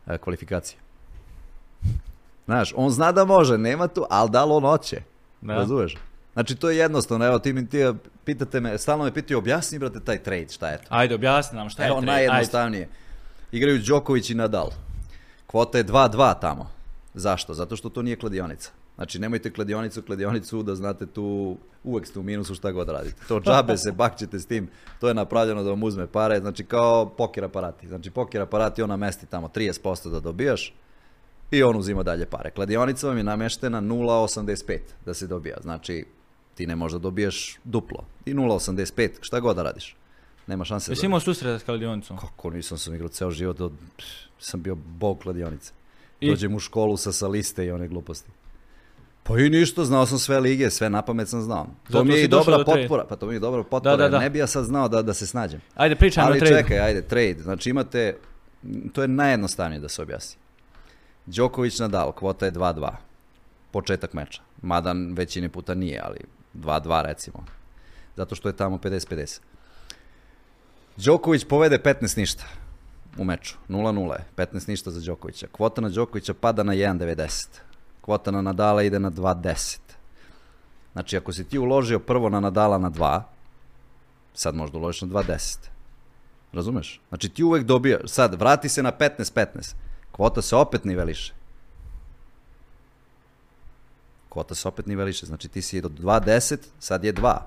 e, 0.07 0.19
kvalifikacije. 0.19 0.79
Znaš, 2.45 2.73
on 2.77 2.91
zna 2.91 3.13
da 3.13 3.25
može, 3.25 3.59
nema 3.59 3.89
tu, 3.89 4.05
ali 4.11 4.31
da 4.31 4.45
li 4.45 4.53
on 4.53 4.63
hoće? 4.63 5.03
Da. 5.41 5.55
Razumeš? 5.55 5.97
Znači 6.33 6.55
to 6.55 6.71
je 6.71 6.77
jednostavno, 6.77 7.27
evo 7.27 7.39
ti 7.39 7.53
mi 7.53 7.69
ti 7.69 7.85
pitate 8.25 8.61
me, 8.61 8.79
stalno 8.79 9.05
me 9.05 9.15
pitaju 9.15 9.39
objasni 9.39 9.79
brate 9.79 10.01
taj 10.01 10.23
trade, 10.23 10.49
šta 10.49 10.69
je 10.69 10.79
to? 10.79 10.85
Ajde, 10.89 11.15
objasni 11.15 11.59
nam 11.59 11.71
šta 11.71 11.83
je 11.83 11.89
Evo 11.89 11.97
trade. 12.01 12.07
najjednostavnije. 12.13 12.89
Igraju 13.53 13.83
Đoković 13.87 14.31
i 14.31 14.35
Nadal. 14.35 14.71
Kvota 15.47 15.79
je 15.79 15.85
2-2 15.85 16.41
tamo. 16.41 16.71
Zašto? 17.15 17.55
Zato 17.55 17.77
što 17.77 17.89
to 17.89 18.03
nije 18.03 18.17
kladionica. 18.17 18.71
Znači 18.97 19.19
nemojte 19.19 19.53
kladionicu, 19.53 20.03
kladionicu 20.03 20.63
da 20.63 20.75
znate 20.75 21.07
tu 21.07 21.57
uvek 21.85 22.07
ste 22.07 22.19
u 22.19 22.23
minusu 22.23 22.55
šta 22.55 22.73
god 22.73 22.89
radite. 22.89 23.23
To 23.29 23.41
džabe 23.41 23.77
se 23.77 23.93
bakćete 23.93 24.39
s 24.39 24.47
tim. 24.47 24.69
To 25.01 25.09
je 25.09 25.15
napravljeno 25.15 25.63
da 25.63 25.71
vam 25.71 25.83
uzme 25.83 26.07
pare, 26.07 26.41
znači 26.41 26.65
kao 26.65 27.09
poker 27.09 27.45
aparati. 27.45 27.89
Znači 27.89 28.11
poker 28.11 28.41
aparati 28.41 28.83
on 28.83 28.89
namesti 28.89 29.27
tamo 29.27 29.49
30% 29.49 30.11
da 30.11 30.21
dobijaš 30.21 30.75
i 31.51 31.63
on 31.63 31.77
uzima 31.77 32.03
dalje 32.03 32.27
pare. 32.27 32.51
Kladionica 32.51 33.09
vam 33.09 33.17
je 33.17 33.25
nameštena 33.25 33.81
0,85 33.81 34.79
da 35.05 35.15
se 35.15 35.27
dobija. 35.27 35.57
Znači 35.63 36.05
ti 36.55 36.67
ne 36.67 36.77
možda 36.77 36.99
dobiješ 36.99 37.59
duplo. 37.65 38.05
I 38.27 38.35
0,85 38.35 39.11
šta 39.21 39.41
god 39.41 39.57
da 39.57 39.63
radiš. 39.63 39.97
Nema 40.47 40.65
šanse 40.65 40.93
Jesi 40.93 41.03
da 41.03 41.07
imao 41.07 41.21
susreta 41.21 41.59
s 41.59 41.63
kladionicom? 41.63 42.17
kako 42.17 42.51
nisam 42.51 42.79
sam 42.79 42.95
igrao 42.95 43.09
ceo 43.09 43.31
život, 43.31 43.61
od, 43.61 43.73
pff, 43.97 44.09
sam 44.39 44.63
bio 44.63 44.75
bog 44.75 45.19
kladionice. 45.19 45.73
I? 46.21 46.31
Dođem 46.31 46.55
u 46.55 46.59
školu 46.59 46.97
sa 46.97 47.13
sa 47.13 47.29
liste 47.29 47.67
i 47.67 47.71
one 47.71 47.89
gluposti. 47.89 48.31
Pa 49.27 49.39
i 49.39 49.51
ništa, 49.51 49.85
znao 49.85 50.07
sam 50.07 50.19
sve 50.19 50.41
lige, 50.41 50.71
sve 50.71 50.91
napamet 50.91 51.29
sam 51.29 51.43
znao. 51.43 51.65
To 51.65 51.93
Zato 51.93 52.05
mi 52.05 52.15
je 52.15 52.25
i 52.25 52.29
dobra 52.29 52.59
do 52.59 52.65
potpora, 52.65 53.05
pa 53.09 53.17
to 53.17 53.27
mi 53.27 53.35
je 53.35 53.39
dobra 53.41 53.63
potpora, 53.63 53.97
Da, 53.97 54.03
da, 54.03 54.09
da. 54.09 54.19
ne 54.19 54.31
bi 54.31 54.39
ja 54.39 54.47
sad 54.47 54.65
znao 54.65 54.89
da, 54.89 55.03
da 55.03 55.15
se 55.15 55.27
snađem. 55.27 55.61
Ajde, 55.75 55.97
pričajmo 55.97 56.29
o 56.29 56.31
Ali 56.31 56.41
trade. 56.41 56.57
čekaj, 56.57 56.81
ajde, 56.81 57.03
trade, 57.03 57.37
znači 57.43 57.71
imate, 57.71 58.17
to 58.93 59.03
je 59.03 59.09
najjednostavnije 59.09 59.81
da 59.81 59.89
se 59.89 60.03
objasni. 60.03 60.37
Đoković 61.27 61.79
Nadal, 61.79 62.13
kvota 62.13 62.47
je 62.47 62.53
2-2, 62.53 62.89
početak 63.71 64.13
meča, 64.13 64.41
mada 64.63 64.95
većini 65.13 65.49
puta 65.49 65.75
nije, 65.75 66.01
ali 66.05 66.19
2-2 66.55 67.03
recimo, 67.03 67.45
zato 68.17 68.35
što 68.35 68.49
je 68.49 68.57
tamo 68.57 68.79
50-50. 68.79 69.41
Đoković 70.97 71.45
povede 71.45 71.79
15 71.79 72.19
ništa 72.19 72.45
u 73.19 73.25
meču. 73.25 73.57
0-0 73.69 74.13
je. 74.13 74.25
15 74.37 74.69
ništa 74.69 74.91
za 74.91 75.01
Đokovića. 75.01 75.47
Kvota 75.53 75.81
na 75.81 75.89
Đokovića 75.89 76.35
pada 76.35 76.63
na 76.63 76.73
1.90. 76.75 77.49
Kvota 78.07 78.31
na 78.31 78.43
Nadala 78.43 78.83
ide 78.83 78.99
na 78.99 79.11
2.10. 79.11 79.79
Znači, 80.93 81.17
ako 81.17 81.33
si 81.33 81.45
ti 81.45 81.59
uložio 81.59 81.99
prvo 81.99 82.29
na 82.29 82.41
Nadala 82.41 82.79
na 82.79 82.91
2, 82.91 83.23
sad 84.35 84.55
možda 84.55 84.79
uložiš 84.79 85.03
na 85.03 85.09
2.10. 85.09 85.59
Razumeš? 86.53 87.01
Znači, 87.09 87.29
ti 87.29 87.45
uvek 87.45 87.65
dobijaš. 87.65 88.11
Sad, 88.11 88.35
vrati 88.35 88.69
se 88.69 88.83
na 88.83 88.93
15-15. 88.93 89.75
Kvota 90.13 90.43
se 90.43 90.57
opet 90.57 90.85
niveliše. 90.85 91.35
Kvota 94.29 94.55
se 94.55 94.69
opet 94.69 94.87
niveliše. 94.87 95.27
Znači, 95.27 95.49
ti 95.49 95.63
si 95.63 95.81
do 95.81 95.89
2.10, 95.89 96.59
sad 96.79 97.05
je 97.05 97.15
2. 97.15 97.39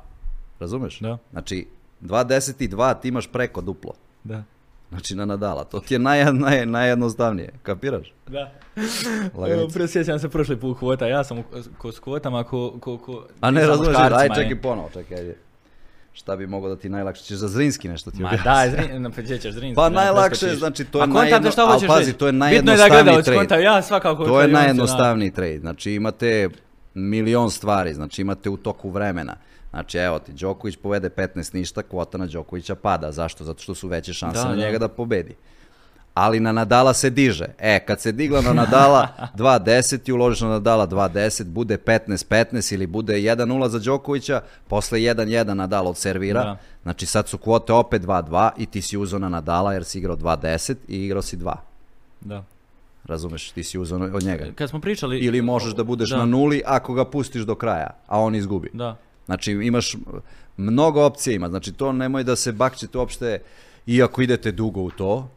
Razumeš? 0.59 0.99
Da. 0.99 1.17
Znači, 1.31 1.67
2.10 2.01 2.63
i 2.63 2.69
2 2.69 3.01
ti 3.01 3.07
imaš 3.07 3.31
preko 3.31 3.61
duplo. 3.61 3.93
Da. 4.23 4.43
Znači 4.89 5.15
na 5.15 5.25
Nadala. 5.25 5.63
To 5.63 5.79
ti 5.79 5.93
je 5.93 5.99
naj, 5.99 6.33
naj, 6.33 6.65
najjednostavnije. 6.65 7.49
Kapiraš? 7.63 8.13
Da. 8.27 8.51
Presjećam 9.73 10.19
se 10.19 10.29
prošli 10.29 10.57
put 10.57 10.77
kvota, 10.79 11.07
ja 11.07 11.23
sam 11.23 11.43
ko 11.77 11.91
s 11.91 11.99
kvotama, 11.99 12.43
ko, 12.43 12.79
ko, 12.79 12.97
ko 12.97 13.25
A 13.41 13.51
ne 13.51 13.67
muškarcima, 13.67 14.15
aj 14.15 14.29
ne. 14.29 14.35
čekaj 14.35 14.61
ponovo, 14.61 14.89
čekaj. 14.93 15.33
Šta 16.13 16.35
bi 16.35 16.47
moglo 16.47 16.69
da 16.69 16.75
ti 16.75 16.89
najlakše? 16.89 17.23
Ćeš 17.23 17.37
za 17.37 17.47
Zrinski 17.47 17.89
nešto 17.89 18.11
ti 18.11 18.21
Ma 18.21 18.27
objasnim? 18.27 18.43
daj, 18.45 18.69
zrin, 18.71 19.01
na 19.01 19.11
sjećaš 19.17 19.53
Zrinski. 19.53 19.75
Pa 19.75 19.89
ne, 19.89 19.95
najlakše, 19.95 20.29
preskočiš. 20.29 20.59
znači, 20.59 20.85
to 20.85 21.01
je 21.01 21.07
najjedno- 21.07 21.51
šta 21.51 21.61
al 21.61 21.73
hoćeš 21.73 21.87
pazi, 21.87 22.13
to 22.13 22.27
je 22.27 22.31
Bitno 22.31 22.45
je 22.45 22.51
da 22.51 22.63
najjednostavniji 22.77 23.23
trade. 23.23 23.37
konta, 23.37 23.55
ja 23.57 23.81
svakako 23.81 24.25
To 24.25 24.41
je 24.41 24.47
da. 24.47 24.53
najjednostavniji 24.53 25.31
trade. 25.31 25.59
Znači 25.59 25.91
imate 25.91 26.49
milion 26.93 27.51
stvari, 27.51 27.93
znači 27.93 28.21
imate 28.21 28.49
u 28.49 28.57
toku 28.57 28.89
vremena. 28.89 29.35
Znači, 29.69 29.97
evo 29.97 30.19
ti, 30.19 30.33
Đoković 30.33 30.75
povede 30.77 31.09
15 31.09 31.55
ništa, 31.55 31.83
kvota 31.83 32.17
na 32.17 32.25
Đokovića 32.25 32.75
pada. 32.75 33.11
Zašto? 33.11 33.43
Zato 33.43 33.61
što 33.63 33.75
su 33.75 33.87
veće 33.87 34.13
šanse 34.13 34.37
Da, 34.37 34.45
na 34.45 34.55
da. 34.55 34.61
njega 34.61 34.77
da 34.77 34.87
pobedi. 34.87 35.35
Ali 36.13 36.39
na 36.39 36.51
Nadala 36.51 36.93
se 36.93 37.09
diže. 37.09 37.45
E, 37.59 37.79
kad 37.85 38.01
se 38.01 38.11
digla 38.11 38.41
na 38.41 38.53
Nadala 38.53 39.07
2.10 39.37 40.09
i 40.09 40.11
uložiš 40.11 40.41
na 40.41 40.47
Nadala 40.49 40.87
2.10, 40.87 41.43
bude 41.43 41.77
15-15 41.77 42.73
ili 42.73 42.87
bude 42.87 43.13
1-0 43.13 43.67
za 43.67 43.79
Đokovića, 43.79 44.41
posle 44.67 44.99
1-1 44.99 45.53
Nadal 45.53 45.87
odservira. 45.87 46.43
Da. 46.43 46.57
Znači 46.83 47.05
sad 47.05 47.27
su 47.27 47.37
kvote 47.37 47.73
opet 47.73 48.01
2-2 48.01 48.49
i 48.57 48.65
ti 48.65 48.81
si 48.81 48.97
uzeo 48.97 49.19
na 49.19 49.29
Nadala 49.29 49.73
jer 49.73 49.83
si 49.83 49.97
igrao 49.97 50.15
2.10 50.15 50.75
i 50.87 51.05
igrao 51.05 51.21
si 51.21 51.37
2. 51.37 51.53
Da. 52.21 52.43
Razumeš, 53.05 53.51
ti 53.51 53.63
si 53.63 53.79
uzeo 53.79 53.97
od 53.97 54.23
njega. 54.23 54.45
Kad 54.55 54.69
smo 54.69 54.79
pričali... 54.81 55.17
Ili 55.19 55.41
možeš 55.41 55.73
da 55.75 55.83
budeš 55.83 56.09
Da. 56.09 56.17
na 56.17 56.25
nuli 56.25 56.61
ako 56.65 56.93
ga 56.93 57.05
pustiš 57.05 57.41
do 57.41 57.55
kraja, 57.55 57.89
a 58.07 58.19
on 58.19 58.35
izgubi. 58.35 58.69
Da. 58.73 58.97
Znači 59.29 59.51
imaš 59.51 59.95
mnogo 60.57 61.05
opcija 61.05 61.35
ima, 61.35 61.49
znači 61.49 61.73
to 61.73 61.91
nemoj 61.91 62.23
da 62.23 62.35
se 62.35 62.51
bakćete 62.51 62.97
uopšte, 62.97 63.41
iako 63.85 64.21
idete 64.21 64.51
dugo 64.51 64.81
u 64.81 64.91
to, 64.91 65.29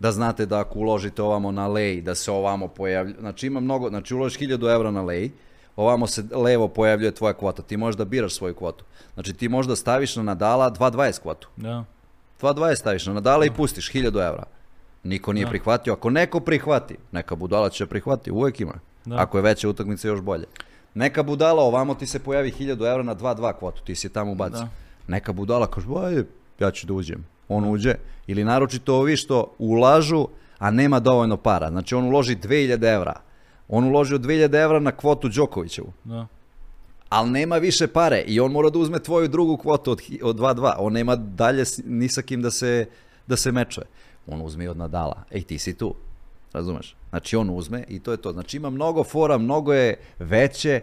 da 0.00 0.12
znate 0.12 0.46
da 0.46 0.60
ako 0.60 0.78
uložite 0.78 1.22
ovamo 1.22 1.52
na 1.52 1.68
lej, 1.68 2.00
da 2.00 2.14
se 2.14 2.30
ovamo 2.30 2.68
pojavlja, 2.68 3.14
znači 3.20 3.46
ima 3.46 3.60
mnogo, 3.60 3.88
znači 3.88 4.14
uložiš 4.14 4.38
1000 4.38 4.74
evra 4.74 4.90
na 4.90 5.02
lej, 5.02 5.30
ovamo 5.76 6.06
se 6.06 6.24
levo 6.32 6.68
pojavljuje 6.68 7.14
tvoja 7.14 7.32
kvota, 7.32 7.62
ti 7.62 7.76
možeš 7.76 7.98
da 7.98 8.04
biraš 8.04 8.34
svoju 8.34 8.54
kvotu. 8.54 8.84
Znači 9.14 9.32
ti 9.32 9.48
možda 9.48 9.76
staviš 9.76 10.16
na 10.16 10.22
Nadala 10.22 10.70
2.20 10.70 11.20
kvotu, 11.20 11.48
Da. 11.56 11.84
2.20 12.40 12.76
staviš 12.76 13.06
na 13.06 13.12
Nadala 13.12 13.44
i 13.44 13.50
pustiš 13.50 13.92
1000 13.92 14.06
evra. 14.06 14.44
Niko 15.02 15.32
nije 15.32 15.44
Da. 15.44 15.50
prihvatio, 15.50 15.92
ako 15.92 16.10
neko 16.10 16.40
prihvati, 16.40 16.96
neka 17.12 17.34
budala 17.34 17.70
će 17.70 17.86
prihvati, 17.86 18.30
uvijek 18.30 18.60
ima. 18.60 18.74
Da. 19.04 19.16
Ako 19.18 19.38
je 19.38 19.42
veća 19.42 19.68
utakmica 19.68 20.08
još 20.08 20.20
bolje. 20.20 20.44
Neka 20.94 21.22
budala, 21.22 21.62
ovamo 21.62 21.94
ti 21.94 22.06
se 22.06 22.18
pojavi 22.18 22.52
1000 22.52 22.90
evra 22.90 23.02
na 23.02 23.14
2-2 23.16 23.52
kvotu, 23.58 23.82
ti 23.84 23.94
si 23.94 24.08
tamo 24.08 24.32
ubacio. 24.32 24.58
Da. 24.58 24.68
Neka 25.08 25.32
budala 25.32 25.66
kaže, 25.66 25.86
ajde, 26.04 26.24
ja 26.60 26.70
ću 26.70 26.86
da 26.86 26.92
uđem. 26.94 27.24
On 27.48 27.64
uđe. 27.70 27.94
Ili 28.26 28.44
naročito 28.44 28.96
ovi 28.96 29.16
što 29.16 29.54
ulažu, 29.58 30.28
a 30.58 30.70
nema 30.70 31.00
dovoljno 31.00 31.36
para. 31.36 31.68
Znači 31.70 31.94
on 31.94 32.04
uloži 32.04 32.36
2000 32.36 32.94
evra. 32.94 33.20
On 33.68 33.84
uložio 33.84 34.18
2000 34.18 34.62
evra 34.62 34.80
na 34.80 34.92
kvotu 34.92 35.28
Đokovićevu. 35.28 35.92
Da. 36.04 36.26
Ali 37.08 37.30
nema 37.30 37.56
više 37.56 37.86
pare 37.86 38.20
i 38.26 38.40
on 38.40 38.52
mora 38.52 38.70
da 38.70 38.78
uzme 38.78 38.98
tvoju 38.98 39.28
drugu 39.28 39.56
kvotu 39.56 39.90
od, 39.90 40.00
hi- 40.00 40.20
od 40.22 40.36
2-2. 40.36 40.74
On 40.78 40.92
nema 40.92 41.16
dalje 41.16 41.64
ni 41.84 42.08
sa 42.08 42.22
kim 42.22 42.42
da 42.42 42.50
se, 42.50 42.86
da 43.26 43.36
se 43.36 43.52
mečuje. 43.52 43.86
On 44.26 44.42
uzme 44.42 44.64
i 44.64 44.68
od 44.68 44.76
Nadala. 44.76 45.22
Ej, 45.30 45.42
ti 45.42 45.58
si 45.58 45.74
tu. 45.78 45.94
Razumeš? 46.52 46.96
Znači 47.10 47.36
on 47.36 47.50
uzme 47.50 47.84
i 47.88 47.98
to 48.00 48.10
je 48.10 48.16
to. 48.16 48.32
Znači 48.32 48.56
ima 48.56 48.70
mnogo 48.70 49.04
fora, 49.04 49.38
mnogo 49.38 49.72
je 49.72 49.96
veće. 50.18 50.80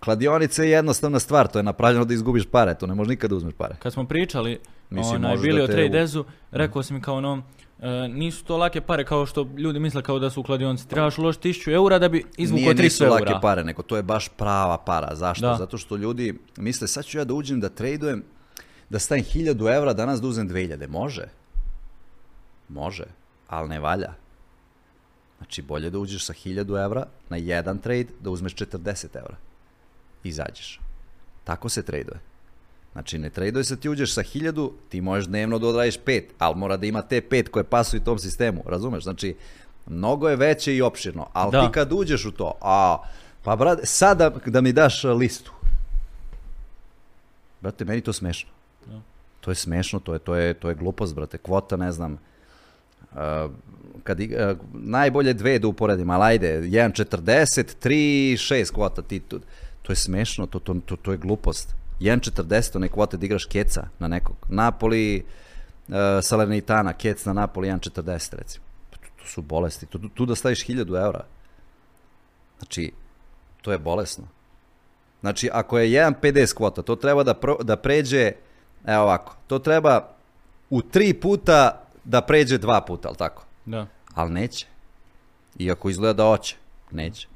Kladionica 0.00 0.62
je 0.62 0.70
jednostavna 0.70 1.18
stvar. 1.18 1.46
To 1.48 1.58
je 1.58 1.62
napravljeno 1.62 2.04
da 2.04 2.14
izgubiš 2.14 2.46
pare. 2.46 2.74
To 2.74 2.86
ne 2.86 2.94
možeš 2.94 3.08
nikada 3.08 3.28
da 3.28 3.36
uzmeš 3.36 3.54
pare. 3.54 3.76
Kad 3.78 3.92
smo 3.92 4.04
pričali, 4.04 4.58
Mislim, 4.90 5.14
onaj, 5.16 5.36
bili 5.36 5.60
o 5.60 5.66
te 5.66 5.72
trade 5.72 5.88
u- 5.88 5.92
dezu, 5.92 6.24
rekao 6.50 6.82
si 6.82 6.94
mi 6.94 7.00
kao 7.00 7.16
ono, 7.16 7.42
e, 7.80 7.88
nisu 8.08 8.44
to 8.44 8.56
lake 8.56 8.80
pare 8.80 9.04
kao 9.04 9.26
što 9.26 9.48
ljudi 9.56 9.78
misle 9.80 10.02
kao 10.02 10.18
da 10.18 10.30
su 10.30 10.40
u 10.40 10.44
kladionci. 10.44 10.88
Trebaš 10.88 11.18
uložiti 11.18 11.48
1000 11.48 11.72
eura 11.72 11.98
da 11.98 12.08
bi 12.08 12.24
izvukao 12.36 12.62
Nije, 12.62 12.74
300 12.74 12.82
nisu 12.82 13.04
eura. 13.04 13.14
lake 13.14 13.34
pare, 13.42 13.64
nego 13.64 13.82
to 13.82 13.96
je 13.96 14.02
baš 14.02 14.28
prava 14.28 14.78
para. 14.78 15.14
Zašto? 15.14 15.46
Da. 15.46 15.56
Zato 15.56 15.78
što 15.78 15.96
ljudi 15.96 16.34
misle, 16.56 16.88
sad 16.88 17.04
ću 17.04 17.18
ja 17.18 17.24
da 17.24 17.34
uđem 17.34 17.60
da 17.60 17.68
tradujem, 17.68 18.24
da 18.90 18.98
stavim 18.98 19.24
1000 19.24 19.68
evra, 19.68 19.92
danas 19.92 20.20
da 20.20 20.28
uzem 20.28 20.48
2000. 20.48 20.88
Može. 20.88 21.24
Može, 22.68 23.04
ali 23.48 23.68
ne 23.68 23.80
valja. 23.80 24.12
Znači, 25.38 25.62
bolje 25.62 25.90
da 25.90 25.98
uđeš 25.98 26.24
sa 26.24 26.32
1000 26.32 26.84
evra 26.84 27.06
na 27.28 27.36
jedan 27.36 27.78
trade, 27.78 28.06
da 28.20 28.30
uzmeš 28.30 28.54
40 28.54 29.16
evra. 29.18 29.36
Izađeš. 30.24 30.80
Tako 31.44 31.68
se 31.68 31.82
traduje. 31.82 32.20
Znači, 32.92 33.18
ne 33.18 33.30
traduje 33.30 33.64
se 33.64 33.76
ti 33.76 33.88
uđeš 33.88 34.14
sa 34.14 34.22
1000, 34.22 34.70
ti 34.88 35.00
možeš 35.00 35.26
dnevno 35.26 35.58
da 35.58 35.66
odradiš 35.66 35.98
5, 36.06 36.22
ali 36.38 36.56
mora 36.56 36.76
da 36.76 36.86
ima 36.86 37.02
te 37.02 37.20
5 37.20 37.48
koje 37.48 37.64
pasuju 37.64 38.00
tom 38.04 38.18
sistemu, 38.18 38.62
razumeš? 38.66 39.02
Znači, 39.04 39.36
mnogo 39.86 40.28
je 40.28 40.36
veće 40.36 40.76
i 40.76 40.82
opširno, 40.82 41.26
ali 41.32 41.52
Da. 41.52 41.66
ti 41.66 41.72
kad 41.72 41.92
uđeš 41.92 42.24
u 42.24 42.32
to, 42.32 42.58
a, 42.60 42.98
pa 43.42 43.56
brate, 43.56 43.86
sada 43.86 44.30
da 44.46 44.60
mi 44.60 44.72
daš 44.72 45.04
listu. 45.04 45.52
Brate, 47.60 47.84
meni 47.84 48.00
to 48.00 48.12
smešno. 48.12 48.50
Da. 48.86 49.00
To 49.40 49.50
je 49.50 49.54
smešno, 49.54 50.00
to 50.00 50.12
je, 50.12 50.18
to 50.18 50.34
je, 50.34 50.54
to 50.54 50.68
je 50.68 50.74
glupost, 50.74 51.14
brate. 51.14 51.38
Kvota, 51.38 51.76
ne 51.76 51.92
znam, 51.92 52.18
a, 53.12 53.48
kad, 54.04 54.20
igra- 54.20 54.56
najbolje 54.72 55.34
dve 55.34 55.58
da 55.58 55.68
uporedim, 55.68 56.10
ali 56.10 56.24
ajde, 56.24 56.60
1.40, 56.60 57.74
3.6 57.82 58.72
kvota, 58.72 59.02
ti, 59.02 59.20
to, 59.20 59.38
to 59.82 59.92
je 59.92 59.96
smešno, 59.96 60.46
to, 60.46 60.58
to, 60.58 60.74
to, 60.86 60.96
to 60.96 61.12
je 61.12 61.18
glupost. 61.18 61.74
1.40, 62.00 62.76
one 62.76 62.88
kvote 62.88 63.16
da 63.16 63.26
igraš 63.26 63.44
keca 63.44 63.88
na 63.98 64.08
nekog. 64.08 64.36
Napoli, 64.48 65.24
uh, 65.88 65.94
Salernitana, 66.22 66.92
kec 66.92 67.24
na 67.24 67.32
Napoli 67.32 67.68
1.40 67.68 68.34
recimo. 68.38 68.64
Pa 68.90 68.96
To, 68.96 69.08
to 69.22 69.28
su 69.28 69.42
bolesti, 69.42 69.86
tu, 69.86 69.98
tu 70.08 70.26
da 70.26 70.34
staviš 70.34 70.66
1000 70.66 71.04
eura. 71.04 71.24
Znači, 72.58 72.92
to 73.62 73.72
je 73.72 73.78
bolesno. 73.78 74.24
Znači, 75.20 75.50
ako 75.52 75.78
je 75.78 75.88
1.50 75.88 76.54
kvota, 76.54 76.82
to 76.82 76.96
treba 76.96 77.22
da, 77.22 77.34
pro, 77.34 77.56
da 77.62 77.76
pređe, 77.76 78.32
evo 78.86 79.02
ovako, 79.02 79.36
to 79.46 79.58
treba 79.58 80.08
u 80.70 80.82
tri 80.82 81.14
puta 81.14 81.84
da 82.04 82.20
pređe 82.20 82.58
dva 82.58 82.80
puta, 82.80 83.08
ali 83.08 83.16
tako? 83.16 83.47
Da. 83.68 83.86
Ali 84.14 84.30
neće. 84.30 84.66
Iako 85.58 85.90
izgleda 85.90 86.12
da 86.12 86.28
hoće, 86.28 86.56
neće. 86.90 87.28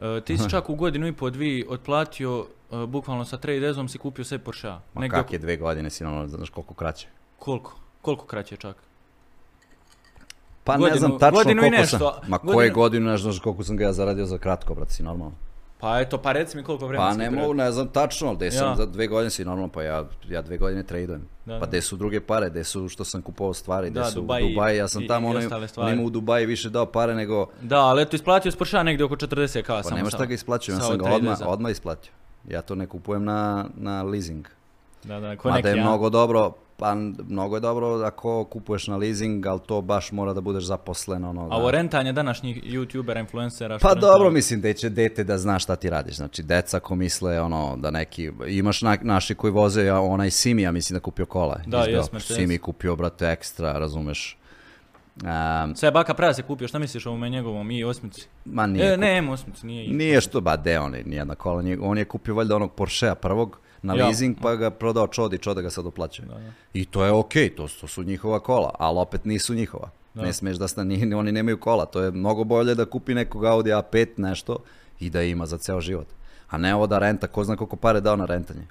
E, 0.00 0.20
ti 0.20 0.38
si 0.38 0.50
čak 0.50 0.70
u 0.70 0.74
godinu 0.74 1.06
i 1.06 1.12
po 1.12 1.30
dvi 1.30 1.66
otplatio, 1.68 2.46
e, 2.72 2.86
bukvalno 2.86 3.24
sa 3.24 3.36
trade 3.36 3.74
si 3.88 3.98
kupio 3.98 4.24
sve 4.24 4.38
Porsche. 4.38 4.72
Ma 4.94 5.08
kak 5.08 5.32
je 5.32 5.38
dve 5.38 5.56
godine, 5.56 5.90
si 5.90 6.04
normalno, 6.04 6.28
znaš 6.28 6.50
koliko 6.50 6.74
kraće. 6.74 7.08
Koliko? 7.38 7.76
Koliko 8.02 8.26
kraće 8.26 8.56
čak? 8.56 8.76
Pa 10.64 10.76
ne 10.76 10.96
znam 10.96 11.18
tačno 11.18 11.38
godinu 11.38 11.60
i 11.60 11.64
koliko 11.64 11.80
nešto. 11.80 11.98
sam... 11.98 12.30
Ma 12.30 12.38
koje 12.38 12.70
Godinu- 12.70 12.74
godinu, 12.74 13.10
ne 13.10 13.18
znaš 13.18 13.38
koliko 13.38 13.64
sam 13.64 13.76
ga 13.76 13.84
ja 13.84 13.92
zaradio 13.92 14.26
za 14.26 14.38
kratko, 14.38 14.74
brate, 14.74 14.92
si 14.92 15.02
normalno. 15.02 15.34
Pa 15.78 16.00
eto, 16.00 16.18
pa 16.18 16.32
reci 16.32 16.56
mi 16.56 16.62
koliko 16.62 16.86
vremena 16.86 17.08
Pa 17.08 17.14
ne 17.14 17.30
mogu, 17.32 17.54
ne 17.54 17.72
znam 17.72 17.88
tačno, 17.88 18.34
gde 18.34 18.50
sam 18.50 18.68
Ja. 18.68 18.76
za 18.76 18.86
dve 18.86 19.06
godine 19.06 19.30
si 19.30 19.44
normalno, 19.44 19.68
pa 19.68 19.82
ja, 19.82 20.04
ja 20.24 20.42
dve 20.42 20.56
godine 20.58 20.82
tradujem. 20.82 21.28
Da, 21.46 21.52
pa 21.52 21.60
da. 21.60 21.66
gde 21.66 21.80
su 21.80 21.96
druge 21.96 22.20
pare, 22.20 22.50
gde 22.50 22.64
su 22.64 22.88
što 22.88 23.04
sam 23.04 23.22
kupovao 23.22 23.54
stvari, 23.54 23.90
Da, 23.90 24.04
su 24.04 24.14
Dubai 24.14 24.44
u 24.44 24.48
Dubaji, 24.48 24.76
ja 24.76 24.88
sam 24.88 25.02
i- 25.02 25.06
tamo 25.06 25.28
stvari. 25.68 25.88
onima 25.88 26.02
u 26.02 26.10
Dubaji 26.10 26.46
više 26.46 26.70
dao 26.70 26.86
pare 26.86 27.14
nego, 27.14 27.46
Da, 27.62 27.78
ali 27.78 28.02
eto, 28.02 28.16
isplatio 28.16 28.52
s 28.52 28.56
Porsche 28.56 28.76
negdje 28.78 29.04
oko 29.04 29.16
40 29.16 29.62
k 29.62 29.66
pa 29.66 29.82
samo 29.82 29.96
nema 29.96 30.10
sa- 30.10 30.16
šta 30.16 30.26
ga 30.26 30.34
isplaćujem, 30.34 30.78
ja 30.78 30.82
sa 30.82 30.88
sam 30.88 30.98
ga 30.98 31.04
odmah, 31.06 31.38
odmah 31.42 31.72
isplatio. 31.72 32.12
Ja 32.44 32.62
to 32.62 32.74
ne 32.74 32.86
kupujem 32.86 33.24
na, 33.24 33.66
na 33.74 34.02
leasing. 34.02 34.46
Da, 35.04 35.20
da, 35.20 35.36
ko 35.36 35.48
Mada 35.50 35.68
je 35.68 35.76
mnogo 35.76 36.10
dobro, 36.10 36.52
pa 36.76 36.94
mnogo 37.28 37.56
je 37.56 37.60
dobro 37.60 37.86
ako 37.86 38.44
kupuješ 38.44 38.86
na 38.86 38.96
leasing, 38.96 39.46
ali 39.46 39.60
to 39.66 39.80
baš 39.80 40.12
mora 40.12 40.32
da 40.32 40.40
budeš 40.40 40.64
zaposlen. 40.64 41.24
Ono, 41.24 41.44
A 41.44 41.48
da. 41.48 41.54
ovo 41.54 41.70
rentanje 41.70 42.12
današnjih 42.12 42.62
youtubera, 42.64 43.20
influencera, 43.20 43.78
što 43.78 43.88
Pa 43.88 43.94
rentaju? 43.94 44.12
dobro, 44.12 44.30
mislim 44.30 44.60
da 44.60 44.72
će 44.72 44.88
dete 44.88 45.24
da 45.24 45.38
zna 45.38 45.58
šta 45.58 45.76
ti 45.76 45.90
radiš. 45.90 46.16
Znači, 46.16 46.42
deca 46.42 46.80
ko 46.80 46.94
misle 46.94 47.40
ono, 47.40 47.76
da 47.76 47.90
neki, 47.90 48.30
imaš 48.48 48.82
na, 48.82 48.96
naši 49.02 49.34
koji 49.34 49.52
voze, 49.52 49.84
ja, 49.84 50.00
onaj 50.00 50.30
Simi, 50.30 50.62
ja 50.62 50.72
mislim 50.72 50.94
da 50.94 51.00
kupio 51.00 51.26
kola. 51.26 51.60
Da, 51.66 51.80
Izbeo. 51.80 51.96
jes, 51.96 52.12
Mercedes. 52.12 52.36
Simi 52.36 52.58
kupio, 52.58 52.96
brate, 52.96 53.26
ekstra, 53.26 53.72
razumeš. 53.72 54.38
Um, 55.16 55.76
Sve 55.76 55.90
baka 55.90 56.14
prava 56.14 56.34
se 56.34 56.42
kupio, 56.42 56.68
šta 56.68 56.78
misliš 56.78 57.06
o 57.06 57.10
ovome 57.10 57.30
njegovom 57.30 57.70
i 57.70 57.84
osmici? 57.84 58.26
ma 58.44 58.66
nije, 58.66 58.92
E, 58.92 58.96
ne, 58.96 59.30
osmici, 59.30 59.66
nije 59.66 59.88
nije 59.88 60.20
što, 60.20 60.40
ba 60.40 60.56
de, 60.56 60.78
on 60.78 60.94
je 60.94 61.02
nijedna 61.04 61.34
kola, 61.34 61.62
nije, 61.62 61.78
on 61.82 61.98
je 61.98 62.04
kupio 62.04 62.34
valjda 62.34 62.56
onog 62.56 62.72
Porschea 62.74 63.14
prvog 63.14 63.58
na 63.86 63.94
Ja. 63.94 64.04
leasing, 64.04 64.36
pa 64.42 64.54
ga 64.54 64.70
prodao 64.70 65.06
Čodi, 65.06 65.38
Čoda 65.38 65.62
ga 65.62 65.70
sad 65.70 65.86
oplaćuje. 65.86 66.26
Da, 66.26 66.34
da. 66.34 66.50
I 66.74 66.84
to 66.84 67.04
je 67.04 67.12
okej, 67.12 67.50
to, 67.50 67.68
to 67.80 67.86
su 67.86 68.02
njihova 68.02 68.40
kola, 68.40 68.74
ali 68.78 68.98
opet 68.98 69.24
nisu 69.24 69.54
njihova. 69.54 69.90
Da. 70.14 70.22
Ne 70.22 70.32
smiješ 70.32 70.56
da 70.56 70.68
sta, 70.68 70.84
ni- 70.84 71.14
oni 71.14 71.32
nemaju 71.32 71.58
kola, 71.58 71.86
to 71.86 72.00
je 72.00 72.10
mnogo 72.10 72.44
bolje 72.44 72.74
da 72.74 72.84
kupi 72.84 73.14
nekog 73.14 73.44
Audi 73.44 73.70
A5 73.70 74.06
nešto 74.16 74.58
i 75.00 75.10
da 75.10 75.22
ima 75.22 75.46
za 75.46 75.58
ceo 75.58 75.80
život. 75.80 76.06
A 76.50 76.58
ne 76.58 76.74
ovo 76.74 76.86
da 76.86 76.98
renta, 76.98 77.26
ko 77.26 77.44
zna 77.44 77.56
koliko 77.56 77.76
pare 77.76 78.00
dao 78.00 78.16
na 78.16 78.24
rentanje. 78.24 78.66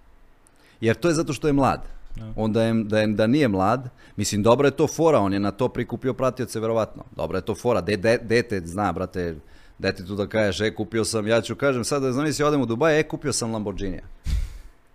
Jer 0.82 0.95
to 0.95 1.07
je 1.07 1.13
zato 1.13 1.34
što 1.34 1.47
je 1.47 1.53
mlad. 1.53 1.82
Da. 2.16 2.34
Onda 2.36 2.63
je, 2.63 2.74
da, 2.84 2.99
je, 2.99 3.07
da 3.07 3.28
nije 3.28 3.47
mlad, 3.47 3.89
mislim, 4.16 4.43
dobro 4.43 4.68
je 4.68 4.72
to 4.72 4.88
fora, 4.88 5.20
on 5.20 5.34
je 5.34 5.39
na 5.39 5.51
to 5.51 5.68
prikupio 5.70 6.13
pratioce, 6.13 6.59
verovatno. 6.59 7.03
Dobro 7.16 7.38
je 7.38 7.41
to 7.41 7.55
fora, 7.55 7.82
de, 7.82 7.97
de, 7.97 8.18
dete 8.18 8.61
zna, 8.66 8.91
brate, 8.91 9.36
dete 9.80 10.05
tu 10.05 10.16
da 10.16 10.28
kažeš, 10.28 10.61
e, 10.61 10.76
kupio 10.76 11.05
sam, 11.05 11.28
ja 11.28 11.41
ću 11.41 11.55
kažem, 11.55 11.84
sad 11.84 12.01
da 12.01 12.11
zamisli, 12.11 12.45
odem 12.45 12.61
u 12.61 12.66
Dubaj, 12.66 12.99
e, 12.99 13.03
kupio 13.03 13.34
sam 13.34 13.51
Lamborghini 13.51 13.99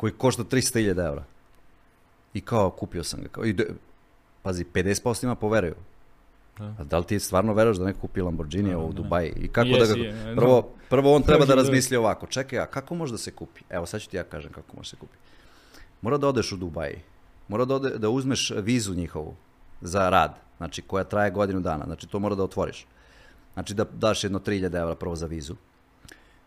koji 0.01 0.13
košta 0.13 0.45
300.000 0.45 1.07
evra. 1.07 1.25
I 2.35 2.41
kao, 2.41 2.71
kupio 2.71 3.05
sam 3.05 3.21
ga. 3.23 3.29
Kao, 3.29 3.47
i 3.47 3.57
pazi, 4.43 4.65
50% 4.65 5.25
ima 5.25 5.35
poveruju. 5.35 5.75
Da. 6.59 6.75
A 6.79 6.85
da 6.85 6.99
li 6.99 7.05
ti 7.05 7.19
stvarno 7.19 7.55
veruješ 7.55 7.77
da 7.77 7.85
neko 7.85 8.01
kupi 8.01 8.21
Lamborghini 8.21 8.75
u. 8.75 8.93
Dubaji? 8.93 9.33
I 9.37 9.49
kako 9.49 9.69
da 9.69 9.87
ga... 9.87 10.01
je, 10.03 10.35
Prvo, 10.37 10.69
prvo 10.89 11.15
on 11.15 11.23
treba 11.23 11.45
da. 11.45 11.55
razmisli 11.55 11.97
ovako. 11.97 12.27
Čekaj, 12.27 12.59
a 12.59 12.67
kako 12.67 12.95
može 12.95 13.13
da 13.13 13.19
se 13.19 13.31
kupi? 13.31 13.61
Evo, 13.71 13.87
sad 13.87 14.01
ću 14.01 14.11
ti 14.11 14.17
ja 14.17 14.25
kažem 14.25 14.53
kako 14.53 14.77
može 14.77 14.91
se 14.91 14.97
kupi. 14.97 15.17
Mora 16.03 16.19
da 16.19 16.29
odeš 16.29 16.53
u 16.53 16.57
Dubaji. 16.57 17.03
Mora 17.49 17.65
da, 17.65 17.75
ode, 17.75 17.99
da 17.99 18.09
uzmeš 18.09 18.53
vizu 18.57 18.95
njihovu 18.95 19.35
za 19.81 20.09
rad, 20.09 20.35
znači 20.57 20.83
koja 20.83 21.05
traje 21.05 21.31
godinu 21.31 21.61
dana. 21.61 21.85
Znači 21.85 22.07
to 22.07 22.19
mora 22.19 22.35
da 22.35 22.43
otvoriš. 22.43 22.87
Znači 23.55 23.75
da 23.75 23.85
daš 23.85 24.25
jedno 24.25 24.39
3000 24.39 24.81
evra 24.81 24.95
prvo 24.95 25.17
za 25.17 25.27
vizu. 25.27 25.55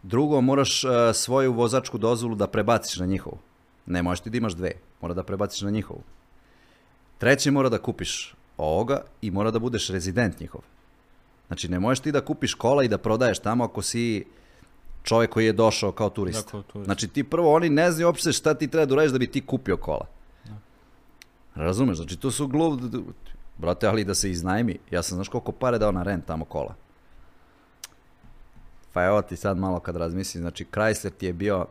Drugo, 0.04 0.41
moraš 0.41 0.84
e, 0.84 0.88
svoju 1.14 1.54
vozačku 1.54 1.97
dozvolu 1.97 2.36
da 2.36 2.47
prebaciš 2.47 2.99
na 2.99 3.06
njihovu. 3.06 3.38
Ne 3.86 4.04
možeš 4.04 4.20
ti 4.20 4.30
da 4.30 4.38
imaš 4.38 4.54
dve, 4.54 4.72
mora 5.01 5.14
da 5.14 5.24
prebaciš 5.24 5.62
na 5.62 5.70
njihovu. 5.70 6.01
Treći 7.18 7.51
mora 7.51 7.70
da 7.70 7.78
kupiš 7.78 8.36
ovoga 8.58 9.01
i 9.22 9.32
mora 9.32 9.51
da 9.51 9.60
budeš 9.60 9.89
rezident 9.89 10.39
njihov. 10.39 10.62
Znači 11.47 11.70
ne 11.70 11.80
možeš 11.80 11.99
ti 11.99 12.12
da 12.12 12.22
kupiš 12.22 12.54
kola 12.54 12.84
i 12.84 12.88
da 12.88 12.97
prodaješ 12.97 13.39
tamo 13.39 13.64
ako 13.64 13.82
si 13.82 14.26
čovjek 15.04 15.32
koji 15.32 15.45
je 15.45 15.54
došao 15.54 15.91
kao 15.91 16.10
turista. 16.10 16.41
Da, 16.41 16.51
kao 16.51 16.62
turista. 16.62 16.86
Znači 16.86 17.08
ti 17.08 17.24
prvo, 17.24 17.54
oni 17.54 17.70
ne 17.70 17.91
znaju 17.91 18.08
uopšte 18.08 18.32
šta 18.32 18.54
ti 18.54 18.68
treba 18.68 18.86
da 18.86 18.93
uradiš 18.93 19.12
da 19.12 19.20
bi 19.20 19.32
ti 19.32 19.45
kupio 19.45 19.78
kola. 19.78 20.08
Razumeš, 21.56 21.97
znači 21.97 22.18
to 22.18 22.32
su 22.32 22.47
glup... 22.47 22.82
Brate, 23.58 23.88
ali 23.88 24.04
da 24.04 24.16
se 24.16 24.32
iznajmi. 24.32 24.78
Ja 24.91 25.04
sam 25.04 25.16
znaš 25.16 25.28
koliko 25.28 25.51
pare 25.51 25.78
dao 25.78 25.91
na 25.91 26.04
rent 26.04 26.26
tamo 26.26 26.45
kola. 26.45 26.76
Pa 28.93 29.03
evo 29.03 29.21
ti 29.21 29.35
sad 29.35 29.57
malo 29.57 29.79
kad 29.79 29.95
razmislim, 29.95 30.41
znači 30.41 30.65
Chrysler 30.71 31.11
ti 31.17 31.25
je 31.25 31.33
bio 31.33 31.65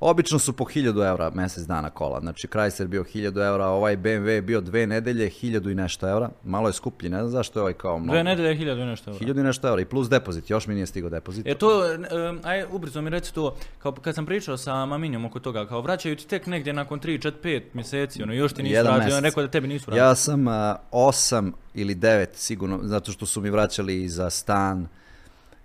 Obično 0.00 0.38
su 0.38 0.52
po 0.52 0.64
1000 0.64 1.08
eura 1.08 1.30
mjesec 1.34 1.64
dana 1.64 1.90
kola. 1.90 2.20
Znači 2.20 2.48
Chrysler 2.48 2.86
bio 2.86 3.04
1000 3.04 3.46
eura, 3.46 3.66
ovaj 3.66 3.96
BMW 3.96 4.28
je 4.28 4.42
bio 4.42 4.60
dve 4.60 4.86
nedelje, 4.86 5.30
1000 5.30 5.72
i 5.72 5.74
nešto 5.74 6.08
eura. 6.08 6.30
Malo 6.44 6.68
je 6.68 6.72
skuplji, 6.72 7.08
ne 7.08 7.18
znam 7.18 7.30
zašto 7.30 7.58
je 7.58 7.60
ovaj 7.60 7.72
kao 7.72 7.98
mnogo. 7.98 8.12
Dve 8.12 8.24
nedelje, 8.24 8.56
hiljadu 8.56 8.80
i 8.80 8.84
nešto. 8.84 9.10
eura. 9.10 9.26
1000 9.26 9.40
i 9.40 9.42
nešto 9.42 9.68
eura 9.68 9.82
i 9.82 9.84
plus 9.84 10.08
depozit, 10.08 10.50
još 10.50 10.66
mi 10.66 10.74
nije 10.74 10.86
stigao 10.86 11.10
depozit. 11.10 11.46
E 11.46 11.54
to, 11.54 11.94
e, 11.94 11.98
aj 12.42 12.64
ubrzo 12.72 13.02
mi 13.02 13.10
reci 13.10 13.34
to, 13.34 13.56
kao 13.78 13.92
kad 13.92 14.14
sam 14.14 14.26
pričao 14.26 14.56
sa 14.56 14.86
maminjom 14.86 15.24
oko 15.24 15.40
toga, 15.40 15.66
kao 15.66 15.80
vraćaju 15.80 16.16
ti 16.16 16.26
tek 16.26 16.46
negdje 16.46 16.72
nakon 16.72 17.00
3, 17.00 17.30
4, 17.30 17.32
5 17.42 17.62
mjeseci, 17.72 18.22
ono, 18.22 18.32
još 18.32 18.52
ti 18.52 18.62
nisu 18.62 18.82
vratili, 18.82 19.12
on 19.12 19.22
rekao 19.22 19.42
da 19.42 19.48
tebi 19.48 19.68
nisu 19.68 19.84
vratili. 19.86 20.06
Ja 20.06 20.14
sam 20.14 20.48
a, 20.48 20.76
osam 20.90 21.52
ili 21.74 21.94
devet 21.94 22.30
sigurno, 22.34 22.78
zato 22.82 23.12
što 23.12 23.26
su 23.26 23.40
mi 23.40 23.50
vraćali 23.50 24.08
za 24.08 24.30
stan 24.30 24.88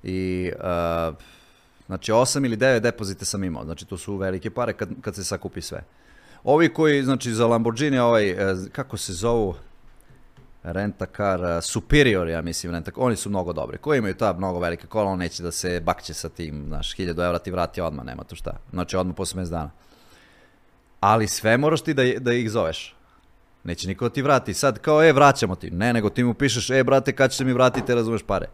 i 0.03 0.51
a, 0.59 1.11
znači 1.85 2.11
osam 2.11 2.45
ili 2.45 2.55
devet 2.55 2.83
depozite 2.83 3.25
sam 3.25 3.43
imao, 3.43 3.65
znači 3.65 3.85
to 3.85 3.97
su 3.97 4.17
velike 4.17 4.49
pare 4.49 4.73
kad, 4.73 4.89
kad 5.01 5.15
se 5.15 5.23
sakupi 5.23 5.61
sve. 5.61 5.83
Ovi 6.43 6.73
koji, 6.73 7.03
znači 7.03 7.33
za 7.33 7.47
Lamborghini, 7.47 7.99
ovaj, 7.99 8.29
e, 8.29 8.55
kako 8.71 8.97
se 8.97 9.13
zovu, 9.13 9.55
renta 10.63 11.05
car, 11.17 11.45
a, 11.45 11.61
Superior, 11.61 12.27
ja 12.27 12.41
mislim, 12.41 12.73
renta, 12.73 12.91
oni 12.95 13.15
su 13.15 13.29
mnogo 13.29 13.53
dobri. 13.53 13.77
Koji 13.77 13.97
imaju 13.97 14.15
ta 14.15 14.33
mnogo 14.33 14.59
velike 14.59 14.87
kola, 14.87 15.11
on 15.11 15.19
neće 15.19 15.43
da 15.43 15.51
se 15.51 15.79
bakće 15.79 16.13
sa 16.13 16.29
tim, 16.29 16.65
znaš, 16.67 16.95
1000 16.95 17.25
evra 17.25 17.39
ti 17.39 17.51
vrati 17.51 17.81
odmah, 17.81 18.05
nema 18.05 18.23
to 18.23 18.35
šta. 18.35 18.51
Znači 18.71 18.97
odmah 18.97 19.15
posle 19.15 19.37
mjesec 19.37 19.51
dana. 19.51 19.71
Ali 20.99 21.27
sve 21.27 21.57
moraš 21.57 21.81
ti 21.81 21.93
da, 21.93 22.03
da 22.19 22.33
ih 22.33 22.51
zoveš. 22.51 22.95
Neće 23.63 23.87
niko 23.87 24.09
ti 24.09 24.21
vrati. 24.21 24.53
Sad 24.53 24.79
kao, 24.79 25.03
e, 25.03 25.13
vraćamo 25.13 25.55
ti. 25.55 25.71
Ne, 25.71 25.93
nego 25.93 26.09
ti 26.09 26.23
mu 26.23 26.33
pišeš, 26.33 26.69
e, 26.69 26.83
brate, 26.83 27.11
kad 27.15 27.31
ćete 27.31 27.45
mi 27.45 27.53
vratiti, 27.53 27.95
razumeš 27.95 28.21
pare. 28.23 28.47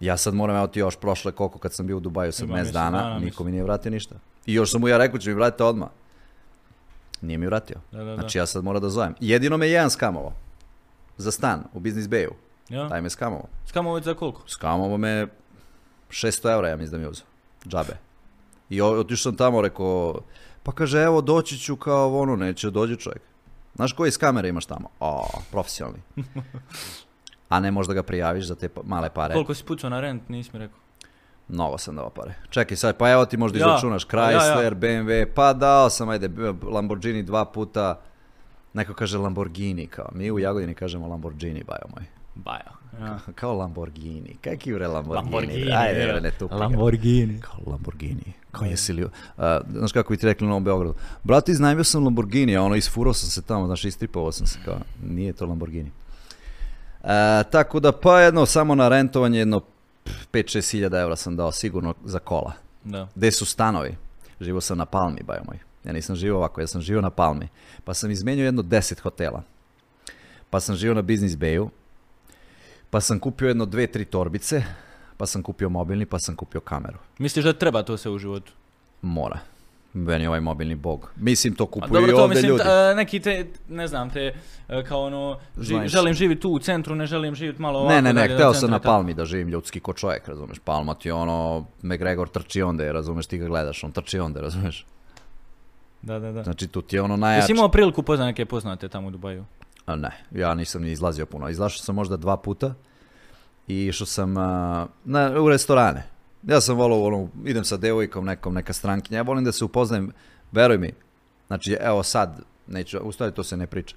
Ja 0.00 0.16
sad 0.16 0.34
moram, 0.34 0.56
evo 0.56 0.66
ti 0.66 0.80
još 0.80 0.96
prošle 0.96 1.32
koliko 1.32 1.58
kad 1.58 1.72
sam 1.72 1.86
bio 1.86 1.96
u 1.96 2.00
Dubaju 2.00 2.32
sa 2.32 2.44
Ima 2.44 2.54
mjesec 2.54 2.72
dana, 2.72 3.02
dana, 3.02 3.18
niko 3.18 3.44
mi 3.44 3.50
nije 3.50 3.62
vratio 3.62 3.90
ništa. 3.90 4.14
I 4.46 4.54
još 4.54 4.70
sam 4.70 4.80
mu 4.80 4.88
ja 4.88 4.98
rekao, 4.98 5.18
će 5.18 5.30
mi 5.30 5.34
vratiti 5.34 5.62
odmah. 5.62 5.88
Nije 7.20 7.38
mi 7.38 7.46
vratio. 7.46 7.76
Da, 7.92 7.98
da, 7.98 8.04
da. 8.04 8.14
Znači 8.14 8.38
ja 8.38 8.46
sad 8.46 8.64
moram 8.64 8.82
da 8.82 8.88
zovem. 8.88 9.14
Jedino 9.20 9.56
me 9.56 9.68
jedan 9.68 9.90
skamovao. 9.90 10.32
Za 11.16 11.30
stan 11.30 11.64
u 11.72 11.80
Business 11.80 12.08
Bayu. 12.08 12.30
Ja? 12.68 12.88
Taj 12.88 13.00
me 13.00 13.10
skamovao. 13.10 13.48
Skamović 13.66 14.04
za 14.04 14.14
koliko? 14.14 14.42
Skamovao 14.48 14.98
me 14.98 15.26
600 16.10 16.52
eura, 16.52 16.68
ja 16.68 16.76
mislim 16.76 16.90
da 16.90 16.98
mi 16.98 17.04
je 17.04 17.08
uzeo. 17.08 17.26
Džabe. 17.66 17.96
I 18.70 18.80
otišao 18.80 19.30
sam 19.30 19.36
tamo, 19.36 19.62
rekao, 19.62 20.20
pa 20.62 20.72
kaže, 20.72 21.02
evo 21.02 21.20
doći 21.20 21.58
ću 21.58 21.76
kao 21.76 22.18
ono, 22.18 22.36
neće 22.36 22.70
dođi 22.70 22.96
čovjek. 22.96 23.22
Znaš 23.74 23.92
koji 23.92 24.08
iz 24.08 24.18
kamere 24.18 24.48
imaš 24.48 24.66
tamo? 24.66 24.88
O, 25.00 25.28
profesionalni. 25.50 26.00
A 27.50 27.60
ne 27.60 27.70
možda 27.70 27.94
ga 27.94 28.02
prijaviš 28.02 28.46
za 28.46 28.54
te 28.54 28.68
pa- 28.68 28.82
male 28.84 29.10
pare. 29.10 29.34
Koliko 29.34 29.54
si 29.54 29.64
pucao 29.64 29.90
na 29.90 30.00
rent, 30.00 30.28
nisi 30.28 30.50
mi 30.52 30.58
rekao. 30.58 30.78
Mnogo 31.48 31.78
sam 31.78 31.96
dao 31.96 32.10
pare. 32.10 32.34
Čekaj 32.50 32.76
sad, 32.76 32.96
pa 32.96 33.10
evo 33.10 33.26
ti 33.26 33.36
možda 33.36 33.58
Ja. 33.58 33.66
izračunaš 33.66 34.06
Ja, 34.12 34.30
ja. 34.30 34.38
Chrysler, 34.40 34.74
BMW, 34.74 35.26
pa 35.34 35.52
dao 35.52 35.90
sam, 35.90 36.08
ajde, 36.08 36.30
Lamborghini 36.64 37.22
dva 37.22 37.44
puta. 37.44 38.00
Neko 38.72 38.94
kaže 38.94 39.18
Lamborghini, 39.18 39.86
kao. 39.86 40.08
Mi 40.14 40.30
u 40.30 40.38
Jagodini 40.38 40.74
kažemo 40.74 41.06
Lamborghini, 41.08 41.64
bajo 41.64 41.82
moj. 41.96 42.04
Baja. 42.34 42.72
Ja. 43.00 43.18
Kao 43.34 43.54
Lamborghini. 43.54 44.36
Kakvi 44.36 44.74
bre 44.74 44.86
Lamborghini? 44.86 45.24
Lamborghini, 45.24 45.72
Ajde, 45.72 46.00
ja. 46.00 46.20
ne 46.20 46.30
tupi. 46.30 46.54
Lamborghini. 46.54 47.40
Kao 47.40 47.58
Lamborghini. 47.66 48.32
Kao 48.52 48.66
jesi 48.66 48.92
li... 48.92 49.06
a, 49.38 49.60
znaš 49.72 49.92
kako 49.92 50.10
bi 50.10 50.16
ti 50.16 50.26
rekli 50.26 50.44
na 50.44 50.48
Novom 50.48 50.64
Beogradu? 50.64 50.94
Brate, 51.24 51.52
iznajmio 51.52 51.84
sam 51.84 52.04
Lamborghini, 52.04 52.56
a 52.56 52.62
ono, 52.62 52.74
isfurao 52.74 53.14
sam 53.14 53.30
se 53.30 53.42
tamo, 53.42 53.66
znaš, 53.66 53.84
istripovao 53.84 54.32
sam 54.32 54.46
se 54.46 54.58
kao, 54.64 54.76
nije 55.04 55.32
to 55.32 55.46
Lamborghini. 55.46 55.90
E, 57.04 57.44
tako 57.50 57.80
da, 57.80 57.92
pa 57.92 58.20
jedno, 58.20 58.46
samo 58.46 58.74
na 58.74 58.88
rentovanje, 58.88 59.38
jedno 59.38 59.60
5-6 60.32 60.72
hiljada 60.72 61.00
eura 61.00 61.16
sam 61.16 61.36
dao 61.36 61.52
sigurno 61.52 61.94
za 62.04 62.18
kola. 62.18 62.52
Da. 62.84 63.08
Gde 63.14 63.32
su 63.32 63.46
stanovi? 63.46 63.96
Živo 64.40 64.60
sam 64.60 64.78
na 64.78 64.86
Palmi, 64.86 65.22
bajo 65.22 65.42
moj. 65.46 65.58
Ja 65.84 65.92
nisam 65.92 66.16
živio 66.16 66.36
ovako, 66.36 66.60
ja 66.60 66.66
sam 66.66 66.80
živio 66.80 67.00
na 67.00 67.10
Palmi. 67.10 67.48
Pa 67.84 67.94
sam 67.94 68.10
izmenio 68.10 68.44
jedno 68.44 68.62
10 68.62 69.00
hotela. 69.00 69.42
Pa 70.50 70.60
sam 70.60 70.76
živio 70.76 70.94
na 70.94 71.02
Business 71.02 71.36
Bayu. 71.36 71.68
Pa 72.90 73.00
sam 73.00 73.18
kupio 73.18 73.48
jedno 73.48 73.66
dve, 73.66 73.86
tri 73.86 74.04
torbice. 74.04 74.62
Pa 75.16 75.26
sam 75.26 75.42
kupio 75.42 75.68
mobilni, 75.68 76.06
pa 76.06 76.18
sam 76.18 76.36
kupio 76.36 76.60
kameru. 76.60 76.98
Misliš 77.18 77.44
da 77.44 77.52
treba 77.52 77.82
to 77.82 77.96
sve 77.96 78.10
u 78.10 78.18
životu? 78.18 78.52
Mora. 79.02 79.38
Meni 79.92 80.24
je 80.24 80.28
ovaj 80.28 80.40
mobilni 80.40 80.74
bog. 80.74 81.12
Mislim, 81.16 81.54
to 81.54 81.66
kupuju 81.66 81.90
dobro, 81.92 82.10
i 82.10 82.14
to 82.14 82.22
ovdje 82.22 82.34
mislim, 82.34 82.50
ljudi. 82.50 82.64
ta- 82.64 82.94
neki 82.94 83.20
te, 83.20 83.46
ne 83.68 83.86
znam, 83.86 84.10
te, 84.10 84.34
e, 84.68 84.82
kao 84.84 85.02
ono, 85.02 85.38
želim 85.86 86.14
živjeti 86.14 86.42
tu 86.42 86.50
u 86.50 86.58
centru, 86.58 86.94
ne 86.94 87.06
želim 87.06 87.34
živjeti 87.34 87.62
malo 87.62 87.78
ovako 87.78 87.94
ne, 87.94 88.02
ne, 88.02 88.12
ne, 88.12 88.34
hteo 88.34 88.54
sam 88.54 88.70
na. 88.70 88.78
Palmi 88.78 89.14
da 89.14 89.24
živim 89.24 89.48
ljudski 89.48 89.80
ko 89.80 89.92
čovjek, 89.92 90.28
razumeš? 90.28 90.58
Palma 90.58 90.94
ti 90.94 91.08
je 91.08 91.12
ono, 91.12 91.66
McGregor 91.82 92.28
trči 92.28 92.62
onda, 92.62 92.92
razumeš, 92.92 93.26
ti 93.26 93.38
ga 93.38 93.46
gledaš, 93.46 93.84
on 93.84 93.92
trči 93.92 94.18
onda, 94.18 94.40
razumeš? 94.40 94.86
Da, 96.02 96.18
da, 96.18 96.32
da. 96.32 96.42
Znači, 96.42 96.68
tu 96.68 96.82
ti 96.82 96.96
je 96.96 97.02
ono 97.02 97.16
najjače. 97.16 97.42
Jesi 97.42 97.52
imao 97.52 97.68
priliku 97.68 98.02
poznati 98.02 98.26
neke 98.26 98.46
poznate 98.46 98.88
tamo 98.88 99.08
u 99.08 99.10
Dubaju? 99.10 99.44
A 99.86 99.96
ne, 99.96 100.10
ja 100.30 100.54
nisam 100.54 100.82
ni 100.82 100.90
izlazio 100.90 101.26
puno. 101.26 101.48
Izlašao 101.48 101.84
sam 101.84 101.94
možda 101.94 102.16
dva 102.16 102.36
puta 102.36 102.74
i 103.66 103.86
išao 103.86 104.06
sam 104.06 104.36
a, 104.36 104.86
na, 105.04 105.40
u 105.40 105.48
restorane. 105.48 106.02
Ja 106.42 106.60
sam 106.60 106.76
volao, 106.76 107.04
ono, 107.04 107.28
idem 107.44 107.64
sa 107.64 107.76
devojkom 107.76 108.24
nekom, 108.24 108.54
neka 108.54 108.72
strankinja, 108.72 109.18
ja 109.18 109.22
volim 109.22 109.44
da 109.44 109.52
se 109.52 109.64
upoznajem, 109.64 110.12
veruj 110.52 110.78
mi, 110.78 110.92
znači 111.46 111.76
evo 111.80 112.02
sad, 112.02 112.40
neću, 112.66 112.98
u 112.98 113.12
stvari 113.12 113.34
to 113.34 113.42
se 113.42 113.56
ne 113.56 113.66
priča, 113.66 113.96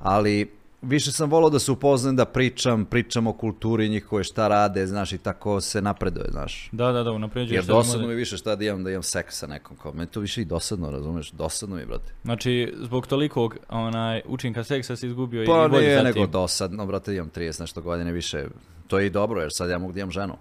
ali 0.00 0.50
više 0.82 1.12
sam 1.12 1.30
volao 1.30 1.50
da 1.50 1.58
se 1.58 1.72
upoznajem, 1.72 2.16
da 2.16 2.24
pričam, 2.24 2.84
pričam 2.84 3.26
o 3.26 3.32
kulturi 3.32 3.88
njihove, 3.88 4.24
šta 4.24 4.48
rade, 4.48 4.86
znaš, 4.86 5.12
i 5.12 5.18
tako 5.18 5.60
se 5.60 5.82
napreduje, 5.82 6.26
znaš. 6.30 6.68
Da, 6.72 6.92
da, 6.92 7.02
da, 7.02 7.10
unapređuješ 7.10 7.56
Jer 7.56 7.64
dosadno 7.64 8.08
mi 8.08 8.14
više 8.14 8.36
šta 8.36 8.56
da 8.56 8.64
imam, 8.64 8.84
da 8.84 8.90
imam 8.90 9.02
seks 9.02 9.38
sa 9.38 9.46
nekom, 9.46 9.76
kao, 9.76 9.92
meni 9.92 10.10
to 10.10 10.20
više 10.20 10.42
i 10.42 10.44
dosadno, 10.44 10.90
razumeš, 10.90 11.30
dosadno 11.30 11.76
mi, 11.76 11.86
brate. 11.86 12.12
Znači, 12.22 12.74
zbog 12.80 13.06
tolikog 13.06 13.56
onaj, 13.68 14.22
učinka 14.26 14.64
seksa 14.64 14.96
si 14.96 15.06
izgubio 15.06 15.44
Pa 15.46 15.66
i 15.66 15.80
nije 15.80 15.96
za 15.96 16.02
nego 16.02 16.20
tim. 16.20 16.30
dosadno, 16.30 16.86
brate, 16.86 17.14
imam 17.14 17.30
30 17.30 17.60
nešto 17.60 17.80
godine 17.80 18.12
više. 18.12 18.46
To 18.86 18.98
je 18.98 19.06
i 19.06 19.10
dobro, 19.10 19.40
jer 19.40 19.52
sad 19.52 19.70
ja 19.70 19.78
mogu 19.78 19.92
da 19.92 20.00
imam 20.00 20.10
ženu. 20.10 20.36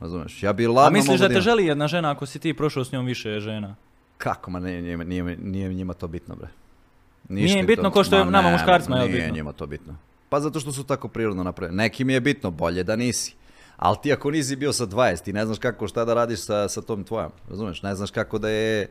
Razumeš? 0.00 0.42
Ja 0.42 0.52
bi 0.52 0.66
ladno 0.66 0.86
A 0.86 0.90
misliš 0.90 1.20
da 1.20 1.28
te 1.28 1.40
želi 1.40 1.66
jedna 1.66 1.88
žena 1.88 2.10
ako 2.10 2.26
si 2.26 2.38
ti 2.38 2.54
prošao 2.54 2.84
s 2.84 2.92
njom 2.92 3.06
više 3.06 3.40
žena? 3.40 3.74
Kako, 4.18 4.50
ma 4.50 4.60
nije, 4.60 4.82
nije, 4.82 4.96
nije, 4.96 5.36
nije 5.36 5.74
njima 5.74 5.94
to 5.94 6.08
bitno, 6.08 6.36
bre. 6.36 6.48
Nije 7.28 7.58
im 7.58 7.66
bitno 7.66 7.84
to- 7.84 7.90
ko 7.90 8.04
što 8.04 8.16
je 8.16 8.24
ma 8.24 8.30
nama 8.30 8.48
ne, 8.48 8.52
muškarcima, 8.52 8.96
Nije 8.96 9.08
bitno? 9.08 9.34
njima 9.34 9.52
to 9.52 9.66
bitno. 9.66 9.96
Pa 10.28 10.40
zato 10.40 10.60
što 10.60 10.72
su 10.72 10.84
tako 10.84 11.08
prirodno 11.08 11.42
napravljeni. 11.42 11.76
Nekim 11.76 12.10
je 12.10 12.20
bitno, 12.20 12.50
bolje 12.50 12.82
da 12.84 12.96
nisi. 12.96 13.34
Ali 13.76 13.96
ti 14.02 14.12
ako 14.12 14.30
nisi 14.30 14.56
bio 14.56 14.72
sa 14.72 14.86
20, 14.86 15.22
ti 15.24 15.32
ne 15.32 15.44
znaš 15.46 15.58
kako 15.58 15.88
šta 15.88 16.04
da 16.04 16.14
radiš 16.14 16.40
sa, 16.40 16.68
sa 16.68 16.82
tom 16.82 17.04
tvojom. 17.04 17.30
Razumeš? 17.48 17.82
Ne 17.82 17.94
znaš 17.94 18.10
kako 18.10 18.38
da 18.38 18.48
je 18.48 18.88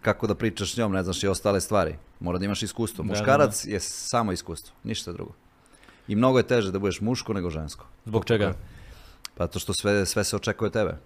kako 0.00 0.26
da 0.26 0.34
pričaš 0.34 0.74
s 0.74 0.76
njom, 0.76 0.92
ne 0.92 1.02
znaš 1.02 1.22
i 1.22 1.28
ostale 1.28 1.60
stvari. 1.60 1.94
Mora 2.20 2.38
da 2.38 2.44
imaš 2.44 2.62
iskustvo. 2.62 3.04
Muškarac 3.04 3.64
je 3.64 3.80
samo 3.80 4.32
iskustvo, 4.32 4.74
ništa 4.84 5.12
drugo. 5.12 5.32
I 6.08 6.16
mnogo 6.16 6.38
je 6.38 6.46
teže 6.46 6.72
da 6.72 6.78
budeš 6.78 7.00
muško 7.00 7.32
nego 7.32 7.50
žensko. 7.50 7.86
Zbog 8.04 8.24
čega? 8.24 8.54
Pa 9.40 9.46
to 9.46 9.58
što 9.58 9.72
sve, 9.72 10.06
sve 10.06 10.24
se 10.24 10.36
očekuje 10.36 10.66
od 10.66 10.72
tebe. 10.72 10.96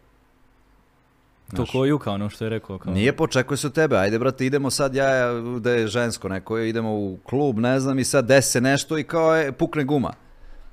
To 1.57 1.67
ko 1.73 1.85
Juka, 1.85 2.11
ono 2.11 2.31
što 2.31 2.45
je 2.45 2.49
rekao. 2.51 2.79
Kao... 2.79 2.93
Nije 2.93 3.17
počekuje 3.17 3.59
se 3.59 3.67
od 3.67 3.73
tebe, 3.73 3.97
ajde 3.97 4.19
brate, 4.19 4.47
idemo 4.47 4.71
sad 4.71 4.95
ja, 4.95 5.33
da 5.61 5.71
je 5.71 5.87
žensko 5.87 6.29
neko, 6.29 6.59
idemo 6.59 6.95
u 6.95 7.19
klub, 7.25 7.59
ne 7.59 7.81
znam, 7.81 7.99
i 7.99 8.05
sad 8.05 8.27
desi 8.27 8.51
se 8.51 8.61
nešto 8.61 8.99
i 8.99 9.05
kao 9.05 9.37
je, 9.37 9.53
pukne 9.53 9.85
guma. 9.85 10.13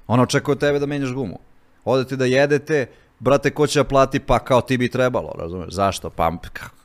Ona 0.08 0.24
očekuje 0.24 0.54
od 0.54 0.60
tebe 0.60 0.80
da 0.80 0.86
menjaš 0.86 1.14
gumu. 1.14 1.40
Odete 1.86 2.16
da 2.16 2.26
jedete, 2.26 2.86
brate, 3.22 3.52
ko 3.52 3.68
će 3.68 3.84
plati, 3.84 4.20
pa 4.20 4.40
kao 4.40 4.62
ti 4.62 4.78
bi 4.78 4.90
trebalo, 4.90 5.34
razumeš, 5.38 5.74
zašto, 5.74 6.10
pa, 6.10 6.32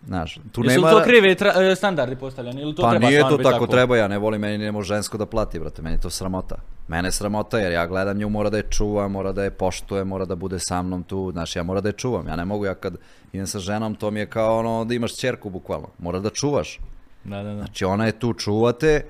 znaš, 0.06 0.38
tu 0.52 0.64
Jesu 0.64 0.80
nema... 0.80 0.90
li 0.90 0.98
to 0.98 1.04
krivi 1.04 1.34
tra- 1.34 1.72
e, 1.72 1.74
standardi 1.74 2.16
postavljeni 2.16 2.62
ili 2.62 2.74
to 2.74 2.82
pa 2.82 2.90
treba 2.90 3.08
nije 3.08 3.20
to 3.20 3.36
biti 3.36 3.50
tako, 3.50 3.66
treba, 3.66 3.96
ja 3.96 4.08
ne 4.08 4.18
volim, 4.18 4.40
meni 4.40 4.58
ne 4.58 4.72
može 4.72 4.94
žensko 4.94 5.18
da 5.18 5.26
plati, 5.26 5.58
brate, 5.58 5.82
meni 5.82 5.96
je 5.96 6.00
to 6.00 6.10
sramota. 6.10 6.56
Mene 6.88 7.08
je 7.08 7.12
sramota 7.12 7.58
jer 7.58 7.72
ja 7.72 7.86
gledam 7.86 8.16
nju, 8.16 8.28
mora 8.28 8.50
da 8.50 8.56
je 8.56 8.66
čuva, 8.70 9.08
mora 9.08 9.32
da 9.32 9.44
je 9.44 9.50
poštuje, 9.50 10.04
mora 10.04 10.24
da 10.24 10.34
bude 10.34 10.58
sa 10.58 10.82
mnom 10.82 11.02
tu, 11.02 11.30
znaš, 11.32 11.56
ja 11.56 11.62
mora 11.62 11.80
da 11.80 11.88
je 11.88 11.92
čuvam, 11.92 12.28
ja 12.28 12.36
ne 12.36 12.44
mogu, 12.44 12.64
ja 12.64 12.74
kad 12.74 12.96
idem 13.32 13.46
sa 13.46 13.58
ženom, 13.58 13.94
to 13.94 14.10
mi 14.10 14.20
je 14.20 14.26
kao 14.26 14.58
ono 14.58 14.84
da 14.84 14.94
imaš 14.94 15.12
ćerku 15.12 15.50
bukvalno, 15.50 15.88
mora 15.98 16.20
da 16.20 16.30
čuvaš. 16.30 16.78
Da, 17.24 17.42
da, 17.42 17.54
da. 17.54 17.54
Znači 17.54 17.84
ona 17.84 18.06
je 18.06 18.18
tu, 18.18 18.34
čuvate, 18.34 19.06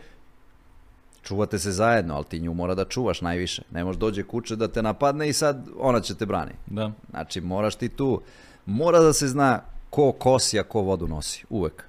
čuvate 1.26 1.58
se 1.58 1.72
zajedno, 1.72 2.14
ali 2.14 2.24
ti 2.24 2.40
nju 2.40 2.54
mora 2.54 2.74
da 2.74 2.84
čuvaš 2.84 3.20
najviše. 3.20 3.62
Ne 3.70 3.84
može 3.84 3.98
dođe 3.98 4.22
kuće 4.22 4.56
da 4.56 4.68
te 4.68 4.82
napadne 4.82 5.28
i 5.28 5.32
sad 5.32 5.68
ona 5.78 6.00
će 6.00 6.14
te 6.14 6.26
brani. 6.26 6.52
da. 6.66 6.92
Znači 7.10 7.40
moraš 7.40 7.74
ti 7.74 7.88
tu, 7.88 8.22
mora 8.66 9.00
da 9.00 9.12
se 9.12 9.28
zna 9.28 9.62
ko 9.90 10.12
kosi, 10.12 10.58
a 10.60 10.62
ko 10.62 10.80
vodu 10.80 11.08
nosi, 11.08 11.44
uvek. 11.50 11.84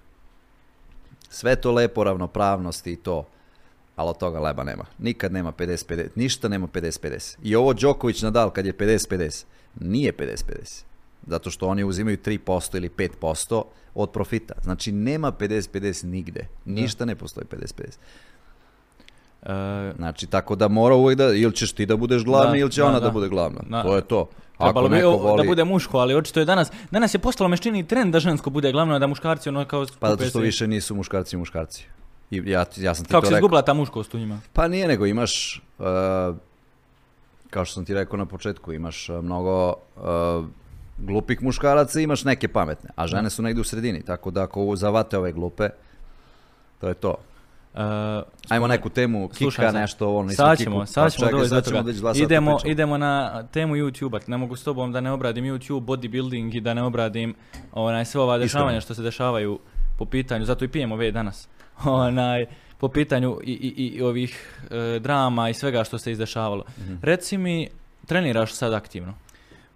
Sve 1.29 1.55
to 1.55 1.71
lepo, 1.71 2.03
ravnopravnost 2.03 2.87
i 2.87 2.95
to. 2.95 3.25
Ali 3.95 4.09
od 4.09 4.17
toga 4.17 4.39
leba 4.39 4.63
nema. 4.63 4.85
Nikad 4.97 5.31
nema 5.33 5.51
50-50. 5.51 6.07
Ništa 6.15 6.47
nema 6.47 6.67
50-50. 6.67 7.37
I 7.43 7.55
ovo 7.55 7.73
Đoković 7.73 8.21
Nadal 8.21 8.49
kad 8.49 8.65
je 8.65 8.77
50-50. 8.77 9.45
Nije 9.79 10.13
50-50. 10.13 10.83
Zato 11.27 11.51
što 11.51 11.67
oni 11.67 11.83
uzimaju 11.83 12.17
3% 12.17 12.77
ili 12.77 12.89
5% 12.89 13.63
od 13.95 14.11
profita. 14.11 14.53
Znači 14.63 14.91
nema 14.91 15.31
50-50 15.31 16.05
nigde. 16.05 16.47
Ništa 16.65 17.05
ne 17.05 17.15
postoji 17.15 17.45
50-50. 17.51 17.97
E, 19.47 19.93
Znači, 19.97 20.27
tako 20.27 20.55
da 20.55 20.67
mora 20.67 20.95
uvijek 20.95 21.17
da, 21.17 21.33
ili 21.33 21.55
ćeš 21.55 21.71
ti 21.71 21.85
da 21.85 21.97
budeš 21.97 22.23
glavni, 22.23 22.51
Da, 22.51 22.61
ili 22.61 22.71
će 22.71 22.81
da, 22.81 22.87
ona 22.87 22.99
da, 22.99 23.05
da. 23.05 23.11
bude 23.11 23.29
glavna. 23.29 23.59
Da. 23.69 23.83
To 23.83 23.95
je 23.95 24.01
to. 24.01 24.29
Trebalo 24.57 24.87
Ako 24.87 24.95
bi 24.95 25.01
voli, 25.01 25.43
da 25.43 25.47
bude 25.47 25.63
muško, 25.63 25.97
ali 25.97 26.15
očito 26.15 26.39
je 26.39 26.45
danas, 26.45 26.71
danas 26.91 27.13
je 27.13 27.19
postalo 27.19 27.47
meštini 27.47 27.87
trend 27.87 28.13
da 28.13 28.19
žensko 28.19 28.49
bude 28.49 28.71
glavno, 28.71 28.99
da 28.99 29.07
muškarci 29.07 29.49
ono 29.49 29.65
kao 29.65 29.85
pa 29.99 30.09
zato 30.09 30.25
što 30.25 30.39
više 30.39 30.67
nisu 30.67 30.95
muškarci 30.95 31.35
i 31.35 31.39
muškarci. 31.39 31.85
I 32.31 32.41
ja, 32.45 32.65
ja 32.77 32.95
sam 32.95 33.05
ti 33.05 33.11
Kako 33.11 33.21
to 33.21 33.27
se 33.27 33.29
rekao. 33.29 33.37
izgubila 33.37 33.61
ta 33.61 33.73
muškost 33.73 34.13
u 34.13 34.17
njima? 34.17 34.39
Pa 34.53 34.67
nije, 34.67 34.87
nego 34.87 35.05
imaš, 35.05 35.61
uh, 35.79 35.85
kao 37.49 37.65
što 37.65 37.73
sam 37.73 37.85
ti 37.85 37.93
rekao 37.93 38.17
na 38.17 38.25
početku, 38.25 38.73
imaš 38.73 39.09
uh, 39.09 39.23
mnogo 39.23 39.73
uh, 39.95 40.45
glupih 40.97 41.43
muškaraca 41.43 41.99
i 41.99 42.03
imaš 42.03 42.23
neke 42.23 42.47
pametne, 42.47 42.89
a 42.95 43.07
žene 43.07 43.29
su 43.29 43.41
negdje 43.41 43.61
u 43.61 43.63
sredini, 43.63 44.01
tako 44.01 44.31
da 44.31 44.43
ako 44.43 44.75
zavate 44.75 45.17
ove 45.17 45.31
glupe, 45.31 45.69
to 46.81 46.87
je 46.87 46.93
to. 46.93 47.15
E, 47.77 48.23
Ajmo 48.49 48.67
neku 48.67 48.89
temu, 48.89 49.29
kika 49.29 49.71
nešto, 49.71 50.23
nismo 50.23 50.35
Sad 50.35 50.57
kiku. 50.57 50.63
ćemo, 50.63 50.79
Pa 50.79 50.85
sad 50.85 51.13
ćemo 51.13 51.27
čekaj, 51.27 51.39
doći 51.39 51.49
do 51.49 51.61
ćemo 51.61 51.83
toga. 51.83 52.13
Idemo, 52.15 52.57
idemo 52.65 52.97
na 52.97 53.43
temu 53.47 53.75
YouTube-a. 53.75 54.19
Ne 54.27 54.37
mogu 54.37 54.55
s 54.55 54.63
tobom 54.63 54.91
da 54.91 55.01
ne 55.01 55.11
obradim 55.11 55.45
YouTube, 55.45 55.85
bodybuilding 55.85 56.57
i 56.57 56.61
da 56.61 56.73
ne 56.73 56.83
obradim 56.83 57.35
onaj, 57.71 58.05
sve 58.05 58.21
ova 58.21 58.37
dešavanja 58.37 58.81
što 58.81 58.93
se 58.93 59.01
dešavaju 59.01 59.59
po 59.97 60.05
pitanju, 60.05 60.45
zato 60.45 60.65
i 60.65 60.67
pijemo 60.67 60.95
već 60.95 61.13
danas. 61.13 61.47
Onaj, 61.85 62.45
po 62.77 62.87
pitanju 62.89 63.39
i, 63.43 63.51
i, 63.51 63.87
i 63.87 64.01
ovih 64.01 64.59
e, 64.71 64.99
drama 64.99 65.49
i 65.49 65.53
svega 65.53 65.83
što 65.83 65.97
se 65.97 66.11
izdešavalo. 66.11 66.63
Mhm. 66.79 66.95
Reci 67.01 67.37
mi, 67.37 67.69
treniraš 68.05 68.53
sad 68.53 68.73
aktivno? 68.73 69.13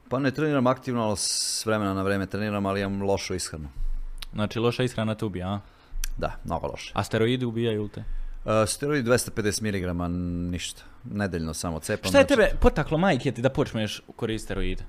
Pa 0.09 0.19
ne 0.19 0.31
treniram 0.31 0.67
aktivno, 0.67 1.03
ali 1.03 1.17
s 1.17 1.65
vremena 1.65 1.93
na 1.93 2.03
vreme 2.03 2.25
treniram, 2.25 2.65
ali 2.65 2.81
imam 2.81 3.01
lošu 3.01 3.35
ishranu. 3.35 3.69
Znači, 4.33 4.59
loša 4.59 4.83
ishrana 4.83 5.15
te 5.15 5.25
ubija, 5.25 5.47
a? 5.49 5.59
Da, 6.17 6.31
mnogo 6.45 6.67
loše. 6.67 6.91
A 6.95 7.03
steroidi 7.03 7.45
ubijaju 7.45 7.87
te? 7.87 8.03
Uh, 8.45 8.51
steroid 8.67 9.05
250 9.05 9.61
mg, 9.61 10.11
ništa. 10.51 10.83
Nedeljno 11.03 11.53
samo 11.53 11.79
cepam. 11.79 12.09
Šta 12.09 12.17
je 12.17 12.25
znači- 12.25 12.27
tebe 12.27 12.59
potaklo 12.61 12.97
majke 12.97 13.31
ti 13.31 13.41
da 13.41 13.49
počneš 13.49 14.01
koristiti 14.15 14.45
steroide? 14.45 14.83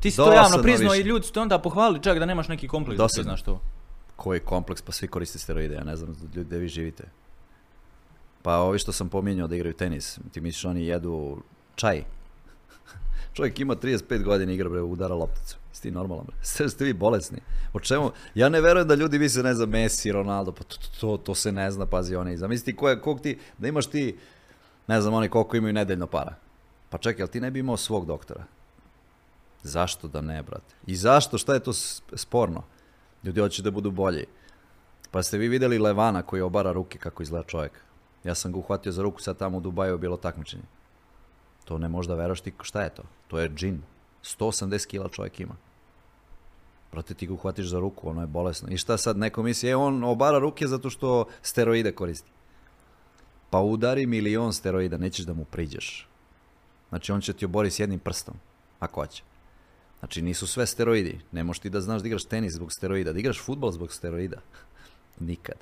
Ti 0.00 0.10
si 0.10 0.16
to 0.16 0.24
Dosadno 0.24 0.42
javno 0.42 0.62
priznao 0.62 0.92
više. 0.92 1.02
i 1.02 1.08
ljudi 1.08 1.26
su 1.26 1.32
te 1.32 1.40
onda 1.40 1.58
pohvalili 1.58 2.02
čak 2.02 2.18
da 2.18 2.26
nemaš 2.26 2.48
neki 2.48 2.68
kompleks 2.68 2.96
da 2.98 3.04
Dosadno. 3.04 3.22
priznaš 3.22 3.42
to. 3.42 3.60
Koji 4.16 4.40
kompleks, 4.40 4.82
pa 4.82 4.92
svi 4.92 5.08
koriste 5.08 5.38
steroide, 5.38 5.74
ja 5.74 5.84
ne 5.84 5.96
znam 5.96 6.16
ljudi 6.34 6.44
gdje 6.44 6.58
vi 6.58 6.68
živite. 6.68 7.04
Pa 8.42 8.56
ovi 8.56 8.78
što 8.78 8.92
sam 8.92 9.08
pominjao 9.08 9.48
da 9.48 9.56
igraju 9.56 9.74
tenis, 9.74 10.18
ti 10.32 10.40
misliš 10.40 10.64
oni 10.64 10.86
jedu 10.86 11.42
čaj? 11.74 12.04
Čovjek 13.34 13.60
ima 13.60 13.76
35 13.76 14.22
godina 14.22 14.52
igra 14.52 14.68
bre, 14.68 14.80
udara 14.80 15.14
lopticu. 15.14 15.56
Ti 15.82 15.90
normalan 15.90 16.26
bre? 16.26 16.36
Sve 16.42 16.68
ste 16.68 16.84
vi 16.84 16.92
bolesni. 16.92 17.38
O 17.72 17.80
čemu? 17.80 18.10
Ja 18.34 18.48
ne 18.48 18.60
verujem 18.60 18.88
da 18.88 18.94
ljudi 18.94 19.18
misle, 19.18 19.42
ne 19.42 19.54
znam, 19.54 19.68
Messi, 19.68 20.12
Ronaldo, 20.12 20.52
pa 20.52 20.64
to, 20.64 20.76
to, 21.00 21.16
to 21.16 21.34
se 21.34 21.52
ne 21.52 21.70
zna, 21.70 21.86
pazi 21.86 22.16
oni. 22.16 22.36
Zamisli 22.36 22.64
ti 22.64 22.76
koje, 22.76 23.00
kog 23.00 23.20
ti, 23.20 23.38
da 23.58 23.68
imaš 23.68 23.86
ti, 23.86 24.18
ne 24.86 25.00
znam 25.00 25.14
oni 25.14 25.28
koliko 25.28 25.56
imaju 25.56 25.72
nedeljno 25.72 26.06
para. 26.06 26.34
Pa 26.90 26.98
čekaj, 26.98 27.22
jel 27.22 27.28
ti 27.28 27.40
ne 27.40 27.50
bi 27.50 27.58
imao 27.58 27.76
svog 27.76 28.06
doktora? 28.06 28.44
Zašto 29.62 30.08
da 30.08 30.20
ne, 30.20 30.42
brate? 30.42 30.74
I 30.86 30.96
zašto? 30.96 31.38
Šta 31.38 31.54
je 31.54 31.60
to 31.60 31.72
sporno? 32.14 32.62
Ljudi 33.24 33.40
hoće 33.40 33.62
da 33.62 33.70
budu 33.70 33.90
bolji. 33.90 34.24
Pa 35.10 35.22
ste 35.22 35.38
vi 35.38 35.48
vidjeli 35.48 35.78
Levana 35.78 36.22
koji 36.22 36.42
obara 36.42 36.72
ruke 36.72 36.98
kako 36.98 37.22
izgleda 37.22 37.46
čovjek. 37.46 37.72
Ja 38.24 38.34
sam 38.34 38.52
ga 38.52 38.58
uhvatio 38.58 38.92
za 38.92 39.02
ruku, 39.02 39.20
sad 39.20 39.36
tamo 39.36 39.58
u 39.58 39.60
Dubaju 39.60 39.94
je 39.94 39.98
bilo 39.98 40.16
takmičenje. 40.16 40.62
To 41.64 41.78
ne 41.78 41.88
možda 41.88 42.14
veraš 42.14 42.40
ti, 42.40 42.52
šta 42.62 42.82
je 42.82 42.90
to? 42.90 43.02
To 43.28 43.38
je 43.38 43.48
džin. 43.48 43.82
180 44.22 44.86
kila 44.86 45.08
čovjek 45.08 45.40
ima. 45.40 45.54
Brate, 46.92 47.14
ti 47.14 47.26
ga 47.26 47.32
uhvatiš 47.32 47.66
za 47.66 47.78
ruku, 47.78 48.08
ono 48.08 48.20
je 48.20 48.26
bolesno. 48.26 48.68
I 48.70 48.76
šta 48.76 48.96
sad 48.96 49.16
neko 49.16 49.42
misli, 49.42 49.70
e, 49.70 49.76
on 49.76 50.04
obara 50.04 50.38
ruke 50.38 50.66
zato 50.66 50.90
što 50.90 51.24
steroide 51.42 51.92
koristi. 51.92 52.30
Pa 53.50 53.58
udari 53.60 54.06
milion 54.06 54.52
steroida, 54.52 54.96
nećeš 54.96 55.26
da 55.26 55.34
mu 55.34 55.44
priđeš. 55.44 56.08
Znači, 56.88 57.12
on 57.12 57.20
će 57.20 57.32
ti 57.32 57.44
obori 57.44 57.70
s 57.70 57.78
jednim 57.78 57.98
prstom, 57.98 58.34
ako 58.80 59.00
hoće. 59.00 59.22
Znači, 59.98 60.22
nisu 60.22 60.46
sve 60.46 60.66
steroidi. 60.66 61.20
Ne 61.32 61.44
možeš 61.44 61.60
ti 61.60 61.70
da 61.70 61.80
znaš 61.80 62.02
da 62.02 62.06
igraš 62.06 62.24
tenis 62.24 62.52
zbog 62.52 62.72
steroida, 62.72 63.12
da 63.12 63.18
igraš 63.18 63.42
futbol 63.42 63.70
zbog 63.70 63.92
steroida. 63.92 64.40
Nikad. 65.20 65.56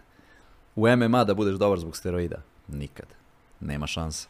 U 0.76 0.88
MMA 0.96 1.24
da 1.24 1.34
budeš 1.34 1.56
dobar 1.56 1.78
zbog 1.78 1.96
steroida. 1.96 2.42
Nikad. 2.68 3.06
Nema 3.60 3.86
šanse. 3.86 4.28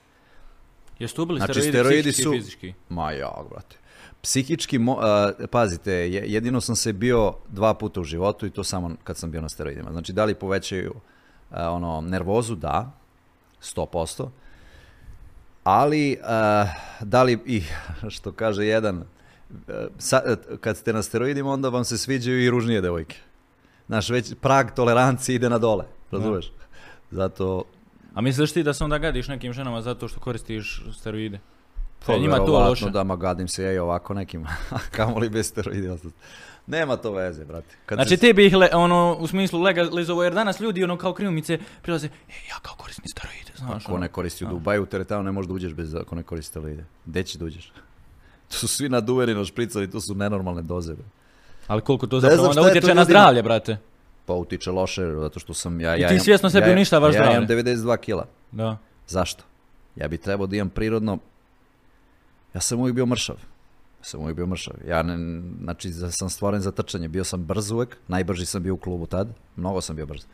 Jesu 0.99 1.23
ubili 1.23 1.41
Znači, 1.41 1.63
steroidi, 1.63 2.13
su- 2.13 2.35
i 2.35 2.39
fizički? 2.39 2.75
Ma 2.89 3.13
ja, 3.13 3.33
brate. 3.51 3.77
Psihički, 4.23 4.79
mo- 4.79 5.01
pazite, 5.47 5.93
je- 5.93 6.25
jedino 6.27 6.61
sam 6.61 6.77
se 6.77 6.93
bio 6.93 7.35
dva 7.49 7.75
puta 7.75 8.01
u 8.01 8.05
životu 8.05 8.47
i 8.47 8.51
to 8.51 8.65
samo 8.65 8.91
kad 9.05 9.17
sam 9.17 9.31
bio 9.31 9.41
na 9.41 9.49
steroidima. 9.49 9.93
Znači, 9.93 10.13
da 10.13 10.25
li 10.25 10.35
povećaju 10.35 10.95
ono, 11.51 12.01
nervozu? 12.01 12.55
Da, 12.55 12.91
100%. 13.63 14.29
Ali, 15.65 16.19
da 17.01 17.23
li, 17.23 17.39
i 17.47 17.63
što 18.09 18.33
kaže 18.33 18.65
jedan, 18.65 19.05
kad 20.61 20.77
ste 20.77 20.93
na 20.93 21.03
steroidima, 21.03 21.51
onda 21.51 21.69
vam 21.69 21.85
se 21.85 21.99
sviđaju 21.99 22.41
i 22.41 22.51
ružnije 22.51 22.81
devojke. 22.81 23.17
Znaš, 23.87 24.11
već 24.11 24.35
prag 24.35 24.71
tolerancije 24.71 25.37
ide 25.37 25.51
na 25.51 25.59
dole, 25.59 25.85
razumeš? 26.11 26.53
Zato, 27.11 27.65
A 28.19 28.21
misliš 28.21 28.53
ti 28.53 28.63
da 28.63 28.75
se 28.75 28.85
onda 28.85 28.99
gadiš 28.99 29.29
nekim 29.29 29.53
ženama 29.53 29.83
zato 29.83 30.09
što 30.09 30.21
koristiš 30.21 30.83
steroide? 30.93 31.39
Pa 32.07 32.13
E, 32.13 32.19
njima 32.19 32.37
to 32.37 32.59
loše. 32.61 32.91
da 32.91 33.05
ma 33.05 33.17
gadim 33.17 33.49
se 33.49 33.65
ja 33.65 33.73
i 33.73 33.79
ovako 33.79 34.15
nekim, 34.15 34.47
kamoli 34.97 35.29
bez 35.29 35.47
steroidi. 35.47 35.89
Nema 36.67 36.97
to 36.97 37.13
veze, 37.13 37.45
brate. 37.45 37.77
Kad 37.87 37.97
Znači 37.97 38.09
se- 38.09 38.17
ti 38.17 38.33
bi 38.33 38.47
ih 38.47 38.55
le, 38.55 38.69
ono, 38.73 39.17
u 39.21 39.27
smislu 39.27 39.63
legalizovao, 39.63 40.25
jer 40.25 40.35
danas 40.35 40.61
ljudi 40.61 40.85
ono 40.85 40.97
kao 40.97 41.13
krivmice 41.13 41.59
prilaze, 41.83 42.07
e, 42.07 42.11
ja 42.51 42.57
kao 42.63 42.75
koristim 42.77 43.05
steroide, 43.09 43.53
znaš. 43.57 43.85
Ako 43.85 43.93
ono. 43.93 44.01
ne 44.01 44.09
koristi 44.09 44.45
u 44.45 44.49
Dubaju, 44.49 44.83
u 44.83 44.87
teretanu 44.87 45.23
ne 45.23 45.33
možeš 45.33 45.49
da 45.49 45.55
uđeš 45.55 45.73
bez 45.73 45.95
ako 45.95 46.15
ne 46.15 46.23
koristi 46.23 46.49
steroide. 46.49 46.85
Gde 47.07 47.23
ćeš 47.23 47.35
da 47.35 47.45
uđeš? 47.45 47.73
Tu 48.49 48.57
su 48.57 48.69
svi 48.69 48.89
naduveni 48.89 49.35
na 49.35 49.45
špricali, 49.45 49.91
tu 49.91 50.01
su 50.01 50.15
nenormalne 50.15 50.63
doze. 50.63 50.95
Ali 51.67 51.83
koliko 51.83 52.07
to 52.07 52.21
zapravo 52.21 52.43
onda 52.43 52.61
je 52.61 52.65
to 52.65 52.71
utječe 52.71 52.95
na 52.95 53.05
zdravlje, 53.05 53.43
brate. 53.43 53.77
Pa 54.29 54.35
utiče 54.35 54.71
loše, 54.71 55.15
zato 55.15 55.41
što 55.41 55.55
sam 55.55 55.81
ja... 55.81 55.97
I 55.97 56.01
ja 56.01 56.09
ti 56.09 56.15
imam- 56.15 56.25
svjesno 56.25 56.51
sebi 56.51 56.67
ja, 56.67 56.73
uništavaš 56.73 57.15
Ja 57.15 57.33
imam 57.33 57.45
zdravlje. 57.45 57.63
92 57.75 57.97
kila. 57.97 58.27
Da. 58.53 58.79
Zašto? 59.07 59.45
Ja 59.97 60.09
bi 60.09 60.19
trebao 60.19 60.47
da 60.47 60.57
imam 60.57 60.69
prirodno... 60.69 61.19
Ja 62.55 62.61
sam 62.61 62.81
uvijek 62.81 62.95
bio 62.95 63.07
mršav. 63.07 63.37
Ja 63.99 64.05
sam 64.05 64.21
uvijek 64.21 64.37
bio 64.37 64.47
mršav. 64.47 64.75
Ja 64.89 65.03
ne, 65.03 65.43
znači 65.63 65.93
za- 65.93 66.11
sam 66.11 66.31
stvoren 66.31 66.61
za 66.61 66.71
trčanje. 66.71 67.09
Bio 67.09 67.25
sam 67.25 67.45
brz 67.45 67.71
uvijek. 67.71 67.97
Najbrži 68.09 68.47
sam 68.47 68.63
bio 68.63 68.75
u 68.75 68.77
klubu 68.77 69.07
tad. 69.07 69.29
Mnogo 69.57 69.81
sam 69.81 69.97
bio 69.97 70.07
brz. 70.07 70.25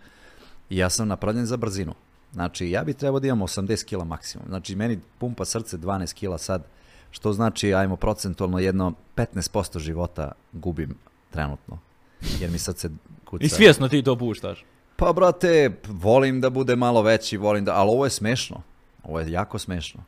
I 0.71 0.77
ja 0.77 0.91
sam 0.91 1.09
napravljen 1.09 1.47
za 1.47 1.57
brzinu. 1.57 1.95
Znači 2.33 2.71
ja 2.71 2.85
bi 2.85 2.95
trebao 2.95 3.21
da 3.21 3.27
imam 3.27 3.41
80 3.41 3.85
kila 3.85 4.05
maksimum. 4.05 4.47
Znači 4.49 4.77
meni 4.77 5.01
pumpa 5.19 5.45
srce 5.45 5.79
12 5.79 6.15
kila 6.15 6.39
sad. 6.39 6.63
Što 7.11 7.33
znači, 7.33 7.75
ajmo 7.75 7.97
procentualno 7.97 8.59
jedno 8.59 8.93
15% 9.17 9.79
života 9.79 10.33
gubim 10.53 10.95
trenutno. 11.31 11.79
Jer 12.41 12.51
mi 12.51 12.59
srce 12.59 12.91
kuca. 13.39 13.47
I 13.47 13.49
svjesno 13.49 13.89
ti 13.89 14.03
to 14.03 14.17
puštaš. 14.17 14.65
Pa, 14.97 15.13
brate, 15.13 15.71
volim 15.89 16.41
da 16.41 16.51
bude 16.51 16.77
malo 16.77 17.03
veći, 17.03 17.37
volim 17.37 17.65
da, 17.65 17.75
ali 17.75 17.91
ovo 17.91 18.05
je 18.05 18.11
smešno. 18.11 18.63
Ovo 19.03 19.21
je 19.21 19.31
jako 19.31 19.59
smešno. 19.59 20.01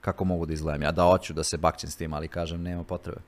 Kako 0.00 0.24
mogu 0.24 0.46
da 0.46 0.52
izgledam? 0.52 0.82
Ja 0.82 0.92
da 0.92 1.02
hoću 1.02 1.32
da 1.32 1.44
se 1.44 1.56
bakćem 1.56 1.90
s 1.90 1.96
tim, 1.96 2.12
ali 2.12 2.28
kažem, 2.28 2.62
nema 2.62 2.84
potrebe. 2.84 3.20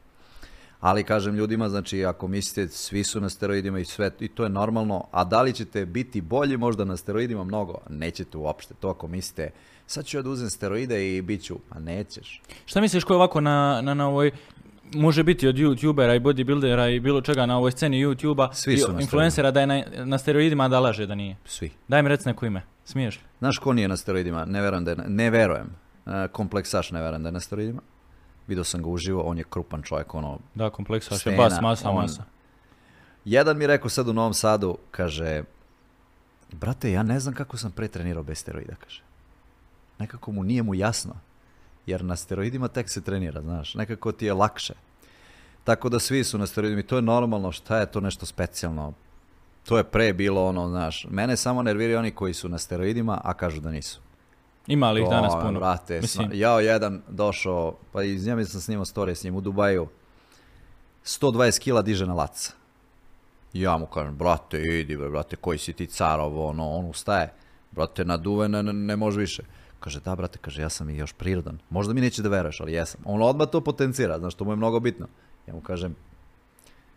Ali 0.80 1.04
kažem 1.04 1.34
ljudima, 1.34 1.68
znači, 1.68 2.04
ako 2.04 2.28
mislite, 2.28 2.68
svi 2.68 3.04
su 3.04 3.20
na 3.20 3.28
steroidima 3.28 3.78
i 3.78 3.84
sve, 3.84 4.10
i 4.20 4.28
to 4.28 4.42
je 4.42 4.50
normalno, 4.50 5.04
a 5.10 5.24
da 5.24 5.42
li 5.42 5.52
ćete 5.52 5.86
biti 5.86 6.20
bolji 6.20 6.56
možda 6.56 6.84
na 6.84 6.96
steroidima 6.96 7.44
mnogo? 7.44 7.78
Nećete 7.90 8.38
uopšte. 8.38 8.74
To 8.74 8.88
ako 8.88 9.08
mislite, 9.08 9.50
sad 9.86 10.04
ću 10.04 10.16
ja 10.16 10.22
da 10.22 10.30
uzem 10.30 10.50
steroide 10.50 11.16
i 11.16 11.22
bit 11.22 11.44
ću, 11.44 11.58
a 11.70 11.80
nećeš. 11.80 12.42
Šta 12.66 12.80
misliš 12.80 13.04
ko 13.04 13.12
je 13.12 13.16
ovako 13.16 13.40
na, 13.40 13.80
na, 13.82 13.94
na 13.94 14.08
ovoj, 14.08 14.30
može 14.94 15.22
biti 15.22 15.48
od 15.48 15.54
youtubera 15.54 16.16
i 16.16 16.20
bodybuildera 16.20 16.96
i 16.96 17.00
bilo 17.00 17.20
čega 17.20 17.46
na 17.46 17.56
ovoj 17.56 17.72
sceni 17.72 18.06
youtubea 18.06 18.52
Svi 18.52 18.74
i 18.74 18.78
su 18.78 18.92
na 18.92 19.00
influencera 19.00 19.50
da 19.50 19.60
je 19.60 19.66
na, 19.66 19.82
na 20.04 20.18
steroidima 20.18 20.68
da 20.68 20.80
laže 20.80 21.06
da 21.06 21.14
nije. 21.14 21.36
Svi. 21.44 21.70
Daj 21.88 22.02
mi 22.02 22.08
reci 22.08 22.28
neko 22.28 22.46
ime. 22.46 22.62
Smiješ 22.84 23.16
li? 23.16 23.22
Znaš 23.38 23.58
ko 23.58 23.72
nije 23.72 23.88
na 23.88 23.96
steroidima? 23.96 24.44
Ne 24.44 24.62
verujem 24.62 24.84
da 24.84 24.90
je, 24.90 24.96
ne 25.06 25.30
verujem. 25.30 25.66
E, 26.06 26.28
kompleksaš 26.32 26.90
ne 26.90 27.02
verujem 27.02 27.22
da 27.22 27.28
je 27.28 27.32
na 27.32 27.40
steroidima. 27.40 27.82
Vidio 28.46 28.64
sam 28.64 28.82
ga 28.82 28.88
uživo, 28.88 29.22
on 29.22 29.38
je 29.38 29.44
krupan 29.50 29.82
čovjek, 29.82 30.14
ono, 30.14 30.38
Da, 30.54 30.70
kompleksaš 30.70 31.26
je 31.26 31.36
bas, 31.36 31.60
masa, 31.62 31.90
on- 31.90 31.96
masa. 32.02 32.24
Jedan 33.24 33.58
mi 33.58 33.66
rekao 33.66 33.88
sad 33.88 34.08
u 34.08 34.12
Novom 34.12 34.34
Sadu, 34.34 34.78
kaže, 34.90 35.42
brate, 36.52 36.92
ja 36.92 37.02
ne 37.02 37.20
znam 37.20 37.34
kako 37.34 37.56
sam 37.56 37.70
pre 37.70 37.88
trenirao 37.88 38.22
bez 38.22 38.38
steroida, 38.38 38.74
kaže. 38.74 39.02
Nekako 39.98 40.32
mu 40.32 40.42
nije 40.42 40.62
mu 40.62 40.74
jasno, 40.74 41.14
jer 41.86 42.04
na 42.04 42.16
steroidima 42.16 42.68
tek 42.68 42.90
se 42.90 43.00
trenira, 43.00 43.42
znaš, 43.42 43.74
nekako 43.74 44.12
ti 44.12 44.26
je 44.26 44.34
lakše. 44.34 44.74
Tako 45.64 45.88
da 45.88 45.98
svi 45.98 46.24
su 46.24 46.38
na 46.38 46.46
steroidima 46.46 46.80
i 46.80 46.86
to 46.86 46.96
je 46.96 47.02
normalno, 47.02 47.52
šta 47.52 47.78
je 47.78 47.86
to 47.86 48.00
nešto 48.00 48.26
specijalno? 48.26 48.92
To 49.68 49.76
je 49.76 49.84
pre 49.84 50.12
bilo 50.12 50.46
ono, 50.46 50.68
znaš, 50.68 51.06
mene 51.10 51.36
samo 51.36 51.62
nerviraju 51.62 51.98
oni 51.98 52.10
koji 52.10 52.34
su 52.34 52.48
na 52.48 52.58
steroidima, 52.58 53.20
a 53.24 53.34
kažu 53.34 53.60
da 53.60 53.70
nisu. 53.70 54.00
Ima 54.66 54.92
li 54.92 55.02
ih 55.02 55.08
danas 55.08 55.32
puno? 55.42 55.58
Brate, 55.60 56.00
Mislim, 56.00 56.30
jao 56.34 56.60
jedan 56.60 57.02
došao, 57.08 57.76
pa 57.92 58.02
iz 58.02 58.26
njega 58.26 58.44
sam 58.44 58.60
snimao 58.60 58.84
storije 58.84 59.14
s 59.14 59.24
njim 59.24 59.36
u 59.36 59.40
Dubaju, 59.40 59.88
120 61.04 61.60
kila 61.60 61.82
diže 61.82 62.06
na 62.06 62.14
lac. 62.14 62.52
Ja 63.52 63.78
mu 63.78 63.86
kažem, 63.86 64.16
brate, 64.16 64.60
idi 64.62 64.96
brate, 64.96 65.36
koji 65.36 65.58
si 65.58 65.72
ti 65.72 65.86
car, 65.86 66.20
ovo, 66.20 66.48
ono, 66.48 66.70
on 66.70 66.84
ustaje. 66.84 67.32
Brate, 67.70 68.04
naduven, 68.04 68.50
ne, 68.50 68.62
ne 68.62 68.96
može 68.96 69.20
više. 69.20 69.42
Kaže, 69.80 70.00
da, 70.00 70.16
brate, 70.16 70.38
kaže, 70.38 70.62
ja 70.62 70.68
sam 70.68 70.90
i 70.90 70.96
još 70.96 71.12
prirodan. 71.12 71.58
Možda 71.70 71.94
mi 71.94 72.00
neće 72.00 72.22
da 72.22 72.28
veruješ, 72.28 72.60
ali 72.60 72.72
jesam. 72.72 73.00
On 73.04 73.22
odmah 73.22 73.48
to 73.48 73.60
potencira, 73.60 74.18
znaš, 74.18 74.34
to 74.34 74.44
mu 74.44 74.52
je 74.52 74.56
mnogo 74.56 74.80
bitno. 74.80 75.06
Ja 75.46 75.54
mu 75.54 75.60
kažem, 75.60 75.96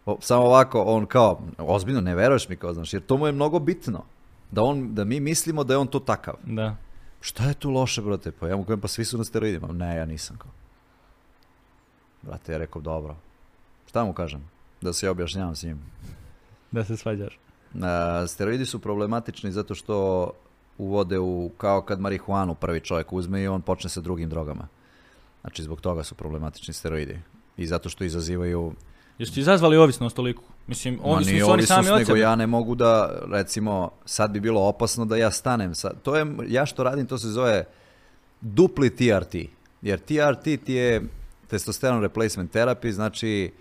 o, 0.05 0.17
samo 0.21 0.43
ovako, 0.43 0.81
on 0.81 1.05
kao, 1.05 1.41
ozbiljno, 1.57 2.01
ne 2.01 2.15
veruješ 2.15 2.49
mi, 2.49 2.55
kao, 2.55 2.73
znaš, 2.73 2.93
jer 2.93 3.01
to 3.01 3.17
mu 3.17 3.27
je 3.27 3.31
mnogo 3.31 3.59
bitno. 3.59 4.03
Da, 4.51 4.63
on, 4.63 4.95
da 4.95 5.03
mi 5.03 5.19
mislimo 5.19 5.63
da 5.63 5.73
je 5.73 5.77
on 5.77 5.87
to 5.87 5.99
takav. 5.99 6.33
Da. 6.43 6.75
Šta 7.21 7.43
je 7.43 7.53
tu 7.53 7.69
loše, 7.69 8.01
brate? 8.01 8.31
Pa 8.31 8.47
ja 8.47 8.57
mu 8.57 8.63
kažem, 8.63 8.81
pa 8.81 8.87
svi 8.87 9.05
su 9.05 9.17
na 9.17 9.23
steroidima. 9.23 9.67
Ne, 9.67 9.95
ja 9.95 10.05
nisam 10.05 10.37
kao. 10.37 10.51
Brate, 12.21 12.51
ja 12.51 12.57
rekao, 12.57 12.81
dobro. 12.81 13.15
Šta 13.87 14.05
mu 14.05 14.13
kažem? 14.13 14.41
Da 14.81 14.93
se 14.93 15.05
ja 15.05 15.11
objašnjavam 15.11 15.55
s 15.55 15.63
njim. 15.63 15.81
Da 16.71 16.85
se 16.85 16.97
svađaš. 16.97 17.39
E, 17.75 18.27
steroidi 18.27 18.65
su 18.65 18.79
problematični 18.79 19.51
zato 19.51 19.75
što 19.75 20.31
uvode 20.79 21.19
u, 21.19 21.51
kao 21.57 21.81
kad 21.81 21.99
marihuanu 21.99 22.55
prvi 22.55 22.79
čovjek 22.79 23.13
uzme 23.13 23.41
i 23.41 23.47
on 23.47 23.61
počne 23.61 23.89
sa 23.89 24.01
drugim 24.01 24.29
drogama. 24.29 24.67
Znači, 25.41 25.63
zbog 25.63 25.81
toga 25.81 26.03
su 26.03 26.15
problematični 26.15 26.73
steroidi. 26.73 27.19
I 27.57 27.67
zato 27.67 27.89
što 27.89 28.03
izazivaju... 28.03 28.73
Jesu 29.17 29.33
ti 29.33 29.39
izazvali 29.39 29.77
ovisnost 29.77 30.15
toliko? 30.15 30.43
Mislim, 30.67 30.95
Ma 30.95 31.01
oni 31.03 31.39
su, 31.39 31.51
oni 31.51 31.65
sami 31.65 31.89
od 31.89 31.99
nego 31.99 32.15
ja 32.15 32.35
ne 32.35 32.47
mogu 32.47 32.75
da, 32.75 33.19
recimo, 33.31 33.91
sad 34.05 34.31
bi 34.31 34.39
bilo 34.39 34.61
opasno 34.61 35.05
da 35.05 35.17
ja 35.17 35.31
stanem. 35.31 35.75
Sa, 35.75 35.91
to 36.03 36.15
je, 36.15 36.25
ja 36.47 36.65
što 36.65 36.83
radim, 36.83 37.07
to 37.07 37.17
se 37.17 37.27
zove 37.27 37.65
dupli 38.41 38.95
TRT. 38.95 39.35
Jer 39.81 39.99
TRT 39.99 40.43
ti 40.43 40.73
je 40.73 41.01
testosteron 41.47 42.01
replacement 42.01 42.55
therapy, 42.55 42.91
znači 42.91 43.51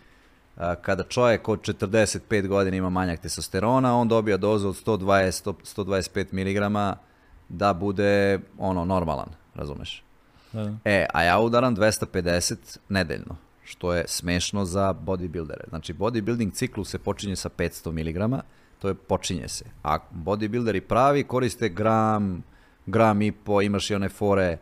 kada 0.83 1.03
čovjek 1.03 1.49
od 1.49 1.61
45 1.61 2.47
godina 2.47 2.77
ima 2.77 2.91
manjak 2.91 3.21
testosterona, 3.21 3.97
on 3.97 4.09
dobija 4.09 4.37
dozu 4.37 4.69
od 4.69 4.85
120, 4.87 5.53
125 5.77 6.33
mg 6.33 6.99
da 7.49 7.73
bude 7.73 8.41
ono 8.59 8.85
normalan, 8.85 9.29
razumeš? 9.55 10.05
Da. 10.53 10.73
E, 10.85 11.07
a 11.15 11.23
ja 11.23 11.39
udaram 11.39 11.77
250 11.77 12.79
nedeljno, 12.89 13.37
što 13.65 13.93
je 13.95 14.05
smešno 14.09 14.65
za 14.65 14.95
bodybuildere. 15.07 15.69
Znači, 15.69 15.95
bodybuilding 15.95 16.53
ciklus 16.53 16.91
se 16.91 16.99
počinje 16.99 17.37
sa 17.37 17.49
500 17.49 17.93
mg, 17.93 18.43
to 18.79 18.89
je 18.89 18.95
počinje 18.95 19.49
se. 19.49 19.65
A 19.83 19.99
bodybuilderi 20.15 20.81
pravi 20.81 21.25
koriste 21.25 21.69
gram, 21.69 22.43
gram 22.87 23.23
i 23.23 23.33
po, 23.33 23.63
imaš 23.63 23.91
i 23.91 23.95
one 23.95 24.09
fore 24.09 24.59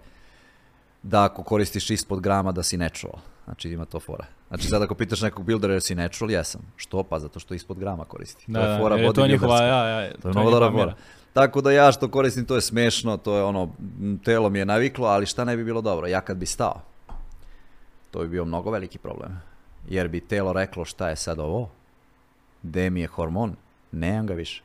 da 1.03 1.25
ako 1.25 1.43
koristiš 1.43 1.91
ispod 1.91 2.21
grama 2.21 2.53
da 2.53 2.63
si 2.63 2.77
natural. 2.77 3.19
Znači, 3.45 3.69
ima 3.69 3.85
to 3.85 4.01
fora. 4.01 4.25
Znači, 4.49 4.69
sad 4.69 4.83
ako 4.83 4.95
pitaš 4.95 5.21
nekog 5.21 5.45
buildera 5.45 5.75
jesi 5.75 5.95
natural, 5.95 6.31
jesam. 6.31 6.61
Što? 6.77 7.03
Pa 7.03 7.19
zato 7.19 7.41
što 7.41 7.55
ispod 7.55 7.79
grama 7.79 8.05
koristi. 8.05 8.45
Da, 8.47 8.61
to 8.61 8.71
je 8.71 8.79
fora 8.79 8.97
jer 8.97 9.05
je 9.05 9.13
to 9.13 9.27
njihova, 9.27 9.55
bodybuilderska. 9.55 9.67
ja, 9.67 10.01
ja, 10.01 10.13
To 10.23 10.29
je 10.29 10.35
njihova 10.35 10.71
fora. 10.71 10.95
Tako 11.37 11.61
da 11.61 11.73
ja 11.73 11.93
što 11.93 12.09
koristim 12.09 12.45
to 12.45 12.55
je 12.55 12.61
smešno, 12.61 13.17
to 13.17 13.37
je 13.37 13.43
ono, 13.43 13.69
telo 14.25 14.51
mi 14.51 14.59
je 14.59 14.65
naviklo, 14.65 15.07
ali 15.07 15.27
šta 15.27 15.45
ne 15.45 15.57
bi 15.57 15.65
bilo 15.65 15.81
dobro? 15.81 16.07
Ja 16.07 16.21
kad 16.21 16.37
bi 16.37 16.47
stao, 16.47 16.81
to 18.11 18.21
bi 18.21 18.29
bio 18.29 18.45
mnogo 18.45 18.71
veliki 18.71 18.99
problem. 18.99 19.43
Jer 19.89 20.09
bi 20.09 20.21
telo 20.21 20.53
reklo 20.53 20.85
šta 20.85 21.09
je 21.09 21.17
sad 21.17 21.39
ovo? 21.39 21.69
Gde 22.63 22.91
mi 22.91 23.01
je 23.01 23.07
hormon? 23.07 23.57
Nemam 23.93 24.27
ga 24.27 24.35
više. 24.35 24.63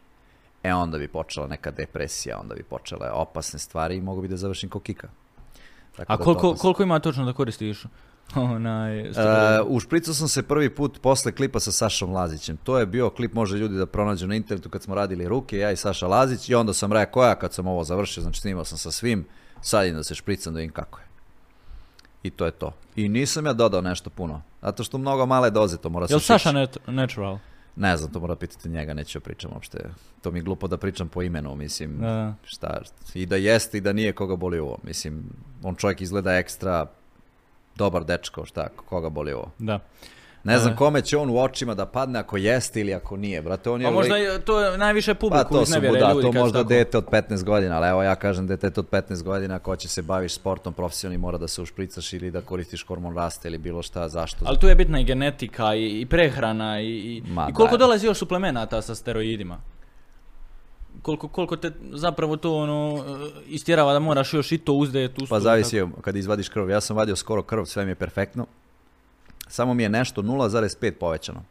E 0.63 0.73
onda 0.73 0.97
bi 0.97 1.07
počela 1.07 1.47
neka 1.47 1.71
depresija, 1.71 2.39
onda 2.39 2.55
bi 2.55 2.63
počele 2.63 3.11
opasne 3.11 3.59
stvari 3.59 3.95
i 3.95 4.01
mogu 4.01 4.21
bi 4.21 4.27
da 4.27 4.37
završim 4.37 4.69
ko 4.69 4.79
kika. 4.79 5.07
Tako 5.97 6.13
A 6.13 6.17
da 6.17 6.23
koliko, 6.23 6.41
to- 6.41 6.55
koliko 6.55 6.83
ima 6.83 6.99
točno 6.99 7.25
da 7.25 7.33
koristiš? 7.33 7.83
Onaj, 8.55 8.99
E, 8.99 9.61
ušpricao 9.67 10.13
sam 10.13 10.27
se 10.27 10.43
prvi 10.43 10.69
put 10.69 11.01
posle 11.01 11.31
klipa 11.31 11.59
sa 11.59 11.71
Sašom 11.71 12.11
Lazićem. 12.13 12.57
To 12.57 12.79
je 12.79 12.85
bio 12.85 13.09
klip, 13.09 13.33
može 13.33 13.57
ljudi 13.57 13.75
da 13.75 13.85
pronađu 13.85 14.27
na 14.27 14.35
internetu 14.35 14.69
kad 14.69 14.83
smo 14.83 14.95
radili 14.95 15.27
ruke, 15.27 15.57
ja 15.57 15.71
i 15.71 15.75
Saša 15.75 16.07
Lazić 16.07 16.49
i 16.49 16.55
onda 16.55 16.73
sam 16.73 16.93
rekao 16.93 17.23
ja 17.23 17.35
kad 17.35 17.53
sam 17.53 17.67
ovo 17.67 17.83
završio, 17.83 18.23
znači 18.23 18.41
snimao 18.41 18.65
sam 18.65 18.77
sa 18.77 18.91
svim, 18.91 19.25
sad 19.61 19.85
idem 19.85 19.97
da 19.97 20.03
se 20.03 20.15
špricam 20.15 20.53
da 20.53 20.57
vidim 20.57 20.73
kako 20.73 20.99
je. 20.99 21.05
I 22.23 22.29
to 22.29 22.45
je 22.45 22.51
to. 22.51 22.73
I 22.95 23.09
nisam 23.09 23.45
ja 23.45 23.53
dodao 23.53 23.81
nešto 23.81 24.09
puno, 24.09 24.41
zato 24.61 24.83
što 24.83 24.97
mnogo 24.97 25.25
male 25.25 25.49
doze 25.49 25.77
to 25.77 25.89
mora 25.89 26.07
se 26.07 26.13
Jel. 26.13 26.19
Saša 26.19 26.51
net, 26.51 26.77
natural? 26.87 27.37
Ne 27.75 27.97
znam, 27.97 28.11
to 28.11 28.19
mora 28.19 28.35
pitati 28.35 28.69
njega, 28.69 28.93
neću 28.93 29.19
pričam 29.19 29.51
uopšte. 29.53 29.89
To 30.21 30.31
mi 30.31 30.39
je 30.39 30.43
glupo 30.43 30.67
da 30.67 30.77
pričam 30.77 31.09
po 31.09 31.21
imenu, 31.21 31.55
mislim, 31.55 31.97
da. 31.99 32.33
šta, 32.43 32.81
i 33.13 33.25
da 33.25 33.35
jeste 33.35 33.77
i 33.77 33.81
da 33.81 33.93
nije 33.93 34.13
koga 34.13 34.35
boli 34.35 34.59
ovo. 34.59 34.77
Mislim, 34.83 35.23
on 35.63 35.75
čovjek 35.75 36.01
izgleda 36.01 36.33
ekstra 36.33 36.85
dobar 37.75 38.03
dečko, 38.03 38.45
šta, 38.45 38.67
koga 38.69 39.09
boli 39.09 39.33
ovo. 39.33 39.51
Da. 39.59 39.79
Ne 40.43 40.59
znam 40.59 40.73
E. 40.73 40.75
kome 40.75 41.01
će 41.01 41.17
on 41.17 41.29
u 41.29 41.37
očima 41.37 41.73
da 41.75 41.85
padne 41.85 42.19
ako 42.19 42.37
jeste 42.37 42.81
ili 42.81 42.93
ako 42.93 43.17
nije, 43.17 43.41
brate, 43.41 43.69
on 43.69 43.81
je 43.81 43.85
Pa 43.85 43.91
možda 43.91 44.15
lik- 44.15 44.23
je, 44.23 44.39
to 44.39 44.59
je 44.61 44.77
najviše 44.77 45.13
pa 45.13 45.19
publiku 45.19 45.49
to 45.49 45.65
su 45.65 45.73
buda, 45.77 46.11
ljudi 46.11 46.21
to 46.23 46.31
možda 46.33 46.59
tako. 46.59 46.69
dete 46.69 46.97
od 46.97 47.05
15 47.05 47.43
godina, 47.43 47.77
ali 47.77 47.87
evo 47.87 48.03
ja 48.03 48.15
kažem 48.15 48.47
dete 48.47 48.67
od 48.67 48.89
15 48.89 49.23
godina 49.23 49.59
ko 49.59 49.75
će 49.75 49.87
se 49.87 50.01
baviš 50.01 50.33
sportom 50.33 50.73
profesionalni 50.73 51.17
mora 51.17 51.37
da 51.37 51.47
se 51.47 51.61
ušpricaš 51.61 52.13
ili 52.13 52.31
da 52.31 52.41
koristiš 52.41 52.85
hormon 52.85 53.15
rasta 53.15 53.47
ili 53.47 53.57
bilo 53.57 53.81
šta, 53.81 54.09
zašto? 54.09 54.45
Ali 54.45 54.59
tu 54.59 54.67
je 54.67 54.75
bitna 54.75 54.99
i 54.99 55.03
genetika 55.03 55.75
i, 55.75 56.01
i 56.01 56.05
prehrana 56.05 56.79
i, 56.79 56.85
i, 56.87 57.23
Ma 57.23 57.47
i 57.49 57.53
koliko 57.53 57.71
daj. 57.71 57.79
dolazi 57.79 58.07
još 58.07 58.17
suplemenata 58.17 58.81
sa 58.81 58.95
steroidima? 58.95 59.57
Koliko, 61.01 61.27
koliko 61.27 61.55
te 61.55 61.71
zapravo 61.91 62.37
to 62.37 62.55
ono 62.55 62.97
e, 62.97 63.29
istjerava 63.47 63.93
da 63.93 63.99
moraš 63.99 64.33
još 64.33 64.51
i 64.51 64.57
to 64.57 64.73
uzdeti 64.73 65.23
uz 65.23 65.29
Pa 65.29 65.39
zavisi 65.39 65.83
kad 66.01 66.15
izvadiš 66.15 66.49
krv. 66.49 66.69
Ja 66.69 66.81
sam 66.81 66.97
vadio 66.97 67.15
skoro 67.15 67.43
krv, 67.43 67.63
sve 67.63 67.85
mi 67.85 67.91
je 67.91 67.95
perfektno. 67.95 68.45
Samo 69.47 69.73
mi 69.73 69.83
je 69.83 69.89
nešto 69.89 70.21
0,5 70.21 70.91
povećano. 70.91 71.43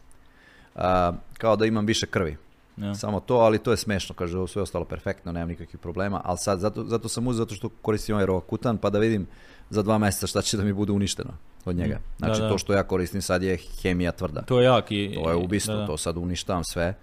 A, 0.74 1.12
kao 1.38 1.56
da 1.56 1.66
imam 1.66 1.86
više 1.86 2.06
krvi. 2.06 2.36
Ja. 2.76 2.94
Samo 2.94 3.20
to, 3.20 3.36
ali 3.36 3.58
to 3.58 3.70
je 3.70 3.76
smešno, 3.76 4.14
kaže, 4.14 4.36
sve 4.48 4.62
ostalo 4.62 4.84
perfektno, 4.84 5.32
nemam 5.32 5.48
nikakvih 5.48 5.78
problema, 5.78 6.20
ali 6.24 6.38
sad, 6.38 6.60
zato, 6.60 6.84
zato 6.84 7.08
sam 7.08 7.26
uzeo, 7.26 7.44
zato 7.44 7.54
što 7.54 7.68
koristim 7.68 8.14
ovaj 8.14 8.26
Roakutan, 8.26 8.78
pa 8.78 8.90
da 8.90 8.98
vidim 8.98 9.26
za 9.70 9.82
dva 9.82 9.98
mjeseca 9.98 10.26
šta 10.26 10.42
će 10.42 10.56
da 10.56 10.64
mi 10.64 10.72
bude 10.72 10.92
uništeno 10.92 11.30
od 11.64 11.76
njega. 11.76 11.94
Mm, 11.94 12.16
Znači, 12.18 12.40
da, 12.40 12.46
da. 12.46 12.52
to 12.52 12.58
što 12.58 12.72
ja 12.72 12.82
koristim 12.82 13.22
sad 13.22 13.42
je 13.42 13.56
hemija 13.82 14.12
tvrda. 14.12 14.42
To 14.42 14.60
je 14.60 14.64
jak 14.64 14.90
i... 14.90 15.18
To 15.24 15.30
je 15.30 15.36
ubistvo, 15.36 15.74
da. 15.74 15.86
to 15.86 15.96
sad 15.96 16.16
uništavam 16.16 16.64
sve, 16.64 16.94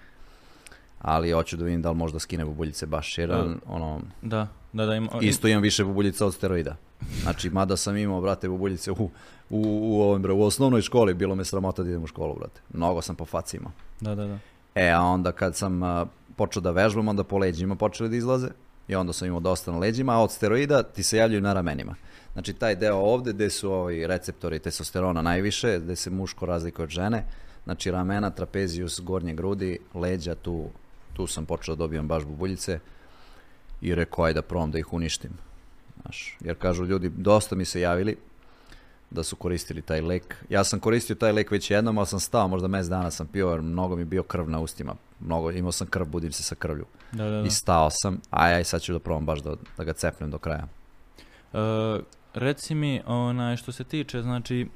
ali 1.01 1.31
hoću 1.31 1.57
da 1.57 1.65
vidim 1.65 1.81
da 1.81 1.89
li 1.89 1.97
možda 1.97 2.19
skine 2.19 2.45
bubuljice 2.45 2.85
baš, 2.85 3.17
jer 3.17 3.29
Da. 3.29 3.45
ono, 3.67 4.01
Da, 4.21 4.47
da, 4.73 4.85
da 4.85 4.95
ima... 4.95 5.09
isto 5.21 5.47
imam 5.47 5.61
više 5.61 5.83
bubuljica 5.83 6.25
od 6.25 6.33
steroida. 6.33 6.75
Znači, 7.21 7.49
mada 7.49 7.77
sam 7.77 7.97
imao, 7.97 8.21
brate, 8.21 8.49
bubuljice 8.49 8.91
u, 8.91 8.95
u, 8.95 9.09
u, 9.49 10.01
ovom, 10.01 10.25
u 10.33 10.43
osnovnoj 10.43 10.81
školi, 10.81 11.13
bilo 11.13 11.35
me 11.35 11.45
sramota 11.45 11.83
da 11.83 11.89
idem 11.89 12.03
u 12.03 12.07
školu, 12.07 12.35
brate. 12.35 12.61
Mnogo 12.73 13.01
sam 13.01 13.15
po 13.15 13.25
faci 13.25 13.57
imao. 13.57 13.71
Da, 14.01 14.15
da, 14.15 14.27
da. 14.27 14.37
E, 14.75 14.89
a 14.89 15.01
onda 15.01 15.31
kad 15.31 15.55
sam 15.55 15.83
a, 15.83 16.05
počeo 16.35 16.61
da 16.61 16.71
vežbam, 16.71 17.07
onda 17.07 17.23
po 17.23 17.37
leđima 17.37 17.75
počeli 17.75 18.09
da 18.09 18.15
izlaze. 18.15 18.47
I 18.87 18.95
onda 18.95 19.13
sam 19.13 19.27
imao 19.27 19.39
dosta 19.39 19.71
na 19.71 19.77
leđima, 19.77 20.13
a 20.13 20.23
od 20.23 20.31
steroida 20.31 20.83
ti 20.83 21.03
se 21.03 21.17
javljaju 21.17 21.41
na 21.41 21.53
ramenima. 21.53 21.95
Znači, 22.33 22.53
taj 22.53 22.75
deo 22.75 22.95
ovde 22.95 23.33
gde 23.33 23.49
su 23.49 23.71
ovi 23.71 24.07
receptori 24.07 24.59
testosterona 24.59 25.21
najviše, 25.21 25.79
gde 25.79 25.95
se 25.95 26.09
muško 26.09 26.45
razlikuje 26.45 26.83
od 26.83 26.89
žene, 26.89 27.23
znači 27.63 27.91
ramena, 27.91 28.29
trapezijus, 28.29 29.01
gornje 29.01 29.33
grudi, 29.33 29.79
leđa, 29.93 30.35
tu, 30.35 30.69
tu 31.17 31.27
sam 31.27 31.45
počeo 31.45 31.75
da 31.75 31.79
dobijam 31.79 32.07
baš 32.07 32.23
bubuljice 32.23 32.79
i 33.81 33.95
rekao, 33.95 34.25
aj 34.25 34.33
da 34.33 34.41
probam 34.41 34.71
da 34.71 34.79
ih 34.79 34.93
uništim. 34.93 35.31
Znaš, 36.01 36.37
jer 36.39 36.55
kažu 36.55 36.85
ljudi, 36.85 37.09
dosta 37.09 37.55
mi 37.55 37.65
se 37.65 37.81
javili 37.81 38.17
da 39.09 39.23
su 39.23 39.35
koristili 39.35 39.81
taj 39.81 40.01
lek. 40.01 40.35
Ja 40.49 40.63
sam 40.63 40.79
koristio 40.79 41.15
taj 41.15 41.31
lek 41.31 41.51
već 41.51 41.71
jednom, 41.71 41.97
ali 41.97 42.07
sam 42.07 42.19
stao, 42.19 42.47
možda 42.47 42.67
mjesec 42.67 42.89
dana 42.89 43.11
sam 43.11 43.27
pio, 43.27 43.49
jer 43.49 43.61
mnogo 43.61 43.95
mi 43.95 44.01
je 44.01 44.05
bio 44.05 44.23
krv 44.23 44.49
na 44.49 44.59
ustima. 44.59 44.95
Mnogo, 45.19 45.51
imao 45.51 45.71
sam 45.71 45.87
krv, 45.87 46.05
budim 46.05 46.31
se 46.31 46.43
sa 46.43 46.55
krvlju. 46.55 46.85
Da, 47.11 47.23
da, 47.23 47.41
da. 47.41 47.47
I 47.47 47.49
stao 47.49 47.89
sam, 47.89 48.21
a 48.29 48.49
ja 48.49 48.59
i 48.59 48.63
sad 48.63 48.81
ću 48.81 48.93
da 48.93 48.99
probam 48.99 49.25
baš 49.25 49.39
da, 49.39 49.55
da 49.77 49.83
ga 49.83 49.93
cepnem 49.93 50.31
do 50.31 50.37
kraja. 50.37 50.67
E, 51.53 51.57
reci 52.33 52.75
mi, 52.75 53.01
onaj, 53.05 53.57
što 53.57 53.71
se 53.71 53.83
tiče, 53.83 54.21
znači, 54.21 54.67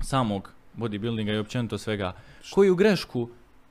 samog 0.00 0.50
bodybuildinga 0.76 1.34
i 1.34 1.38
općenito 1.38 1.78
svega, 1.78 2.12
koju 2.54 2.76
grešku 2.76 3.28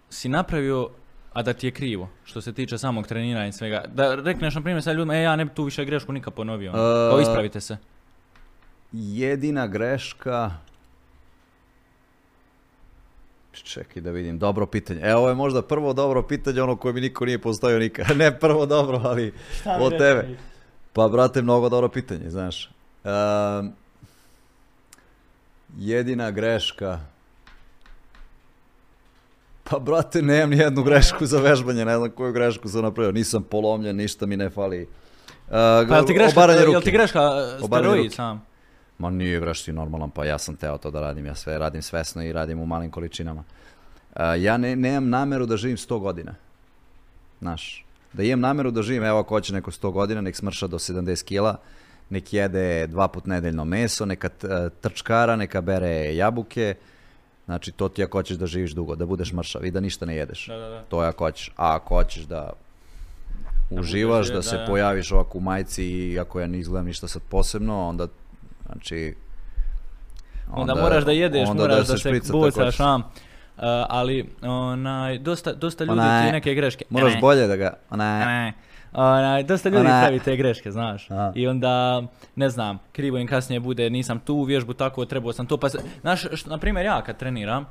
si 0.10 0.30
napravio, 0.30 0.90
a 1.34 1.42
da 1.42 1.54
ti 1.54 1.68
je 1.68 1.72
krivo, 1.72 2.10
što 2.24 2.42
se 2.42 2.54
tiče 2.54 2.78
samog 2.78 3.08
treniranja 3.08 3.48
i 3.48 3.52
svega? 3.52 3.84
Da 3.94 4.16
rekneš, 4.16 4.56
na 4.56 4.62
primjer, 4.62 4.84
sad 4.84 4.96
ljudima, 4.96 5.16
e, 5.16 5.22
ja 5.22 5.36
ne 5.36 5.46
bi 5.46 5.52
tu 5.54 5.64
više 5.64 5.86
grešku 5.86 6.14
nikad 6.14 6.34
ponovio. 6.34 6.72
ono. 6.72 6.82
E, 6.82 7.10
Kao 7.10 7.22
ispravite 7.22 7.62
se. 7.62 7.78
Jedina 8.92 9.68
greška... 9.68 10.52
Čekaj 13.54 14.02
da 14.02 14.12
vidim, 14.12 14.40
dobro 14.40 14.66
pitanje. 14.66 15.00
E, 15.04 15.16
ovo 15.16 15.30
je 15.30 15.36
možda 15.36 15.62
prvo 15.62 15.94
dobro 15.94 16.24
pitanje, 16.24 16.62
ono 16.62 16.76
koje 16.76 16.94
mi 16.94 17.02
niko 17.02 17.26
nije 17.26 17.42
postavio 17.42 17.80
nikad. 17.80 18.06
Ne 18.18 18.40
prvo 18.40 18.66
dobro, 18.66 19.02
ali 19.04 19.34
od 19.80 19.98
tebe. 19.98 20.38
Pa, 20.94 21.08
brate, 21.08 21.42
mnogo 21.42 21.70
dobro 21.70 21.90
pitanje, 21.90 22.30
znaš. 22.30 22.70
Ehm, 23.04 23.68
jedina 25.78 26.32
greška... 26.32 27.00
Pa, 29.64 29.80
brate, 29.80 30.22
nemam 30.22 30.50
ni 30.50 30.58
jednu 30.58 30.84
grešku 30.84 31.26
za 31.26 31.40
vežbanje, 31.40 31.86
ne 31.86 31.98
znam 31.98 32.12
koju 32.12 32.34
grešku 32.34 32.70
sam 32.70 32.84
napravio. 32.84 33.12
Nisam 33.12 33.44
polomljen, 33.44 33.96
ništa 33.96 34.26
mi 34.26 34.38
ne 34.38 34.50
fali. 34.50 34.82
Uh, 34.82 35.88
Pa 35.90 35.96
jel 35.96 36.06
ti 36.06 36.14
greška, 36.14 36.42
jel 36.42 36.82
ti 36.82 36.92
greška 36.92 37.22
Obaranje 37.62 37.94
steroid 37.94 38.14
sam? 38.14 38.46
Ma 38.98 39.10
nije 39.10 39.40
grešti 39.40 39.74
normalan, 39.74 40.10
pa 40.10 40.26
ja 40.26 40.38
sam 40.38 40.56
teo 40.56 40.78
to 40.78 40.92
da 40.92 41.02
radim, 41.02 41.26
ja 41.26 41.36
sve 41.36 41.58
radim 41.58 41.82
svesno 41.82 42.24
i 42.24 42.34
radim 42.34 42.60
u 42.60 42.66
malim 42.66 42.92
količinama. 42.92 43.44
A, 44.16 44.36
ja 44.36 44.58
ne, 44.58 44.76
nemam 44.76 45.10
nameru 45.10 45.46
da 45.46 45.58
živim 45.58 45.78
100 45.78 46.00
godina. 46.00 46.36
Znaš, 47.40 47.86
da 48.14 48.24
imam 48.24 48.40
nameru 48.40 48.72
da 48.72 48.82
živim, 48.82 49.04
evo 49.04 49.20
ako 49.20 49.36
hoće 49.36 49.54
neko 49.54 49.72
100 49.72 49.92
godina, 49.92 50.22
nek 50.22 50.36
smrša 50.36 50.68
do 50.68 50.78
70 50.78 51.24
kila, 51.24 51.58
nek 52.10 52.34
jede 52.34 52.88
dva 52.88 53.08
put 53.08 53.26
nedeljno 53.26 53.66
meso, 53.66 54.06
neka 54.06 54.28
e, 54.28 54.70
trčkara, 54.82 55.36
neka 55.36 55.62
bere 55.62 56.16
jabuke, 56.16 56.76
znači 57.46 57.72
to 57.72 57.90
ti 57.90 58.04
ako 58.04 58.18
hoćeš 58.18 58.38
da 58.38 58.46
živiš 58.46 58.72
dugo, 58.72 58.96
da 58.96 59.06
budeš 59.06 59.34
mršav 59.34 59.66
i 59.66 59.72
da 59.72 59.80
ništa 59.80 60.06
ne 60.06 60.16
jedeš. 60.16 60.48
Da, 60.48 60.58
da, 60.58 60.70
da. 60.70 60.82
To 60.82 61.04
je 61.04 61.10
ako 61.10 61.26
hoćeš. 61.26 61.52
A 61.56 61.76
ako 61.76 61.96
hoćeš 61.96 62.24
da 62.24 62.50
uživaš, 63.70 64.28
da, 64.28 64.42
se 64.42 64.56
da, 64.56 64.62
da. 64.62 64.68
pojaviš 64.68 65.12
ovako 65.12 65.38
u 65.38 65.42
majici 65.42 65.86
i 65.86 66.20
ako 66.20 66.40
ja 66.40 66.48
ne 66.48 66.60
izgledam 66.60 66.86
ništa 66.86 67.08
sad 67.08 67.22
posebno, 67.30 67.88
onda, 67.88 68.08
znači... 68.66 69.16
Onda, 70.52 70.76
moraš 70.76 71.06
da 71.06 71.12
jedeš, 71.12 71.50
onda 71.50 71.64
moraš 71.64 71.88
da 71.88 71.98
se, 71.98 72.12
bucaš, 72.32 72.54
također. 72.54 72.82
a? 72.82 72.96
Uh, 73.58 73.64
ali 73.90 74.30
onaj, 74.42 75.20
dosta, 75.20 75.54
dosta 75.54 75.84
ljudi 75.84 76.00
Onaj, 76.00 76.26
ti 76.26 76.32
neke 76.32 76.54
greške. 76.54 76.86
Moraš 76.90 77.14
Ne, 77.14 77.20
bolje 77.20 77.48
da 77.48 77.56
ga... 77.56 77.74
Onaj, 77.90 78.26
ne. 78.26 78.54
Onaj, 78.94 79.44
dosta 79.44 79.70
ljudi 79.70 79.88
Onaj. 79.88 80.02
pravi 80.02 80.20
te 80.20 80.36
greške, 80.36 80.72
znaš. 80.72 81.12
A. 81.12 81.32
I 81.36 81.48
onda, 81.48 82.04
ne 82.36 82.50
znam, 82.50 82.80
krivo 82.92 83.18
im 83.18 83.28
kasnije 83.28 83.60
bude, 83.60 83.90
nisam 83.90 84.20
tu 84.20 84.36
u 84.36 84.44
vježbu 84.44 84.74
tako, 84.74 85.06
trebao 85.06 85.34
sam 85.34 85.46
to. 85.46 85.58
Pa, 85.58 85.68
znaš, 86.02 86.26
što, 86.34 86.50
na 86.50 86.58
primjer 86.58 86.86
ja 86.86 87.02
kad 87.02 87.18
treniram, 87.18 87.66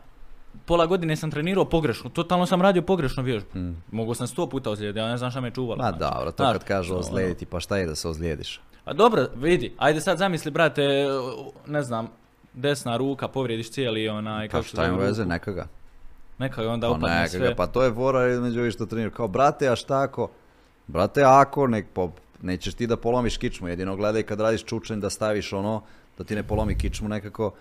pola 0.66 0.86
godine 0.86 1.16
sam 1.16 1.30
trenirao 1.30 1.64
pogrešno, 1.64 2.10
totalno 2.10 2.46
sam 2.46 2.62
radio 2.62 2.82
pogrešnu 2.82 3.22
vježbu. 3.22 3.58
Mm. 3.58 3.82
Mogao 3.90 4.14
sam 4.14 4.26
sto 4.26 4.48
puta 4.48 4.70
ozlijediti, 4.70 4.98
ja 4.98 5.08
ne 5.08 5.16
znam 5.16 5.30
šta 5.30 5.40
me 5.40 5.50
čuvalo. 5.50 5.82
Ma 5.82 5.88
znači. 5.88 5.98
dobro, 5.98 6.30
to 6.32 6.42
Znaš, 6.42 6.52
kad 6.52 6.64
kažu 6.64 6.92
ono, 6.92 7.00
ozlijediti, 7.00 7.46
pa 7.46 7.60
šta 7.60 7.76
je 7.76 7.86
da 7.86 7.94
se 7.94 8.08
ozlijediš? 8.08 8.60
A 8.84 8.92
dobro, 8.92 9.26
vidi, 9.36 9.74
ajde 9.78 10.00
sad 10.00 10.18
zamisli, 10.18 10.50
brate, 10.50 11.06
ne 11.66 11.82
znam, 11.82 12.08
desna 12.52 12.96
ruka, 12.96 13.28
povrijediš 13.28 13.70
cijeli 13.70 14.08
onaj, 14.08 14.48
Pa 14.48 14.62
šta 14.62 14.86
zove, 14.86 15.06
veze, 15.06 15.22
ruku. 15.22 15.30
neka 16.38 16.62
je 16.62 16.68
onda 16.68 16.86
Pa 16.88 16.92
upadne 16.92 17.28
sve. 17.28 17.54
pa 17.54 17.66
to 17.66 17.82
je 17.82 17.92
fora 17.92 18.28
između 18.28 18.70
što 18.70 18.86
treniraju. 18.86 19.10
Kao, 19.10 19.28
brate, 19.28 19.68
a 19.68 19.76
šta 19.76 20.02
ako? 20.02 20.30
Brate, 20.92 21.22
ako, 21.24 21.66
nek, 21.66 21.86
po, 21.92 22.10
nećeš 22.42 22.74
ti 22.74 22.86
da 22.86 22.96
polomiš 22.96 23.36
kičmu, 23.36 23.68
jedino 23.68 23.96
gledaj 23.96 24.22
kad 24.22 24.40
radiš 24.40 24.64
čučanj 24.64 25.00
da 25.00 25.10
staviš 25.10 25.52
ono, 25.52 25.82
da 26.18 26.24
ti 26.24 26.34
ne 26.34 26.42
polomi 26.42 26.74
kičmu 26.78 27.08
nekako, 27.08 27.52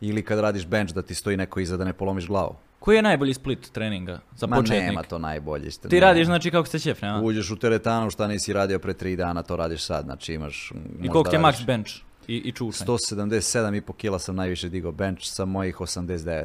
ili 0.00 0.22
kad 0.22 0.38
radiš 0.38 0.66
bench 0.66 0.94
da 0.94 1.02
ti 1.02 1.14
stoji 1.14 1.36
neko 1.36 1.60
iza 1.60 1.76
da 1.76 1.84
ne 1.84 1.92
polomiš 1.92 2.26
glavu. 2.26 2.54
Koji 2.78 2.96
je 2.96 3.02
najbolji 3.02 3.34
split 3.34 3.72
treninga 3.72 4.20
za 4.36 4.46
Ma 4.46 4.56
početnik? 4.56 4.86
nema 4.86 5.02
to 5.02 5.18
najbolje. 5.18 5.66
Isto, 5.66 5.88
Ti 5.88 5.94
nema. 5.96 6.06
radiš 6.06 6.26
znači 6.26 6.50
kako 6.50 6.66
ste 6.68 6.78
ćef, 6.78 7.02
nema? 7.02 7.20
Uđeš 7.22 7.50
u 7.50 7.56
teretanu 7.56 8.10
šta 8.10 8.26
nisi 8.28 8.52
radio 8.52 8.78
pre 8.78 8.94
tri 8.94 9.16
dana, 9.16 9.42
to 9.42 9.56
radiš 9.56 9.82
sad, 9.82 10.04
znači 10.04 10.34
imaš... 10.34 10.72
I 11.02 11.08
koliko 11.08 11.30
ti 11.30 11.36
je 11.36 11.40
max 11.40 11.66
bench 11.66 11.90
i, 12.28 12.36
i 12.36 12.52
čušanj? 12.52 12.86
177,5 12.86 13.92
kila 13.96 14.18
sam 14.18 14.36
najviše 14.36 14.68
digao 14.68 14.92
bench 14.92 15.22
sa 15.22 15.44
mojih 15.44 15.76
89. 15.76 16.44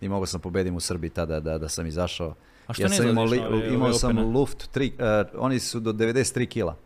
I 0.00 0.08
mogao 0.08 0.26
sam 0.26 0.40
pobedim 0.40 0.76
u 0.76 0.80
Srbiji 0.80 1.10
tada 1.10 1.40
da, 1.40 1.58
da 1.58 1.68
sam 1.68 1.86
izašao. 1.86 2.34
A 2.68 2.72
što 2.72 2.82
ja 2.82 2.88
ne 2.88 2.96
sam 2.96 3.08
imao, 3.08 3.24
li- 3.24 3.38
ove- 3.40 3.68
imao 3.68 3.84
ove 3.84 3.94
sam 3.94 4.10
opene? 4.10 4.28
luft, 4.28 4.70
tri, 4.70 4.92
eh, 4.98 5.02
oni 5.34 5.60
su 5.60 5.80
do 5.80 5.92
93 5.92 6.46
kila 6.46 6.76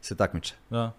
se 0.00 0.16
takmiče. 0.16 0.54
Da. 0.70 0.92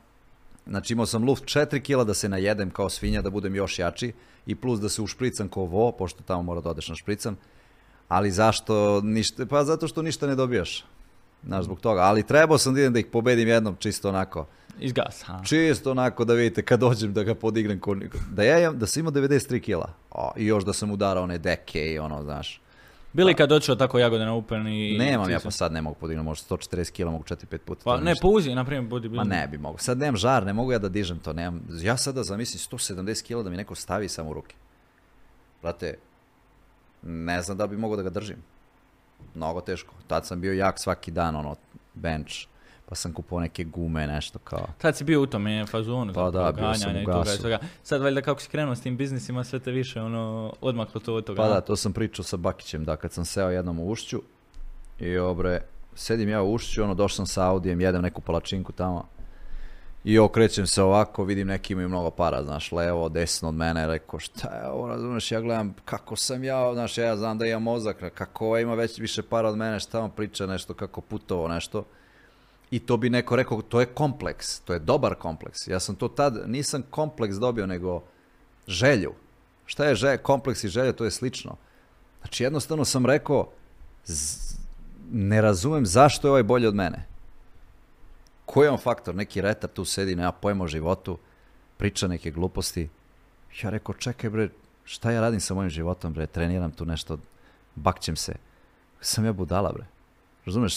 Znači 0.67 0.93
imao 0.93 1.05
sam 1.05 1.23
luft 1.23 1.43
4 1.45 1.81
kila 1.81 2.03
da 2.03 2.13
se 2.13 2.29
najedem 2.29 2.69
kao 2.69 2.89
svinja, 2.89 3.21
da 3.21 3.29
budem 3.29 3.55
još 3.55 3.79
jači 3.79 4.13
i 4.45 4.55
plus 4.55 4.79
da 4.79 4.89
se 4.89 5.01
ušpricam 5.01 5.49
kao 5.49 5.65
vo, 5.65 5.91
pošto 5.91 6.23
tamo 6.23 6.41
mora 6.43 6.61
da 6.61 6.69
odeš 6.69 6.89
na 6.89 6.95
špricam. 6.95 7.37
Ali 8.07 8.31
zašto 8.31 8.73
ništa? 9.01 9.45
Pa 9.45 9.63
zato 9.63 9.87
što 9.87 10.01
ništa 10.01 10.27
ne 10.27 10.35
dobijaš. 10.35 10.85
Znaš, 11.43 11.65
zbog 11.65 11.79
toga. 11.79 12.01
Ali 12.01 12.23
trebao 12.23 12.57
sam 12.57 12.73
da 12.73 12.79
idem 12.79 12.93
da 12.93 12.99
ih 12.99 13.05
pobedim 13.05 13.47
jednom 13.47 13.75
čisto 13.75 14.09
onako. 14.09 14.45
Iz 14.79 14.91
gasa. 14.93 15.41
Čisto 15.43 15.91
onako 15.91 16.25
da 16.25 16.33
vidite 16.33 16.61
kad 16.61 16.79
dođem 16.79 17.13
da 17.13 17.23
ga 17.23 17.35
podignem. 17.35 17.79
ko- 17.79 17.95
Da 18.31 18.43
ja 18.43 18.71
da 18.71 18.85
sam 18.85 18.99
imao 18.99 19.11
93 19.11 19.59
kila. 19.59 19.93
O, 20.11 20.31
I 20.37 20.45
još 20.45 20.63
da 20.63 20.73
sam 20.73 20.91
udarao 20.91 21.23
one 21.23 21.37
deke 21.37 21.85
i 21.85 21.99
ono, 21.99 22.23
znaš. 22.23 22.61
Bili 23.13 23.33
kad 23.33 23.49
došao 23.49 23.75
tako 23.75 23.99
jagode 23.99 24.25
na 24.25 24.33
Open 24.33 24.67
i... 24.67 24.97
Nemam 24.97 25.29
ja 25.29 25.39
pa 25.43 25.51
sad 25.51 25.71
ne 25.71 25.81
mogu 25.81 25.95
podignuti, 25.99 26.25
možda 26.25 26.55
140 26.55 26.91
kila 26.91 27.11
mogu 27.11 27.23
4-5 27.23 27.57
puta. 27.57 27.81
Pa 27.83 27.97
ne, 27.97 28.13
po 28.21 28.27
uzi, 28.27 28.55
na 28.55 28.65
primjer, 28.65 28.91
bodybuilding. 28.91 29.15
Ma 29.15 29.23
ne 29.23 29.47
bi 29.47 29.57
mogu. 29.57 29.77
Sad 29.77 29.97
nemam 29.97 30.15
žar, 30.15 30.45
ne 30.45 30.53
mogu 30.53 30.71
ja 30.71 30.79
da 30.79 30.89
dižem 30.89 31.19
to. 31.19 31.33
Nemam. 31.33 31.61
Ja 31.81 31.97
sada 31.97 32.23
zamislim 32.23 32.59
170 32.79 33.23
kila 33.23 33.43
da 33.43 33.49
mi 33.49 33.57
neko 33.57 33.75
stavi 33.75 34.09
samo 34.09 34.29
u 34.29 34.33
ruke. 34.33 34.55
Brate, 35.61 35.97
ne 37.03 37.41
znam 37.41 37.57
da 37.57 37.67
bi 37.67 37.77
mogao 37.77 37.97
da 37.97 38.03
ga 38.03 38.09
držim. 38.09 38.37
Mnogo 39.35 39.61
teško. 39.61 39.93
Tad 40.07 40.27
sam 40.27 40.41
bio 40.41 40.53
jak 40.53 40.79
svaki 40.79 41.11
dan, 41.11 41.35
ono, 41.35 41.55
bench. 41.93 42.33
Pa 42.89 42.95
sam 42.95 43.13
kupovao 43.13 43.41
neke 43.41 43.63
gume, 43.63 44.07
nešto 44.07 44.39
kao. 44.39 44.67
Tad 44.77 44.97
si 44.97 45.03
bio 45.03 45.21
u 45.21 45.25
tome 45.25 45.65
fazonu, 45.65 46.13
Pa 46.13 46.31
da, 46.31 46.51
bio 46.51 46.73
sam 46.73 46.95
u 46.95 47.05
gasu. 47.05 47.41
toga. 47.41 47.59
Sad 47.83 48.01
valjda 48.01 48.21
kako 48.21 48.41
si 48.41 48.49
krenuo 48.49 48.75
s 48.75 48.81
tim 48.81 48.97
biznisima, 48.97 49.43
sve 49.43 49.59
te 49.59 49.71
više 49.71 50.01
ono, 50.01 50.53
odmaklo 50.61 51.01
to 51.01 51.15
od 51.15 51.25
toga. 51.25 51.41
Pa 51.41 51.47
da, 51.47 51.61
to 51.61 51.75
sam 51.75 51.93
pričao 51.93 52.23
sa 52.23 52.37
Bakićem, 52.37 52.83
da 52.85 52.95
kad 52.95 53.11
sam 53.11 53.25
seo 53.25 53.49
jednom 53.49 53.79
u 53.79 53.89
ušću 53.89 54.21
i 54.99 55.17
obre, 55.17 55.61
sedim 55.95 56.29
ja 56.29 56.41
u 56.41 56.53
ušću, 56.53 56.83
ono, 56.83 56.93
došao 56.93 57.15
sam 57.15 57.25
sa 57.25 57.49
Audijem, 57.49 57.81
jedem 57.81 58.01
neku 58.01 58.21
palačinku 58.21 58.71
tamo 58.71 59.13
i 60.03 60.19
okrećem 60.19 60.67
se 60.67 60.83
ovako, 60.83 61.23
vidim 61.23 61.47
neki 61.47 61.73
imaju 61.73 61.89
mnogo 61.89 62.09
para, 62.11 62.43
znaš, 62.43 62.71
levo, 62.71 63.09
desno 63.09 63.49
od 63.49 63.55
mene, 63.55 63.87
rekao, 63.87 64.19
šta 64.19 64.55
je 64.55 64.69
ovo, 64.69 64.87
razumeš, 64.87 65.31
ja 65.31 65.41
gledam 65.41 65.75
kako 65.85 66.15
sam 66.15 66.43
ja, 66.43 66.73
znaš, 66.73 66.97
ja 66.97 67.17
znam 67.17 67.37
da 67.37 67.45
imam 67.45 67.63
mozak, 67.63 68.13
kako 68.13 68.45
ovaj 68.45 68.61
ima 68.61 68.75
već 68.75 68.99
više 68.99 69.23
para 69.23 69.49
od 69.49 69.57
mene, 69.57 69.79
šta 69.79 70.01
on 70.01 70.11
priča 70.11 70.45
nešto, 70.45 70.73
kako 70.73 71.01
putovo 71.01 71.47
nešto. 71.47 71.85
I 72.73 72.79
to 72.79 72.97
bi 72.97 73.09
neko 73.09 73.35
rekao, 73.35 73.61
to 73.61 73.79
je 73.79 73.85
kompleks, 73.85 74.59
to 74.59 74.73
je 74.73 74.79
dobar 74.79 75.15
kompleks. 75.15 75.67
Ja 75.67 75.79
sam 75.79 75.95
to 75.95 76.07
tad, 76.07 76.49
nisam 76.49 76.81
kompleks 76.89 77.35
dobio, 77.35 77.67
nego 77.67 78.01
želju. 78.67 79.13
Šta 79.65 79.85
je 79.85 79.95
želja, 79.95 80.17
kompleks 80.17 80.63
i 80.63 80.67
želja, 80.67 80.93
to 80.93 81.05
je 81.05 81.11
slično. 81.11 81.55
Znači 82.21 82.43
jednostavno 82.43 82.85
sam 82.85 83.05
rekao, 83.05 83.49
z- 84.05 84.57
ne 85.11 85.41
razumem 85.41 85.85
zašto 85.85 86.27
je 86.27 86.31
ovaj 86.31 86.43
bolji 86.43 86.67
od 86.67 86.75
mene. 86.75 87.05
Koji 88.45 88.65
je 88.65 88.71
on 88.71 88.77
faktor? 88.77 89.15
Neki 89.15 89.41
retar 89.41 89.69
tu 89.69 89.85
sedi, 89.85 90.15
nema 90.15 90.31
pojma 90.31 90.63
o 90.63 90.67
životu, 90.67 91.17
priča 91.77 92.07
neke 92.07 92.31
gluposti. 92.31 92.89
Ja 93.63 93.69
rekao, 93.69 93.95
čekaj 93.95 94.29
bre, 94.29 94.49
šta 94.83 95.11
ja 95.11 95.21
radim 95.21 95.39
sa 95.39 95.53
mojim 95.53 95.69
životom 95.69 96.13
bre, 96.13 96.27
treniram 96.27 96.71
tu 96.71 96.85
nešto, 96.85 97.17
bakćem 97.75 98.15
se. 98.15 98.33
Sam 99.01 99.25
ja 99.25 99.33
budala 99.33 99.71
bre. 99.71 99.85
Razumeš, 100.45 100.73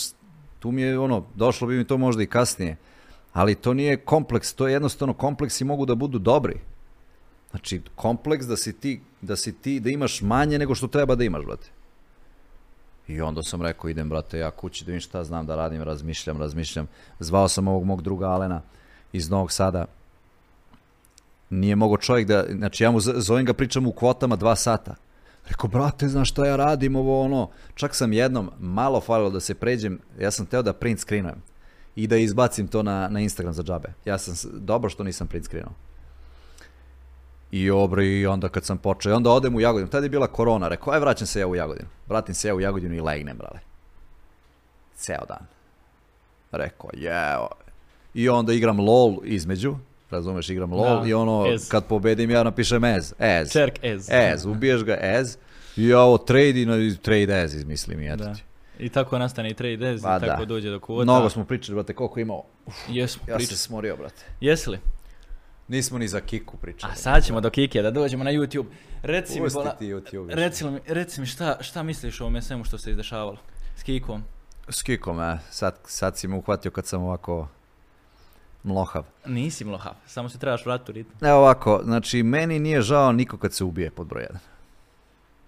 tu 0.58 0.70
mi 0.72 0.82
je 0.82 0.98
ono, 0.98 1.24
došlo 1.34 1.68
bi 1.68 1.76
mi 1.76 1.84
to 1.84 1.98
možda 1.98 2.22
i 2.22 2.26
kasnije, 2.26 2.76
ali 3.32 3.54
to 3.54 3.74
nije 3.74 3.96
kompleks, 3.96 4.54
to 4.54 4.66
je 4.66 4.72
jednostavno 4.72 5.14
kompleksi 5.14 5.64
mogu 5.64 5.86
da 5.86 5.94
budu 5.94 6.18
dobri. 6.18 6.60
Znači, 7.50 7.80
kompleks 7.94 8.46
da 8.46 8.56
si 8.56 8.72
ti, 8.72 9.00
da 9.20 9.36
si 9.36 9.52
ti, 9.52 9.80
da 9.80 9.90
imaš 9.90 10.22
manje 10.22 10.58
nego 10.58 10.74
što 10.74 10.86
treba 10.86 11.14
da 11.14 11.24
imaš, 11.24 11.44
brate. 11.44 11.68
I 13.08 13.20
onda 13.20 13.42
sam 13.42 13.62
rekao, 13.62 13.90
idem, 13.90 14.08
brate, 14.08 14.38
ja 14.38 14.50
kući 14.50 14.84
da 14.84 14.86
vidim 14.86 15.00
šta 15.00 15.24
znam 15.24 15.46
da 15.46 15.56
radim, 15.56 15.82
razmišljam, 15.82 16.38
razmišljam. 16.38 16.88
Zvao 17.20 17.48
sam 17.48 17.68
ovog 17.68 17.84
mog 17.84 18.02
druga 18.02 18.26
Alena 18.26 18.62
iz 19.12 19.30
Novog 19.30 19.52
Sada. 19.52 19.84
Nije 21.50 21.76
mogo 21.76 21.96
čovjek 21.96 22.28
da, 22.28 22.44
znači 22.50 22.84
ja 22.84 22.90
mu 22.90 23.00
zovem 23.00 23.44
ga, 23.44 23.52
pričam 23.52 23.86
u 23.86 23.92
kvotama 23.92 24.36
dva 24.36 24.56
sata. 24.56 24.94
Rekao, 25.48 25.70
brate, 25.70 26.08
znaš 26.08 26.30
šta 26.30 26.46
ja 26.46 26.56
radim, 26.56 26.96
ovo 26.96 27.22
ono. 27.22 27.50
Čak 27.74 27.94
sam 27.94 28.12
jednom 28.12 28.50
malo 28.58 29.00
falilo 29.00 29.30
da 29.30 29.40
se 29.40 29.54
pređem, 29.54 30.00
ja 30.18 30.30
sam 30.30 30.46
teo 30.46 30.62
da 30.62 30.72
print 30.72 31.00
screenujem 31.00 31.42
i 31.96 32.06
da 32.06 32.16
izbacim 32.16 32.68
to 32.68 32.82
na, 32.82 33.08
na 33.08 33.20
Instagram 33.20 33.54
za 33.54 33.62
džabe. 33.62 33.92
Ja 34.04 34.18
sam, 34.18 34.50
dobro 34.52 34.90
što 34.90 35.04
nisam 35.04 35.26
print 35.26 35.44
screenuo. 35.44 35.72
I 37.50 37.70
obro, 37.70 38.02
i 38.02 38.26
onda 38.26 38.48
kad 38.48 38.64
sam 38.64 38.78
počeo, 38.78 39.16
onda 39.16 39.30
odem 39.30 39.54
u 39.54 39.60
Jagodinu. 39.60 39.90
Tada 39.90 40.06
je 40.06 40.10
bila 40.10 40.26
korona, 40.26 40.68
rekao, 40.68 40.92
aj 40.92 41.00
vraćam 41.00 41.26
se 41.26 41.40
ja 41.40 41.46
u 41.46 41.54
Jagodinu. 41.54 41.88
Vratim 42.08 42.34
se 42.34 42.48
ja 42.48 42.54
u 42.54 42.60
Jagodinu 42.60 42.94
i 42.94 43.00
legnem, 43.00 43.36
brale. 43.36 43.60
Ceo 44.96 45.24
dan. 45.28 45.46
Rekao, 46.52 46.90
jeo. 46.92 47.48
I 48.14 48.28
onda 48.28 48.52
igram 48.52 48.80
LOL 48.80 49.18
između, 49.24 49.76
razumeš, 50.10 50.48
igram 50.48 50.72
LOL 50.72 51.00
Da, 51.00 51.08
i 51.08 51.14
ono, 51.14 51.46
ez. 51.48 51.68
kad 51.68 51.86
pobedim 51.86 52.30
ja 52.30 52.42
napišem 52.42 52.84
ez, 52.84 53.14
ez. 53.18 53.52
Čerk 53.52 53.78
ez. 53.82 54.08
Ez, 54.10 54.44
ubiješ 54.46 54.84
ga 54.84 54.98
ez. 55.00 55.36
I 55.76 55.88
ja 55.88 56.00
ovo 56.00 56.18
trade 56.18 56.62
i 56.62 56.66
na- 56.66 56.96
trade 57.02 57.42
ez 57.42 57.54
izmislim 57.54 58.00
i 58.00 58.08
eto 58.08 58.24
ti. 58.26 58.42
I 58.78 58.88
tako 58.88 59.18
nastane 59.18 59.50
i 59.50 59.54
trade 59.54 59.90
ez, 59.90 60.02
Pa 60.02 60.16
i 60.16 60.20
tako 60.20 60.38
da. 60.38 60.44
dođe 60.44 60.70
do 60.70 60.80
kvota. 60.80 61.02
Mnogo 61.04 61.28
smo 61.30 61.44
pričali, 61.44 61.74
brate, 61.74 61.94
koliko 61.94 62.20
imao. 62.20 62.42
Jesmo, 62.88 63.22
Ja 63.22 63.36
pričali. 63.36 63.46
se 63.48 63.56
smorio, 63.56 63.96
brate. 63.96 64.22
Jesi 64.40 64.70
li? 64.70 64.78
Nismo 65.68 65.98
ni 65.98 66.08
za 66.08 66.20
kiku 66.20 66.56
pričali. 66.56 66.92
A 66.92 66.96
sad 66.96 67.24
ćemo 67.24 67.40
do 67.40 67.50
Kike, 67.50 67.82
da 67.82 67.90
dođemo 67.90 68.24
na 68.24 68.30
YouTube. 68.32 68.64
Reci 69.02 69.34
mi, 69.34 69.40
Pusti 69.40 69.54
bola, 69.54 69.70
ti 69.70 69.86
YouTube 69.86 70.34
reci, 70.34 70.64
mi, 70.64 70.80
reci 70.86 71.20
mi 71.20 71.26
šta, 71.26 71.56
šta 71.60 71.82
misliš 71.82 72.20
o 72.20 72.24
ovome 72.24 72.42
svemu 72.42 72.64
što 72.64 72.78
se 72.78 72.90
izdešavalo? 72.90 73.36
S 73.76 73.82
Kikom? 73.82 74.22
S 74.68 74.82
kikom, 74.82 75.20
e. 75.20 75.38
Sad, 75.50 75.78
sad 75.84 76.18
si 76.18 76.28
me 76.28 76.36
uhvatio 76.36 76.70
kad 76.70 76.86
sam 76.86 77.02
ovako 77.02 77.48
mlohav. 78.66 79.04
Nisi 79.26 79.64
mlohav, 79.64 79.92
samo 80.06 80.28
se 80.28 80.38
trebaš 80.38 80.66
vratiti 80.66 80.90
u 80.90 80.94
ritam. 80.94 81.28
Evo 81.28 81.38
ovako, 81.38 81.80
znači, 81.84 82.22
meni 82.22 82.58
nije 82.58 82.82
žao 82.82 83.12
niko 83.12 83.36
kad 83.36 83.54
se 83.54 83.64
ubije 83.64 83.90
pod 83.90 84.06
broj 84.06 84.22
jedan. 84.22 84.40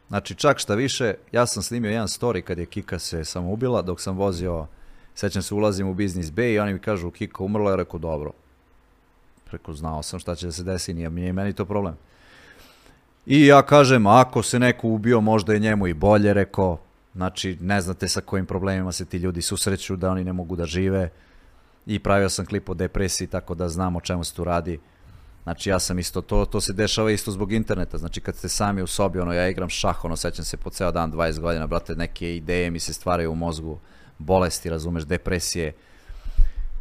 Znači, 0.08 0.34
čak 0.34 0.58
šta 0.58 0.74
više, 0.74 1.14
ja 1.32 1.46
sam 1.46 1.62
snimio 1.62 1.90
jedan 1.90 2.06
story 2.06 2.40
kad 2.40 2.58
je 2.58 2.66
Kika 2.66 2.98
se 2.98 3.24
samoubila, 3.24 3.82
dok 3.82 4.00
sam 4.00 4.16
vozio, 4.16 4.66
sećam 5.14 5.42
se, 5.42 5.54
ulazim 5.54 5.88
u 5.88 5.94
Business 5.94 6.30
Bay 6.30 6.54
i 6.54 6.58
oni 6.58 6.72
mi 6.72 6.78
kažu, 6.78 7.10
Kika 7.10 7.44
umrla, 7.44 7.70
ja 7.70 7.76
rekao, 7.76 7.98
dobro. 8.00 8.32
Preko 9.44 9.72
znao 9.72 10.02
sam 10.02 10.20
šta 10.20 10.34
će 10.34 10.46
da 10.46 10.52
se 10.52 10.62
desi, 10.62 10.94
nije, 10.94 11.10
nije 11.10 11.32
meni 11.32 11.52
to 11.52 11.64
problem. 11.64 11.96
I 13.26 13.46
ja 13.46 13.62
kažem, 13.62 14.06
ako 14.06 14.42
se 14.42 14.58
neko 14.58 14.88
ubio, 14.88 15.20
možda 15.20 15.52
je 15.52 15.58
njemu 15.58 15.86
i 15.86 15.94
bolje, 15.94 16.34
rekao, 16.34 16.78
znači, 17.14 17.56
ne 17.60 17.80
znate 17.80 18.08
sa 18.08 18.20
kojim 18.20 18.46
problemima 18.46 18.92
se 18.92 19.04
ti 19.04 19.16
ljudi 19.16 19.42
susreću, 19.42 19.96
da 19.96 20.10
oni 20.10 20.24
ne 20.24 20.32
mogu 20.32 20.56
da 20.56 20.66
žive. 20.66 21.10
I 21.88 21.98
pravio 21.98 22.28
sam 22.28 22.46
klip 22.46 22.68
o 22.68 22.74
depresiji, 22.74 23.28
tako 23.28 23.54
da 23.54 23.68
znam 23.68 23.96
o 23.96 24.00
čemu 24.00 24.24
se 24.24 24.34
tu 24.34 24.44
radi. 24.44 24.78
Znači 25.42 25.70
ja 25.70 25.78
sam 25.78 25.98
isto, 25.98 26.20
to, 26.20 26.44
to 26.44 26.60
se 26.60 26.72
dešava 26.72 27.10
isto 27.10 27.30
zbog 27.30 27.52
interneta, 27.52 27.98
znači 27.98 28.20
kad 28.20 28.36
ste 28.36 28.48
sami 28.48 28.82
u 28.82 28.86
sobi, 28.86 29.20
ono 29.20 29.32
ja 29.32 29.48
igram 29.48 29.68
šah, 29.68 30.04
ono 30.04 30.16
sećam 30.16 30.44
se 30.44 30.56
po 30.56 30.70
ceo 30.70 30.92
dan 30.92 31.12
20 31.12 31.40
godina, 31.40 31.66
brate, 31.66 31.96
neke 31.96 32.36
ideje 32.36 32.70
mi 32.70 32.80
se 32.80 32.92
stvaraju 32.92 33.32
u 33.32 33.34
mozgu, 33.34 33.78
bolesti, 34.18 34.70
razumeš, 34.70 35.04
depresije. 35.04 35.72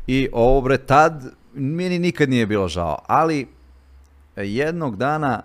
I 0.08 0.30
ovo 0.34 0.62
bre, 0.62 0.78
tad 0.78 1.24
meni 1.54 2.00
nikad 2.00 2.30
nije 2.30 2.46
bilo 2.46 2.68
žao, 2.68 2.98
ali 3.08 3.48
jednog 4.36 4.98
dana, 4.98 5.44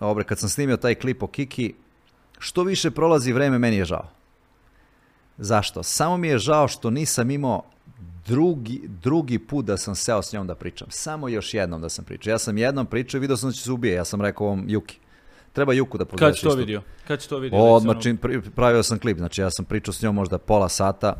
ovo 0.00 0.14
bre, 0.14 0.24
kad 0.24 0.38
sam 0.38 0.48
snimio 0.48 0.76
taj 0.76 0.94
klip 0.94 1.22
o 1.22 1.26
Kiki, 1.26 1.74
što 2.38 2.62
više 2.62 2.90
prolazi 2.90 3.32
vreme, 3.32 3.58
meni 3.58 3.76
je 3.76 3.84
žao. 3.84 4.08
Zašto? 5.38 5.82
Samo 5.82 6.16
mi 6.16 6.28
je 6.28 6.38
žao 6.38 6.68
što 6.68 6.90
nisam 6.90 7.30
imao 7.30 7.62
drugi, 8.26 8.80
drugi 9.02 9.38
put 9.38 9.64
da 9.64 9.76
sam 9.76 9.94
seo 9.94 10.22
s 10.22 10.32
njom 10.32 10.46
da 10.46 10.54
pričam. 10.54 10.88
Samo 10.90 11.28
još 11.28 11.54
jednom 11.54 11.80
da 11.80 11.88
sam 11.88 12.04
pričao. 12.04 12.30
Ja 12.30 12.38
sam 12.38 12.58
jednom 12.58 12.86
pričao 12.86 13.18
i 13.18 13.20
vidio 13.20 13.36
sam 13.36 13.48
da 13.48 13.52
će 13.52 13.62
se 13.62 13.72
ubije. 13.72 13.94
Ja 13.94 14.04
sam 14.04 14.20
rekao 14.20 14.46
ovom 14.46 14.64
Juki. 14.68 14.98
Treba 15.52 15.72
Juku 15.72 15.98
da 15.98 16.04
pozoveš 16.04 16.30
Kad 16.30 16.36
si 16.36 16.42
to 16.42 16.48
isto. 16.48 16.58
vidio? 16.58 16.82
Kad 17.08 17.22
si 17.22 17.28
to 17.28 17.38
vidio? 17.38 17.58
Odmah 17.58 17.96
čim 18.00 18.18
pravio 18.54 18.82
sam 18.82 18.98
klip, 18.98 19.18
znači 19.18 19.40
ja 19.40 19.50
sam 19.50 19.64
pričao 19.64 19.94
s 19.94 20.02
njom 20.02 20.14
možda 20.14 20.38
pola 20.38 20.68
sata, 20.68 21.14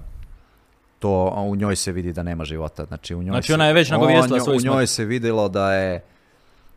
to 0.98 1.32
a 1.36 1.42
u 1.42 1.56
njoj 1.56 1.76
se 1.76 1.92
vidi 1.92 2.12
da 2.12 2.22
nema 2.22 2.44
života. 2.44 2.84
Znači, 2.84 3.14
u 3.14 3.22
njoj 3.22 3.32
Znači, 3.32 3.46
se, 3.46 3.54
ona 3.54 3.66
je 3.66 3.72
već 3.72 3.90
nagovijestila 3.90 4.40
svoju 4.40 4.58
U 4.58 4.62
njoj 4.62 4.86
se 4.86 5.04
vidjelo 5.04 5.48
da 5.48 5.72
je 5.72 6.04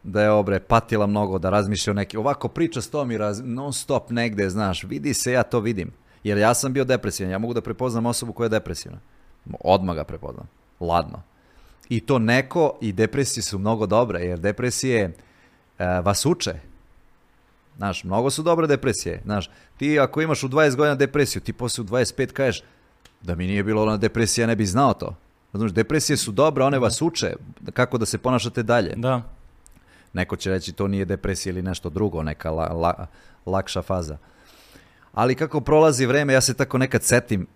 da 0.04 0.22
je 0.22 0.32
obre 0.32 0.60
patila 0.60 1.08
mnogo, 1.08 1.40
da 1.40 1.50
razmišlja 1.50 1.92
o 1.92 1.94
neki, 1.94 2.18
ovako 2.18 2.48
priča 2.48 2.82
s 2.82 2.90
tom 2.90 3.12
i 3.12 3.18
raz, 3.18 3.42
non 3.44 3.74
stop 3.74 4.10
negde, 4.10 4.50
znaš, 4.50 4.84
vidi 4.84 5.14
se, 5.14 5.32
ja 5.32 5.44
to 5.44 5.60
vidim. 5.60 5.92
Jer 6.24 6.38
ja 6.38 6.54
sam 6.54 6.74
bio 6.74 6.84
depresivan, 6.84 7.32
ja 7.32 7.38
mogu 7.38 7.54
da 7.54 7.62
prepoznam 7.62 8.06
osobu 8.06 8.34
koja 8.34 8.46
je 8.46 8.50
depresivna. 8.50 9.00
Odmah 9.60 9.96
ga 9.96 10.04
prepoznam, 10.04 10.48
ladno. 10.80 11.22
I 11.90 12.00
to 12.00 12.20
neko, 12.20 12.78
i 12.82 12.92
depresije 12.92 13.44
su 13.44 13.60
mnogo 13.60 13.86
dobre, 13.86 14.20
jer 14.20 14.40
depresije 14.40 15.02
e, 15.80 15.86
vas 16.02 16.26
uče. 16.26 16.54
Znaš, 17.78 18.04
mnogo 18.04 18.30
su 18.30 18.44
dobre 18.44 18.68
depresije. 18.68 19.22
Znaš, 19.24 19.50
ti 19.78 20.00
ako 20.00 20.22
imaš 20.22 20.44
u 20.44 20.50
20 20.50 20.76
godina 20.76 20.96
depresiju, 20.96 21.42
ti 21.42 21.54
posle 21.54 21.82
u 21.82 21.86
25 21.88 22.32
kažeš 22.32 22.64
da 23.22 23.36
mi 23.36 23.48
nije 23.48 23.64
bilo 23.64 23.84
ona 23.84 23.98
depresija, 23.98 24.48
ne 24.48 24.56
bi 24.56 24.66
znao 24.66 24.94
to. 24.94 25.16
Znaš, 25.54 25.72
depresije 25.72 26.18
su 26.18 26.32
dobre, 26.32 26.64
one 26.64 26.80
vas 26.80 27.02
uče 27.02 27.36
kako 27.74 27.98
da 27.98 28.06
se 28.06 28.18
ponašate 28.18 28.64
dalje. 28.64 28.94
Da. 28.96 29.22
Neko 30.14 30.36
će 30.36 30.50
reći 30.50 30.74
to 30.74 30.88
nije 30.88 31.06
depresija 31.06 31.52
ili 31.54 31.62
nešto 31.62 31.90
drugo, 31.90 32.24
neka 32.24 32.52
la, 32.52 32.68
la- 32.74 33.08
lakša 33.46 33.82
faza. 33.82 34.18
Ali 35.14 35.36
kako 35.36 35.62
prolazi 35.62 36.06
vreme, 36.06 36.34
ja 36.34 36.42
se 36.42 36.54
tako 36.54 36.78
nekad 36.78 37.04
setim 37.04 37.48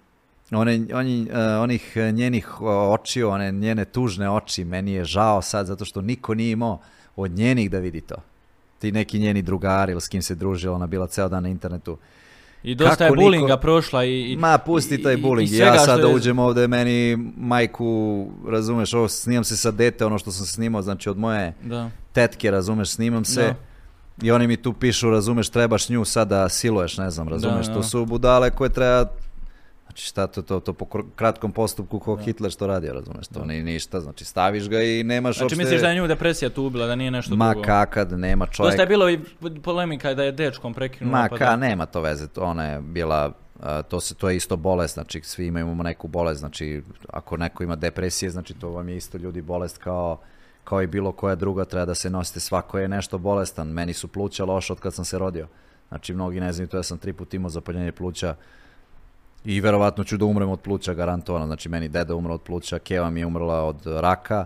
one, 0.52 0.86
oni, 0.94 1.28
eh, 1.32 1.56
onih 1.56 1.98
njenih 1.98 2.61
očiju, 2.61 3.30
one 3.30 3.52
njene 3.52 3.86
tužne 3.86 4.30
oči, 4.32 4.64
meni 4.65 4.91
je 4.91 5.06
žao 5.06 5.41
sad 5.41 5.65
zato 5.65 5.86
što 5.86 6.02
niko 6.02 6.34
nije 6.34 6.52
imao 6.52 6.80
od 7.15 7.32
njenih 7.32 7.72
da 7.72 7.80
vidi 7.80 8.02
to. 8.02 8.15
Ti 8.80 8.91
neki 8.91 9.19
njeni 9.19 9.41
drugari 9.41 9.91
ili 9.91 10.02
s 10.02 10.07
kim 10.07 10.22
se 10.22 10.36
družila, 10.36 10.76
ona 10.76 10.88
bila 10.88 11.07
ceo 11.07 11.30
dan 11.30 11.44
na 11.44 11.49
internetu. 11.49 11.98
I 12.64 12.76
dosta 12.76 12.91
Kako 12.91 13.03
je 13.03 13.10
niko- 13.10 13.22
bulinga 13.22 13.57
prošla 13.57 14.03
i... 14.06 14.22
i 14.24 14.38
Ma, 14.38 14.57
pusti 14.57 15.03
taj 15.03 15.15
svega 15.48 15.65
Ja 15.65 15.80
sad 15.80 15.99
da 15.99 16.07
je- 16.07 16.15
uđem 16.15 16.40
ovde, 16.40 16.68
meni 16.68 17.18
majku, 17.38 17.88
razumeš, 18.48 18.94
ovo 18.94 19.07
snimam 19.07 19.44
se 19.44 19.57
sa 19.57 19.72
dete, 19.72 20.06
ono 20.06 20.18
što 20.18 20.32
sam 20.32 20.45
snimao, 20.45 20.82
znači 20.82 21.10
od 21.10 21.18
moje 21.18 21.53
Da. 21.64 21.90
tetke, 22.14 22.52
razumeš, 22.52 22.90
snimam 22.90 23.26
se. 23.26 23.53
I 24.22 24.32
oni 24.32 24.48
mi 24.48 24.57
tu 24.57 24.74
pišu, 24.74 25.10
razumeš, 25.10 25.49
trebaš 25.49 25.90
nju 25.90 26.06
sad 26.06 26.28
da 26.28 26.49
siluješ, 26.49 26.98
ne 26.98 27.10
znam, 27.10 27.28
razumeš, 27.30 27.65
Da, 27.65 27.74
to 27.74 27.80
da. 27.80 27.84
su 27.84 28.06
budale 28.06 28.49
koje 28.49 28.69
treba, 28.69 29.06
znači 29.98 30.07
šta 30.07 30.28
to, 30.28 30.41
to, 30.41 30.60
to 30.60 30.74
po 30.74 30.86
kr- 30.86 31.06
kratkom 31.15 31.52
postupku 31.52 31.99
ko 31.99 32.15
Hitler 32.15 32.52
što 32.52 32.68
radio, 32.68 32.94
razumeš, 32.94 33.28
to 33.28 33.45
nije 33.45 33.64
ništa, 33.64 33.99
znači 33.99 34.26
staviš 34.26 34.69
ga 34.69 34.82
i 34.82 35.03
nemaš 35.03 35.36
Znači 35.36 35.44
uopšte... 35.44 35.57
misliš 35.57 35.82
da 35.82 35.90
je 35.90 35.95
nju 35.95 36.07
depresija 36.07 36.49
tu 36.49 36.64
ubila, 36.64 36.86
da 36.86 36.95
nije 36.95 37.11
nešto 37.11 37.36
Ma 37.36 37.52
drugo? 37.52 37.65
kakad, 37.65 38.11
nema 38.11 38.45
čovjek... 38.45 38.72
Dosta 38.72 38.82
je 38.82 38.88
bilo 38.88 39.10
i 39.10 39.19
polemika 39.64 40.14
da 40.14 40.24
je 40.24 40.32
dečkom 40.32 40.74
prekinula. 40.74 41.22
Ma 41.22 41.28
pa 41.30 41.38
ka, 41.38 41.45
da. 41.45 41.56
nema 41.56 41.86
to 41.86 42.02
veze, 42.02 42.28
to 42.28 42.41
ona 42.41 42.65
je 42.65 42.82
bila, 42.82 43.32
to, 43.90 43.99
se, 43.99 44.15
to 44.15 44.30
je 44.30 44.36
isto 44.36 44.57
bolest, 44.57 44.94
znači 44.94 45.22
svi 45.24 45.45
imamo 45.48 45.84
neku 45.84 46.07
bolest, 46.07 46.40
znači 46.40 46.84
ako 47.10 47.38
neko 47.38 47.64
ima 47.64 47.76
depresije, 47.76 48.30
znači 48.30 48.53
to 48.53 48.69
vam 48.69 48.90
je 48.90 48.98
isto 48.98 49.18
ljudi 49.18 49.41
bolest 49.41 49.78
kao, 49.78 50.19
kao 50.64 50.82
i 50.82 50.88
bilo 50.88 51.11
koja 51.11 51.36
druga, 51.36 51.65
treba 51.65 51.86
da 51.86 51.95
se 51.95 52.10
nosite, 52.10 52.40
svako 52.40 52.80
je 52.80 52.88
nešto 52.88 53.18
bolestan, 53.18 53.68
meni 53.68 53.94
su 53.94 54.07
pluća 54.07 54.45
loša 54.45 54.74
od 54.74 54.80
kad 54.80 54.94
sam 54.94 55.06
se 55.06 55.19
rodio, 55.19 55.48
znači 55.90 56.14
mnogi 56.14 56.40
ne 56.40 56.53
znaju 56.53 56.68
to, 56.68 56.78
ja 56.78 56.84
sam 56.84 56.98
tri 56.98 57.14
put 57.14 57.34
imao 57.34 57.49
zapaljenje 57.49 57.91
pluća 57.91 58.36
i 59.48 59.61
verovatno 59.61 60.03
ću 60.03 60.18
da 60.18 60.26
umrem 60.26 60.49
od 60.49 60.60
pluća, 60.60 60.94
garantovano, 60.94 61.45
znači 61.45 61.69
meni 61.69 61.88
deda 61.88 62.15
umro 62.15 62.34
od 62.34 62.41
pluća, 62.41 62.80
Keva 62.80 63.10
mi 63.10 63.19
je 63.19 63.26
umrla 63.26 63.64
od 63.64 63.82
raka, 63.86 64.45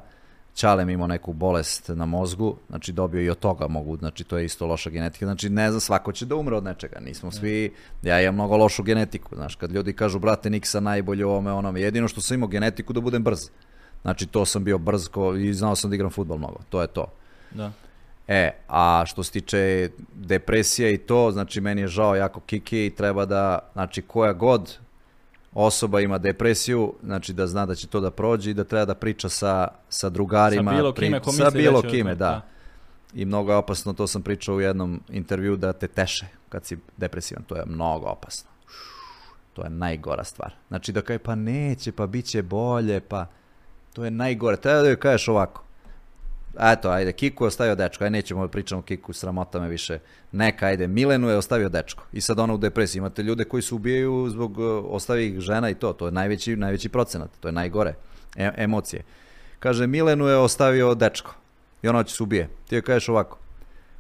Čale 0.56 0.86
mi 0.86 0.94
imao 0.94 1.08
neku 1.08 1.34
bolest 1.34 1.90
na 1.90 2.06
mozgu, 2.06 2.56
znači 2.70 2.92
dobio 2.92 3.22
i 3.22 3.30
od 3.30 3.40
toga 3.40 3.68
mogu, 3.68 3.98
znači 3.98 4.24
to 4.24 4.38
je 4.38 4.46
isto 4.46 4.68
loša 4.68 4.90
genetika, 4.90 5.26
znači 5.26 5.50
ne 5.50 5.70
znam, 5.70 5.80
svako 5.82 6.12
će 6.12 6.26
da 6.26 6.36
umre 6.36 6.56
od 6.56 6.64
nečega, 6.64 7.00
nismo 7.00 7.32
svi, 7.32 7.74
ja 8.04 8.22
imam 8.22 8.36
mnogo 8.36 8.58
lošu 8.58 8.84
genetiku, 8.84 9.36
znaš, 9.36 9.56
kad 9.56 9.72
ljudi 9.72 9.94
kažu, 9.94 10.20
brate, 10.20 10.50
Niksa 10.50 10.80
najbolje 10.80 11.26
u 11.26 11.30
ovome, 11.30 11.52
onome, 11.52 11.82
jedino 11.82 12.08
što 12.08 12.22
sam 12.22 12.36
imao 12.36 12.48
genetiku 12.48 12.94
da 12.94 13.02
budem 13.02 13.24
brz, 13.24 13.50
znači 14.02 14.26
to 14.26 14.46
sam 14.46 14.64
bio 14.64 14.78
brz 14.78 15.08
ko, 15.08 15.36
i 15.36 15.54
znao 15.54 15.76
sam 15.76 15.90
da 15.90 15.96
igram 15.96 16.12
futbol 16.12 16.38
mnogo, 16.38 16.60
to 16.70 16.82
je 16.82 16.88
to. 16.88 17.06
Da. 17.52 17.72
E, 18.28 18.52
a 18.68 19.04
što 19.06 19.24
se 19.24 19.32
tiče 19.32 19.90
depresije 20.14 20.94
i 20.94 20.98
to, 20.98 21.32
znači 21.32 21.62
meni 21.62 21.82
je 21.82 21.88
žao 21.88 22.16
jako 22.16 22.40
Kiki 22.40 22.86
i 22.86 22.96
treba 22.96 23.26
da, 23.26 23.60
znači 23.74 24.02
koja 24.02 24.34
god 24.34 24.78
osoba 25.54 26.00
ima 26.00 26.18
depresiju, 26.18 26.94
znači 27.04 27.34
da 27.34 27.48
zna 27.48 27.66
da 27.66 27.76
će 27.76 27.88
to 27.88 28.00
da 28.00 28.12
prođe 28.12 28.52
i 28.52 28.54
da 28.54 28.64
treba 28.64 28.86
da 28.86 28.96
priča 28.96 29.30
sa, 29.30 29.68
sa 29.90 30.10
drugarima. 30.10 30.72
Sa 30.72 30.78
bilo 30.78 30.92
pri- 30.92 31.06
kime 31.06 31.20
ko 31.20 31.32
sa 31.32 31.50
bilo 31.50 31.82
kime, 31.82 32.16
da. 32.16 32.26
da. 32.26 32.42
I 33.14 33.26
mnogo 33.26 33.52
je 33.52 33.58
opasno, 33.58 33.94
to 33.94 34.08
sam 34.08 34.22
pričao 34.22 34.56
u 34.56 34.62
jednom 34.62 35.02
intervju, 35.10 35.58
da 35.58 35.74
te 35.74 35.88
teše 35.88 36.26
kad 36.50 36.66
si 36.66 36.78
depresivan, 36.98 37.44
to 37.44 37.56
je 37.56 37.64
mnogo 37.66 38.08
opasno. 38.08 38.50
To 39.54 39.64
je 39.64 39.70
najgora 39.70 40.24
stvar. 40.24 40.54
Znači 40.68 40.92
da 40.92 41.02
kaj 41.02 41.20
pa 41.20 41.36
neće, 41.36 41.92
pa 41.92 42.08
bit 42.08 42.26
će 42.26 42.42
bolje, 42.42 43.00
pa 43.00 43.26
to 43.94 44.06
je 44.06 44.12
najgore. 44.12 44.58
Treba 44.58 44.82
da 44.82 44.88
joj 44.88 45.00
kažeš 45.00 45.28
ovako. 45.28 45.64
Eto, 46.60 46.90
ajde, 46.90 47.12
Kiku 47.12 47.44
je 47.44 47.48
ostavio 47.48 47.76
dečko, 47.76 48.04
ajde 48.04 48.10
nećemo 48.10 48.48
pričamo 48.48 48.80
o 48.80 48.84
Kiku, 48.84 49.14
sramota 49.14 49.60
me 49.60 49.70
više. 49.70 50.00
Neka, 50.32 50.66
ajde, 50.66 50.88
Milenu 50.88 51.30
je 51.30 51.38
ostavio 51.38 51.70
dečko. 51.70 52.04
I 52.14 52.22
sad 52.22 52.40
ona 52.40 52.54
u 52.54 52.58
depresiji. 52.58 53.00
Imate 53.00 53.24
ljude 53.24 53.44
koji 53.44 53.64
se 53.64 53.76
ubijaju 53.76 54.30
zbog 54.30 54.58
uh, 54.58 54.86
ostavih 54.90 55.40
žena 55.40 55.70
i 55.70 55.76
to, 55.76 55.94
to 55.94 56.06
je 56.06 56.12
najveći, 56.12 56.56
najveći 56.56 56.90
procenat, 56.90 57.30
to 57.40 57.48
je 57.48 57.52
najgore. 57.52 57.94
E- 58.36 58.52
emocije. 58.58 59.04
Kaže, 59.60 59.88
Milenu 59.88 60.26
je 60.26 60.38
ostavio 60.38 60.96
dečko. 60.96 61.36
I 61.82 61.88
ona 61.88 62.04
će 62.04 62.16
se 62.16 62.24
ubije. 62.24 62.50
Ti 62.70 62.76
joj 62.76 62.82
kažeš 62.82 63.10
ovako, 63.10 63.38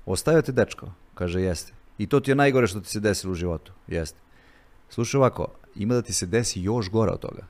ostavio 0.05 0.41
te 0.41 0.51
dečko? 0.51 0.91
Kaže, 1.13 1.41
jeste. 1.41 1.73
I 1.97 2.07
to 2.07 2.19
ti 2.19 2.31
je 2.31 2.35
najgore 2.35 2.67
što 2.67 2.79
ti 2.79 2.89
se 2.89 2.99
desilo 2.99 3.31
u 3.31 3.35
životu. 3.35 3.71
Jeste. 3.87 4.19
Slušaj 4.89 5.17
ovako, 5.17 5.47
ima 5.75 5.93
da 5.93 6.01
ti 6.01 6.13
se 6.13 6.25
desi 6.25 6.61
još 6.61 6.89
gore 6.89 7.11
od 7.11 7.19
toga. 7.19 7.47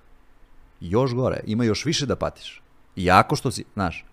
Još 0.79 1.13
gore, 1.13 1.39
ima 1.45 1.63
još 1.63 1.85
više 1.85 2.05
da 2.05 2.15
patiš. 2.15 2.61
Iako 2.95 3.35
što 3.35 3.51
si, 3.51 3.65
znaš, 3.73 4.05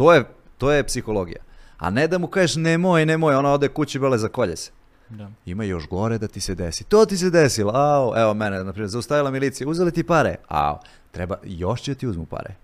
to 0.00 0.12
je, 0.12 0.24
to 0.58 0.72
je 0.72 0.84
psihologija. 0.84 1.42
A 1.78 1.90
ne 1.90 2.06
da 2.08 2.18
mu 2.18 2.26
kažeš 2.26 2.56
nemoj, 2.56 3.06
nemoj, 3.06 3.34
ona 3.34 3.52
ode 3.52 3.68
kući 3.68 3.98
bele 3.98 4.18
za 4.18 4.28
kolje 4.28 4.56
se. 4.56 4.70
Da. 5.08 5.30
Ima 5.46 5.64
još 5.64 5.88
gore 5.88 6.18
da 6.18 6.28
ti 6.28 6.40
se 6.40 6.54
desi. 6.54 6.84
To 6.84 7.04
ti 7.06 7.16
se 7.16 7.30
desilo, 7.30 7.72
au, 7.74 8.16
evo 8.16 8.34
mene, 8.34 8.64
na 8.64 8.72
primjer, 8.72 8.88
zaustavila 8.88 9.30
milicija, 9.30 9.68
uzeli 9.68 9.92
ti 9.92 10.02
pare, 10.02 10.36
au, 10.48 10.78
treba, 11.10 11.36
još 11.44 11.82
će 11.82 11.94
ti 11.94 12.06
uzmu 12.06 12.26
pare. 12.26 12.54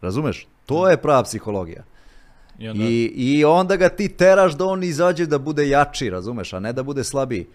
Razumeš? 0.00 0.46
To 0.66 0.88
je 0.88 0.96
prava 0.96 1.22
psihologija. 1.22 1.84
I 2.58 2.68
onda, 2.68 2.84
I, 2.84 3.12
I 3.16 3.44
onda 3.44 3.76
ga 3.76 3.88
ti 3.88 4.08
teraš 4.08 4.56
da 4.56 4.64
on 4.64 4.82
izađe 4.82 5.26
da 5.26 5.38
bude 5.38 5.68
jači, 5.68 6.10
razumeš, 6.10 6.52
a 6.52 6.60
ne 6.60 6.72
da 6.72 6.82
bude 6.82 7.04
slabiji. 7.04 7.46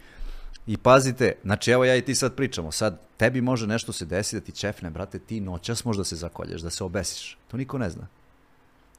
I 0.67 0.77
pazite, 0.77 1.35
znači 1.43 1.71
evo 1.71 1.85
ja 1.85 1.95
i 1.95 2.01
ti 2.01 2.15
sad 2.15 2.35
pričamo, 2.35 2.71
sad 2.71 2.99
tebi 3.17 3.41
može 3.41 3.67
nešto 3.67 3.93
se 3.93 4.05
desiti 4.05 4.39
da 4.39 4.45
ti 4.45 4.51
čefne, 4.51 4.89
brate, 4.89 5.19
ti 5.19 5.39
noćas 5.39 5.85
možda 5.85 6.03
se 6.03 6.15
zakolješ, 6.15 6.61
da 6.61 6.69
se 6.69 6.83
obesiš. 6.83 7.37
To 7.47 7.57
niko 7.57 7.77
ne 7.77 7.89
zna. 7.89 8.07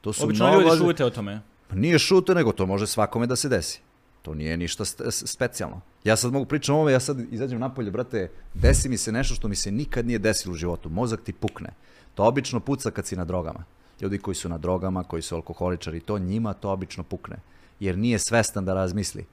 To 0.05 0.13
su 0.13 0.23
Obično 0.23 0.47
mnogo 0.47 0.61
ljudi 0.61 0.77
šute 0.77 1.05
o 1.05 1.09
tome. 1.09 1.41
Pa 1.67 1.75
nije 1.75 1.99
šute, 1.99 2.35
nego 2.35 2.51
to 2.51 2.65
može 2.65 2.87
svakome 2.87 3.27
da 3.27 3.35
se 3.35 3.49
desi. 3.49 3.81
To 4.21 4.33
nije 4.33 4.57
ništa 4.57 4.85
specijalno. 5.11 5.81
Ja 6.03 6.15
sad 6.15 6.33
mogu 6.33 6.45
pričati 6.45 6.71
o 6.71 6.75
ovome, 6.75 6.91
ja 6.91 6.99
sad 6.99 7.33
izađem 7.33 7.59
napolje, 7.59 7.91
brate, 7.91 8.31
desi 8.53 8.89
mi 8.89 8.97
se 8.97 9.11
nešto 9.11 9.35
što 9.35 9.47
mi 9.47 9.55
se 9.55 9.71
nikad 9.71 10.05
nije 10.05 10.19
desilo 10.19 10.53
u 10.53 10.55
životu. 10.55 10.89
Mozak 10.89 11.21
ti 11.21 11.33
pukne. 11.33 11.69
To 12.15 12.23
obično 12.23 12.59
puca 12.59 12.91
kad 12.91 13.07
si 13.07 13.15
na 13.15 13.25
drogama. 13.25 13.63
Ljudi 14.01 14.17
koji 14.17 14.35
su 14.35 14.49
na 14.49 14.57
drogama, 14.57 15.03
koji 15.03 15.21
su 15.21 15.35
alkoholičari, 15.35 15.99
to 15.99 16.19
njima 16.19 16.53
to 16.53 16.69
obično 16.69 17.03
pukne. 17.03 17.37
Jer 17.79 17.97
nije 17.97 18.19
svestan 18.19 18.65
da 18.65 18.73
razmisli. 18.73 19.25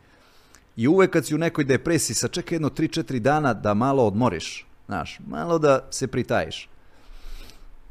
I 0.76 0.88
uvek 0.88 1.10
kad 1.10 1.26
si 1.26 1.34
u 1.34 1.38
nekoj 1.38 1.64
depresiji, 1.64 2.16
sačekaj 2.16 2.56
jedno 2.56 2.70
3-4 2.70 3.18
dana 3.18 3.54
da 3.54 3.74
malo 3.74 4.06
odmoriš. 4.06 4.66
Znaš, 4.86 5.18
malo 5.26 5.58
da 5.58 5.88
se 5.90 6.06
pritajiš. 6.06 6.68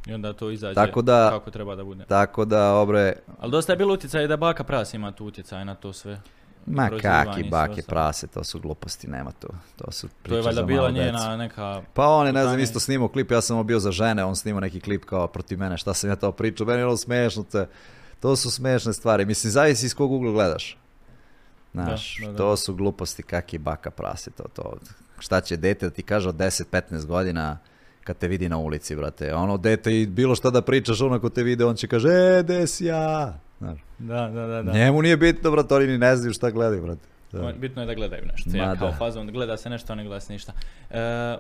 I 0.08 0.14
onda 0.14 0.34
to 0.34 0.52
izađe 0.52 0.76
Tako 0.76 1.02
da- 1.02 1.30
kako 1.30 1.52
treba 1.52 1.76
da 1.76 1.84
bude. 1.84 2.06
Tako 2.06 2.46
da, 2.46 2.74
obre, 2.74 3.14
Ali 3.40 3.52
dosta 3.52 3.72
je 3.74 3.78
bilo 3.78 3.94
utjecaj 3.94 4.28
da 4.28 4.38
baka 4.38 4.64
pras 4.64 4.94
ima 4.94 5.12
tu 5.12 5.26
utjecaj 5.26 5.66
na 5.66 5.76
to 5.76 5.94
sve. 5.94 6.22
ma 6.66 6.90
kaki 7.02 7.44
bake 7.44 7.82
prase, 7.82 8.28
to 8.28 8.44
su 8.44 8.60
gluposti, 8.60 9.08
nema 9.08 9.32
tu. 9.32 9.48
To 9.76 9.92
su 9.92 10.08
To 10.08 10.14
je 10.14 10.20
priče 10.24 10.42
valjda 10.42 10.64
bila 10.64 10.90
njena 10.92 11.38
neka... 11.38 11.82
Pa 11.94 12.08
on 12.08 12.28
je, 12.28 12.34
ne 12.34 12.44
znam, 12.44 12.60
isto 12.60 12.80
snimao 12.80 13.08
klip, 13.08 13.32
ja 13.32 13.42
sam 13.42 13.58
mu 13.58 13.64
bio 13.64 13.80
za 13.80 13.92
žene, 13.92 14.24
on 14.24 14.36
snimao 14.36 14.60
neki 14.60 14.80
klip 14.80 15.06
kao 15.06 15.28
protiv 15.28 15.60
mene, 15.60 15.78
šta 15.78 15.94
sam 15.94 16.10
ja 16.10 16.16
to 16.16 16.32
pričao, 16.32 16.68
meni 16.68 16.80
je 16.80 16.86
ono 16.86 16.98
smešno, 16.98 17.44
te, 17.44 17.68
to 18.20 18.36
su 18.36 18.52
smešne 18.52 18.94
stvari, 18.94 19.26
mislim, 19.26 19.52
zavisi 19.52 19.86
iz 19.86 19.96
kog 19.96 20.12
ugla 20.12 20.32
gledaš. 20.32 20.78
Znaš, 21.74 22.18
Da, 22.20 22.26
da, 22.26 22.32
da. 22.32 22.38
to 22.38 22.58
su 22.58 22.76
gluposti, 22.76 23.24
kaki 23.24 23.58
baka 23.58 23.92
prase, 23.92 24.32
to, 24.32 24.44
to, 24.56 24.74
šta 25.20 25.42
će 25.42 25.58
dete 25.58 25.86
da 25.90 25.96
ti 25.96 26.04
kaže 26.04 26.30
od 26.30 26.36
10-15 26.36 27.06
godina, 27.06 27.58
kad 28.04 28.18
te 28.18 28.28
vidi 28.28 28.50
na 28.50 28.58
ulici, 28.58 28.96
brate, 28.96 29.34
ono 29.34 29.58
dete 29.58 30.02
i 30.02 30.06
bilo 30.06 30.36
šta 30.36 30.50
da 30.50 30.62
pričaš, 30.62 31.02
ono 31.02 31.20
ko 31.20 31.30
te 31.30 31.44
vide, 31.44 31.66
on 31.66 31.76
će 31.76 31.88
kaže, 31.88 32.10
e, 32.10 32.44
gde 32.44 32.68
si 32.68 32.86
ja? 32.86 33.34
Znaš, 33.60 33.80
Da, 33.98 34.30
da, 34.30 34.48
da. 34.48 34.64
da. 34.64 34.72
njemu 34.72 35.02
nije 35.02 35.18
bitno, 35.18 35.52
brate, 35.52 35.76
oni 35.76 35.88
ni 35.88 35.98
ne 35.98 36.16
znaju 36.16 36.34
šta 36.34 36.52
gledaju, 36.52 36.82
brate. 36.82 37.08
Da. 37.32 37.52
Bitno 37.58 37.82
je 37.82 37.86
da 37.86 37.94
gledaju 37.94 38.24
nešto. 38.32 38.50
Ma 38.50 38.58
Ja 38.58 38.76
kao 38.76 38.88
da. 38.90 38.96
fazon, 38.98 39.28
gleda 39.28 39.58
se 39.58 39.70
nešto, 39.70 39.96
ne 39.96 40.04
gleda 40.04 40.20
se 40.20 40.34
ništa. 40.34 40.54
E, 40.90 41.38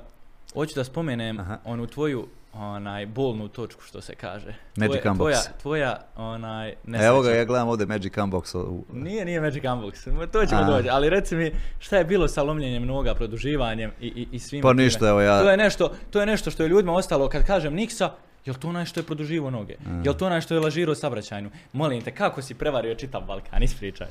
hoću 0.53 0.75
da 0.75 0.83
spomenem 0.83 1.39
Aha. 1.39 1.57
onu 1.65 1.87
tvoju 1.87 2.27
onaj 2.53 3.05
bolnu 3.05 3.47
točku 3.47 3.81
što 3.83 4.01
se 4.01 4.15
kaže. 4.15 4.53
Magic 4.77 5.01
tvoja, 5.01 5.13
Unbox. 5.13 5.17
tvoja, 5.17 5.41
tvoja 5.61 5.97
onaj 6.17 6.73
nesreća. 6.85 7.07
Evo 7.07 7.21
ga, 7.21 7.31
ja 7.31 7.45
gledam 7.45 7.67
ovdje 7.67 7.85
Magic 7.85 8.13
Unbox. 8.13 8.57
u- 8.57 8.85
Nije, 8.93 9.25
nije 9.25 9.41
Magic 9.41 9.63
Unbox, 9.63 10.27
to 10.27 10.45
ćemo 10.45 10.63
doći, 10.63 10.89
ali 10.89 11.09
reci 11.09 11.35
mi 11.35 11.51
šta 11.79 11.97
je 11.97 12.05
bilo 12.05 12.27
sa 12.27 12.43
lomljenjem 12.43 12.85
noga, 12.85 13.13
produživanjem 13.15 13.91
i, 14.01 14.07
i, 14.07 14.27
i 14.31 14.39
svim 14.39 14.61
Pa 14.61 14.73
ništa, 14.73 15.07
evo 15.09 15.21
ja- 15.21 15.39
To 15.41 15.49
je, 15.51 15.57
nešto, 15.57 15.91
to 16.09 16.19
je 16.19 16.25
nešto 16.25 16.51
što 16.51 16.63
je 16.63 16.69
ljudima 16.69 16.93
ostalo, 16.93 17.29
kad 17.29 17.45
kažem 17.45 17.73
Niksa, 17.73 18.11
jel 18.45 18.55
to 18.55 18.67
onaj 18.67 18.85
što 18.85 18.99
je 18.99 19.03
produživo 19.03 19.49
noge? 19.49 19.75
Jel 20.03 20.13
to 20.13 20.25
onaj 20.25 20.41
što 20.41 20.53
je 20.53 20.59
lažirao 20.59 20.95
sabraćajnu? 20.95 21.49
Molim 21.73 22.01
te, 22.01 22.11
kako 22.11 22.41
si 22.41 22.53
prevario 22.53 22.95
čitav 22.95 23.21
Balkan, 23.21 23.63
ispričaj. 23.63 24.07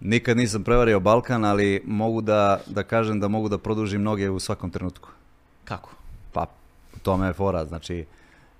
Nikad 0.00 0.36
nisam 0.36 0.64
prevario 0.64 1.00
Balkan, 1.00 1.44
ali 1.44 1.82
mogu 1.84 2.20
da, 2.20 2.60
da 2.66 2.82
kažem 2.82 3.20
da 3.20 3.28
mogu 3.28 3.48
da 3.48 3.58
produžim 3.58 4.02
noge 4.02 4.30
u 4.30 4.40
svakom 4.40 4.70
trenutku. 4.70 5.08
Kako? 5.64 5.90
Pa, 6.32 6.46
u 6.96 6.98
tome 6.98 7.26
je 7.26 7.32
fora. 7.32 7.64
Znači, 7.64 8.06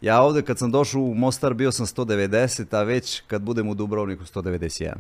ja 0.01 0.23
ovdje 0.23 0.43
kad 0.43 0.59
sam 0.59 0.71
došao 0.71 1.01
u 1.01 1.15
Mostar 1.15 1.55
bio 1.55 1.73
sam 1.73 1.87
190, 1.87 2.77
a 2.77 2.83
već 2.83 3.23
kad 3.27 3.43
budem 3.43 3.69
u 3.69 3.75
Dubrovniku 3.75 4.25
191. 4.25 4.93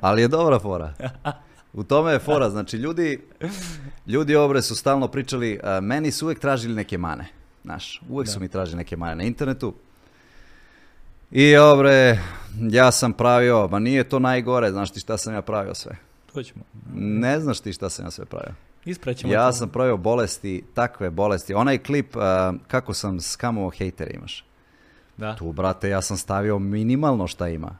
Ali 0.00 0.22
je 0.22 0.28
dobra 0.28 0.58
fora. 0.58 0.92
U 1.72 1.84
tome 1.84 2.12
je 2.12 2.18
fora. 2.18 2.50
Znači, 2.50 2.76
ljudi, 2.76 3.20
ljudi 4.06 4.36
obre 4.36 4.62
su 4.62 4.76
stalno 4.76 5.08
pričali, 5.08 5.60
a, 5.62 5.80
meni 5.80 6.10
su 6.10 6.26
uvijek 6.26 6.38
tražili 6.40 6.74
neke 6.74 6.98
mane. 6.98 7.26
Znaš, 7.64 8.02
uvijek 8.08 8.28
su 8.28 8.34
Da. 8.38 8.40
mi 8.40 8.48
tražili 8.48 8.76
neke 8.76 8.96
mane 8.96 9.14
na 9.14 9.22
internetu. 9.22 9.74
I 11.30 11.56
obre, 11.56 12.18
ja 12.60 12.92
sam 12.92 13.12
pravio, 13.12 13.68
ma 13.68 13.78
nije 13.78 14.04
to 14.08 14.18
najgore, 14.18 14.70
znaš 14.70 14.90
ti 14.90 15.00
šta 15.00 15.18
sam 15.18 15.34
ja 15.34 15.42
pravio 15.42 15.74
sve. 15.74 15.96
To 16.32 16.42
ćemo. 16.42 16.64
Ne 16.94 17.40
znaš 17.40 17.60
ti 17.60 17.72
šta 17.72 17.90
sam 17.90 18.04
ja 18.04 18.10
sve 18.10 18.24
pravio. 18.24 18.54
Ispraćemo 18.84 19.32
Ja 19.32 19.46
to. 19.46 19.52
sam 19.52 19.68
pravio 19.68 19.96
bolesti, 19.96 20.64
takve 20.74 21.10
bolesti. 21.10 21.54
Onaj 21.54 21.78
klip 21.78 22.16
a, 22.16 22.52
kako 22.68 22.94
sam 22.94 23.20
skamovao 23.20 23.70
hejtere 23.70 24.10
imaš. 24.14 24.44
Da. 25.16 25.34
Tu, 25.36 25.52
brate, 25.52 25.88
ja 25.88 26.02
sam 26.02 26.16
stavio 26.16 26.58
minimalno 26.58 27.26
šta 27.26 27.48
ima. 27.48 27.76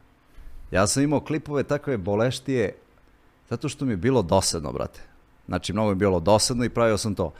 Ja 0.71 0.87
sam 0.87 1.03
imao 1.03 1.19
klipove 1.19 1.63
takve 1.63 1.97
boleštije 1.97 2.75
zato 3.49 3.69
što 3.69 3.85
mi 3.85 3.91
je 3.91 3.97
bilo 3.97 4.21
dosadno, 4.21 4.71
brate. 4.71 5.01
Znači, 5.47 5.73
mnogo 5.73 5.89
je 5.89 5.95
bilo 5.95 6.19
dosadno 6.19 6.63
i 6.65 6.69
pravio 6.69 6.97
sam 6.97 7.15
to. 7.15 7.33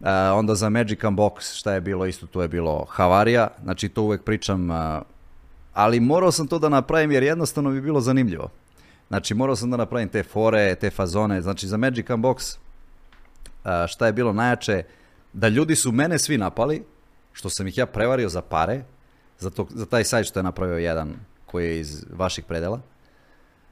A, 0.00 0.32
onda 0.36 0.54
za 0.54 0.68
Magic 0.68 1.00
Unbox, 1.00 1.58
šta 1.58 1.72
je 1.74 1.80
bilo 1.80 2.06
isto, 2.06 2.26
tu 2.26 2.40
je 2.40 2.48
bilo 2.48 2.84
havarija. 2.88 3.48
Znači, 3.62 3.88
to 3.88 4.02
uvek 4.02 4.22
pričam, 4.22 4.70
a, 4.70 5.02
ali 5.72 6.00
morao 6.00 6.32
sam 6.32 6.46
to 6.46 6.58
da 6.58 6.68
napravim 6.68 7.12
jer 7.12 7.22
jednostavno 7.22 7.70
bi 7.70 7.80
bilo 7.80 8.00
zanimljivo. 8.00 8.48
Znači, 9.08 9.34
morao 9.34 9.56
sam 9.56 9.70
da 9.70 9.76
napravim 9.76 10.08
te 10.08 10.22
fore, 10.22 10.74
te 10.74 10.90
fazone. 10.90 11.42
Znači, 11.42 11.68
za 11.68 11.76
Magic 11.76 12.06
Unbox, 12.06 12.56
a, 12.56 12.58
šta 13.86 14.06
je 14.06 14.12
bilo 14.12 14.32
najjače, 14.32 14.82
da 15.32 15.48
ljudi 15.48 15.76
su 15.76 15.92
mene 15.92 16.18
svi 16.18 16.38
napali, 16.38 16.84
što 17.32 17.50
sam 17.50 17.66
ih 17.66 17.78
ja 17.78 17.86
prevario 17.86 18.28
za 18.28 18.42
pare, 18.42 18.82
za, 19.38 19.50
to, 19.50 19.66
za 19.70 19.86
taj 19.86 20.04
sajt 20.04 20.26
što 20.26 20.38
je 20.38 20.44
napravio 20.44 20.76
jedan 20.76 21.14
koji 21.46 21.66
je 21.66 21.80
iz 21.80 22.04
vaših 22.12 22.44
predela. 22.44 22.80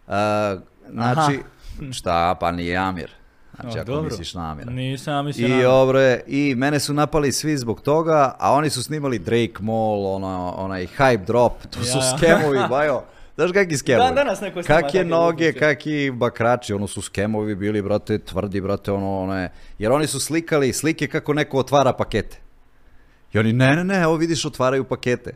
A, 0.08 0.56
znači, 0.88 1.40
šta, 1.92 2.34
pa 2.34 2.50
nije 2.52 2.76
Amir. 2.76 3.10
Znači, 3.54 3.78
O, 3.78 3.80
ako 3.80 3.86
dobro. 3.86 4.02
misliš 4.04 4.34
na 4.34 4.50
Amira. 4.50 4.70
Nisam 4.70 5.14
ja 5.14 5.22
mislio 5.22 5.46
I 5.48 5.62
na- 5.62 5.70
obre, 5.70 6.20
i 6.26 6.54
mene 6.56 6.80
su 6.80 6.94
napali 6.94 7.32
svi 7.32 7.56
zbog 7.56 7.80
toga, 7.80 8.34
a 8.38 8.52
oni 8.52 8.70
su 8.70 8.82
snimali 8.82 9.18
Drake 9.18 9.54
Mall, 9.60 10.06
ono, 10.06 10.54
onaj 10.56 10.86
Hype 10.88 11.24
Drop, 11.24 11.52
to 11.70 11.84
su 11.84 11.98
Ja. 11.98 12.16
skemovi, 12.16 12.58
bajo. 12.70 13.02
Znaš 13.35 13.52
kakvi 13.52 13.77
skemovi? 13.77 14.07
Dan 14.07 14.15
danas 14.15 14.40
neko 14.40 14.62
snima 14.62 14.81
Kakve 14.81 14.89
takve 14.89 15.05
noge, 15.05 15.44
gluposti. 15.44 15.61
kakvi 15.61 16.11
bakrači, 16.11 16.73
ono 16.73 16.86
su 16.86 17.02
skemovi 17.02 17.55
bili, 17.55 17.82
brate, 17.82 18.19
tvrdi, 18.19 18.61
brate, 18.61 18.93
ono, 18.93 19.20
ono 19.20 19.39
je. 19.39 19.51
Jer 19.78 19.93
oni 19.93 20.07
su 20.07 20.20
slikali 20.20 20.73
slike 20.73 21.07
kako 21.07 21.35
neko 21.35 21.59
otvara 21.59 21.93
pakete. 21.93 22.39
I 23.32 23.39
oni, 23.39 23.52
ne, 23.52 23.77
ne, 23.77 23.85
ne, 23.85 24.02
evo 24.02 24.16
vidiš, 24.16 24.44
otvaraju 24.44 24.85
pakete. 24.85 25.35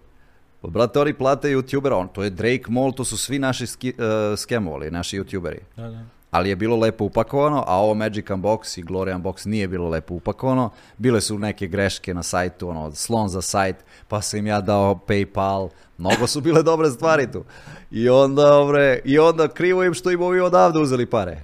Pa, 0.61 0.69
brate, 0.69 1.01
oni 1.01 1.15
plate 1.15 1.49
youtubera, 1.49 1.93
on, 1.95 2.09
to 2.09 2.23
je 2.23 2.31
Drake 2.31 2.65
Mall, 2.69 2.93
to 2.93 3.05
su 3.05 3.17
svi 3.19 3.39
naši 3.39 3.67
ski, 3.67 3.95
uh, 3.99 4.39
skemovali, 4.39 4.91
naši 4.91 5.21
youtuberi. 5.21 5.59
Da, 5.77 5.89
da. 5.89 6.05
Ali 6.35 6.49
je 6.49 6.57
bilo 6.57 6.77
lepo 6.77 7.05
upakovano, 7.05 7.65
a 7.67 7.77
ovo 7.79 7.95
Magic 7.95 8.27
Unbox 8.27 8.79
i 8.79 8.85
Glory 8.85 9.15
Unbox 9.17 9.47
nije 9.47 9.69
bilo 9.69 9.89
lepo 9.89 10.15
upakovano. 10.15 10.71
Bile 10.99 11.21
su 11.21 11.39
neke 11.39 11.67
greške 11.67 12.15
na 12.15 12.23
sajtu, 12.23 12.69
ono, 12.69 12.93
slon 12.93 13.29
za 13.29 13.43
sajt, 13.43 13.77
pa 14.09 14.21
sam 14.21 14.39
im 14.39 14.47
ja 14.47 14.61
dao 14.61 15.01
Paypal. 15.07 15.69
Mnogo 15.99 16.27
su 16.27 16.41
bile 16.41 16.63
dobre 16.63 16.91
stvari 16.91 17.33
tu. 17.33 17.45
I 17.91 18.09
onda, 18.09 18.55
obre, 18.55 19.01
i 19.05 19.19
onda 19.19 19.49
krivo 19.49 19.85
im 19.85 19.95
što 19.95 20.11
im 20.11 20.23
ovi 20.23 20.41
odavde 20.41 20.79
uzeli 20.79 21.07
pare. 21.07 21.41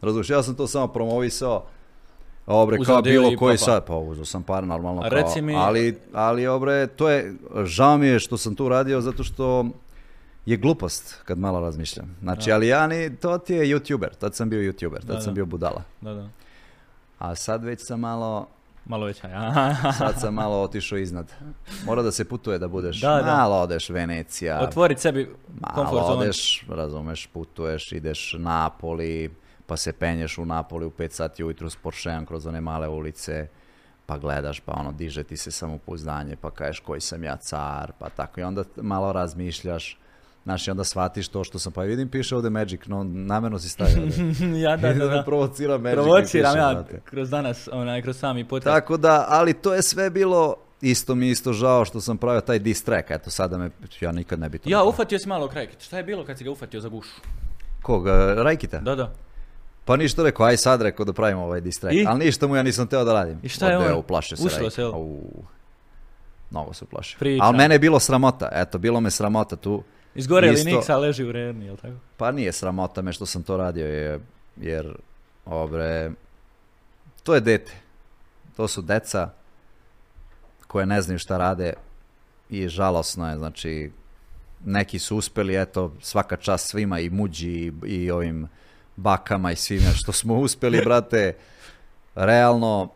Razumiješ, 0.00 0.30
ja 0.30 0.42
sam 0.42 0.54
to 0.54 0.66
samo 0.66 0.88
promovisao. 0.88 1.64
Obre, 2.46 2.78
kao 2.86 3.02
bilo 3.02 3.36
koji 3.38 3.56
papa. 3.56 3.64
sad, 3.64 3.86
pa 3.86 3.96
uzeo 3.96 4.24
sam 4.24 4.42
par 4.42 4.64
normalno. 4.64 5.02
Kao, 5.10 5.42
mi- 5.42 5.56
ali, 5.56 5.98
ali, 6.12 6.46
obre, 6.46 6.86
to 6.86 7.08
je, 7.08 7.34
žao 7.64 7.98
mi 7.98 8.06
je 8.06 8.18
što 8.18 8.36
sam 8.36 8.54
tu 8.54 8.68
radio 8.68 9.00
zato 9.00 9.24
što 9.24 9.66
je 10.46 10.56
glupost 10.56 11.16
kad 11.24 11.38
malo 11.38 11.60
razmišljam. 11.60 12.16
Znači, 12.20 12.50
Da. 12.50 12.54
ali 12.54 12.68
ja 12.68 12.86
ni, 12.86 13.16
to 13.16 13.38
ti 13.38 13.54
je 13.54 13.76
youtuber, 13.76 14.16
tad 14.18 14.34
sam 14.34 14.50
bio 14.50 14.72
youtuber, 14.72 15.00
tad 15.00 15.16
Da, 15.16 15.20
sam 15.20 15.30
da. 15.30 15.34
bio 15.34 15.46
budala. 15.46 15.82
Da, 16.00 16.14
da. 16.14 16.28
A 17.18 17.34
sad 17.34 17.64
već 17.64 17.86
sam 17.86 18.00
malo, 18.00 18.48
Malo 18.88 19.06
veća, 19.06 19.28
ja. 19.28 19.74
sad 19.98 20.20
sam 20.20 20.34
malo 20.34 20.62
otišao 20.62 20.98
iznad. 20.98 21.32
Mora 21.84 22.02
da 22.02 22.12
se 22.12 22.24
putuje 22.24 22.58
da 22.58 22.68
budeš, 22.68 23.00
Da, 23.00 23.22
da. 23.22 23.36
malo 23.36 23.56
odeš 23.56 23.88
Venecija, 23.88 24.60
Otvorit 24.60 24.98
sebi 24.98 25.34
komfort 25.74 26.02
malo 26.02 26.06
odeš, 26.06 26.66
razumeš, 26.68 27.26
putuješ, 27.26 27.92
ideš 27.92 28.34
Napoli, 28.38 29.30
pa 29.66 29.76
se 29.76 29.92
penješ 29.92 30.38
u 30.38 30.44
Napoli 30.44 30.86
u 30.86 30.90
5 30.90 31.10
sati 31.10 31.44
ujutru 31.44 31.70
s 31.70 31.76
Porscheom 31.76 32.26
kroz 32.26 32.46
one 32.46 32.60
male 32.60 32.88
ulice, 32.88 33.48
pa 34.06 34.18
gledaš, 34.18 34.60
pa 34.60 34.72
ono, 34.72 34.92
diže 34.92 35.22
ti 35.24 35.36
se 35.36 35.50
samopouzdanje, 35.50 36.36
pa 36.36 36.50
kažeš 36.50 36.80
koji 36.80 37.00
sam 37.00 37.24
ja 37.24 37.36
car, 37.36 37.92
pa 37.98 38.08
tako. 38.08 38.40
I 38.40 38.44
onda 38.44 38.64
malo 38.76 39.12
razmišljaš, 39.12 39.98
znaš, 40.46 40.68
i 40.68 40.70
onda 40.70 40.84
shvatiš 40.84 41.28
to 41.28 41.44
što 41.44 41.58
sam, 41.58 41.72
pa 41.72 41.82
vidim, 41.82 42.08
piše 42.08 42.36
ovdje 42.36 42.50
Magic, 42.50 42.80
no 42.86 43.04
namjerno 43.04 43.58
si 43.58 43.68
stavio 43.68 44.02
ja, 44.64 44.76
da, 44.76 44.92
da, 44.92 45.06
da. 45.16 45.22
provocira 45.22 45.78
Magic. 45.78 45.94
Provociram 45.94 46.56
ja 46.56 46.84
kroz 47.04 47.30
danas, 47.30 47.68
onaj, 47.72 48.02
kroz 48.02 48.16
sami 48.18 48.44
podcast. 48.48 48.74
Tako 48.74 48.96
da, 48.96 49.24
ali 49.28 49.54
to 49.54 49.74
je 49.74 49.82
sve 49.82 50.10
bilo, 50.10 50.54
isto 50.80 51.14
mi 51.14 51.30
isto 51.30 51.52
žao 51.52 51.84
što 51.84 52.00
sam 52.00 52.18
pravio 52.18 52.40
taj 52.40 52.58
diss 52.58 52.82
track, 52.84 53.10
eto 53.10 53.30
sada 53.30 53.58
me, 53.58 53.70
ja 54.00 54.12
nikad 54.12 54.40
ne 54.40 54.48
bi 54.48 54.58
to 54.58 54.68
Ja, 54.70 54.76
napravio. 54.76 54.90
ufatio 54.90 55.18
si 55.18 55.28
malo 55.28 55.48
krajkit. 55.48 55.80
Šta 55.80 55.96
je 55.96 56.02
bilo 56.02 56.24
kad 56.24 56.38
si 56.38 56.44
ga 56.44 56.50
ufatio 56.50 56.80
za 56.80 56.88
gušu? 56.88 57.20
Kog, 57.82 58.08
e, 58.08 58.10
Rajkita? 58.36 58.78
Da, 58.78 58.94
da. 58.94 59.12
Pa 59.84 59.96
ništa 59.96 60.22
rekao, 60.22 60.46
aj 60.46 60.56
sad 60.56 60.82
rekao 60.82 61.04
da 61.04 61.12
pravimo 61.12 61.42
ovaj 61.44 61.60
diss 61.60 61.80
track. 61.80 61.94
I? 61.96 62.04
Ali 62.08 62.24
ništa 62.24 62.46
mu 62.46 62.56
ja 62.56 62.62
nisam 62.62 62.86
teo 62.86 63.04
da 63.04 63.12
radim. 63.12 63.38
I 63.42 63.48
šta 63.48 63.70
je 63.70 63.78
Odeo, 63.78 63.92
on? 63.92 63.98
uplašio 63.98 64.36
se. 64.36 64.46
Ušlo 64.46 64.70
se, 64.70 64.80
jel? 64.82 64.92
Mnogo 66.50 66.72
se 66.72 66.84
uplašio. 66.84 67.18
Ali 67.40 67.56
mene 67.56 67.74
je 67.74 67.78
bilo 67.78 68.00
sramota, 68.00 68.48
eto, 68.52 68.78
bilo 68.78 69.00
me 69.00 69.10
sramota 69.10 69.56
tu. 69.56 69.82
Izgoreli 70.16 70.54
Isto- 70.54 70.70
Niksa, 70.70 70.96
leži 70.96 71.24
u 71.24 71.32
redni, 71.32 71.66
jel 71.66 71.76
tako? 71.76 71.94
Pa 72.16 72.30
nije 72.32 72.52
sramota 72.52 73.02
me 73.02 73.12
što 73.12 73.26
sam 73.26 73.42
to 73.42 73.56
radio, 73.56 73.86
je, 73.86 74.20
jer, 74.56 74.96
obre, 75.44 76.10
to 77.22 77.34
je 77.34 77.40
dete. 77.40 77.72
To 78.56 78.68
su 78.68 78.82
deca 78.82 79.30
koje 80.66 80.86
ne 80.86 81.02
znaju 81.02 81.18
šta 81.18 81.36
rade 81.38 81.72
i 82.50 82.68
žalosno 82.68 83.30
je, 83.30 83.36
znači, 83.36 83.90
neki 84.64 84.98
su 84.98 85.16
uspeli, 85.16 85.62
eto, 85.62 85.92
svaka 86.00 86.36
čast 86.36 86.68
svima 86.68 87.00
i 87.00 87.10
muđi 87.10 87.48
i, 87.50 87.72
i 87.86 88.10
ovim 88.10 88.48
bakama 88.96 89.52
i 89.52 89.56
svime 89.56 89.90
što 89.94 90.12
smo 90.12 90.34
uspeli, 90.44 90.80
brate, 90.84 91.34
realno 92.14 92.90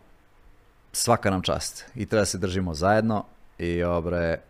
svaka 0.93 1.31
nam 1.31 1.43
čast 1.43 1.85
i 1.95 2.07
treba 2.07 2.25
se 2.25 2.39
držimo 2.39 2.75
zajedno 2.75 3.25
i 3.59 3.83
obre, 3.83 4.41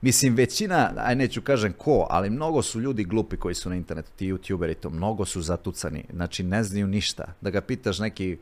Mislim, 0.00 0.34
većina, 0.34 0.92
aj 0.96 1.14
neću 1.14 1.42
kažem 1.42 1.72
ko, 1.72 2.06
ali 2.10 2.30
mnogo 2.30 2.62
su 2.62 2.80
ljudi 2.80 3.04
glupi 3.04 3.36
koji 3.36 3.54
su 3.54 3.70
na 3.70 3.76
internetu, 3.76 4.10
ti 4.16 4.32
youtuberi 4.32 4.74
to, 4.74 4.90
mnogo 4.90 5.24
su 5.24 5.42
zatucani, 5.42 6.04
znači 6.12 6.42
ne 6.42 6.64
znaju 6.64 6.86
ništa. 6.86 7.24
Da 7.40 7.50
ga 7.50 7.60
pitaš 7.60 7.98
neki, 7.98 8.38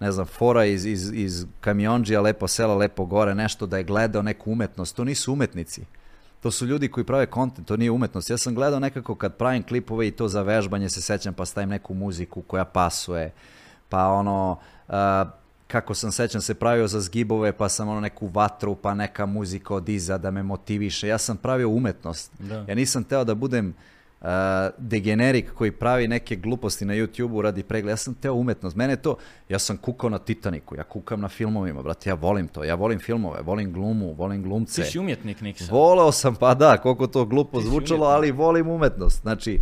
ne 0.00 0.12
znam, 0.12 0.26
fora 0.26 0.64
iz, 0.64 0.86
iz, 0.86 1.12
iz 1.12 1.46
kamionđija, 1.60 2.20
lepo 2.20 2.48
sela, 2.48 2.74
lepo 2.74 3.04
gore, 3.04 3.34
nešto 3.34 3.66
da 3.66 3.78
je 3.78 3.84
gledao 3.84 4.22
neku 4.22 4.52
umetnost, 4.52 4.96
to 4.96 5.04
nisu 5.04 5.32
umetnici. 5.32 5.84
To 6.40 6.50
su 6.50 6.66
ljudi 6.66 6.88
koji 6.88 7.04
prave 7.04 7.26
kontent, 7.26 7.68
to 7.68 7.76
nije 7.76 7.90
umetnost. 7.90 8.30
Ja 8.30 8.38
sam 8.38 8.54
gledao 8.54 8.80
nekako 8.80 9.14
kad 9.14 9.36
pravim 9.36 9.62
klipove 9.62 10.08
i 10.08 10.10
to 10.10 10.28
za 10.28 10.42
vežbanje 10.42 10.88
se 10.88 11.02
sećam 11.02 11.34
pa 11.34 11.46
stavim 11.46 11.70
neku 11.70 11.94
muziku 11.94 12.42
koja 12.42 12.64
pasuje, 12.64 13.32
pa 13.88 14.06
ono, 14.06 14.58
uh, 14.88 14.94
kako 15.66 15.94
sam 15.94 16.12
sećam 16.12 16.40
se 16.40 16.54
pravio 16.54 16.88
za 16.88 17.00
zgibove 17.00 17.52
pa 17.52 17.68
sam 17.68 17.88
ono 17.88 18.00
neku 18.00 18.26
vatru 18.26 18.74
pa 18.74 18.94
neka 18.94 19.26
muzika 19.26 19.74
od 19.74 19.88
iza 19.88 20.18
da 20.18 20.30
me 20.30 20.42
motiviše. 20.42 21.08
Ja 21.08 21.18
sam 21.18 21.36
pravio 21.36 21.68
umetnost. 21.68 22.32
Da. 22.38 22.64
Ja 22.68 22.74
nisam 22.74 23.04
teo 23.04 23.24
da 23.24 23.34
budem 23.34 23.74
uh, 24.20 24.28
degenerik 24.78 25.52
koji 25.54 25.72
pravi 25.72 26.08
neke 26.08 26.36
gluposti 26.36 26.84
na 26.84 26.94
YouTube-u 26.94 27.42
radi 27.42 27.62
pregleda. 27.62 27.92
Ja 27.92 27.96
sam 27.96 28.14
teo 28.14 28.34
umetnost. 28.34 28.76
Mene 28.76 28.96
to, 28.96 29.16
ja 29.48 29.58
sam 29.58 29.76
kukao 29.76 30.10
na 30.10 30.18
Titaniku, 30.18 30.76
ja 30.76 30.82
kukam 30.82 31.20
na 31.20 31.28
filmovima, 31.28 31.82
brate, 31.82 32.10
ja 32.10 32.14
volim 32.14 32.48
to. 32.48 32.64
Ja 32.64 32.74
volim 32.74 32.98
filmove, 32.98 33.42
volim 33.42 33.72
glumu, 33.72 34.12
volim 34.12 34.42
glumce. 34.42 34.82
Ti 34.82 34.90
si 34.90 34.98
umjetnik, 34.98 35.40
Niksa. 35.40 35.72
Voleo 35.72 36.12
sam, 36.12 36.34
pa 36.34 36.54
da, 36.54 36.76
koliko 36.76 37.06
to 37.06 37.24
glupo 37.24 37.60
zvučalo, 37.60 38.06
umjetnik. 38.06 38.16
ali 38.16 38.32
volim 38.32 38.68
umetnost. 38.68 39.22
Znači, 39.22 39.60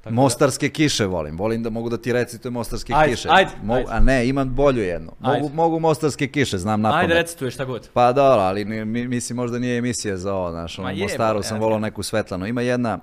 Tako 0.00 0.10
da- 0.10 0.14
Mostarske 0.14 0.68
kiše 0.68 1.06
volim. 1.06 1.38
Volim 1.38 1.62
da 1.62 1.70
mogu 1.70 1.88
da 1.88 1.96
ti 1.96 2.12
recitujem 2.12 2.52
Mostarske 2.52 2.92
Ajde, 2.96 3.14
kiše. 3.14 3.28
ajde, 3.30 3.50
Mogu- 3.62 3.78
ajde. 3.78 3.90
A 3.90 4.00
ne, 4.00 4.28
imam 4.28 4.48
bolju 4.50 4.82
jednu. 4.82 5.12
Mogu, 5.18 5.48
mogu 5.48 5.80
Mostarske 5.80 6.26
kiše, 6.28 6.58
znam 6.58 6.80
na 6.80 6.94
Ajde, 6.94 7.14
recituje 7.14 7.50
šta 7.50 7.64
god. 7.64 7.88
Pa 7.92 8.12
dobro, 8.12 8.40
ali 8.40 8.64
mislim 8.84 9.36
možda 9.36 9.58
nije 9.58 9.78
emisija 9.78 10.16
za 10.16 10.34
ovo, 10.34 10.50
znaš, 10.50 10.78
ono, 10.78 10.90
je, 10.90 11.02
Mostaru 11.02 11.38
ba, 11.38 11.42
sam 11.42 11.56
ja 11.56 11.60
volao 11.60 11.78
neku 11.78 12.02
svetlanu. 12.02 12.46
Ima 12.46 12.62
jedna 12.62 12.98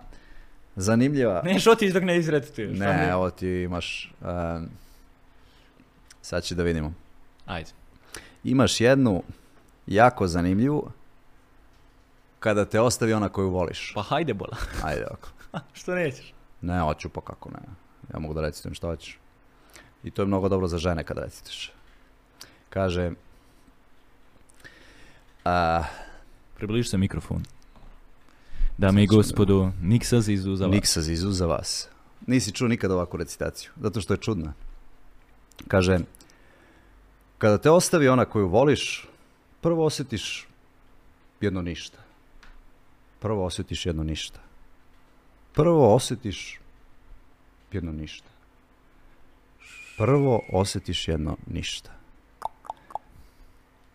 zanimljiva... 0.76 1.42
Neš 1.46 1.68
otići 1.68 1.94
dok 1.94 2.04
ne 2.04 2.18
izrecituješ. 2.18 2.80
Ne, 2.80 2.86
je? 2.86 3.10
evo 3.10 3.30
ti 3.30 3.48
imaš... 3.48 4.14
em, 4.22 4.70
sad 6.22 6.44
će 6.44 6.56
da 6.56 6.64
vidimo. 6.64 6.94
Ajde. 7.46 7.70
Imaš 8.44 8.82
jednu 8.82 9.24
jako 9.88 10.28
zanimljivu 10.28 10.92
kada 12.40 12.66
te 12.66 12.80
ostavi 12.80 13.14
ona 13.14 13.30
koju 13.30 13.50
voliš. 13.50 13.92
Pa 13.96 14.02
hajde 14.02 14.34
bola. 14.34 14.58
Ajde 14.84 15.06
ovako. 15.06 15.30
što 15.80 15.96
nećeš? 15.96 16.34
Ne, 16.62 16.80
hoću 16.80 17.10
pa 17.10 17.22
kako 17.22 17.50
ne. 17.50 17.60
Ja 18.14 18.20
mogu 18.20 18.34
da 18.34 18.42
recitujem 18.42 18.74
što 18.74 18.88
hoćeš. 18.88 19.20
I 20.04 20.12
to 20.12 20.22
je 20.22 20.26
mnogo 20.26 20.50
dobro 20.50 20.68
za 20.68 20.78
žene 20.78 21.04
kada 21.04 21.22
recituješ. 21.22 21.72
Kaže... 22.70 23.12
A, 25.46 25.84
Približi 26.56 26.90
se 26.90 26.98
mikrofon. 26.98 27.44
Dame 28.78 29.04
i 29.04 29.08
gospodo, 29.08 29.72
Niksa 29.82 30.22
Zizu 30.22 30.56
za 30.56 30.66
vas. 30.66 30.74
Niksa 30.74 31.02
Zizu 31.02 31.32
za 31.32 31.46
vas. 31.46 31.90
Nisi 32.28 32.52
čuo 32.52 32.68
nikad 32.68 32.92
ovakvu 32.92 33.18
recitaciju, 33.18 33.72
zato 33.82 34.02
što 34.02 34.14
je 34.14 34.18
čudna. 34.18 34.54
Kaže, 35.68 36.00
kada 37.38 37.58
te 37.58 37.70
ostavi 37.70 38.08
ona 38.08 38.26
koju 38.26 38.48
voliš, 38.48 39.08
prvo 39.62 39.86
osjetiš 39.86 40.48
jedno 41.42 41.62
ništa. 41.62 41.98
Prvo 43.20 43.46
osjetiš 43.46 43.86
jedno 43.86 44.04
ništa. 44.04 44.40
Prvo 45.58 45.96
osjetiš 45.96 46.60
jedno 47.72 47.92
ništa. 47.92 48.30
Prvo 49.98 50.42
osjetiš 50.52 51.08
jedno 51.08 51.38
ništa. 51.48 51.92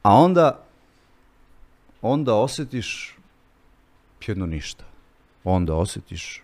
A 0.03 0.15
onda, 0.15 0.65
onda 2.01 2.35
osjetiš 2.35 3.17
jedno 4.27 4.47
ništa. 4.47 4.85
Onda 5.45 5.75
osjetiš 5.75 6.43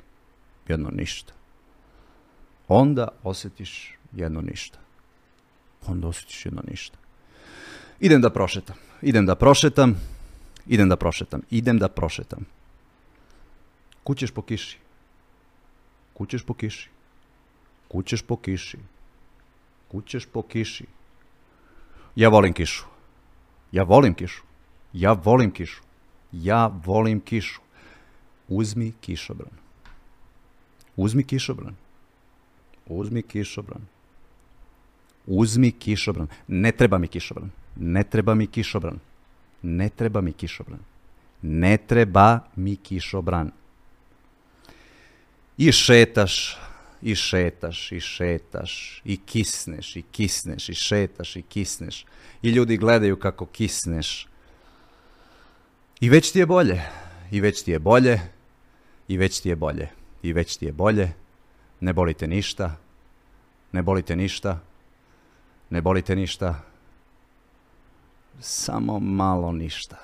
jedno 0.69 0.91
ništa. 0.91 1.33
Onda 2.69 3.09
osjetiš 3.23 3.97
jedno 4.13 4.41
ništa. 4.41 4.79
Onda 5.87 6.09
osjetiš 6.09 6.47
jedno 6.47 6.63
ništa. 6.71 6.99
Idem 8.01 8.21
da 8.21 8.31
prošetam. 8.31 8.77
Idem 9.03 9.27
da 9.27 9.35
prošetam. 9.35 10.01
Idem 10.67 10.89
da 10.89 10.97
prošetam. 10.97 11.43
Idem 11.51 11.79
da 11.79 11.89
prošetam. 11.89 12.47
Kućeš 14.05 14.31
po 14.31 14.43
kiši. 14.43 14.88
Kućeš 16.19 16.43
po 16.43 16.55
kiši. 16.55 16.89
Kućeš 17.89 18.23
po 18.23 18.37
kiši. 18.37 18.79
Kućeš 19.89 20.27
po 20.27 20.43
kiši. 20.43 20.87
Ja 22.17 22.29
volim 22.29 22.53
kišu. 22.53 22.85
Ja 23.73 23.83
volim 23.83 24.15
kišu. 24.15 24.43
Ja 24.93 25.13
volim 25.13 25.51
kišu. 25.51 25.83
Ja 26.33 26.67
volim 26.87 27.21
kišu. 27.21 27.61
Uzmi 28.49 28.93
kišobran. 29.01 29.55
Uzmi 30.97 31.23
kišobran. 31.25 31.77
Uzmi 32.87 33.23
kišobran. 33.23 33.87
Uzmi 35.27 35.71
kišobran. 35.73 36.29
Ne 36.49 36.73
treba 36.73 36.99
mi 36.99 37.09
kišobran. 37.09 37.51
Ne 37.77 38.03
treba 38.05 38.35
mi 38.35 38.47
kišobran. 38.47 38.99
Ne 39.63 39.89
treba 39.89 40.21
mi 40.21 40.33
kišobran. 40.33 40.81
Ne 41.43 41.77
treba 41.77 42.41
mi 42.57 42.77
kišobran. 42.77 43.51
I 45.59 45.73
šetaš, 45.73 46.57
i 47.03 47.15
šetaš, 47.15 47.93
i 47.93 48.01
šetaš, 48.01 49.03
i 49.05 49.17
kisneš, 49.17 49.97
i 49.97 50.03
kisneš, 50.03 50.69
i 50.69 50.75
šetaš, 50.75 51.37
i 51.37 51.43
kisneš. 51.43 52.07
I 52.43 52.51
ljudi 52.51 52.77
gledaju 52.77 53.19
kako 53.19 53.47
kisneš. 53.47 54.29
I 56.01 56.09
već 56.09 56.33
ti 56.33 56.39
je 56.39 56.47
bolje. 56.47 56.83
I 57.31 57.41
već 57.41 57.63
ti 57.63 57.71
je 57.71 57.79
bolje. 57.79 58.21
I 59.09 59.17
već 59.17 59.41
ti 59.41 59.49
je 59.49 59.57
bolje. 59.57 59.89
I 60.23 60.33
već 60.33 60.57
ti 60.57 60.67
je 60.67 60.73
bolje. 60.73 61.13
Ne 61.81 61.93
bolite 61.93 62.27
ništa. 62.27 62.77
Ne 63.73 63.83
bolite 63.83 64.17
ništa. 64.17 64.61
Ne 65.71 65.83
bolite 65.83 66.17
ništa. 66.17 66.63
Samo 68.41 68.99
malo 68.99 69.53
ništa. 69.53 69.97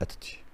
Eto 0.00 0.14
ti. 0.20 0.47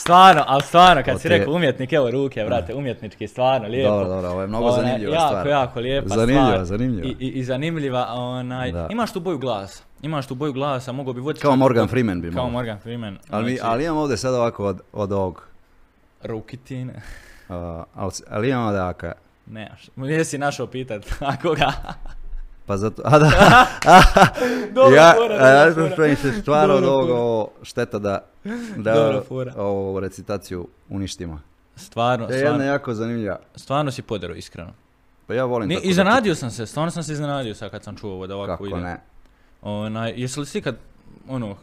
Stvarno, 0.00 0.44
ali 0.46 0.62
stvarno, 0.62 1.02
kad 1.04 1.20
si 1.20 1.28
rekao 1.28 1.54
umjetnik, 1.54 1.92
evo 1.92 2.10
ruke, 2.10 2.44
vrate, 2.44 2.74
umjetnički, 2.74 3.28
stvarno, 3.28 3.68
lijepo. 3.68 3.90
Dobro, 3.90 4.08
dobro, 4.08 4.30
ovo 4.30 4.40
je 4.40 4.46
mnogo 4.46 4.66
Onaj, 4.66 4.82
zanimljiva 4.82 5.14
jako, 5.14 5.28
stvar. 5.28 5.46
Jako, 5.46 5.80
lijepa 5.80 6.08
Zanimljiva, 6.08 6.46
stvar. 6.46 6.64
zanimljiva. 6.64 7.06
I, 7.08 7.16
i, 7.20 7.28
i 7.28 7.44
zanimljiva, 7.44 8.06
onaj, 8.10 8.72
Da. 8.72 8.88
imaš 8.90 9.12
tu 9.12 9.20
boju 9.20 9.38
glasa. 9.38 9.82
Imaš 10.02 10.26
tu 10.26 10.34
boju 10.34 10.52
glasa, 10.52 10.92
mogo 10.92 11.12
bi 11.12 11.20
voditi... 11.20 11.42
Kao 11.42 11.56
Morgan 11.56 11.88
Freeman 11.88 12.20
bi 12.20 12.28
Kao 12.32 12.36
mogao. 12.36 12.50
Morgan 12.52 12.78
Freeman. 12.78 13.18
Ali, 13.30 13.56
znači, 13.56 13.70
ali 13.72 13.84
imam 13.84 13.96
ovdje 13.96 14.16
sad 14.16 14.34
ovako 14.34 14.64
od, 14.66 14.80
od 14.92 15.12
ovog. 15.12 15.42
Rukitine. 16.22 16.94
Uh, 17.48 17.54
ali, 17.94 18.12
ali 18.30 18.50
imam 18.50 18.66
ovdje. 18.66 19.12
Nemaš. 19.46 19.90
Jesi 19.96 20.38
našao 20.38 20.66
pitat, 20.66 21.06
a 21.20 21.36
koga? 21.42 21.72
Pa 22.70 22.76
zato, 22.76 23.02
a 23.04 23.18
da, 23.18 23.30
Dobra 24.72 24.96
ja, 24.96 25.14
fora, 25.16 25.34
ja 25.34 25.72
spremim 25.92 26.16
se 26.16 26.32
stvarno 26.32 26.74
od 26.74 26.84
ovoga, 26.84 27.14
ovo, 27.14 27.50
šteta 27.62 27.98
da, 27.98 28.24
Dobra 28.76 29.22
da 29.52 29.52
ovu 29.56 30.00
recitaciju 30.00 30.68
uništimo. 30.88 31.40
Stvarno, 31.76 32.26
To 32.26 32.32
je 32.32 32.36
jedna 32.36 32.48
stvarno, 32.48 32.64
jako 32.64 32.94
zanimljiva. 32.94 33.38
stvarno 33.56 33.90
si 33.90 34.02
podero, 34.02 34.34
iskreno. 34.34 34.70
Pa 35.26 35.34
ja 35.34 35.44
volim 35.44 35.68
Ni, 35.68 35.74
tako 35.74 35.86
iznenadio 35.86 36.34
sam 36.34 36.50
se, 36.50 36.66
stvarno 36.66 36.90
sam 36.90 37.02
se 37.02 37.12
iznenadio 37.12 37.54
sad 37.54 37.70
kad 37.70 37.82
sam 37.84 37.96
čuo 37.96 38.12
ovo 38.12 38.26
da 38.26 38.36
ovako 38.36 38.52
Kako 38.52 38.66
ide. 38.66 38.76
ne. 38.76 39.00
Onaj, 39.62 40.12
jesi 40.16 40.40
li 40.40 40.46
si 40.46 40.60
kad, 40.60 40.76
ono, 41.28 41.56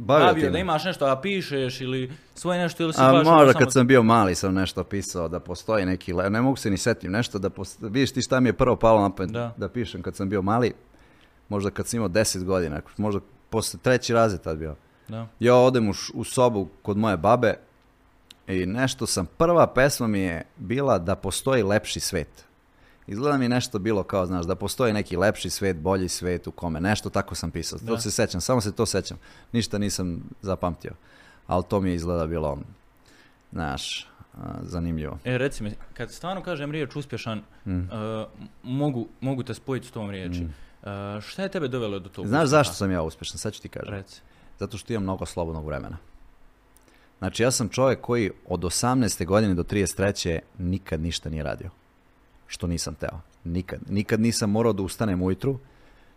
Bavio 0.00 0.26
bavio 0.26 0.50
da 0.50 0.58
imaš 0.58 0.84
nešto 0.84 1.06
da 1.06 1.20
pišeš 1.20 1.80
ili 1.80 2.12
svoje 2.34 2.58
nešto 2.58 2.82
ili 2.82 2.92
si 2.92 3.00
A 3.02 3.12
baš 3.12 3.26
možda 3.26 3.52
kad 3.52 3.72
sam 3.72 3.86
bio 3.86 4.02
mali 4.02 4.34
sam 4.34 4.54
nešto 4.54 4.84
pisao 4.84 5.28
da 5.28 5.40
postoji 5.40 5.86
neki, 5.86 6.12
ne 6.12 6.42
mogu 6.42 6.56
se 6.56 6.70
ni 6.70 6.78
setim 6.78 7.12
nešto 7.12 7.38
da 7.38 7.50
postoji, 7.50 7.92
vidiš 7.92 8.12
ti 8.12 8.22
šta 8.22 8.40
mi 8.40 8.48
je 8.48 8.52
prvo 8.52 8.76
palo 8.76 9.00
na 9.00 9.10
pamet 9.10 9.32
Da. 9.32 9.54
da. 9.56 9.68
pišem 9.68 10.02
kad 10.02 10.16
sam 10.16 10.28
bio 10.28 10.42
mali, 10.42 10.72
možda 11.48 11.70
kad 11.70 11.86
sam 11.86 11.96
imao 11.96 12.08
10 12.08 12.44
godina, 12.44 12.80
možda 12.96 13.20
posle 13.50 13.80
treći 13.82 14.12
razred 14.12 14.40
tad 14.40 14.58
bio. 14.58 14.76
Da. 15.08 15.26
Ja 15.40 15.54
odem 15.54 15.88
u, 15.88 15.92
u 16.14 16.24
sobu 16.24 16.68
kod 16.82 16.96
moje 16.96 17.16
babe 17.16 17.54
i 18.46 18.66
nešto 18.66 19.06
sam, 19.06 19.26
prva 19.36 19.66
pesma 19.66 20.06
mi 20.06 20.20
je 20.20 20.42
bila 20.56 20.98
da 20.98 21.14
postoji 21.14 21.62
lepši 21.62 22.00
svet. 22.00 22.49
Izgleda 23.06 23.36
mi 23.36 23.48
nešto 23.48 23.78
bilo 23.78 24.02
kao, 24.02 24.26
znaš, 24.26 24.46
da 24.46 24.54
postoji 24.54 24.92
neki 24.92 25.16
lepši 25.16 25.50
svet, 25.50 25.76
bolji 25.76 26.08
svet 26.08 26.46
u 26.46 26.52
kome, 26.52 26.80
nešto 26.80 27.10
tako 27.10 27.34
sam 27.34 27.50
pisao. 27.50 27.78
To 27.78 27.84
Da. 27.84 28.00
se 28.00 28.10
sećam, 28.10 28.40
samo 28.40 28.60
se 28.60 28.72
to 28.72 28.86
sećam. 28.86 29.18
Ništa 29.52 29.78
nisam 29.78 30.22
zapamtio. 30.42 30.92
Ali 31.46 31.64
to 31.64 31.80
mi 31.80 31.90
je 31.90 31.94
izgleda 31.94 32.26
bilo, 32.26 32.58
znaš, 33.52 34.08
zanimljivo. 34.62 35.18
E, 35.24 35.38
reci 35.38 35.62
mi, 35.62 35.72
kad 35.94 36.12
stvarno 36.12 36.42
kažem 36.42 36.70
riječ 36.72 36.96
uspješan, 36.96 37.42
Mm. 37.66 37.78
uh, 37.78 37.86
mogu, 38.62 39.08
mogu 39.20 39.42
te 39.42 39.54
spojiti 39.54 39.86
s 39.86 39.90
tom 39.90 40.10
riječi. 40.10 40.44
Uh, 40.44 40.88
šta 41.22 41.42
je 41.42 41.48
tebe 41.48 41.68
dovelo 41.68 41.98
do 41.98 42.08
tog 42.08 42.26
Znaš 42.26 42.38
uspjeha? 42.38 42.46
zašto 42.48 42.74
sam 42.74 42.90
ja 42.90 43.02
uspješan? 43.02 43.38
Sad 43.38 43.52
ću 43.52 43.62
ti 43.62 43.68
kažem. 43.68 43.94
Reci. 43.94 44.20
Zato 44.58 44.78
što 44.78 44.92
imam 44.92 45.02
mnogo 45.02 45.26
slobodnog 45.26 45.66
vremena. 45.66 45.96
Znači 47.18 47.42
ja 47.42 47.50
sam 47.50 47.68
čovjek 47.68 48.00
koji 48.00 48.30
od 48.46 48.60
18. 48.60 49.26
godine 49.26 49.54
do 49.54 49.62
33. 49.62 50.38
nikad 50.58 51.00
ništa 51.00 51.30
nije 51.30 51.42
radio. 51.42 51.70
Što 52.50 52.66
nisam 52.66 52.94
teo. 52.94 53.20
Nikad. 53.44 53.80
Nikad 53.88 54.20
nisam 54.20 54.50
morao 54.50 54.72
da 54.72 54.82
ustanem 54.82 55.22
ujutru. 55.22 55.58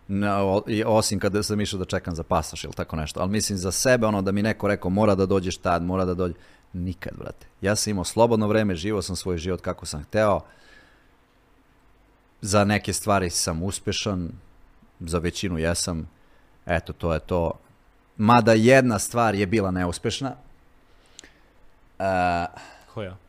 Na, 0.07 0.43
osim 0.85 1.19
kada 1.19 1.43
sam 1.43 1.61
išao 1.61 1.79
da 1.79 1.85
čekam 1.85 2.15
za 2.15 2.23
pasaš 2.23 2.63
ili 2.63 2.73
tako 2.73 2.95
nešto. 2.95 3.19
Ali 3.19 3.31
mislim 3.31 3.57
za 3.57 3.71
sebe, 3.71 4.05
ono 4.05 4.21
da 4.21 4.31
mi 4.31 4.41
neko 4.41 4.67
rekao 4.67 4.91
mora 4.91 5.15
da 5.15 5.25
dođeš 5.25 5.57
tad, 5.57 5.83
mora 5.83 6.05
da 6.05 6.13
dođe. 6.13 6.33
Nikad, 6.73 7.13
brate. 7.17 7.47
Ja 7.61 7.75
sam 7.75 7.91
imao 7.91 8.03
slobodno 8.03 8.47
vreme, 8.47 8.75
živo 8.75 9.01
sam 9.01 9.15
svoj 9.15 9.37
život 9.37 9.61
kako 9.61 9.85
sam 9.85 10.03
hteo. 10.03 10.41
Za 12.41 12.63
neke 12.63 12.93
stvari 12.93 13.29
sam 13.29 13.63
uspešan, 13.63 14.29
za 14.99 15.17
većinu 15.17 15.57
jesam. 15.57 16.09
Eto, 16.65 16.93
to 16.93 17.13
je 17.13 17.19
to. 17.19 17.51
Mada 18.17 18.53
jedna 18.53 18.99
stvar 18.99 19.35
je 19.35 19.45
bila 19.45 19.71
neuspešna. 19.71 20.35
E, 21.99 22.45
Koja? 22.93 23.22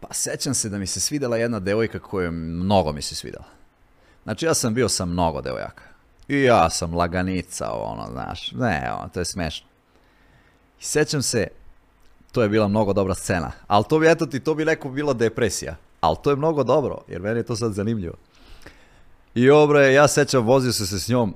Pa 0.00 0.14
sećam 0.14 0.54
se 0.54 0.68
da 0.68 0.78
mi 0.78 0.86
se 0.86 1.00
svidela 1.00 1.36
jedna 1.36 1.60
devojka 1.60 1.98
koja 1.98 2.30
mnogo 2.30 2.92
mi 2.92 3.02
se 3.02 3.14
svidela. 3.14 3.44
Znači 4.22 4.46
ja 4.46 4.54
sam 4.54 4.74
bio 4.74 4.88
sa 4.88 5.04
mnogo 5.04 5.40
devojaka. 5.40 5.82
I 6.28 6.42
ja 6.42 6.70
sam 6.70 6.94
laganica, 6.94 7.72
ono, 7.72 8.08
znaš. 8.12 8.52
Ne, 8.52 8.90
ono, 8.98 9.08
to 9.08 9.20
je 9.20 9.24
smešno. 9.24 9.66
I 10.80 10.84
sećam 10.84 11.22
se, 11.22 11.48
to 12.32 12.42
je 12.42 12.48
bila 12.48 12.68
mnogo 12.68 12.92
dobra 12.92 13.14
scena. 13.14 13.52
Ali 13.66 13.84
to 13.88 13.98
bi, 13.98 14.08
eto 14.10 14.26
ti, 14.26 14.40
to 14.40 14.54
bi 14.54 14.64
neko 14.64 14.88
bilo 14.88 15.14
depresija. 15.14 15.76
Ali 16.00 16.16
to 16.22 16.30
je 16.30 16.36
mnogo 16.36 16.64
dobro, 16.64 16.98
jer 17.08 17.20
meni 17.20 17.38
je 17.38 17.42
to 17.42 17.56
sad 17.56 17.72
zanimljivo. 17.72 18.14
I 19.34 19.50
obre, 19.50 19.92
ja 19.92 20.08
sećam, 20.08 20.46
vozio 20.46 20.72
sam 20.72 20.86
se 20.86 20.98
s 20.98 21.08
njom 21.08 21.34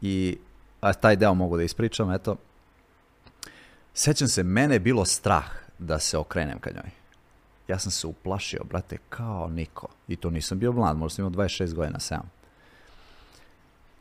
i 0.00 0.38
a 0.80 0.92
taj 0.92 1.16
deo 1.16 1.34
mogu 1.34 1.56
da 1.56 1.62
ispričam, 1.62 2.12
eto. 2.12 2.36
Sećam 3.94 4.28
se, 4.28 4.42
mene 4.42 4.74
je 4.74 4.80
bilo 4.80 5.04
strah 5.04 5.44
da 5.78 5.98
se 5.98 6.18
okrenem 6.18 6.58
ka 6.58 6.70
njoj. 6.70 6.90
Ja 7.68 7.78
sam 7.78 7.90
se 7.90 8.06
uplašio, 8.06 8.60
brate, 8.64 8.96
kao 9.08 9.48
niko. 9.48 9.86
I 10.08 10.16
to 10.16 10.30
nisam 10.30 10.58
bio 10.58 10.72
mlad, 10.72 10.96
možda 10.96 11.14
sam 11.14 11.22
imao 11.26 11.44
26 11.44 11.74
godina, 11.74 11.98
7. 11.98 12.18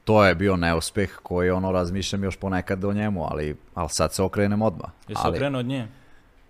To 0.04 0.26
je 0.26 0.36
bio 0.36 0.56
neuspeh 0.56 1.20
koji 1.24 1.50
ono 1.50 1.72
razmišljam 1.72 2.24
još 2.24 2.36
ponekad 2.38 2.84
o 2.84 2.94
njemu, 2.94 3.26
ali, 3.32 3.56
ali 3.74 3.90
sad 3.90 4.14
se 4.14 4.24
okrenem 4.24 4.62
odmah. 4.62 4.90
Jesi 5.08 5.22
ali, 5.24 5.38
okrenuo 5.38 5.60
od 5.60 5.66
nje? 5.66 5.88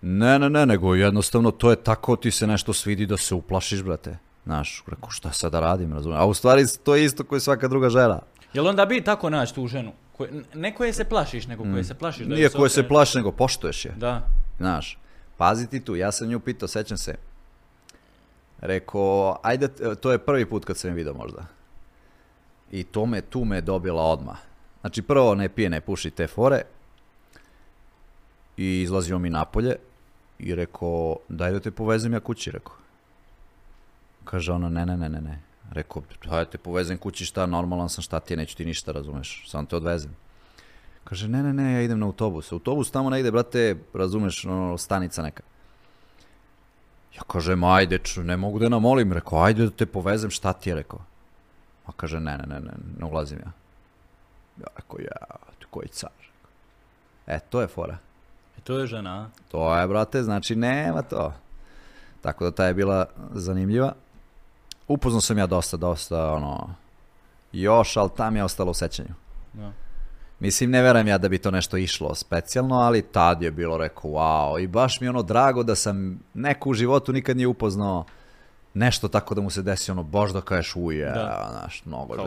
ne, 0.02 0.40
ne, 0.40 0.50
ne, 0.50 0.66
nego 0.66 0.96
jednostavno 0.96 1.52
to 1.52 1.70
je 1.70 1.76
tako 1.76 2.16
ti 2.16 2.32
se 2.32 2.48
nešto 2.48 2.74
svidi 2.74 3.06
da 3.06 3.18
se 3.18 3.36
uplašiš, 3.36 3.84
brate. 3.84 4.18
Znaš, 4.46 4.84
rekao 4.88 5.10
šta 5.10 5.32
sad 5.32 5.52
da 5.52 5.60
radim, 5.60 5.94
razumiješ? 5.94 6.20
A 6.22 6.26
u 6.26 6.34
stvari 6.34 6.64
to 6.84 6.96
je 6.96 7.06
isto 7.06 7.24
koji 7.24 7.42
svaka 7.42 7.68
druga 7.68 7.90
žena. 7.90 8.20
Jel 8.54 8.68
onda 8.68 8.86
bi 8.86 9.02
tako 9.04 9.30
naći 9.30 9.56
tu 9.56 9.68
ženu? 9.68 9.92
Koje, 10.18 10.44
ne 10.54 10.76
koje 10.76 10.94
se 10.94 11.04
plašiš, 11.06 11.48
nego 11.48 11.64
koje 11.64 11.84
se 11.84 11.94
plašiš 11.94 12.28
da 12.28 12.36
Nije 12.36 12.50
koje 12.50 12.70
se 12.70 12.80
okrene- 12.82 12.88
plaši, 12.90 13.18
nego 13.18 13.32
poštuješ 13.32 13.86
je. 13.86 13.92
Da. 13.98 14.22
Znaš, 14.58 14.98
pazi 15.38 15.68
ti 15.68 15.80
tu, 15.80 15.96
ja 15.96 16.12
sam 16.12 16.28
nju 16.28 16.40
pitao, 16.40 16.68
sećam 16.68 16.98
se. 16.98 17.16
Rekao, 18.62 19.40
ajde, 19.44 19.68
to 19.96 20.12
je 20.12 20.18
prvi 20.18 20.46
put 20.46 20.66
kad 20.66 20.78
sam 20.78 20.90
je 20.90 20.96
vidio 20.96 21.14
možda. 21.14 21.46
I 22.72 22.84
to 22.84 23.06
me, 23.06 23.22
tu 23.22 23.46
me 23.46 23.62
dobila 23.62 24.04
odmah. 24.04 24.38
Znači, 24.82 25.02
prvo 25.02 25.36
ne 25.36 25.50
pije, 25.50 25.70
ne 25.70 25.82
puši 25.82 26.12
te 26.12 26.28
fore. 26.28 26.62
I 28.58 28.82
izlazio 28.82 29.20
mi 29.20 29.30
napolje. 29.30 29.76
I 30.40 30.56
rekao, 30.56 31.18
daj 31.30 31.52
da 31.52 31.60
te 31.60 31.72
povezem 31.72 32.14
ja 32.14 32.20
kući, 32.20 32.52
rekao. 32.52 32.74
Kaže 34.24 34.52
ona, 34.52 34.70
ne, 34.70 34.86
ne, 34.86 34.98
ne, 34.98 35.10
ne, 35.10 35.22
ne. 35.22 35.40
Rekao, 35.72 36.02
daj 36.26 36.46
da 36.46 36.52
te 36.52 36.58
povezem 36.58 36.98
kući, 36.98 37.26
šta, 37.26 37.46
normalan 37.46 37.90
sam, 37.90 38.02
šta 38.02 38.20
ti 38.20 38.34
je, 38.34 38.38
neću 38.38 38.58
ti 38.58 38.66
ništa, 38.66 38.92
razumeš, 38.92 39.44
samo 39.48 39.68
te 39.68 39.76
odvezem. 39.76 40.16
Kaže, 41.06 41.28
ne, 41.28 41.44
ne, 41.44 41.54
ne, 41.54 41.74
ja 41.74 41.82
idem 41.82 42.00
na 42.00 42.06
autobus. 42.06 42.52
Autobus 42.52 42.92
tamo 42.92 43.10
negde, 43.10 43.32
brate, 43.32 43.76
razumeš, 43.94 44.46
ono, 44.46 44.78
stanica 44.78 45.22
neka. 45.22 45.44
Ja 47.16 47.22
kažem, 47.28 47.64
ajde, 47.64 47.98
ču, 47.98 48.24
ne 48.24 48.38
mogu 48.38 48.60
da 48.60 48.70
namolim. 48.70 49.14
Rekao, 49.14 49.44
ajde 49.44 49.64
da 49.64 49.70
te 49.70 49.86
povezem, 49.86 50.30
šta 50.30 50.54
ti 50.54 50.70
je, 50.70 50.76
rekao. 50.76 51.00
A 51.86 51.92
kaže, 51.96 52.20
ne, 52.20 52.38
ne, 52.38 52.46
ne, 52.48 52.60
ne, 52.60 52.74
ne 53.00 53.06
ulazim 53.06 53.40
ja. 53.40 53.52
Ja 54.62 54.68
rekao, 54.76 55.00
ja, 55.00 55.38
ti 55.60 55.66
koji 55.70 55.88
car. 55.88 56.10
E, 57.28 57.40
to 57.40 57.62
je 57.62 57.68
fora. 57.68 57.98
I 58.58 58.62
to 58.62 58.80
je 58.80 58.88
žena, 58.88 59.22
a? 59.22 59.30
To 59.52 59.76
je, 59.76 59.88
brate, 59.88 60.24
znači 60.24 60.56
nema 60.56 61.02
to. 61.02 61.34
Tako 62.22 62.44
da 62.44 62.52
ta 62.52 62.66
je 62.66 62.74
bila 62.74 63.06
zanimljiva. 63.34 63.94
Upoznao 64.88 65.22
sam 65.22 65.38
ja 65.38 65.48
dosta, 65.48 65.78
dosta, 65.78 66.32
ono, 66.32 66.70
još, 67.52 67.98
ali 67.98 68.10
tam 68.18 68.36
je 68.36 68.44
ostalo 68.44 68.72
u 68.72 68.74
sećanju. 68.74 69.14
Da. 69.54 69.85
Mislim, 70.40 70.70
ne 70.70 70.82
verujem 70.82 71.08
ja 71.08 71.18
da 71.18 71.30
bi 71.30 71.38
to 71.38 71.52
nešto 71.52 71.78
išlo 71.78 72.16
specijalno, 72.16 72.76
ali 72.76 73.02
tad 73.02 73.42
je 73.42 73.52
bilo 73.52 73.78
rekao, 73.78 74.12
wow, 74.12 74.64
i 74.64 74.68
baš 74.68 75.02
mi 75.02 75.06
je 75.06 75.10
ono 75.10 75.24
drago 75.24 75.64
da 75.64 75.76
sam 75.76 76.20
neko 76.34 76.70
u 76.70 76.74
životu 76.74 77.14
nikad 77.14 77.38
nije 77.38 77.48
upoznao 77.48 78.06
nešto 78.74 79.08
tako 79.08 79.36
da 79.36 79.42
mu 79.42 79.50
se 79.50 79.62
desi 79.62 79.92
ono, 79.92 80.04
bož 80.04 80.32
da 80.32 80.42
kažeš 80.42 80.76
uje, 80.76 81.06
Da. 81.06 81.50
znaš, 81.52 81.86
mnogo 81.86 82.14
je? 82.14 82.20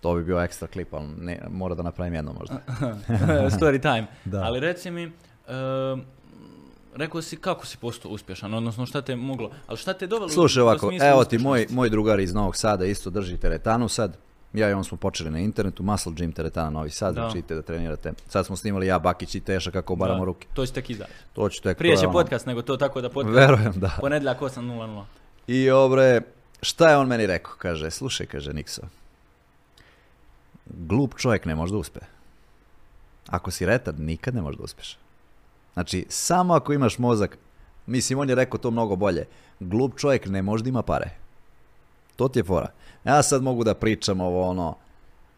To 0.00 0.14
bi 0.14 0.24
bio 0.24 0.40
ekstra 0.40 0.68
klip, 0.68 0.94
ali 0.94 1.06
ne, 1.06 1.40
mora 1.50 1.74
da 1.74 1.82
napravim 1.82 2.14
jedno 2.14 2.32
možda. 2.32 2.58
Story 3.58 3.82
time. 3.82 4.06
Da. 4.24 4.42
Ali 4.42 4.60
reci 4.60 4.90
mi, 4.90 5.02
ehm, 5.02 6.00
rekao 6.96 7.22
si 7.22 7.36
kako 7.36 7.66
si 7.66 7.78
postao 7.78 8.10
uspješan, 8.10 8.54
odnosno 8.54 8.86
šta 8.86 9.02
te 9.02 9.12
je 9.12 9.16
moglo, 9.16 9.50
ali 9.66 9.78
šta 9.78 9.92
te 9.92 10.04
je 10.04 10.08
dovelo 10.08 10.28
Slušaj 10.28 10.62
ovako, 10.62 10.92
evo 11.00 11.24
ti 11.24 11.38
moj, 11.38 11.66
moj 11.70 11.90
drugar 11.90 12.20
iz 12.20 12.34
Novog 12.34 12.56
Sada 12.56 12.84
isto 12.84 13.10
drži 13.10 13.36
teretanu 13.36 13.88
sad. 13.88 14.16
Ja 14.52 14.70
i 14.70 14.72
on 14.72 14.84
smo 14.84 14.96
počeli 14.96 15.30
na 15.30 15.38
internetu, 15.38 15.82
Muscle 15.82 16.12
Gym 16.12 16.32
teretana 16.32 16.70
Novi 16.70 16.90
Sad, 16.90 17.14
Da. 17.14 17.20
znači 17.20 17.38
idete 17.38 17.54
da 17.54 17.62
trenirate. 17.62 18.12
Sad 18.28 18.46
smo 18.46 18.56
snimali 18.56 18.86
ja, 18.86 18.98
Bakić 18.98 19.34
i 19.34 19.40
Teša 19.40 19.70
kako 19.70 19.92
obaramo 19.92 20.18
Da, 20.18 20.24
ruke. 20.24 20.46
To 20.54 20.66
će 20.66 20.72
tek 20.72 20.90
izaći. 20.90 21.10
To 21.32 21.48
ću 21.48 21.62
tek 21.62 21.78
Prije 21.78 21.96
će 21.96 22.06
ono- 22.06 22.12
podcast 22.12 22.46
nego 22.46 22.62
to 22.62 22.76
tako 22.76 23.00
da 23.00 23.10
podcast. 23.10 23.36
Verujem, 23.36 23.72
da. 23.72 23.96
Ponedjeljak 24.00 24.40
8.00. 24.40 25.04
I 25.46 25.70
obre, 25.70 26.20
šta 26.62 26.90
je 26.90 26.96
on 26.96 27.08
meni 27.08 27.26
rekao? 27.26 27.52
Kaže, 27.58 27.90
slušaj, 27.90 28.26
kaže 28.26 28.52
Nikso, 28.52 28.82
glup 30.66 31.14
čovjek 31.16 31.44
ne 31.44 31.54
može 31.54 31.72
da 31.72 31.78
uspe. 31.78 32.00
Ako 33.26 33.50
si 33.50 33.66
retard, 33.66 34.00
nikad 34.00 34.34
ne 34.34 34.42
možeš 34.42 34.58
da 34.58 34.64
uspeš. 34.64 34.98
Znači, 35.74 36.06
samo 36.08 36.54
ako 36.54 36.72
imaš 36.72 36.98
mozak, 36.98 37.38
mislim, 37.86 38.18
on 38.18 38.28
je 38.28 38.34
rekao 38.34 38.58
to 38.58 38.70
mnogo 38.70 38.96
bolje, 38.96 39.24
glup 39.60 39.98
čovjek 39.98 40.26
ne 40.26 40.42
može 40.42 40.62
da 40.64 40.68
ima 40.68 40.82
pare. 40.82 41.10
To 42.16 42.28
ti 42.28 42.38
je 42.38 42.44
fora. 42.44 42.68
Ja 43.04 43.22
sad 43.22 43.42
mogu 43.42 43.64
da 43.64 43.74
pričam 43.74 44.20
ovo 44.20 44.48
ono, 44.48 44.76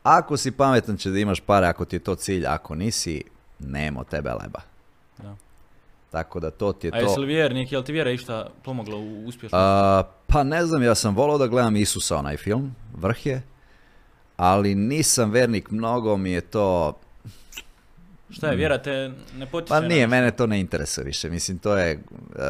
ako 0.02 0.36
si 0.36 0.50
pametan 0.50 0.96
će 0.96 1.10
da 1.10 1.18
imaš 1.18 1.40
pare, 1.40 1.66
ako 1.66 1.84
ti 1.84 1.96
je 1.96 2.00
to 2.00 2.14
cilj, 2.14 2.46
ako 2.46 2.74
nisi, 2.74 3.22
nema 3.58 4.00
od 4.00 4.08
tebe 4.08 4.30
leba. 4.30 4.60
Da. 5.18 5.36
Tako 6.10 6.40
da 6.40 6.50
to 6.50 6.72
ti 6.72 6.86
je 6.86 6.90
A 6.94 6.98
to. 6.98 7.04
jesi 7.04 7.20
li 7.20 7.26
vjernik, 7.26 7.72
jel 7.72 7.82
ti 7.82 7.92
vjera 7.92 8.10
išta 8.10 8.50
pomogla 8.62 8.96
u 8.96 9.24
uspješnosti? 9.26 9.56
A, 9.60 10.02
pa 10.26 10.42
ne 10.42 10.66
znam, 10.66 10.82
ja 10.82 10.94
sam 10.94 11.14
volao 11.14 11.38
da 11.38 11.46
gledam 11.46 11.76
Isusa 11.76 12.16
onaj 12.16 12.36
film, 12.36 12.74
vrh 12.94 13.26
je, 13.26 13.42
ali 14.36 14.74
nisam 14.74 15.30
vernik, 15.30 15.70
mnogo 15.70 16.16
mi 16.16 16.30
je 16.30 16.40
to, 16.40 16.98
Šta 18.31 18.48
je, 18.48 18.57
vjera 18.57 18.78
te 18.78 19.11
ne 19.36 19.47
potiče? 19.47 19.69
pa 19.69 19.81
nije, 19.81 20.07
nešto? 20.07 20.11
mene 20.11 20.31
to 20.31 20.47
ne 20.47 20.61
interesuje 20.61 21.05
više, 21.05 21.31
mislim 21.31 21.59
to 21.59 21.77
je, 21.77 21.90
e, 21.93 21.98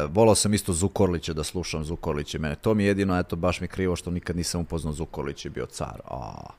volao 0.09 0.35
sam 0.35 0.53
isto 0.53 0.73
Zukorlića 0.73 1.33
da 1.33 1.43
slušam 1.43 1.83
Zukorlića, 1.83 2.39
mene 2.39 2.55
to 2.55 2.73
mi 2.73 2.83
je 2.83 2.87
jedino, 2.87 3.19
eto 3.19 3.35
baš 3.35 3.61
mi 3.61 3.67
krivo 3.67 3.95
što 3.95 4.11
nikad 4.11 4.35
nisam 4.35 4.61
upoznao 4.61 4.93
Zukorlić 4.93 5.45
je 5.45 5.51
bio 5.51 5.65
car, 5.65 6.01
a 6.05 6.49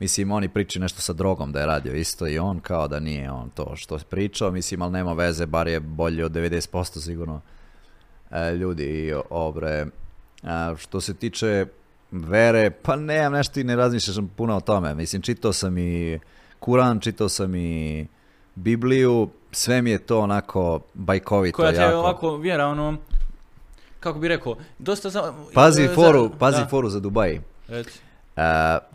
Mislim, 0.00 0.32
oni 0.32 0.48
priči 0.48 0.78
nešto 0.78 1.00
sa 1.00 1.12
drogom 1.12 1.52
da 1.52 1.60
je 1.60 1.66
radio 1.66 1.94
isto 1.94 2.28
i 2.28 2.38
on, 2.38 2.60
kao 2.60 2.88
da 2.88 3.00
nije 3.00 3.30
on 3.30 3.50
to 3.50 3.76
što 3.76 3.94
je 3.94 4.00
pričao, 4.10 4.50
mislim, 4.50 4.82
ali 4.82 4.92
nema 4.92 5.12
veze, 5.12 5.46
bar 5.46 5.68
je 5.68 5.80
bolje 5.80 6.24
od 6.24 6.32
90% 6.32 7.00
sigurno 7.00 7.40
e, 8.30 8.52
ljudi 8.52 8.84
i 8.84 9.14
obre. 9.30 9.86
A, 10.42 10.74
što 10.78 11.00
se 11.00 11.14
tiče 11.14 11.66
vere, 12.10 12.70
pa 12.70 12.96
nemam 12.96 13.32
nešto 13.32 13.60
i 13.60 13.64
ne 13.64 13.76
razmišljam 13.76 14.28
puno 14.36 14.56
o 14.56 14.60
tome. 14.60 14.94
Mislim, 14.94 15.22
čitao 15.22 15.52
sam 15.52 15.78
i 15.78 16.18
Kuran, 16.60 17.00
čitao 17.00 17.28
sam 17.28 17.54
i 17.54 18.06
Bibliju, 18.54 19.28
sve 19.52 19.82
mi 19.82 19.90
je 19.90 19.98
to 19.98 20.20
onako 20.20 20.80
bajkovito 20.94 21.56
Koja 21.56 21.72
te 21.72 21.76
jako. 21.76 21.90
je 21.90 21.96
ovako 21.96 22.36
vjera, 22.36 22.66
ono, 22.66 22.96
kako 24.00 24.18
bi 24.18 24.28
rekao, 24.28 24.56
dosta 24.78 25.10
za... 25.10 25.32
Pazi 25.54 25.86
za- 25.86 25.94
foru, 25.94 26.30
pazi 26.38 26.60
da, 26.60 26.66
foru 26.66 26.88
za 26.88 27.00
Dubai. 27.00 27.40
reci. 27.68 27.98
E, 28.36 28.42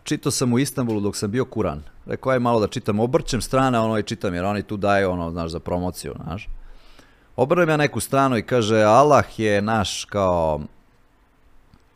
čitao 0.03 0.32
sam 0.32 0.53
u 0.53 0.60
Istanbulu 0.60 0.99
dok 1.02 1.15
sam 1.15 1.32
bio 1.32 1.45
Kuran. 1.45 1.84
Rekao 2.06 2.32
aj 2.32 2.40
malo 2.40 2.60
da 2.60 2.68
čitam, 2.68 2.99
obrćem 2.99 3.41
strane 3.41 3.80
ono 3.80 3.99
i 3.99 4.03
čitam 4.03 4.34
jer 4.34 4.45
oni 4.45 4.64
tu 4.64 4.77
daju 4.77 5.11
ono, 5.11 5.32
znaš, 5.32 5.52
za 5.52 5.60
promociju, 5.60 6.14
znaš. 6.23 6.48
Obrnem 7.36 7.69
ja 7.69 7.77
neku 7.77 7.99
stranu 7.99 8.38
i 8.38 8.41
kaže 8.41 8.77
Allah 8.77 9.40
je 9.40 9.61
naš 9.61 10.06
kao 10.06 10.60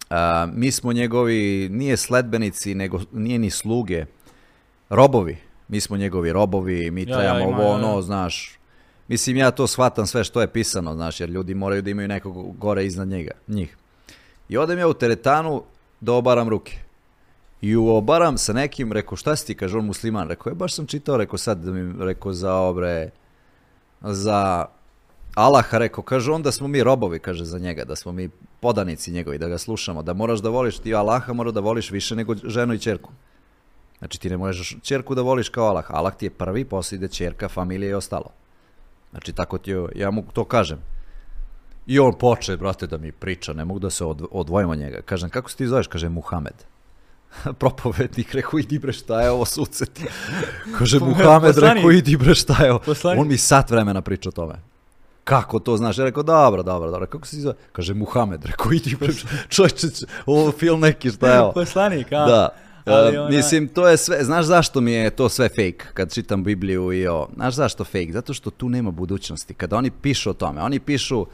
a, 0.09 0.47
mi 0.53 0.71
smo 0.71 0.93
njegovi, 0.93 1.69
nije 1.71 1.97
sledbenici, 1.97 2.75
nego 2.75 3.01
nije 3.11 3.39
ni 3.39 3.49
sluge, 3.49 4.05
robovi. 4.89 5.37
Mi 5.69 5.81
smo 5.81 5.97
njegovi 5.97 6.33
robovi, 6.33 6.91
mi 6.91 7.01
Ja, 7.01 7.07
ja, 7.09 7.19
trebamo 7.19 7.49
ima, 7.49 7.57
ovo, 7.57 7.63
ja, 7.63 7.75
ono, 7.75 7.95
ja. 7.95 8.01
znaš. 8.01 8.59
Mislim, 9.07 9.37
ja 9.37 9.51
to 9.51 9.67
shvatam 9.67 10.07
sve 10.07 10.23
što 10.23 10.41
je 10.41 10.47
pisano, 10.47 10.93
znaš, 10.93 11.19
jer 11.19 11.29
ljudi 11.29 11.53
moraju 11.53 11.81
da 11.81 11.89
imaju 11.89 12.07
nekog 12.07 12.57
gore 12.57 12.85
iznad 12.85 13.07
njega, 13.07 13.31
njih. 13.47 13.77
I 14.49 14.57
odem 14.57 14.79
ja 14.79 14.87
u 14.87 14.93
teretanu 14.93 15.63
da 16.01 16.13
obaram 16.13 16.49
ruke. 16.49 16.77
I 17.61 17.75
obaram 17.75 18.37
sa 18.37 18.53
nekim, 18.53 18.91
rekao, 18.91 19.15
šta 19.15 19.35
si 19.35 19.47
ti, 19.47 19.55
kaže 19.55 19.77
on 19.77 19.85
musliman, 19.85 20.27
rekao, 20.27 20.49
je, 20.49 20.55
baš 20.55 20.73
sam 20.73 20.85
čitao, 20.85 21.17
rekao 21.17 21.37
sad, 21.37 21.57
da 21.57 21.71
mi, 21.71 22.05
rekao, 22.05 22.33
za 22.33 22.55
obre, 22.55 23.09
za 24.01 24.65
Allaha, 25.35 25.77
rekao, 25.77 26.03
kaže, 26.03 26.31
onda 26.31 26.51
smo 26.51 26.67
mi 26.67 26.83
robovi, 26.83 27.19
kaže, 27.19 27.45
za 27.45 27.59
njega, 27.59 27.83
da 27.85 27.95
smo 27.95 28.11
mi 28.11 28.29
podanici 28.59 29.11
njegovi, 29.11 29.37
da 29.37 29.47
ga 29.47 29.57
slušamo, 29.57 30.03
da 30.03 30.13
moraš 30.13 30.39
da 30.39 30.49
voliš 30.49 30.79
ti 30.79 30.95
Allaha, 30.95 31.33
mora 31.33 31.51
da 31.51 31.59
voliš 31.59 31.91
više 31.91 32.15
nego 32.15 32.35
ženu 32.43 32.73
i 32.73 32.79
čerku. 32.79 33.11
Znači 33.99 34.19
ti 34.19 34.29
ne 34.29 34.37
možeš 34.37 34.75
čerku 34.81 35.15
da 35.15 35.21
voliš 35.21 35.49
kao 35.49 35.67
Allah. 35.67 35.85
Allah 35.89 36.15
ti 36.15 36.25
je 36.25 36.29
prvi, 36.29 36.65
poslije 36.65 36.97
ide 36.97 37.07
čerka, 37.07 37.49
familija 37.49 37.89
i 37.89 37.93
ostalo. 37.93 38.31
Znači 39.11 39.33
tako 39.33 39.57
ti 39.57 39.71
je, 39.71 39.85
ja 39.95 40.11
mu 40.11 40.23
to 40.33 40.43
kažem. 40.43 40.79
I 41.87 41.99
on 41.99 42.13
poče, 42.13 42.57
brate, 42.57 42.87
da 42.87 42.97
mi 42.97 43.11
priča, 43.11 43.53
ne 43.53 43.65
mogu 43.65 43.79
da 43.79 43.89
se 43.89 44.03
odv- 44.05 44.27
odvojim 44.31 44.69
od 44.69 44.77
njega. 44.77 45.01
Kažem, 45.01 45.29
kako 45.29 45.49
se 45.49 45.57
ti 45.57 45.67
zoveš? 45.67 45.87
Kaže, 45.87 46.09
Muhamed. 46.09 46.53
Propovednik, 47.59 48.33
rekao, 48.33 48.59
idi 48.59 48.79
bre, 48.79 48.93
šta 48.93 49.21
je 49.21 49.29
ovo 49.31 49.45
suceti? 49.45 50.05
Kaže, 50.77 50.99
Muhamed, 50.99 51.57
rekao, 51.57 51.91
idi 51.91 52.17
bre, 52.17 52.35
šta 52.35 52.63
je 52.63 52.71
ovo? 52.71 52.79
On 53.21 53.27
mi 53.27 53.37
sat 53.37 53.71
vremena 53.71 54.01
priča 54.01 54.29
o 54.29 54.31
tome. 54.31 54.55
Kako 55.23 55.59
to 55.59 55.77
znaš? 55.77 55.97
Ja 55.97 56.03
rekao, 56.05 56.23
dobro, 56.23 56.63
dobro, 56.63 56.91
dobro. 56.91 57.07
Kako 57.07 57.27
se 57.27 57.35
ti 57.35 57.41
zove? 57.41 57.55
Kaže, 57.71 57.93
Muhamed, 57.93 58.45
rekao, 58.51 58.71
idi 58.71 58.95
bre, 58.99 59.13
čovječe, 59.49 59.87
ovo 60.25 60.51
film 60.51 60.79
neki, 60.79 61.09
šta 61.11 61.33
je 61.33 61.41
ovo? 61.41 61.51
Poslanik, 61.51 62.11
a? 62.11 62.25
Da. 62.25 62.49
Ali 62.85 63.17
ona- 63.17 63.29
Mislim, 63.29 63.67
to 63.67 63.87
je 63.87 63.97
sve, 63.97 64.23
znaš 64.23 64.45
zašto 64.45 64.81
mi 64.81 64.91
je 64.91 65.09
to 65.09 65.29
sve 65.29 65.49
fake 65.49 65.85
kad 65.93 66.13
čitam 66.13 66.43
Bibliju 66.43 66.93
i 66.93 67.07
o, 67.07 67.27
znaš 67.35 67.53
zašto 67.55 67.83
fake? 67.83 68.11
Zato 68.11 68.33
što 68.33 68.49
tu 68.49 68.69
nema 68.69 68.91
budućnosti. 68.91 69.53
Kada 69.53 69.77
oni 69.77 69.91
pišu 69.91 70.29
o 70.29 70.33
tome, 70.33 70.61
oni 70.61 70.79
pišu 70.79 71.25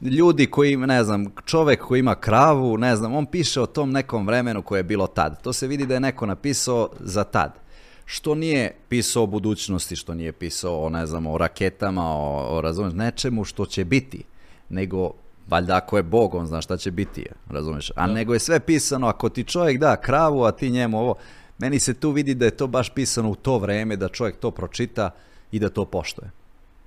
ljudi 0.00 0.46
koji, 0.46 0.76
ne 0.76 1.04
znam, 1.04 1.26
čovek 1.44 1.80
koji 1.80 1.98
ima 2.00 2.14
kravu, 2.14 2.78
ne 2.78 2.96
znam, 2.96 3.14
on 3.14 3.26
piše 3.26 3.60
o 3.60 3.66
tom 3.66 3.90
nekom 3.92 4.26
vremenu 4.26 4.62
koje 4.62 4.78
je 4.78 4.82
bilo 4.82 5.06
tad. 5.06 5.42
To 5.42 5.52
se 5.52 5.66
vidi 5.66 5.86
da 5.86 5.94
je 5.94 6.00
neko 6.00 6.26
napisao 6.26 6.88
za 7.00 7.24
tad. 7.24 7.52
Što 8.04 8.34
nije 8.34 8.74
pisao 8.88 9.22
o 9.22 9.26
budućnosti, 9.26 9.96
što 9.96 10.14
nije 10.14 10.32
pisao 10.32 10.84
o, 10.84 10.88
ne 10.88 11.06
znam, 11.06 11.26
o 11.26 11.38
raketama, 11.38 12.04
o, 12.06 12.46
o 12.50 12.60
razumeš, 12.60 12.92
nečemu 12.94 13.44
što 13.44 13.66
će 13.66 13.84
biti, 13.84 14.22
nego 14.68 15.10
valjda 15.48 15.76
ako 15.76 15.96
je 15.96 16.02
Bog, 16.02 16.34
on 16.34 16.46
zna 16.46 16.60
šta 16.60 16.76
će 16.76 16.90
biti, 16.90 17.26
razumeš? 17.50 17.90
A 17.96 18.06
nego 18.06 18.32
je 18.32 18.40
sve 18.40 18.60
pisano, 18.60 19.06
ako 19.06 19.28
ti 19.28 19.44
čovjek 19.44 19.78
da 19.78 19.96
kravu, 19.96 20.44
a 20.44 20.52
ti 20.52 20.70
njemu 20.70 20.98
ovo, 20.98 21.14
meni 21.58 21.80
se 21.80 21.94
tu 21.94 22.10
vidi 22.10 22.34
da 22.34 22.44
je 22.44 22.56
to 22.56 22.66
baš 22.66 22.90
pisano 22.90 23.30
u 23.30 23.34
to 23.34 23.58
vreme, 23.58 23.96
da 23.96 24.08
čovjek 24.08 24.36
to 24.36 24.50
pročita 24.50 25.10
i 25.52 25.58
da 25.58 25.68
to 25.68 25.84
poštuje. 25.84 26.30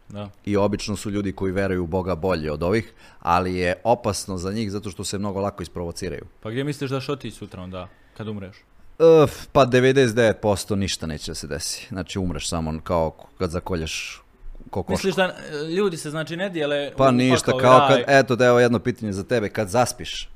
Da. 0.09 0.29
I 0.45 0.57
obično 0.57 0.95
su 0.95 1.09
ljudi 1.09 1.31
koji 1.31 1.51
veruju 1.51 1.83
u 1.83 1.87
Boga 1.87 2.15
bolji 2.15 2.49
od 2.49 2.63
ovih, 2.63 2.93
ali 3.19 3.55
je 3.55 3.75
opasno 3.83 4.37
za 4.37 4.51
njih 4.51 4.71
zato 4.71 4.89
što 4.89 5.03
se 5.03 5.17
mnogo 5.17 5.39
lako 5.39 5.63
isprovociraju. 5.63 6.25
Pa 6.41 6.49
gdje 6.49 6.63
misliš 6.63 6.91
da 6.91 6.99
što 6.99 7.15
ti 7.15 7.31
sutra 7.31 7.61
onda, 7.61 7.87
kad 8.17 8.27
umreš? 8.27 8.57
Uf, 9.23 9.47
pa 9.51 9.65
99% 9.65 10.75
ništa 10.75 11.07
neće 11.07 11.31
da 11.31 11.35
se 11.35 11.47
desi. 11.47 11.87
Znači 11.89 12.19
umreš 12.19 12.49
samo 12.49 12.79
kao 12.83 13.15
kad 13.37 13.51
zakolješ 13.51 14.21
Misliš 14.89 15.15
da 15.15 15.23
e, 15.23 15.67
ljudi 15.69 15.97
se 15.97 16.09
znači 16.09 16.37
ne 16.37 16.49
dijele 16.49 16.91
Pa 16.97 17.11
ništa, 17.11 17.51
i 17.51 17.59
kao 17.61 17.87
kad, 17.87 18.03
eto 18.07 18.35
da 18.35 18.45
evo 18.45 18.59
jedno 18.59 18.79
pitanje 18.79 19.13
za 19.13 19.23
tebe, 19.23 19.49
kad 19.49 19.69
zaspiš, 19.69 20.29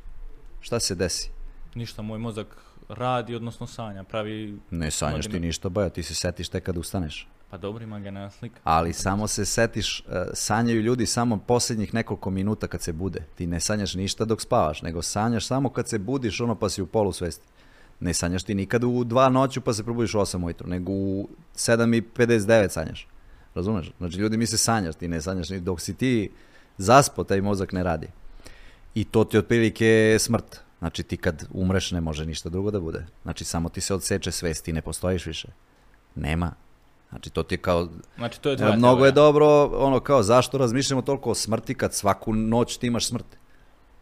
šta 0.62 0.80
se 0.80 0.96
desi? 0.96 1.30
Ništa, 1.76 2.02
moj 2.02 2.20
mozak 2.20 2.48
radi, 2.90 3.36
odnosno 3.36 3.68
sanja, 3.68 4.04
pravi... 4.04 4.58
Ne 4.70 4.92
sanjaš 4.92 5.28
ti 5.28 5.40
ništa, 5.40 5.70
baja, 5.70 5.90
ti 5.90 6.04
se 6.04 6.16
setiš 6.16 6.50
tek 6.50 6.64
kad 6.64 6.78
ustaneš. 6.78 7.28
Pa 7.50 7.58
dobro, 7.58 7.84
ima 7.84 8.00
ga 8.00 8.12
na 8.12 8.30
slika. 8.30 8.60
Ali 8.64 8.94
samo 8.94 9.28
se 9.28 9.46
setiš, 9.46 10.00
e, 10.00 10.04
sanjaju 10.34 10.82
ljudi 10.82 11.06
samo 11.06 11.38
posljednjih 11.38 11.94
nekoliko 11.94 12.30
minuta 12.30 12.68
kad 12.68 12.82
se 12.82 12.94
bude. 12.94 13.24
Ti 13.36 13.48
ne 13.48 13.60
sanjaš 13.60 13.96
ništa 13.96 14.26
dok 14.26 14.42
spavaš, 14.42 14.82
nego 14.82 15.02
sanjaš 15.02 15.48
samo 15.48 15.70
kad 15.70 15.90
se 15.90 16.00
budiš, 16.00 16.42
ono 16.42 16.56
pa 16.56 16.70
si 16.70 16.82
u 16.82 16.86
polu 16.86 17.12
svesti. 17.12 17.48
Ne 18.00 18.14
sanjaš 18.14 18.44
ti 18.44 18.56
nikad 18.56 18.84
u 18.84 19.04
dva 19.04 19.30
noću 19.30 19.62
pa 19.62 19.74
se 19.74 19.84
probudiš 19.84 20.16
u 20.16 20.18
8 20.18 20.46
ujutro, 20.46 20.68
nego 20.68 20.92
u 20.92 21.30
7.59 21.56 22.70
sanjaš. 22.70 23.08
Razumeš? 23.56 23.92
Znači 23.98 24.18
ljudi 24.18 24.38
misle 24.38 24.58
sanjaš, 24.58 24.96
ti 24.96 25.08
ne 25.08 25.22
sanjaš 25.22 25.48
dok 25.50 25.82
si 25.82 25.94
ti 25.94 26.32
zaspo, 26.78 27.24
taj 27.24 27.42
mozak 27.42 27.72
ne 27.72 27.84
radi. 27.84 28.08
I 28.96 29.04
to 29.04 29.24
ti 29.24 29.38
otprilike 29.38 30.18
smrt. 30.20 30.60
Znači 30.80 31.04
ti 31.04 31.18
kad 31.18 31.48
umreš 31.52 31.92
ne 31.92 32.02
može 32.02 32.26
ništa 32.26 32.50
drugo 32.50 32.72
da 32.72 32.80
bude. 32.80 33.06
Znači 33.24 33.44
samo 33.46 33.70
ti 33.70 33.82
se 33.82 33.94
odseče 33.94 34.32
svest, 34.32 34.66
ti 34.66 34.74
ne 34.74 34.82
postojiš 34.82 35.26
više. 35.26 35.48
Nema. 36.16 36.54
Znači 37.10 37.30
to 37.30 37.44
ti 37.44 37.56
je 37.56 37.60
kao 37.60 37.88
Znači, 38.18 38.42
to 38.42 38.50
je 38.50 38.54
E, 38.54 38.58
tvoja 38.58 38.76
Mnogo 38.76 39.06
je 39.06 39.12
dobro, 39.12 39.66
ono 39.66 40.00
kao, 40.00 40.24
zašto 40.24 40.58
razmišljamo 40.58 41.02
toliko 41.02 41.32
o 41.32 41.36
smrti 41.36 41.74
kad 41.76 41.94
svaku 41.94 42.34
noć 42.34 42.78
ti 42.78 42.88
imaš 42.88 43.08
smrt? 43.08 43.26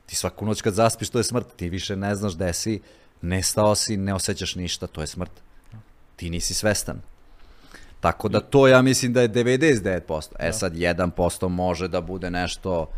Ti 0.05 0.15
svaku 0.15 0.45
noć 0.45 0.61
kad 0.61 0.73
zaspiš, 0.73 1.09
to 1.09 1.17
je 1.17 1.23
smrt. 1.23 1.55
Ti 1.55 1.69
više 1.69 1.95
ne 1.95 2.15
znaš 2.15 2.35
gde 2.35 2.53
si, 2.53 2.81
nestao 3.21 3.76
si, 3.76 3.97
ne 3.97 4.13
osjećaš 4.13 4.55
ništa, 4.55 4.88
to 4.88 5.01
je 5.01 5.07
smrt. 5.07 5.31
Ti 6.15 6.30
nisi 6.30 6.53
svestan. 6.53 7.01
Tako 7.99 8.30
da 8.30 8.39
to 8.41 8.67
ja 8.67 8.81
mislim 8.81 9.13
da 9.13 9.21
je 9.21 9.30
99%. 9.30 10.27
E 10.39 10.51
sad 10.53 10.73
1% 10.73 11.47
može 11.47 11.88
da 11.88 12.01
bude 12.01 12.30
nešto, 12.31 12.89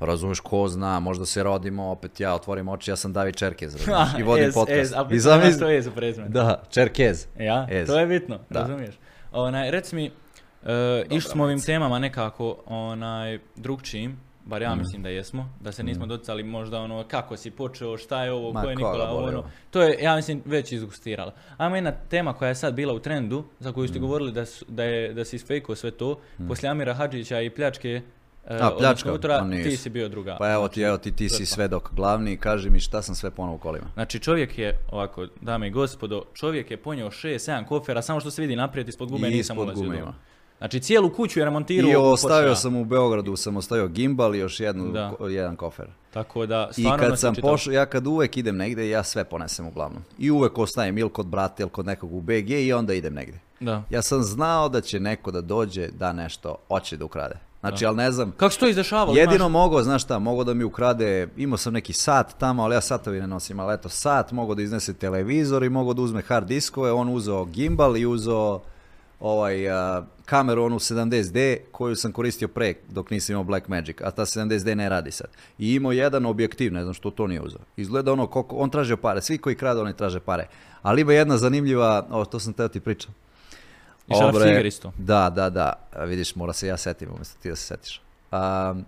razumiješ 0.00 0.40
ko 0.40 0.68
zna, 0.68 1.00
možda 1.00 1.26
se 1.26 1.42
rodimo, 1.42 1.84
opet 1.84 2.20
ja 2.20 2.34
otvorim 2.34 2.68
oči, 2.68 2.90
ja 2.90 2.96
sam 2.96 3.12
David 3.12 3.36
Čerkez, 3.36 3.74
razumiješ, 3.76 4.08
i 4.18 4.22
vodim 4.22 4.50
podcast. 4.54 4.92
a 4.92 5.00
I 5.00 5.02
pitanje 5.02 5.20
zamisli- 5.20 5.56
što 5.56 5.68
je 5.68 5.82
za 5.82 5.90
prezime? 5.90 6.28
Da, 6.28 6.62
Čerkez. 6.70 7.26
Ja, 7.38 7.66
to 7.86 7.98
je 7.98 8.06
bitno, 8.08 8.38
Da. 8.50 8.60
razumiješ. 8.60 8.94
Onaj, 9.32 9.70
reci 9.70 9.96
mi, 9.96 10.06
e, 10.64 11.04
išli 11.06 11.20
smo 11.22 11.44
ovim 11.44 11.60
temama 11.60 11.98
nekako 11.98 12.62
onaj, 12.66 13.38
drugčijim, 13.56 14.20
bar 14.46 14.60
Mhm. 14.60 14.64
ja 14.64 14.74
mislim 14.74 15.02
da 15.02 15.08
jesmo, 15.08 15.50
da 15.60 15.72
se 15.72 15.82
nismo 15.82 16.06
docali 16.06 16.42
možda 16.44 16.80
ono 16.80 17.04
kako 17.04 17.36
si 17.36 17.50
počeo, 17.52 17.96
šta 17.96 18.24
je 18.24 18.32
ovo, 18.32 18.52
Ma, 18.52 18.62
ko 18.62 18.68
je 18.68 18.76
koga 18.76 18.88
Nikola, 18.88 19.10
ono, 19.18 19.44
to 19.70 19.82
je, 19.82 19.98
ja 20.00 20.16
mislim, 20.16 20.42
već 20.44 20.72
izgustiralo. 20.72 21.32
Ajmo 21.56 21.76
jedna 21.76 21.92
tema 22.00 22.32
koja 22.32 22.48
je 22.48 22.54
sad 22.54 22.74
bila 22.74 22.94
u 22.94 22.98
trendu, 22.98 23.44
za 23.58 23.72
koju 23.72 23.84
Mhm. 23.84 23.90
ste 23.90 23.98
govorili 23.98 24.32
da, 24.32 24.46
su- 24.46 24.64
da, 24.68 24.84
je, 24.84 25.12
da 25.12 25.24
si 25.24 25.36
isfejkao 25.36 25.74
sve 25.74 25.90
to, 25.90 26.18
poslije 26.48 26.70
Amira 26.70 26.94
Hadžića 26.94 27.40
i 27.40 27.50
pljačke, 27.50 28.00
e, 28.46 28.56
A, 28.56 28.70
pljačka? 28.70 29.12
utora, 29.12 29.34
A, 29.34 29.44
nisi. 29.44 29.70
ti 29.70 29.76
si 29.76 29.90
bio 29.90 30.08
druga. 30.08 30.36
Pa 30.36 30.52
evo 30.52 30.68
ti, 30.68 30.82
evo 30.82 30.98
ti, 30.98 31.12
ti 31.12 31.28
si 31.28 31.46
svedok 31.46 31.92
glavni, 31.92 32.36
kaži 32.36 32.70
mi 32.70 32.80
šta 32.80 33.02
sam 33.02 33.14
sve 33.14 33.30
ponovo 33.30 33.56
u 33.56 33.60
kolima. 33.60 33.86
Znači 33.94 34.18
čovjek 34.20 34.58
je, 34.58 34.78
ovako, 34.88 35.26
dame 35.40 35.66
i 35.66 35.72
gospodo, 35.72 36.24
čovjek 36.34 36.70
je 36.70 36.76
ponio 36.76 37.06
6-7 37.06 37.64
kofera, 37.64 38.02
samo 38.02 38.20
što 38.20 38.30
se 38.30 38.42
vidi 38.42 38.56
naprijed 38.56 38.88
ispod 38.88 39.10
gume, 39.10 39.28
I 39.28 39.30
nisam 39.30 39.56
ispod 39.56 39.66
ulazio. 39.78 40.12
Znači 40.58 40.80
cijelu 40.80 41.10
kuću 41.10 41.38
je 41.38 41.44
remontirao. 41.44 41.90
I 41.90 41.96
ostavio 41.96 42.54
sam 42.54 42.76
u 42.76 42.84
Beogradu, 42.84 43.36
sam 43.36 43.56
ostavio 43.56 43.88
gimbal 43.88 44.34
i 44.34 44.38
još 44.38 44.60
jednu, 44.60 44.92
Da. 44.92 45.10
ko- 45.10 45.28
jedan 45.28 45.56
kofer. 45.56 45.86
Tako 46.10 46.46
da, 46.46 46.70
I 46.76 46.84
kad 46.98 47.18
sam 47.18 47.34
čitav- 47.34 47.42
pošao, 47.42 47.72
ja 47.72 47.86
kad 47.86 48.06
uvek 48.06 48.36
idem 48.36 48.56
negde, 48.56 48.88
ja 48.88 49.02
sve 49.02 49.24
ponesem 49.24 49.66
uglavnom. 49.66 50.02
I 50.18 50.30
uvek 50.30 50.58
ostajem 50.58 50.98
ili 50.98 51.10
kod 51.10 51.26
brata 51.26 51.54
ili 51.58 51.70
kod 51.70 51.86
nekog 51.86 52.14
u 52.14 52.20
BG 52.20 52.50
i 52.50 52.72
onda 52.72 52.94
idem 52.94 53.14
negde. 53.14 53.38
Da. 53.60 53.82
Ja 53.90 54.02
sam 54.02 54.22
znao 54.22 54.68
da 54.68 54.80
će 54.80 55.00
neko 55.00 55.30
da 55.30 55.40
dođe 55.40 55.88
da 55.88 56.12
nešto 56.12 56.56
hoće 56.68 56.96
da 56.96 57.04
ukrade. 57.04 57.34
Znači, 57.60 57.86
ali 57.86 57.96
ne 57.96 58.10
znam, 58.10 58.32
Kako 58.32 58.52
se 58.52 58.58
to 58.58 58.68
izdešavalo? 58.68 59.16
jedino 59.16 59.34
Imaš- 59.36 59.52
mogao, 59.52 59.82
znaš 59.82 60.02
šta, 60.02 60.18
mogao 60.18 60.44
da 60.44 60.54
mi 60.54 60.64
ukrade, 60.64 61.28
imao 61.36 61.56
sam 61.56 61.72
neki 61.72 61.92
sat 61.92 62.38
tamo, 62.38 62.62
ali 62.62 62.74
ja 62.74 62.80
satovi 62.80 63.20
ne 63.20 63.26
nosim, 63.26 63.60
ali 63.60 63.74
eto 63.74 63.88
sat, 63.88 64.32
mogao 64.32 64.54
da 64.54 64.62
iznese 64.62 64.94
televizor 64.94 65.62
i 65.64 65.68
mogao 65.68 65.94
da 65.94 66.02
uzme 66.02 66.22
hard 66.22 66.46
diskove, 66.48 66.92
on 66.92 67.08
uzeo 67.08 67.44
gimbal 67.44 67.96
i 67.96 68.06
uzeo 68.06 68.60
ovaj, 69.20 69.70
a, 69.70 70.02
kameru 70.26 70.64
onu 70.64 70.78
70D 70.78 71.58
koju 71.72 71.96
sam 71.96 72.12
koristio 72.12 72.48
pre 72.48 72.74
dok 72.88 73.10
nisam 73.10 73.32
imao 73.32 73.44
Black 73.44 73.68
Magic, 73.68 73.96
a 74.00 74.10
ta 74.10 74.22
70D 74.22 74.74
ne 74.74 74.88
radi 74.88 75.10
sad. 75.10 75.26
I 75.58 75.74
imao 75.74 75.92
jedan 75.92 76.26
objektiv, 76.26 76.72
ne 76.72 76.82
znam 76.82 76.94
što 76.94 77.10
to 77.10 77.26
nije 77.26 77.40
uzeo. 77.40 77.60
Izgleda 77.76 78.12
ono 78.12 78.26
koliko, 78.26 78.56
on 78.56 78.70
traže 78.70 78.96
pare, 78.96 79.22
svi 79.22 79.38
koji 79.38 79.56
krade 79.56 79.80
oni 79.80 79.96
traže 79.96 80.20
pare. 80.20 80.46
Ali 80.82 81.00
ima 81.00 81.12
jedna 81.12 81.36
zanimljiva, 81.36 82.06
o, 82.10 82.24
to 82.24 82.40
sam 82.40 82.52
teo 82.52 82.68
ti 82.68 82.80
pričam. 82.80 83.14
Išao 84.08 84.22
na 84.22 84.28
Obre, 84.28 84.48
Figer 84.48 84.66
isto. 84.66 84.92
Da, 84.98 85.30
da, 85.30 85.50
da. 85.50 85.72
Vidiš, 86.06 86.34
mora 86.34 86.52
se 86.52 86.66
ja 86.66 86.76
setim 86.76 87.08
umjesto 87.14 87.38
ti 87.42 87.48
da 87.48 87.56
se 87.56 87.66
setiš. 87.66 88.00
Um, 88.32 88.84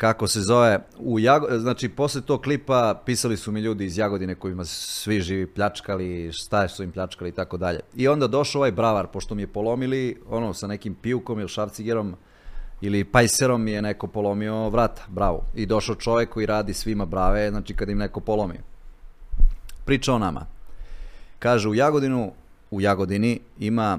kako 0.00 0.28
se 0.28 0.40
zove, 0.40 0.78
u 0.98 1.18
Jago, 1.18 1.46
znači 1.58 1.88
posle 1.88 2.20
tog 2.20 2.42
klipa 2.42 3.02
pisali 3.06 3.36
su 3.36 3.52
mi 3.52 3.60
ljudi 3.60 3.84
iz 3.84 3.98
Jagodine 3.98 4.34
kojima 4.34 4.64
svi 4.64 5.20
živi 5.20 5.46
pljačkali, 5.46 6.32
šta 6.32 6.68
su 6.68 6.82
im 6.82 6.92
pljačkali 6.92 7.30
i 7.30 7.32
tako 7.32 7.56
dalje. 7.56 7.80
I 7.94 8.08
onda 8.08 8.26
došao 8.26 8.58
ovaj 8.58 8.72
bravar, 8.72 9.06
pošto 9.06 9.34
mi 9.34 9.42
je 9.42 9.46
polomili, 9.46 10.20
ono, 10.28 10.54
sa 10.54 10.66
nekim 10.66 10.94
pijukom 10.94 11.40
ili 11.40 11.48
šafcigerom 11.48 12.14
ili 12.80 13.04
pajserom 13.04 13.62
mi 13.62 13.70
je 13.70 13.82
neko 13.82 14.06
polomio 14.06 14.68
vrata, 14.68 15.02
bravo. 15.08 15.44
I 15.54 15.66
došao 15.66 15.94
čovjek 15.94 16.30
koji 16.30 16.46
radi 16.46 16.74
svima 16.74 17.04
brave, 17.04 17.50
znači 17.50 17.74
kad 17.74 17.88
im 17.88 17.98
neko 17.98 18.20
polomi. 18.20 18.58
Priča 19.84 20.14
o 20.14 20.18
nama. 20.18 20.46
Kaže, 21.38 21.68
u 21.68 21.74
Jagodinu, 21.74 22.32
u 22.70 22.80
Jagodini 22.80 23.40
ima 23.58 23.98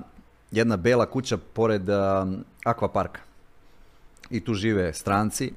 jedna 0.51 0.77
bela 0.77 1.05
kuća 1.05 1.37
pored 1.53 1.89
um, 1.89 2.45
akvaparka. 2.65 3.21
I 4.29 4.39
tu 4.39 4.53
žive 4.53 4.93
stranci. 4.93 5.51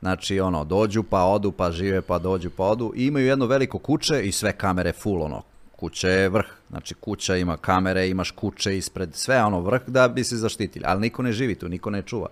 Znači, 0.00 0.40
ono, 0.40 0.64
dođu 0.64 1.02
pa 1.02 1.24
odu, 1.24 1.52
pa 1.52 1.70
žive, 1.72 2.00
pa 2.02 2.18
dođu, 2.18 2.50
pa 2.50 2.64
odu. 2.64 2.92
I 2.96 3.06
imaju 3.06 3.26
jedno 3.26 3.46
veliko 3.46 3.78
kuće 3.78 4.22
i 4.22 4.32
sve 4.32 4.52
kamere 4.52 4.92
full, 4.92 5.22
ono. 5.22 5.42
Kuće 5.76 6.08
je 6.08 6.28
vrh. 6.28 6.46
Znači, 6.70 6.94
kuća 6.94 7.36
ima 7.36 7.56
kamere, 7.56 8.08
imaš 8.08 8.30
kuće 8.30 8.76
ispred, 8.76 9.14
sve 9.14 9.44
ono 9.44 9.60
vrh 9.60 9.82
da 9.86 10.08
bi 10.08 10.24
se 10.24 10.36
zaštitili. 10.36 10.84
Ali 10.88 11.00
niko 11.00 11.22
ne 11.22 11.32
živi 11.32 11.54
tu, 11.54 11.68
niko 11.68 11.90
ne 11.90 12.02
čuva. 12.02 12.28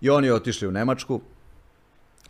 I 0.00 0.10
oni 0.10 0.30
otišli 0.30 0.68
u 0.68 0.72
Nemačku. 0.72 1.20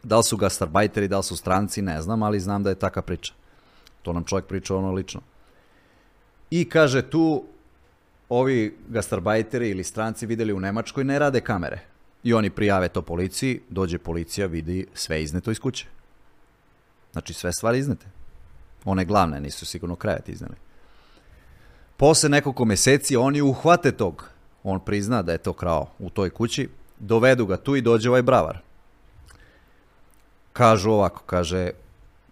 Da 0.02 0.16
li 0.16 0.24
su 0.24 0.36
gastarbajteri, 0.36 1.08
da 1.08 1.16
li 1.16 1.22
su 1.22 1.36
stranci, 1.36 1.82
ne 1.82 2.02
znam, 2.02 2.22
ali 2.22 2.40
znam 2.40 2.62
da 2.62 2.70
je 2.70 2.74
taka 2.74 3.02
priča. 3.02 3.32
To 4.02 4.12
nam 4.12 4.24
čovjek 4.24 4.46
priča 4.46 4.76
ono 4.76 4.92
lično. 4.92 5.20
I 6.50 6.68
kaže 6.68 7.02
tu 7.02 7.44
ovi 8.28 8.76
gastarbajteri 8.88 9.70
ili 9.70 9.84
stranci 9.84 10.26
vidjeli 10.26 10.52
u 10.52 10.60
Nemačkoj 10.60 11.04
ne 11.04 11.18
rade 11.18 11.40
kamere. 11.40 11.80
I 12.22 12.34
oni 12.34 12.50
prijave 12.50 12.88
to 12.88 13.02
policiji, 13.02 13.60
dođe 13.68 13.98
policija, 13.98 14.46
vidi 14.46 14.86
sve 14.94 15.22
izneto 15.22 15.50
iz 15.50 15.60
kuće. 15.60 15.86
Znači 17.12 17.32
sve 17.32 17.52
stvari 17.52 17.78
iznete. 17.78 18.06
One 18.84 19.04
glavne 19.04 19.40
nisu 19.40 19.66
sigurno 19.66 19.96
krevet 19.96 20.28
izneli. 20.28 20.54
Posle 21.96 22.28
nekoliko 22.28 22.64
mjeseci 22.64 23.16
oni 23.16 23.42
uhvate 23.42 23.92
tog. 23.92 24.28
On 24.62 24.80
prizna 24.80 25.22
da 25.22 25.32
je 25.32 25.38
to 25.38 25.52
krao 25.52 25.90
u 25.98 26.10
toj 26.10 26.30
kući. 26.30 26.68
Dovedu 26.98 27.46
ga 27.46 27.56
tu 27.56 27.76
i 27.76 27.82
dođe 27.82 28.08
ovaj 28.08 28.22
bravar. 28.22 28.58
Kažu 30.52 30.90
ovako, 30.90 31.22
kaže, 31.26 31.70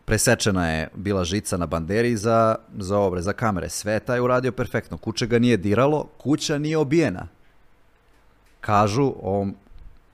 presečena 0.04 0.70
je 0.70 0.88
bila 0.94 1.24
žica 1.24 1.56
na 1.56 1.66
banderi 1.66 2.16
za, 2.16 2.56
za 2.78 2.98
obre, 2.98 3.22
za 3.22 3.32
kamere. 3.32 3.68
Sve 3.68 4.00
taj 4.00 4.20
uradio 4.20 4.52
perfektno. 4.52 4.96
Kuće 4.96 5.26
ga 5.26 5.38
nije 5.38 5.56
diralo, 5.56 6.08
kuća 6.18 6.58
nije 6.58 6.78
obijena. 6.78 7.28
Kažu 8.60 9.12
ovom 9.22 9.54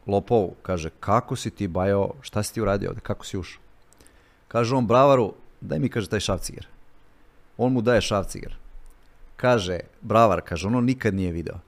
lopovu, 0.06 0.54
kaže, 0.62 0.90
kako 1.00 1.36
si 1.36 1.50
ti 1.50 1.68
bajo, 1.68 2.10
šta 2.20 2.42
si 2.42 2.54
ti 2.54 2.60
uradio 2.60 2.90
ovdje, 2.90 3.00
kako 3.00 3.26
si 3.26 3.38
ušao? 3.38 3.62
Kaže 4.48 4.74
on 4.74 4.86
bravaru, 4.86 5.32
daj 5.60 5.78
mi, 5.78 5.88
kaže, 5.88 6.08
taj 6.08 6.20
šavciger. 6.20 6.66
On 7.56 7.72
mu 7.72 7.82
daje 7.82 8.00
šavciger. 8.00 8.56
Kaže, 9.36 9.80
bravar, 10.00 10.40
kaže, 10.40 10.66
ono 10.66 10.80
nikad 10.80 11.14
nije 11.14 11.32
video. 11.32 11.58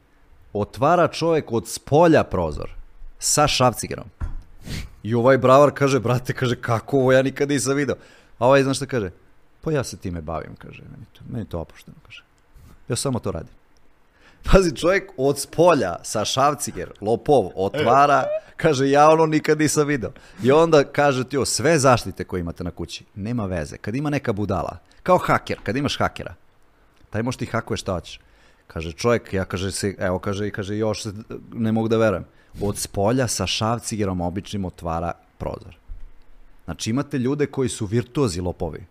Otvara 0.53 1.09
čovjek 1.09 1.53
od 1.53 1.69
spolja 1.69 2.25
prozor 2.25 2.71
sa 3.19 3.49
šavcigerom. 3.49 4.07
I 5.03 5.15
ovaj 5.15 5.39
bravar 5.39 5.71
kaže, 5.75 6.01
brate, 6.01 6.33
kaže, 6.33 6.57
kako 6.57 6.99
ovo 6.99 7.13
ja 7.13 7.23
nikad 7.23 7.49
nisam 7.49 7.77
video. 7.77 7.97
A 8.39 8.47
ovaj, 8.47 8.63
znaš 8.63 8.77
šta 8.77 8.87
kaže? 8.87 9.11
Pa 9.61 9.73
ja 9.73 9.85
se 9.85 9.97
time 9.97 10.21
bavim, 10.21 10.57
kaže, 10.59 10.83
meni 10.83 11.07
to, 11.13 11.21
meni 11.29 11.45
to 11.45 11.61
opušteno, 11.61 11.97
kaže. 12.07 12.23
Ja 12.89 12.97
samo 12.97 13.19
to 13.19 13.33
radim. 13.33 13.55
Pazi, 14.53 14.77
čovjek 14.77 15.11
od 15.17 15.39
spolja 15.41 15.97
sa 16.03 16.25
šavciger, 16.25 16.91
lopov, 17.01 17.51
otvara, 17.55 18.25
kaže, 18.57 18.91
ja 18.91 19.11
ono 19.11 19.27
nikad 19.27 19.59
nisam 19.59 19.87
video. 19.87 20.11
I 20.43 20.53
onda 20.53 20.85
kaže 20.85 21.25
ti, 21.25 21.37
o, 21.39 21.45
sve 21.45 21.79
zaštite 21.79 22.25
koje 22.25 22.41
imate 22.41 22.65
na 22.65 22.71
kući, 22.71 23.05
nema 23.15 23.47
veze. 23.47 23.77
Kad 23.77 23.95
ima 23.95 24.11
neka 24.11 24.33
budala, 24.33 24.79
kao 25.03 25.19
haker, 25.19 25.59
kad 25.63 25.77
imaš 25.77 25.99
hakera, 25.99 26.35
taj 27.11 27.23
možeš 27.23 27.39
ti 27.39 27.47
hakuje 27.47 27.77
šta 27.77 27.93
hoćeš. 27.93 28.21
Kaže 28.67 28.93
čovjek, 28.93 29.33
ja 29.33 29.45
kaže 29.45 29.73
se, 29.73 29.95
evo 29.99 30.19
kaže 30.19 30.47
i 30.49 30.51
kaže 30.51 30.77
još 30.77 31.05
ne 31.55 31.73
mogu 31.73 31.89
da 31.89 31.97
verujem. 31.97 32.25
Od 32.61 32.79
spolja 32.79 33.29
sa 33.29 33.47
šavcigerom 33.47 34.21
običnim 34.21 34.65
otvara 34.65 35.13
prozor. 35.39 35.77
Znači 36.65 36.91
imate 36.91 37.19
ljude 37.19 37.47
koji 37.47 37.69
su 37.69 37.87
virtuozi 37.87 38.41
lopovi. 38.41 38.85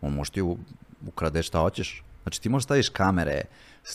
On 0.00 0.12
može 0.12 0.30
ti 0.30 0.42
u- 0.42 0.58
ukradeš 1.06 1.46
šta 1.46 1.58
hoćeš. 1.58 2.02
Znači 2.22 2.40
ti 2.42 2.48
možeš 2.48 2.64
staviš 2.64 2.88
kamere, 2.88 3.42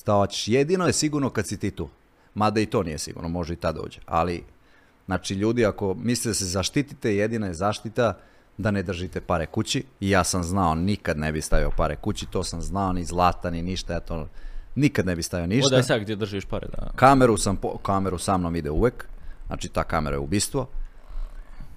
hoćeš. 0.06 0.48
Jedino 0.48 0.88
je 0.88 0.94
sigurno 0.94 1.30
kad 1.30 1.48
si 1.48 1.60
ti 1.60 1.72
tu. 1.72 1.90
Mada 2.34 2.60
i 2.60 2.66
to 2.66 2.84
nije 2.84 2.98
sigurno, 2.98 3.30
može 3.30 3.54
i 3.54 3.56
tada 3.56 3.82
dođe. 3.82 4.00
Ali, 4.06 4.44
znači 5.06 5.34
ljudi 5.34 5.66
ako 5.66 5.94
mislite 5.94 6.30
da 6.30 6.34
se 6.34 6.46
zaštitite, 6.46 7.16
jedina 7.16 7.48
je 7.48 7.54
zaštita 7.54 8.18
da 8.58 8.72
ne 8.72 8.84
držite 8.84 9.22
pare 9.22 9.46
kući. 9.46 9.84
I 10.00 10.10
ja 10.10 10.24
sam 10.24 10.44
znao, 10.44 10.76
nikad 10.76 11.18
ne 11.18 11.32
bi 11.32 11.42
stavio 11.42 11.72
pare 11.78 11.96
kući, 11.96 12.26
to 12.26 12.44
sam 12.44 12.62
znao, 12.62 12.94
ni 12.94 13.06
zlata, 13.06 13.50
ni 13.50 13.62
ništa, 13.62 13.94
ja 13.94 14.00
to 14.00 14.28
nikad 14.76 15.06
ne 15.06 15.16
bi 15.16 15.24
stavio 15.24 15.48
ništa. 15.48 15.68
Odaj 15.68 15.84
sad 15.84 16.02
gdje 16.02 16.16
držiš 16.16 16.46
pare, 16.46 16.68
da. 16.68 16.92
Kameru 16.96 17.38
sam, 17.38 17.58
po- 17.58 17.78
kameru 17.78 18.18
sa 18.18 18.38
mnom 18.38 18.56
ide 18.56 18.70
uvek, 18.70 19.08
znači 19.48 19.70
ta 19.70 19.84
kamera 19.84 20.16
je 20.16 20.20
ubistvo. 20.20 20.68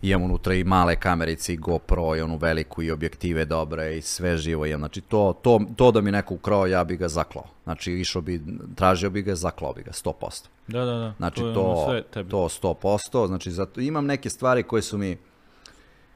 Imam 0.02 0.22
unutra 0.22 0.54
i 0.54 0.64
male 0.64 0.96
kamerice 0.96 1.52
i 1.52 1.56
GoPro 1.56 2.16
i 2.16 2.20
onu 2.20 2.36
veliku 2.36 2.82
i 2.82 2.90
objektive 2.90 3.44
dobre 3.44 3.96
i 3.96 4.02
sve 4.02 4.36
živo 4.36 4.66
imam. 4.66 4.80
Znači 4.80 5.00
to, 5.00 5.34
to, 5.42 5.60
to 5.76 5.90
da 5.90 6.00
mi 6.00 6.12
neko 6.12 6.34
ukrao 6.34 6.66
ja 6.66 6.84
bi 6.84 6.96
ga 6.96 7.08
zaklao. 7.08 7.44
Znači 7.64 7.92
išao 7.92 8.22
bi, 8.22 8.42
tražio 8.74 9.10
bi 9.10 9.22
ga, 9.22 9.34
zaklao 9.34 9.72
bi 9.72 9.82
ga, 9.82 9.90
100%. 9.90 10.46
Da, 10.68 10.84
da, 10.84 10.92
da. 10.92 11.14
Znači 11.18 11.42
ono 11.42 11.54
to, 11.54 11.86
sve 11.88 12.02
tebi. 12.02 12.30
to 12.30 12.48
100%, 12.48 13.26
znači 13.26 13.50
zato 13.50 13.80
imam 13.80 14.06
neke 14.06 14.30
stvari 14.30 14.62
koje 14.62 14.82
su 14.82 14.98
mi 14.98 15.16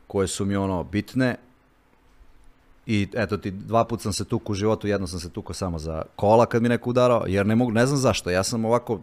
koje 0.06 0.28
su 0.28 0.44
mi 0.44 0.56
ono 0.56 0.84
bitne 0.84 1.36
i 2.86 3.08
eto 3.14 3.36
ti 3.36 3.50
dva 3.50 3.84
put 3.84 4.00
sam 4.00 4.12
se 4.12 4.24
tukao 4.24 4.52
u 4.52 4.54
životu, 4.54 4.86
jedno 4.86 5.06
sam 5.06 5.20
se 5.20 5.30
tukao 5.30 5.54
samo 5.54 5.78
za 5.78 6.02
kola 6.16 6.46
kad 6.46 6.62
mi 6.62 6.68
neko 6.68 6.90
udarao, 6.90 7.24
jer 7.26 7.46
ne 7.46 7.54
mogu, 7.54 7.70
ne 7.70 7.86
znam 7.86 7.98
zašto, 7.98 8.30
ja 8.30 8.42
sam 8.42 8.64
ovako 8.64 9.00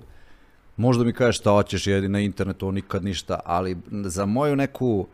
možda 0.79 1.03
mi 1.03 1.13
kažeš 1.13 1.39
šta 1.39 1.51
hoćeš, 1.51 1.87
jedi 1.87 2.09
na 2.09 2.19
internetu, 2.19 2.71
nikad 2.71 3.03
ništa, 3.03 3.39
ali 3.45 3.77
za 3.91 4.25
moju 4.25 4.55
neku 4.55 5.07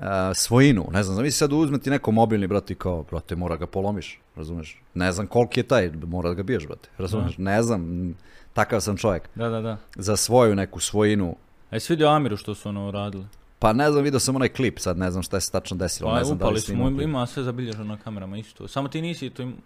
a, 0.00 0.34
svojinu, 0.34 0.86
ne 0.92 1.02
znam, 1.02 1.16
zamisli 1.16 1.38
sad 1.38 1.52
uzme 1.52 1.78
ti 1.78 1.90
neko 1.90 2.10
mobilni, 2.12 2.46
brate, 2.46 2.72
i 2.72 2.76
kao, 2.76 3.02
brate, 3.10 3.36
mora 3.36 3.56
ga 3.56 3.66
polomiš, 3.66 4.20
razumeš? 4.36 4.82
Ne 4.94 5.12
znam 5.12 5.26
koliki 5.26 5.60
je 5.60 5.64
taj, 5.64 5.90
mora 6.06 6.28
da 6.28 6.34
ga 6.34 6.42
biješ, 6.42 6.66
brate, 6.66 6.88
razumeš? 6.98 7.38
Ne 7.38 7.62
znam, 7.62 8.14
takav 8.52 8.80
sam 8.80 8.96
čovjek. 8.96 9.28
Da, 9.34 9.48
da, 9.48 9.60
da. 9.60 9.76
Za 9.96 10.16
svoju 10.16 10.54
neku 10.54 10.80
svojinu, 10.80 11.36
A 11.70 11.76
jesi 11.76 11.92
vidio 11.92 12.08
Amiru 12.08 12.36
što 12.36 12.54
su 12.54 12.68
ono 12.68 12.90
radili? 12.90 13.24
pa 13.58 13.72
ne 13.72 13.90
znam, 13.90 14.04
vidio 14.04 14.20
sam 14.20 14.36
onaj 14.36 14.48
klip, 14.48 14.78
sad 14.78 14.98
ne 14.98 15.10
znam 15.10 15.22
šta 15.22 15.36
je 15.36 15.40
se 15.40 15.52
tačno 15.52 15.76
desilo, 15.76 16.10
Pa 16.10 16.18
ne 16.18 16.24
znam 16.24 16.38
da 16.38 16.48
li 16.48 16.60
klip. 16.62 17.00
ima 17.00 17.26
sve 17.26 17.42
zabilježeno 17.42 17.84
na 17.84 17.96
kamerama 17.96 18.38
isto. 18.38 18.68
Samo 18.68 18.88
ti 18.88 19.02
nisi 19.02 19.30
to 19.30 19.42
im... 19.42 19.56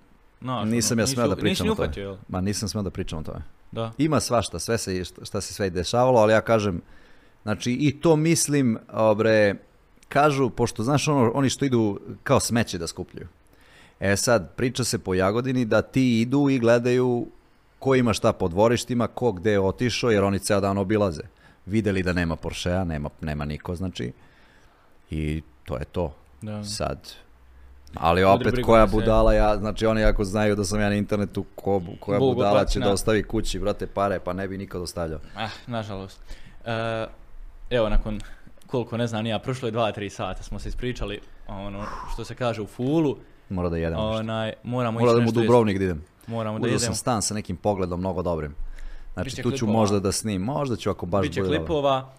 Znaš, 0.42 0.68
Nisam 0.68 0.98
ja 0.98 1.06
smeo 1.06 1.28
da 1.28 1.36
pričam 1.36 1.70
o 1.70 1.74
tome. 1.74 1.88
jel? 1.96 2.16
Ma 2.28 2.40
nisam 2.40 2.68
smeo 2.68 2.82
da 2.82 2.90
pričam 2.90 3.18
o 3.18 3.22
tome. 3.22 3.42
Da. 3.72 3.92
Ima 3.98 4.20
svašta, 4.20 4.58
sve 4.58 4.78
se, 4.78 5.04
šta 5.04 5.40
se 5.40 5.54
sve 5.54 5.70
dešavalo, 5.70 6.20
ali 6.20 6.32
ja 6.32 6.40
kažem, 6.40 6.80
znači 7.42 7.72
i 7.72 8.00
to 8.00 8.16
mislim, 8.16 8.78
obre, 8.92 9.54
kažu, 10.08 10.50
pošto 10.50 10.82
znaš 10.82 11.08
ono, 11.08 11.30
oni 11.34 11.50
što 11.50 11.64
idu 11.64 12.00
kao 12.22 12.40
smeće 12.40 12.78
da 12.78 12.86
skupljaju. 12.86 13.28
E 14.00 14.16
sad, 14.16 14.54
priča 14.56 14.84
se 14.84 14.98
po 14.98 15.14
Jagodini 15.14 15.64
da 15.64 15.82
ti 15.82 16.20
idu 16.20 16.48
i 16.50 16.58
gledaju 16.58 17.26
ko 17.78 17.94
ima 17.94 18.12
šta 18.12 18.32
po 18.32 18.48
dvorištima, 18.48 19.06
ko 19.06 19.32
gde 19.32 19.50
je 19.50 19.60
otišao, 19.60 20.10
jer 20.10 20.24
oni 20.24 20.38
ceo 20.38 20.60
dan 20.60 20.78
obilaze. 20.78 21.22
Videli 21.66 22.02
da 22.02 22.12
nema 22.12 22.36
Porschea, 22.36 22.84
nema, 22.84 23.10
nema 23.20 23.44
niko, 23.44 23.74
znači, 23.74 24.12
i 25.10 25.42
to 25.64 25.76
je 25.76 25.84
to. 25.84 26.14
Da. 26.42 26.64
Sad, 26.64 26.98
ali 27.94 28.24
opet 28.24 28.54
koja 28.64 28.86
budala 28.86 29.32
ja, 29.34 29.56
znači 29.56 29.86
oni 29.86 30.04
ako 30.04 30.24
znaju 30.24 30.56
da 30.56 30.64
sam 30.64 30.80
ja 30.80 30.88
na 30.88 30.94
internetu, 30.94 31.44
ko, 31.54 31.82
koja 32.00 32.18
Bog 32.18 32.34
budala 32.34 32.64
će 32.64 32.80
da 32.80 32.92
ostavi 32.92 33.22
kući, 33.22 33.58
brate, 33.58 33.86
pare, 33.86 34.20
pa 34.20 34.32
ne 34.32 34.48
bi 34.48 34.58
nikad 34.58 34.82
ostavljao. 34.82 35.20
Ah, 35.36 35.48
nažalost. 35.66 36.20
E, 36.64 37.06
evo, 37.70 37.88
nakon 37.88 38.20
koliko 38.66 38.96
ne 38.96 39.06
znam, 39.06 39.26
ja, 39.26 39.38
prošlo 39.38 39.68
je 39.68 39.72
dva, 39.72 39.92
tri 39.92 40.10
sata 40.10 40.42
smo 40.42 40.58
se 40.58 40.68
ispričali, 40.68 41.20
ono, 41.48 41.84
što 42.12 42.24
se 42.24 42.34
kaže 42.34 42.62
u 42.62 42.66
fulu, 42.66 43.16
Mora 43.48 43.68
da 43.68 43.76
jedem 43.76 43.92
nešto. 43.92 44.10
onaj, 44.10 44.52
moramo 44.62 45.00
Mora 45.00 45.12
da 45.12 45.20
mu. 45.20 45.32
Dubrovnik 45.32 45.78
da 45.78 45.84
idem. 45.84 46.04
Moramo 46.26 46.58
da 46.58 46.66
jedemo. 46.66 46.78
sam 46.78 46.94
stan 46.94 47.22
sa 47.22 47.34
nekim 47.34 47.56
pogledom 47.56 48.00
mnogo 48.00 48.22
dobrim. 48.22 48.54
Znači 49.14 49.24
Biće 49.30 49.42
tu 49.42 49.50
ću 49.50 49.56
klipova. 49.66 49.78
možda 49.78 50.00
da 50.00 50.12
snim, 50.12 50.42
možda 50.42 50.76
ću 50.76 50.90
ako 50.90 51.06
baš 51.06 51.22
Biće 51.22 51.40
bude 51.40 51.48
dobro. 51.48 51.66
klipova. 51.66 52.12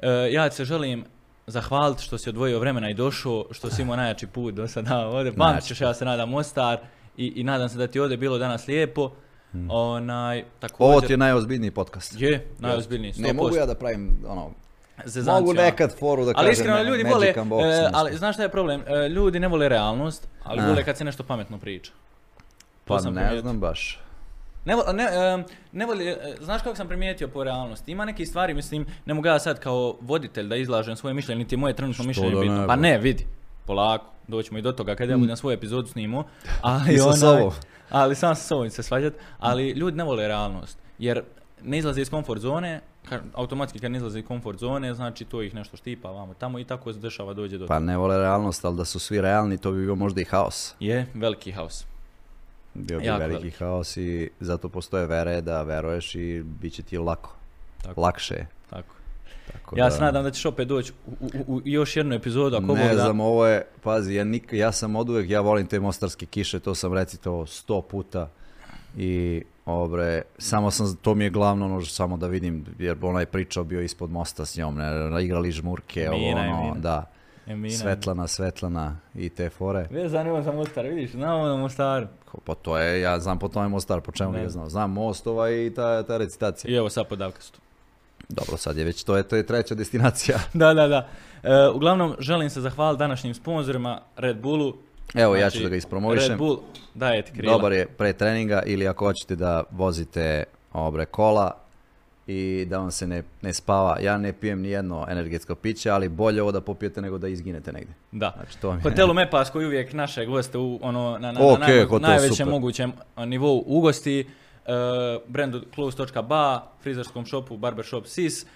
E, 0.00 0.32
ja 0.32 0.50
se 0.50 0.64
želim 0.64 1.04
zahvaliti 1.46 2.02
što 2.02 2.18
si 2.18 2.28
odvojio 2.28 2.58
vremena 2.58 2.90
i 2.90 2.94
došao, 2.94 3.44
što 3.50 3.70
si 3.70 3.82
imao 3.82 3.96
najjači 4.02 4.26
put 4.26 4.54
do 4.54 4.68
sada 4.68 5.06
ovdje. 5.06 5.32
Pamtit 5.34 5.64
ćeš, 5.64 5.80
ja 5.80 5.94
se 5.94 6.04
nadam, 6.04 6.28
Mostar 6.28 6.78
i, 7.16 7.26
i 7.26 7.44
nadam 7.44 7.68
se 7.68 7.78
da 7.78 7.86
ti 7.86 8.00
ovdje 8.00 8.16
bilo 8.16 8.38
danas 8.38 8.66
lijepo. 8.66 9.10
Onaj, 9.68 10.44
također... 10.58 10.86
Hmm. 10.86 10.86
Ovo 10.86 11.00
ti 11.00 11.12
je 11.12 11.16
najozbiljniji 11.16 11.70
podcast. 11.70 12.20
Je, 12.20 12.46
najozbiljniji, 12.58 13.12
100%. 13.12 13.22
Ne 13.22 13.32
mogu 13.32 13.56
ja 13.56 13.66
da 13.66 13.74
pravim, 13.74 14.18
ono, 14.26 14.50
Zezancija. 15.04 15.40
mogu 15.40 15.54
nekad 15.54 15.98
foru 15.98 16.24
da 16.24 16.32
ali 16.36 16.48
kažem 16.48 16.52
iskreno, 16.52 16.82
ljudi 16.82 17.04
vole, 17.04 17.26
e, 17.26 17.90
ali 17.92 18.16
znaš 18.16 18.34
šta 18.34 18.42
je 18.42 18.48
problem? 18.48 18.82
E, 18.86 19.08
ljudi 19.08 19.40
ne 19.40 19.48
vole 19.48 19.68
realnost, 19.68 20.28
ali 20.44 20.60
A. 20.60 20.66
vole 20.66 20.84
kad 20.84 20.96
se 20.96 21.04
nešto 21.04 21.22
pametno 21.22 21.58
priča. 21.58 21.92
To 22.84 22.94
Pa 22.94 22.98
sam 22.98 23.14
ne 23.14 23.40
znam 23.40 23.60
baš. 23.60 24.00
Ne, 24.66 24.74
ne, 24.94 25.04
ne 25.72 25.86
voli, 25.86 26.06
e, 26.06 26.16
znaš 26.40 26.62
kako 26.62 26.76
sam 26.76 26.88
primijetio 26.88 27.28
po 27.28 27.44
realnosti? 27.44 27.92
Ima 27.92 28.04
neki 28.04 28.26
stvari, 28.26 28.54
mislim, 28.54 28.86
ne 29.06 29.14
mogu 29.14 29.28
ja 29.28 29.38
sad 29.38 29.60
kao 29.60 29.96
voditelj 30.00 30.46
da 30.46 30.56
izlažem 30.56 30.96
svoje 30.96 31.14
mišljenje, 31.14 31.38
niti 31.38 31.54
je 31.54 31.58
moje 31.58 31.74
trenutno 31.74 31.94
Što 31.94 32.08
mišljenje 32.08 32.30
bitno. 32.40 32.64
Pa 32.66 32.76
ne, 32.76 32.98
vidi, 32.98 33.26
polako, 33.66 34.04
doćemo 34.28 34.58
i 34.58 34.62
do 34.62 34.72
toga 34.72 34.94
kad 34.94 35.10
ja 35.10 35.16
budem 35.16 35.36
svoju 35.36 35.54
epizodu 35.54 35.88
snimao. 35.88 36.24
Ali, 36.62 36.94
onaj- 36.96 37.50
ali 37.90 38.14
sam 38.14 38.34
sa 38.34 38.42
sobom 38.42 38.70
se 38.70 38.82
svađat, 38.82 39.12
ali 39.38 39.70
ljudi 39.70 39.96
ne 39.96 40.04
vole 40.04 40.28
realnost, 40.28 40.78
jer 40.98 41.22
ne 41.62 41.78
izlaze 41.78 42.00
iz 42.00 42.10
komfort 42.10 42.40
zone, 42.40 42.80
ka- 43.04 43.20
automatski 43.34 43.78
kad 43.78 43.90
ne 43.90 43.96
izlaze 43.96 44.18
iz 44.18 44.24
komfort 44.24 44.58
zone, 44.58 44.94
znači 44.94 45.24
to 45.24 45.42
ih 45.42 45.54
nešto 45.54 45.76
štipa 45.76 46.10
vamo 46.10 46.34
tamo 46.34 46.58
i 46.58 46.64
tako 46.64 46.92
se 46.92 46.98
dešava 46.98 47.32
dođe 47.34 47.58
do 47.58 47.66
Pa 47.66 47.78
ne 47.78 47.96
vole 47.96 48.18
realnost, 48.18 48.64
ali 48.64 48.76
da 48.76 48.84
su 48.84 48.98
svi 48.98 49.20
realni, 49.20 49.58
to 49.58 49.72
bi 49.72 49.84
bio 49.84 49.94
možda 49.94 50.20
i 50.20 50.24
haos. 50.24 50.74
Je, 50.80 51.06
veliki 51.14 51.52
haos. 51.52 51.84
Bio 52.78 52.98
bi 52.98 53.06
Jako 53.06 53.18
veliki 53.18 53.38
veliki. 53.38 53.56
haos 53.56 53.96
i 53.96 54.30
zato 54.40 54.68
postoje 54.68 55.06
vere 55.06 55.40
da 55.40 55.62
veruješ 55.62 56.14
i 56.14 56.42
bit 56.44 56.72
će 56.72 56.82
ti 56.82 56.98
lako. 56.98 57.34
Tako. 57.82 58.00
Lakše 58.00 58.34
je. 58.34 58.46
Tako. 58.70 58.94
Tako 59.52 59.78
Ja 59.78 59.84
da- 59.84 59.90
se 59.90 60.00
nadam 60.00 60.24
da 60.24 60.30
ćeš 60.30 60.46
opet 60.46 60.68
doći 60.68 60.92
u, 61.06 61.12
u, 61.46 61.56
u 61.56 61.62
još 61.64 61.96
jednu 61.96 62.14
epizodu, 62.14 62.56
ako 62.56 62.74
Ne 62.74 62.88
da. 62.88 62.94
znam, 62.96 63.20
ovo 63.20 63.46
je, 63.46 63.66
pazi, 63.82 64.14
ja, 64.14 64.24
nik, 64.24 64.48
ja 64.52 64.72
sam 64.72 64.96
od 64.96 65.08
uvek, 65.10 65.30
ja 65.30 65.40
volim 65.40 65.66
te 65.66 65.80
mostarske 65.80 66.26
kiše, 66.26 66.60
to 66.60 66.74
sam 66.74 66.94
recitovao 66.94 67.46
sto 67.46 67.80
puta 67.82 68.28
i 68.96 69.42
obre, 69.66 70.22
samo 70.38 70.70
sam, 70.70 70.96
to 70.96 71.14
mi 71.14 71.24
je 71.24 71.30
glavno 71.30 71.64
ono, 71.66 71.82
samo 71.82 72.16
da 72.16 72.26
vidim, 72.26 72.64
jer 72.78 72.96
ona 73.02 73.20
je 73.20 73.26
pričao 73.26 73.64
bio 73.64 73.80
ispod 73.80 74.10
mosta 74.10 74.44
s 74.44 74.56
njom, 74.56 74.76
ne, 74.76 74.90
igrali 75.24 75.50
žmurke, 75.52 76.10
ovo, 76.10 76.18
je 76.18 76.34
ono, 76.34 76.74
da, 76.74 77.04
Emina. 77.46 77.74
Svetlana, 77.74 78.26
Svetlana 78.26 78.96
i 79.14 79.28
te 79.28 79.50
fore. 79.50 79.86
Vezano 79.90 80.42
za 80.42 80.52
Mostar, 80.52 80.86
vidiš, 80.86 81.10
znamo 81.10 81.46
na 81.46 81.56
Mostaru. 81.56 82.06
Ko- 82.24 82.38
Pa 82.44 82.54
to 82.54 82.78
je, 82.78 83.00
ja 83.00 83.20
znam 83.20 83.38
po 83.38 83.48
tome 83.48 83.68
Mostar, 83.68 84.00
po 84.00 84.12
čemu 84.12 84.32
ga 84.32 84.48
znao, 84.48 84.68
znam 84.68 84.92
Mostova 84.92 85.50
i 85.50 85.72
ta, 85.76 86.02
ta 86.02 86.16
recitacija. 86.16 86.70
I 86.70 86.76
evo 86.76 86.90
sad 86.90 87.08
podavkastu. 87.08 87.58
Dobro, 88.28 88.56
sad 88.56 88.76
je 88.76 88.84
već, 88.84 89.04
to 89.04 89.16
je, 89.16 89.22
to 89.22 89.36
je 89.36 89.46
treća 89.46 89.74
destinacija. 89.74 90.38
da, 90.54 90.74
da, 90.74 90.88
da. 90.88 91.08
E, 91.42 91.68
uglavnom, 91.68 92.16
želim 92.18 92.50
se 92.50 92.60
zahvaliti 92.60 92.98
današnjim 92.98 93.34
sponzorima, 93.34 94.00
Red 94.16 94.36
Bullu, 94.36 94.74
Evo, 95.14 95.36
ja 95.36 95.50
ću 95.50 95.56
Znači, 95.56 95.62
da 95.64 95.70
ga 95.70 95.76
ispromovišem. 95.76 96.28
Red 96.28 96.38
Bull 96.38 96.58
daje 96.94 97.24
ti 97.24 97.32
krila. 97.32 97.52
Dobar 97.52 97.72
je 97.72 97.86
pre 97.86 98.12
treninga 98.12 98.62
ili 98.62 98.88
ako 98.88 99.04
hoćete 99.04 99.36
da 99.36 99.62
vozite 99.70 100.44
obre 100.72 101.04
kola 101.04 101.56
i 102.26 102.66
da 102.70 102.78
vam 102.78 102.90
se 102.90 103.06
ne, 103.06 103.22
ne 103.42 103.54
spava. 103.54 103.98
Ja 104.00 104.18
ne 104.18 104.32
pijem 104.32 104.60
ni 104.60 104.68
jedno 104.68 105.06
energetsko 105.08 105.54
piće, 105.54 105.90
ali 105.90 106.08
bolje 106.08 106.42
ovo 106.42 106.52
da 106.52 106.60
popijete 106.60 107.00
nego 107.02 107.18
da 107.18 107.28
izginete 107.28 107.72
negdje. 107.72 107.94
Da. 108.12 108.32
Znači, 108.36 108.58
to 108.60 108.72
mi 108.72 108.78
je- 108.78 108.82
Hotelu 108.82 109.14
Mepas 109.14 109.50
koji 109.50 109.66
uvijek 109.66 109.92
naše 109.92 110.26
goste 110.26 110.58
u 110.58 110.78
ono, 110.82 111.18
na, 111.20 111.32
na, 111.32 111.40
Ok, 111.42 111.58
na 111.92 111.98
najvećem 111.98 112.34
super. 112.36 112.46
mogućem 112.50 112.92
nivou 113.16 113.62
ugosti, 113.66 114.26
uh, 114.66 114.72
brandu 115.28 115.62
close.ba, 115.74 116.62
frizerskom 116.80 117.26
shopu 117.26 117.56
Barbershop 117.56 118.06
Sis, 118.06 118.42
uh, 118.42 118.48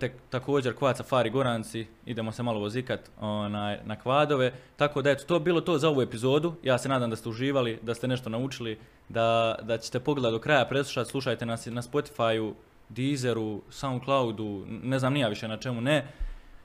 te, 0.00 0.12
također 0.30 0.74
Quad 0.74 0.96
Safari 0.96 1.30
Goranci, 1.30 1.86
idemo 2.06 2.32
se 2.32 2.42
malo 2.42 2.58
vozikat 2.60 3.00
onaj, 3.20 3.78
na 3.84 3.96
kvadove, 3.96 4.52
tako 4.76 5.02
da 5.02 5.10
eto, 5.10 5.24
to 5.24 5.38
bilo 5.38 5.60
to 5.60 5.78
za 5.78 5.88
ovu 5.88 6.02
epizodu, 6.02 6.54
ja 6.62 6.78
se 6.78 6.88
nadam 6.88 7.10
da 7.10 7.16
ste 7.16 7.28
uživali, 7.28 7.78
da 7.82 7.94
ste 7.94 8.08
nešto 8.08 8.30
naučili, 8.30 8.78
da, 9.08 9.58
da 9.62 9.78
ćete 9.78 10.00
pogledati 10.00 10.32
do 10.32 10.38
kraja, 10.38 10.64
preslušati, 10.64 11.10
slušajte 11.10 11.46
nas 11.46 11.66
na 11.66 11.82
Spotify-u, 11.82 12.54
Deezeru, 12.94 13.62
Soundcloudu, 13.70 14.64
ne 14.66 14.98
znam 14.98 15.12
nija 15.12 15.28
više 15.28 15.48
na 15.48 15.56
čemu 15.56 15.80
ne, 15.80 16.06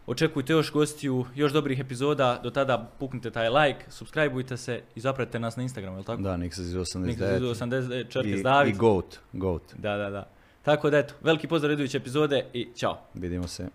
Očekujte 0.08 0.54
još 0.54 0.72
gostiju, 0.72 1.26
još 1.36 1.54
dobrih 1.54 1.80
epizoda, 1.80 2.40
do 2.44 2.50
tada 2.50 2.92
puknite 3.00 3.32
taj 3.32 3.50
like, 3.50 3.92
subscribeujte 3.92 4.58
se 4.58 4.82
i 4.96 5.00
zapratite 5.00 5.40
nas 5.40 5.56
na 5.56 5.64
Instagramu, 5.64 5.96
je 5.96 6.00
li 6.00 6.06
tako? 6.06 6.22
Da, 6.22 6.38
Nixon 6.38 6.62
iz 6.62 6.74
89. 6.74 7.06
Nikad 7.06 7.42
80, 7.42 8.10
Čerkes 8.10 8.40
I, 8.40 8.44
David. 8.44 8.76
I 8.76 8.78
Goat, 8.78 9.20
Goat. 9.34 9.62
Da, 9.78 9.98
da, 9.98 10.10
da. 10.10 10.28
Tako 10.62 10.90
da 10.90 10.98
eto, 10.98 11.14
veliki 11.22 11.48
pozdrav 11.48 11.74
iduće 11.74 11.98
epizode 11.98 12.46
i 12.54 12.68
čao. 12.76 13.00
Vidimo 13.14 13.48
se. 13.48 13.68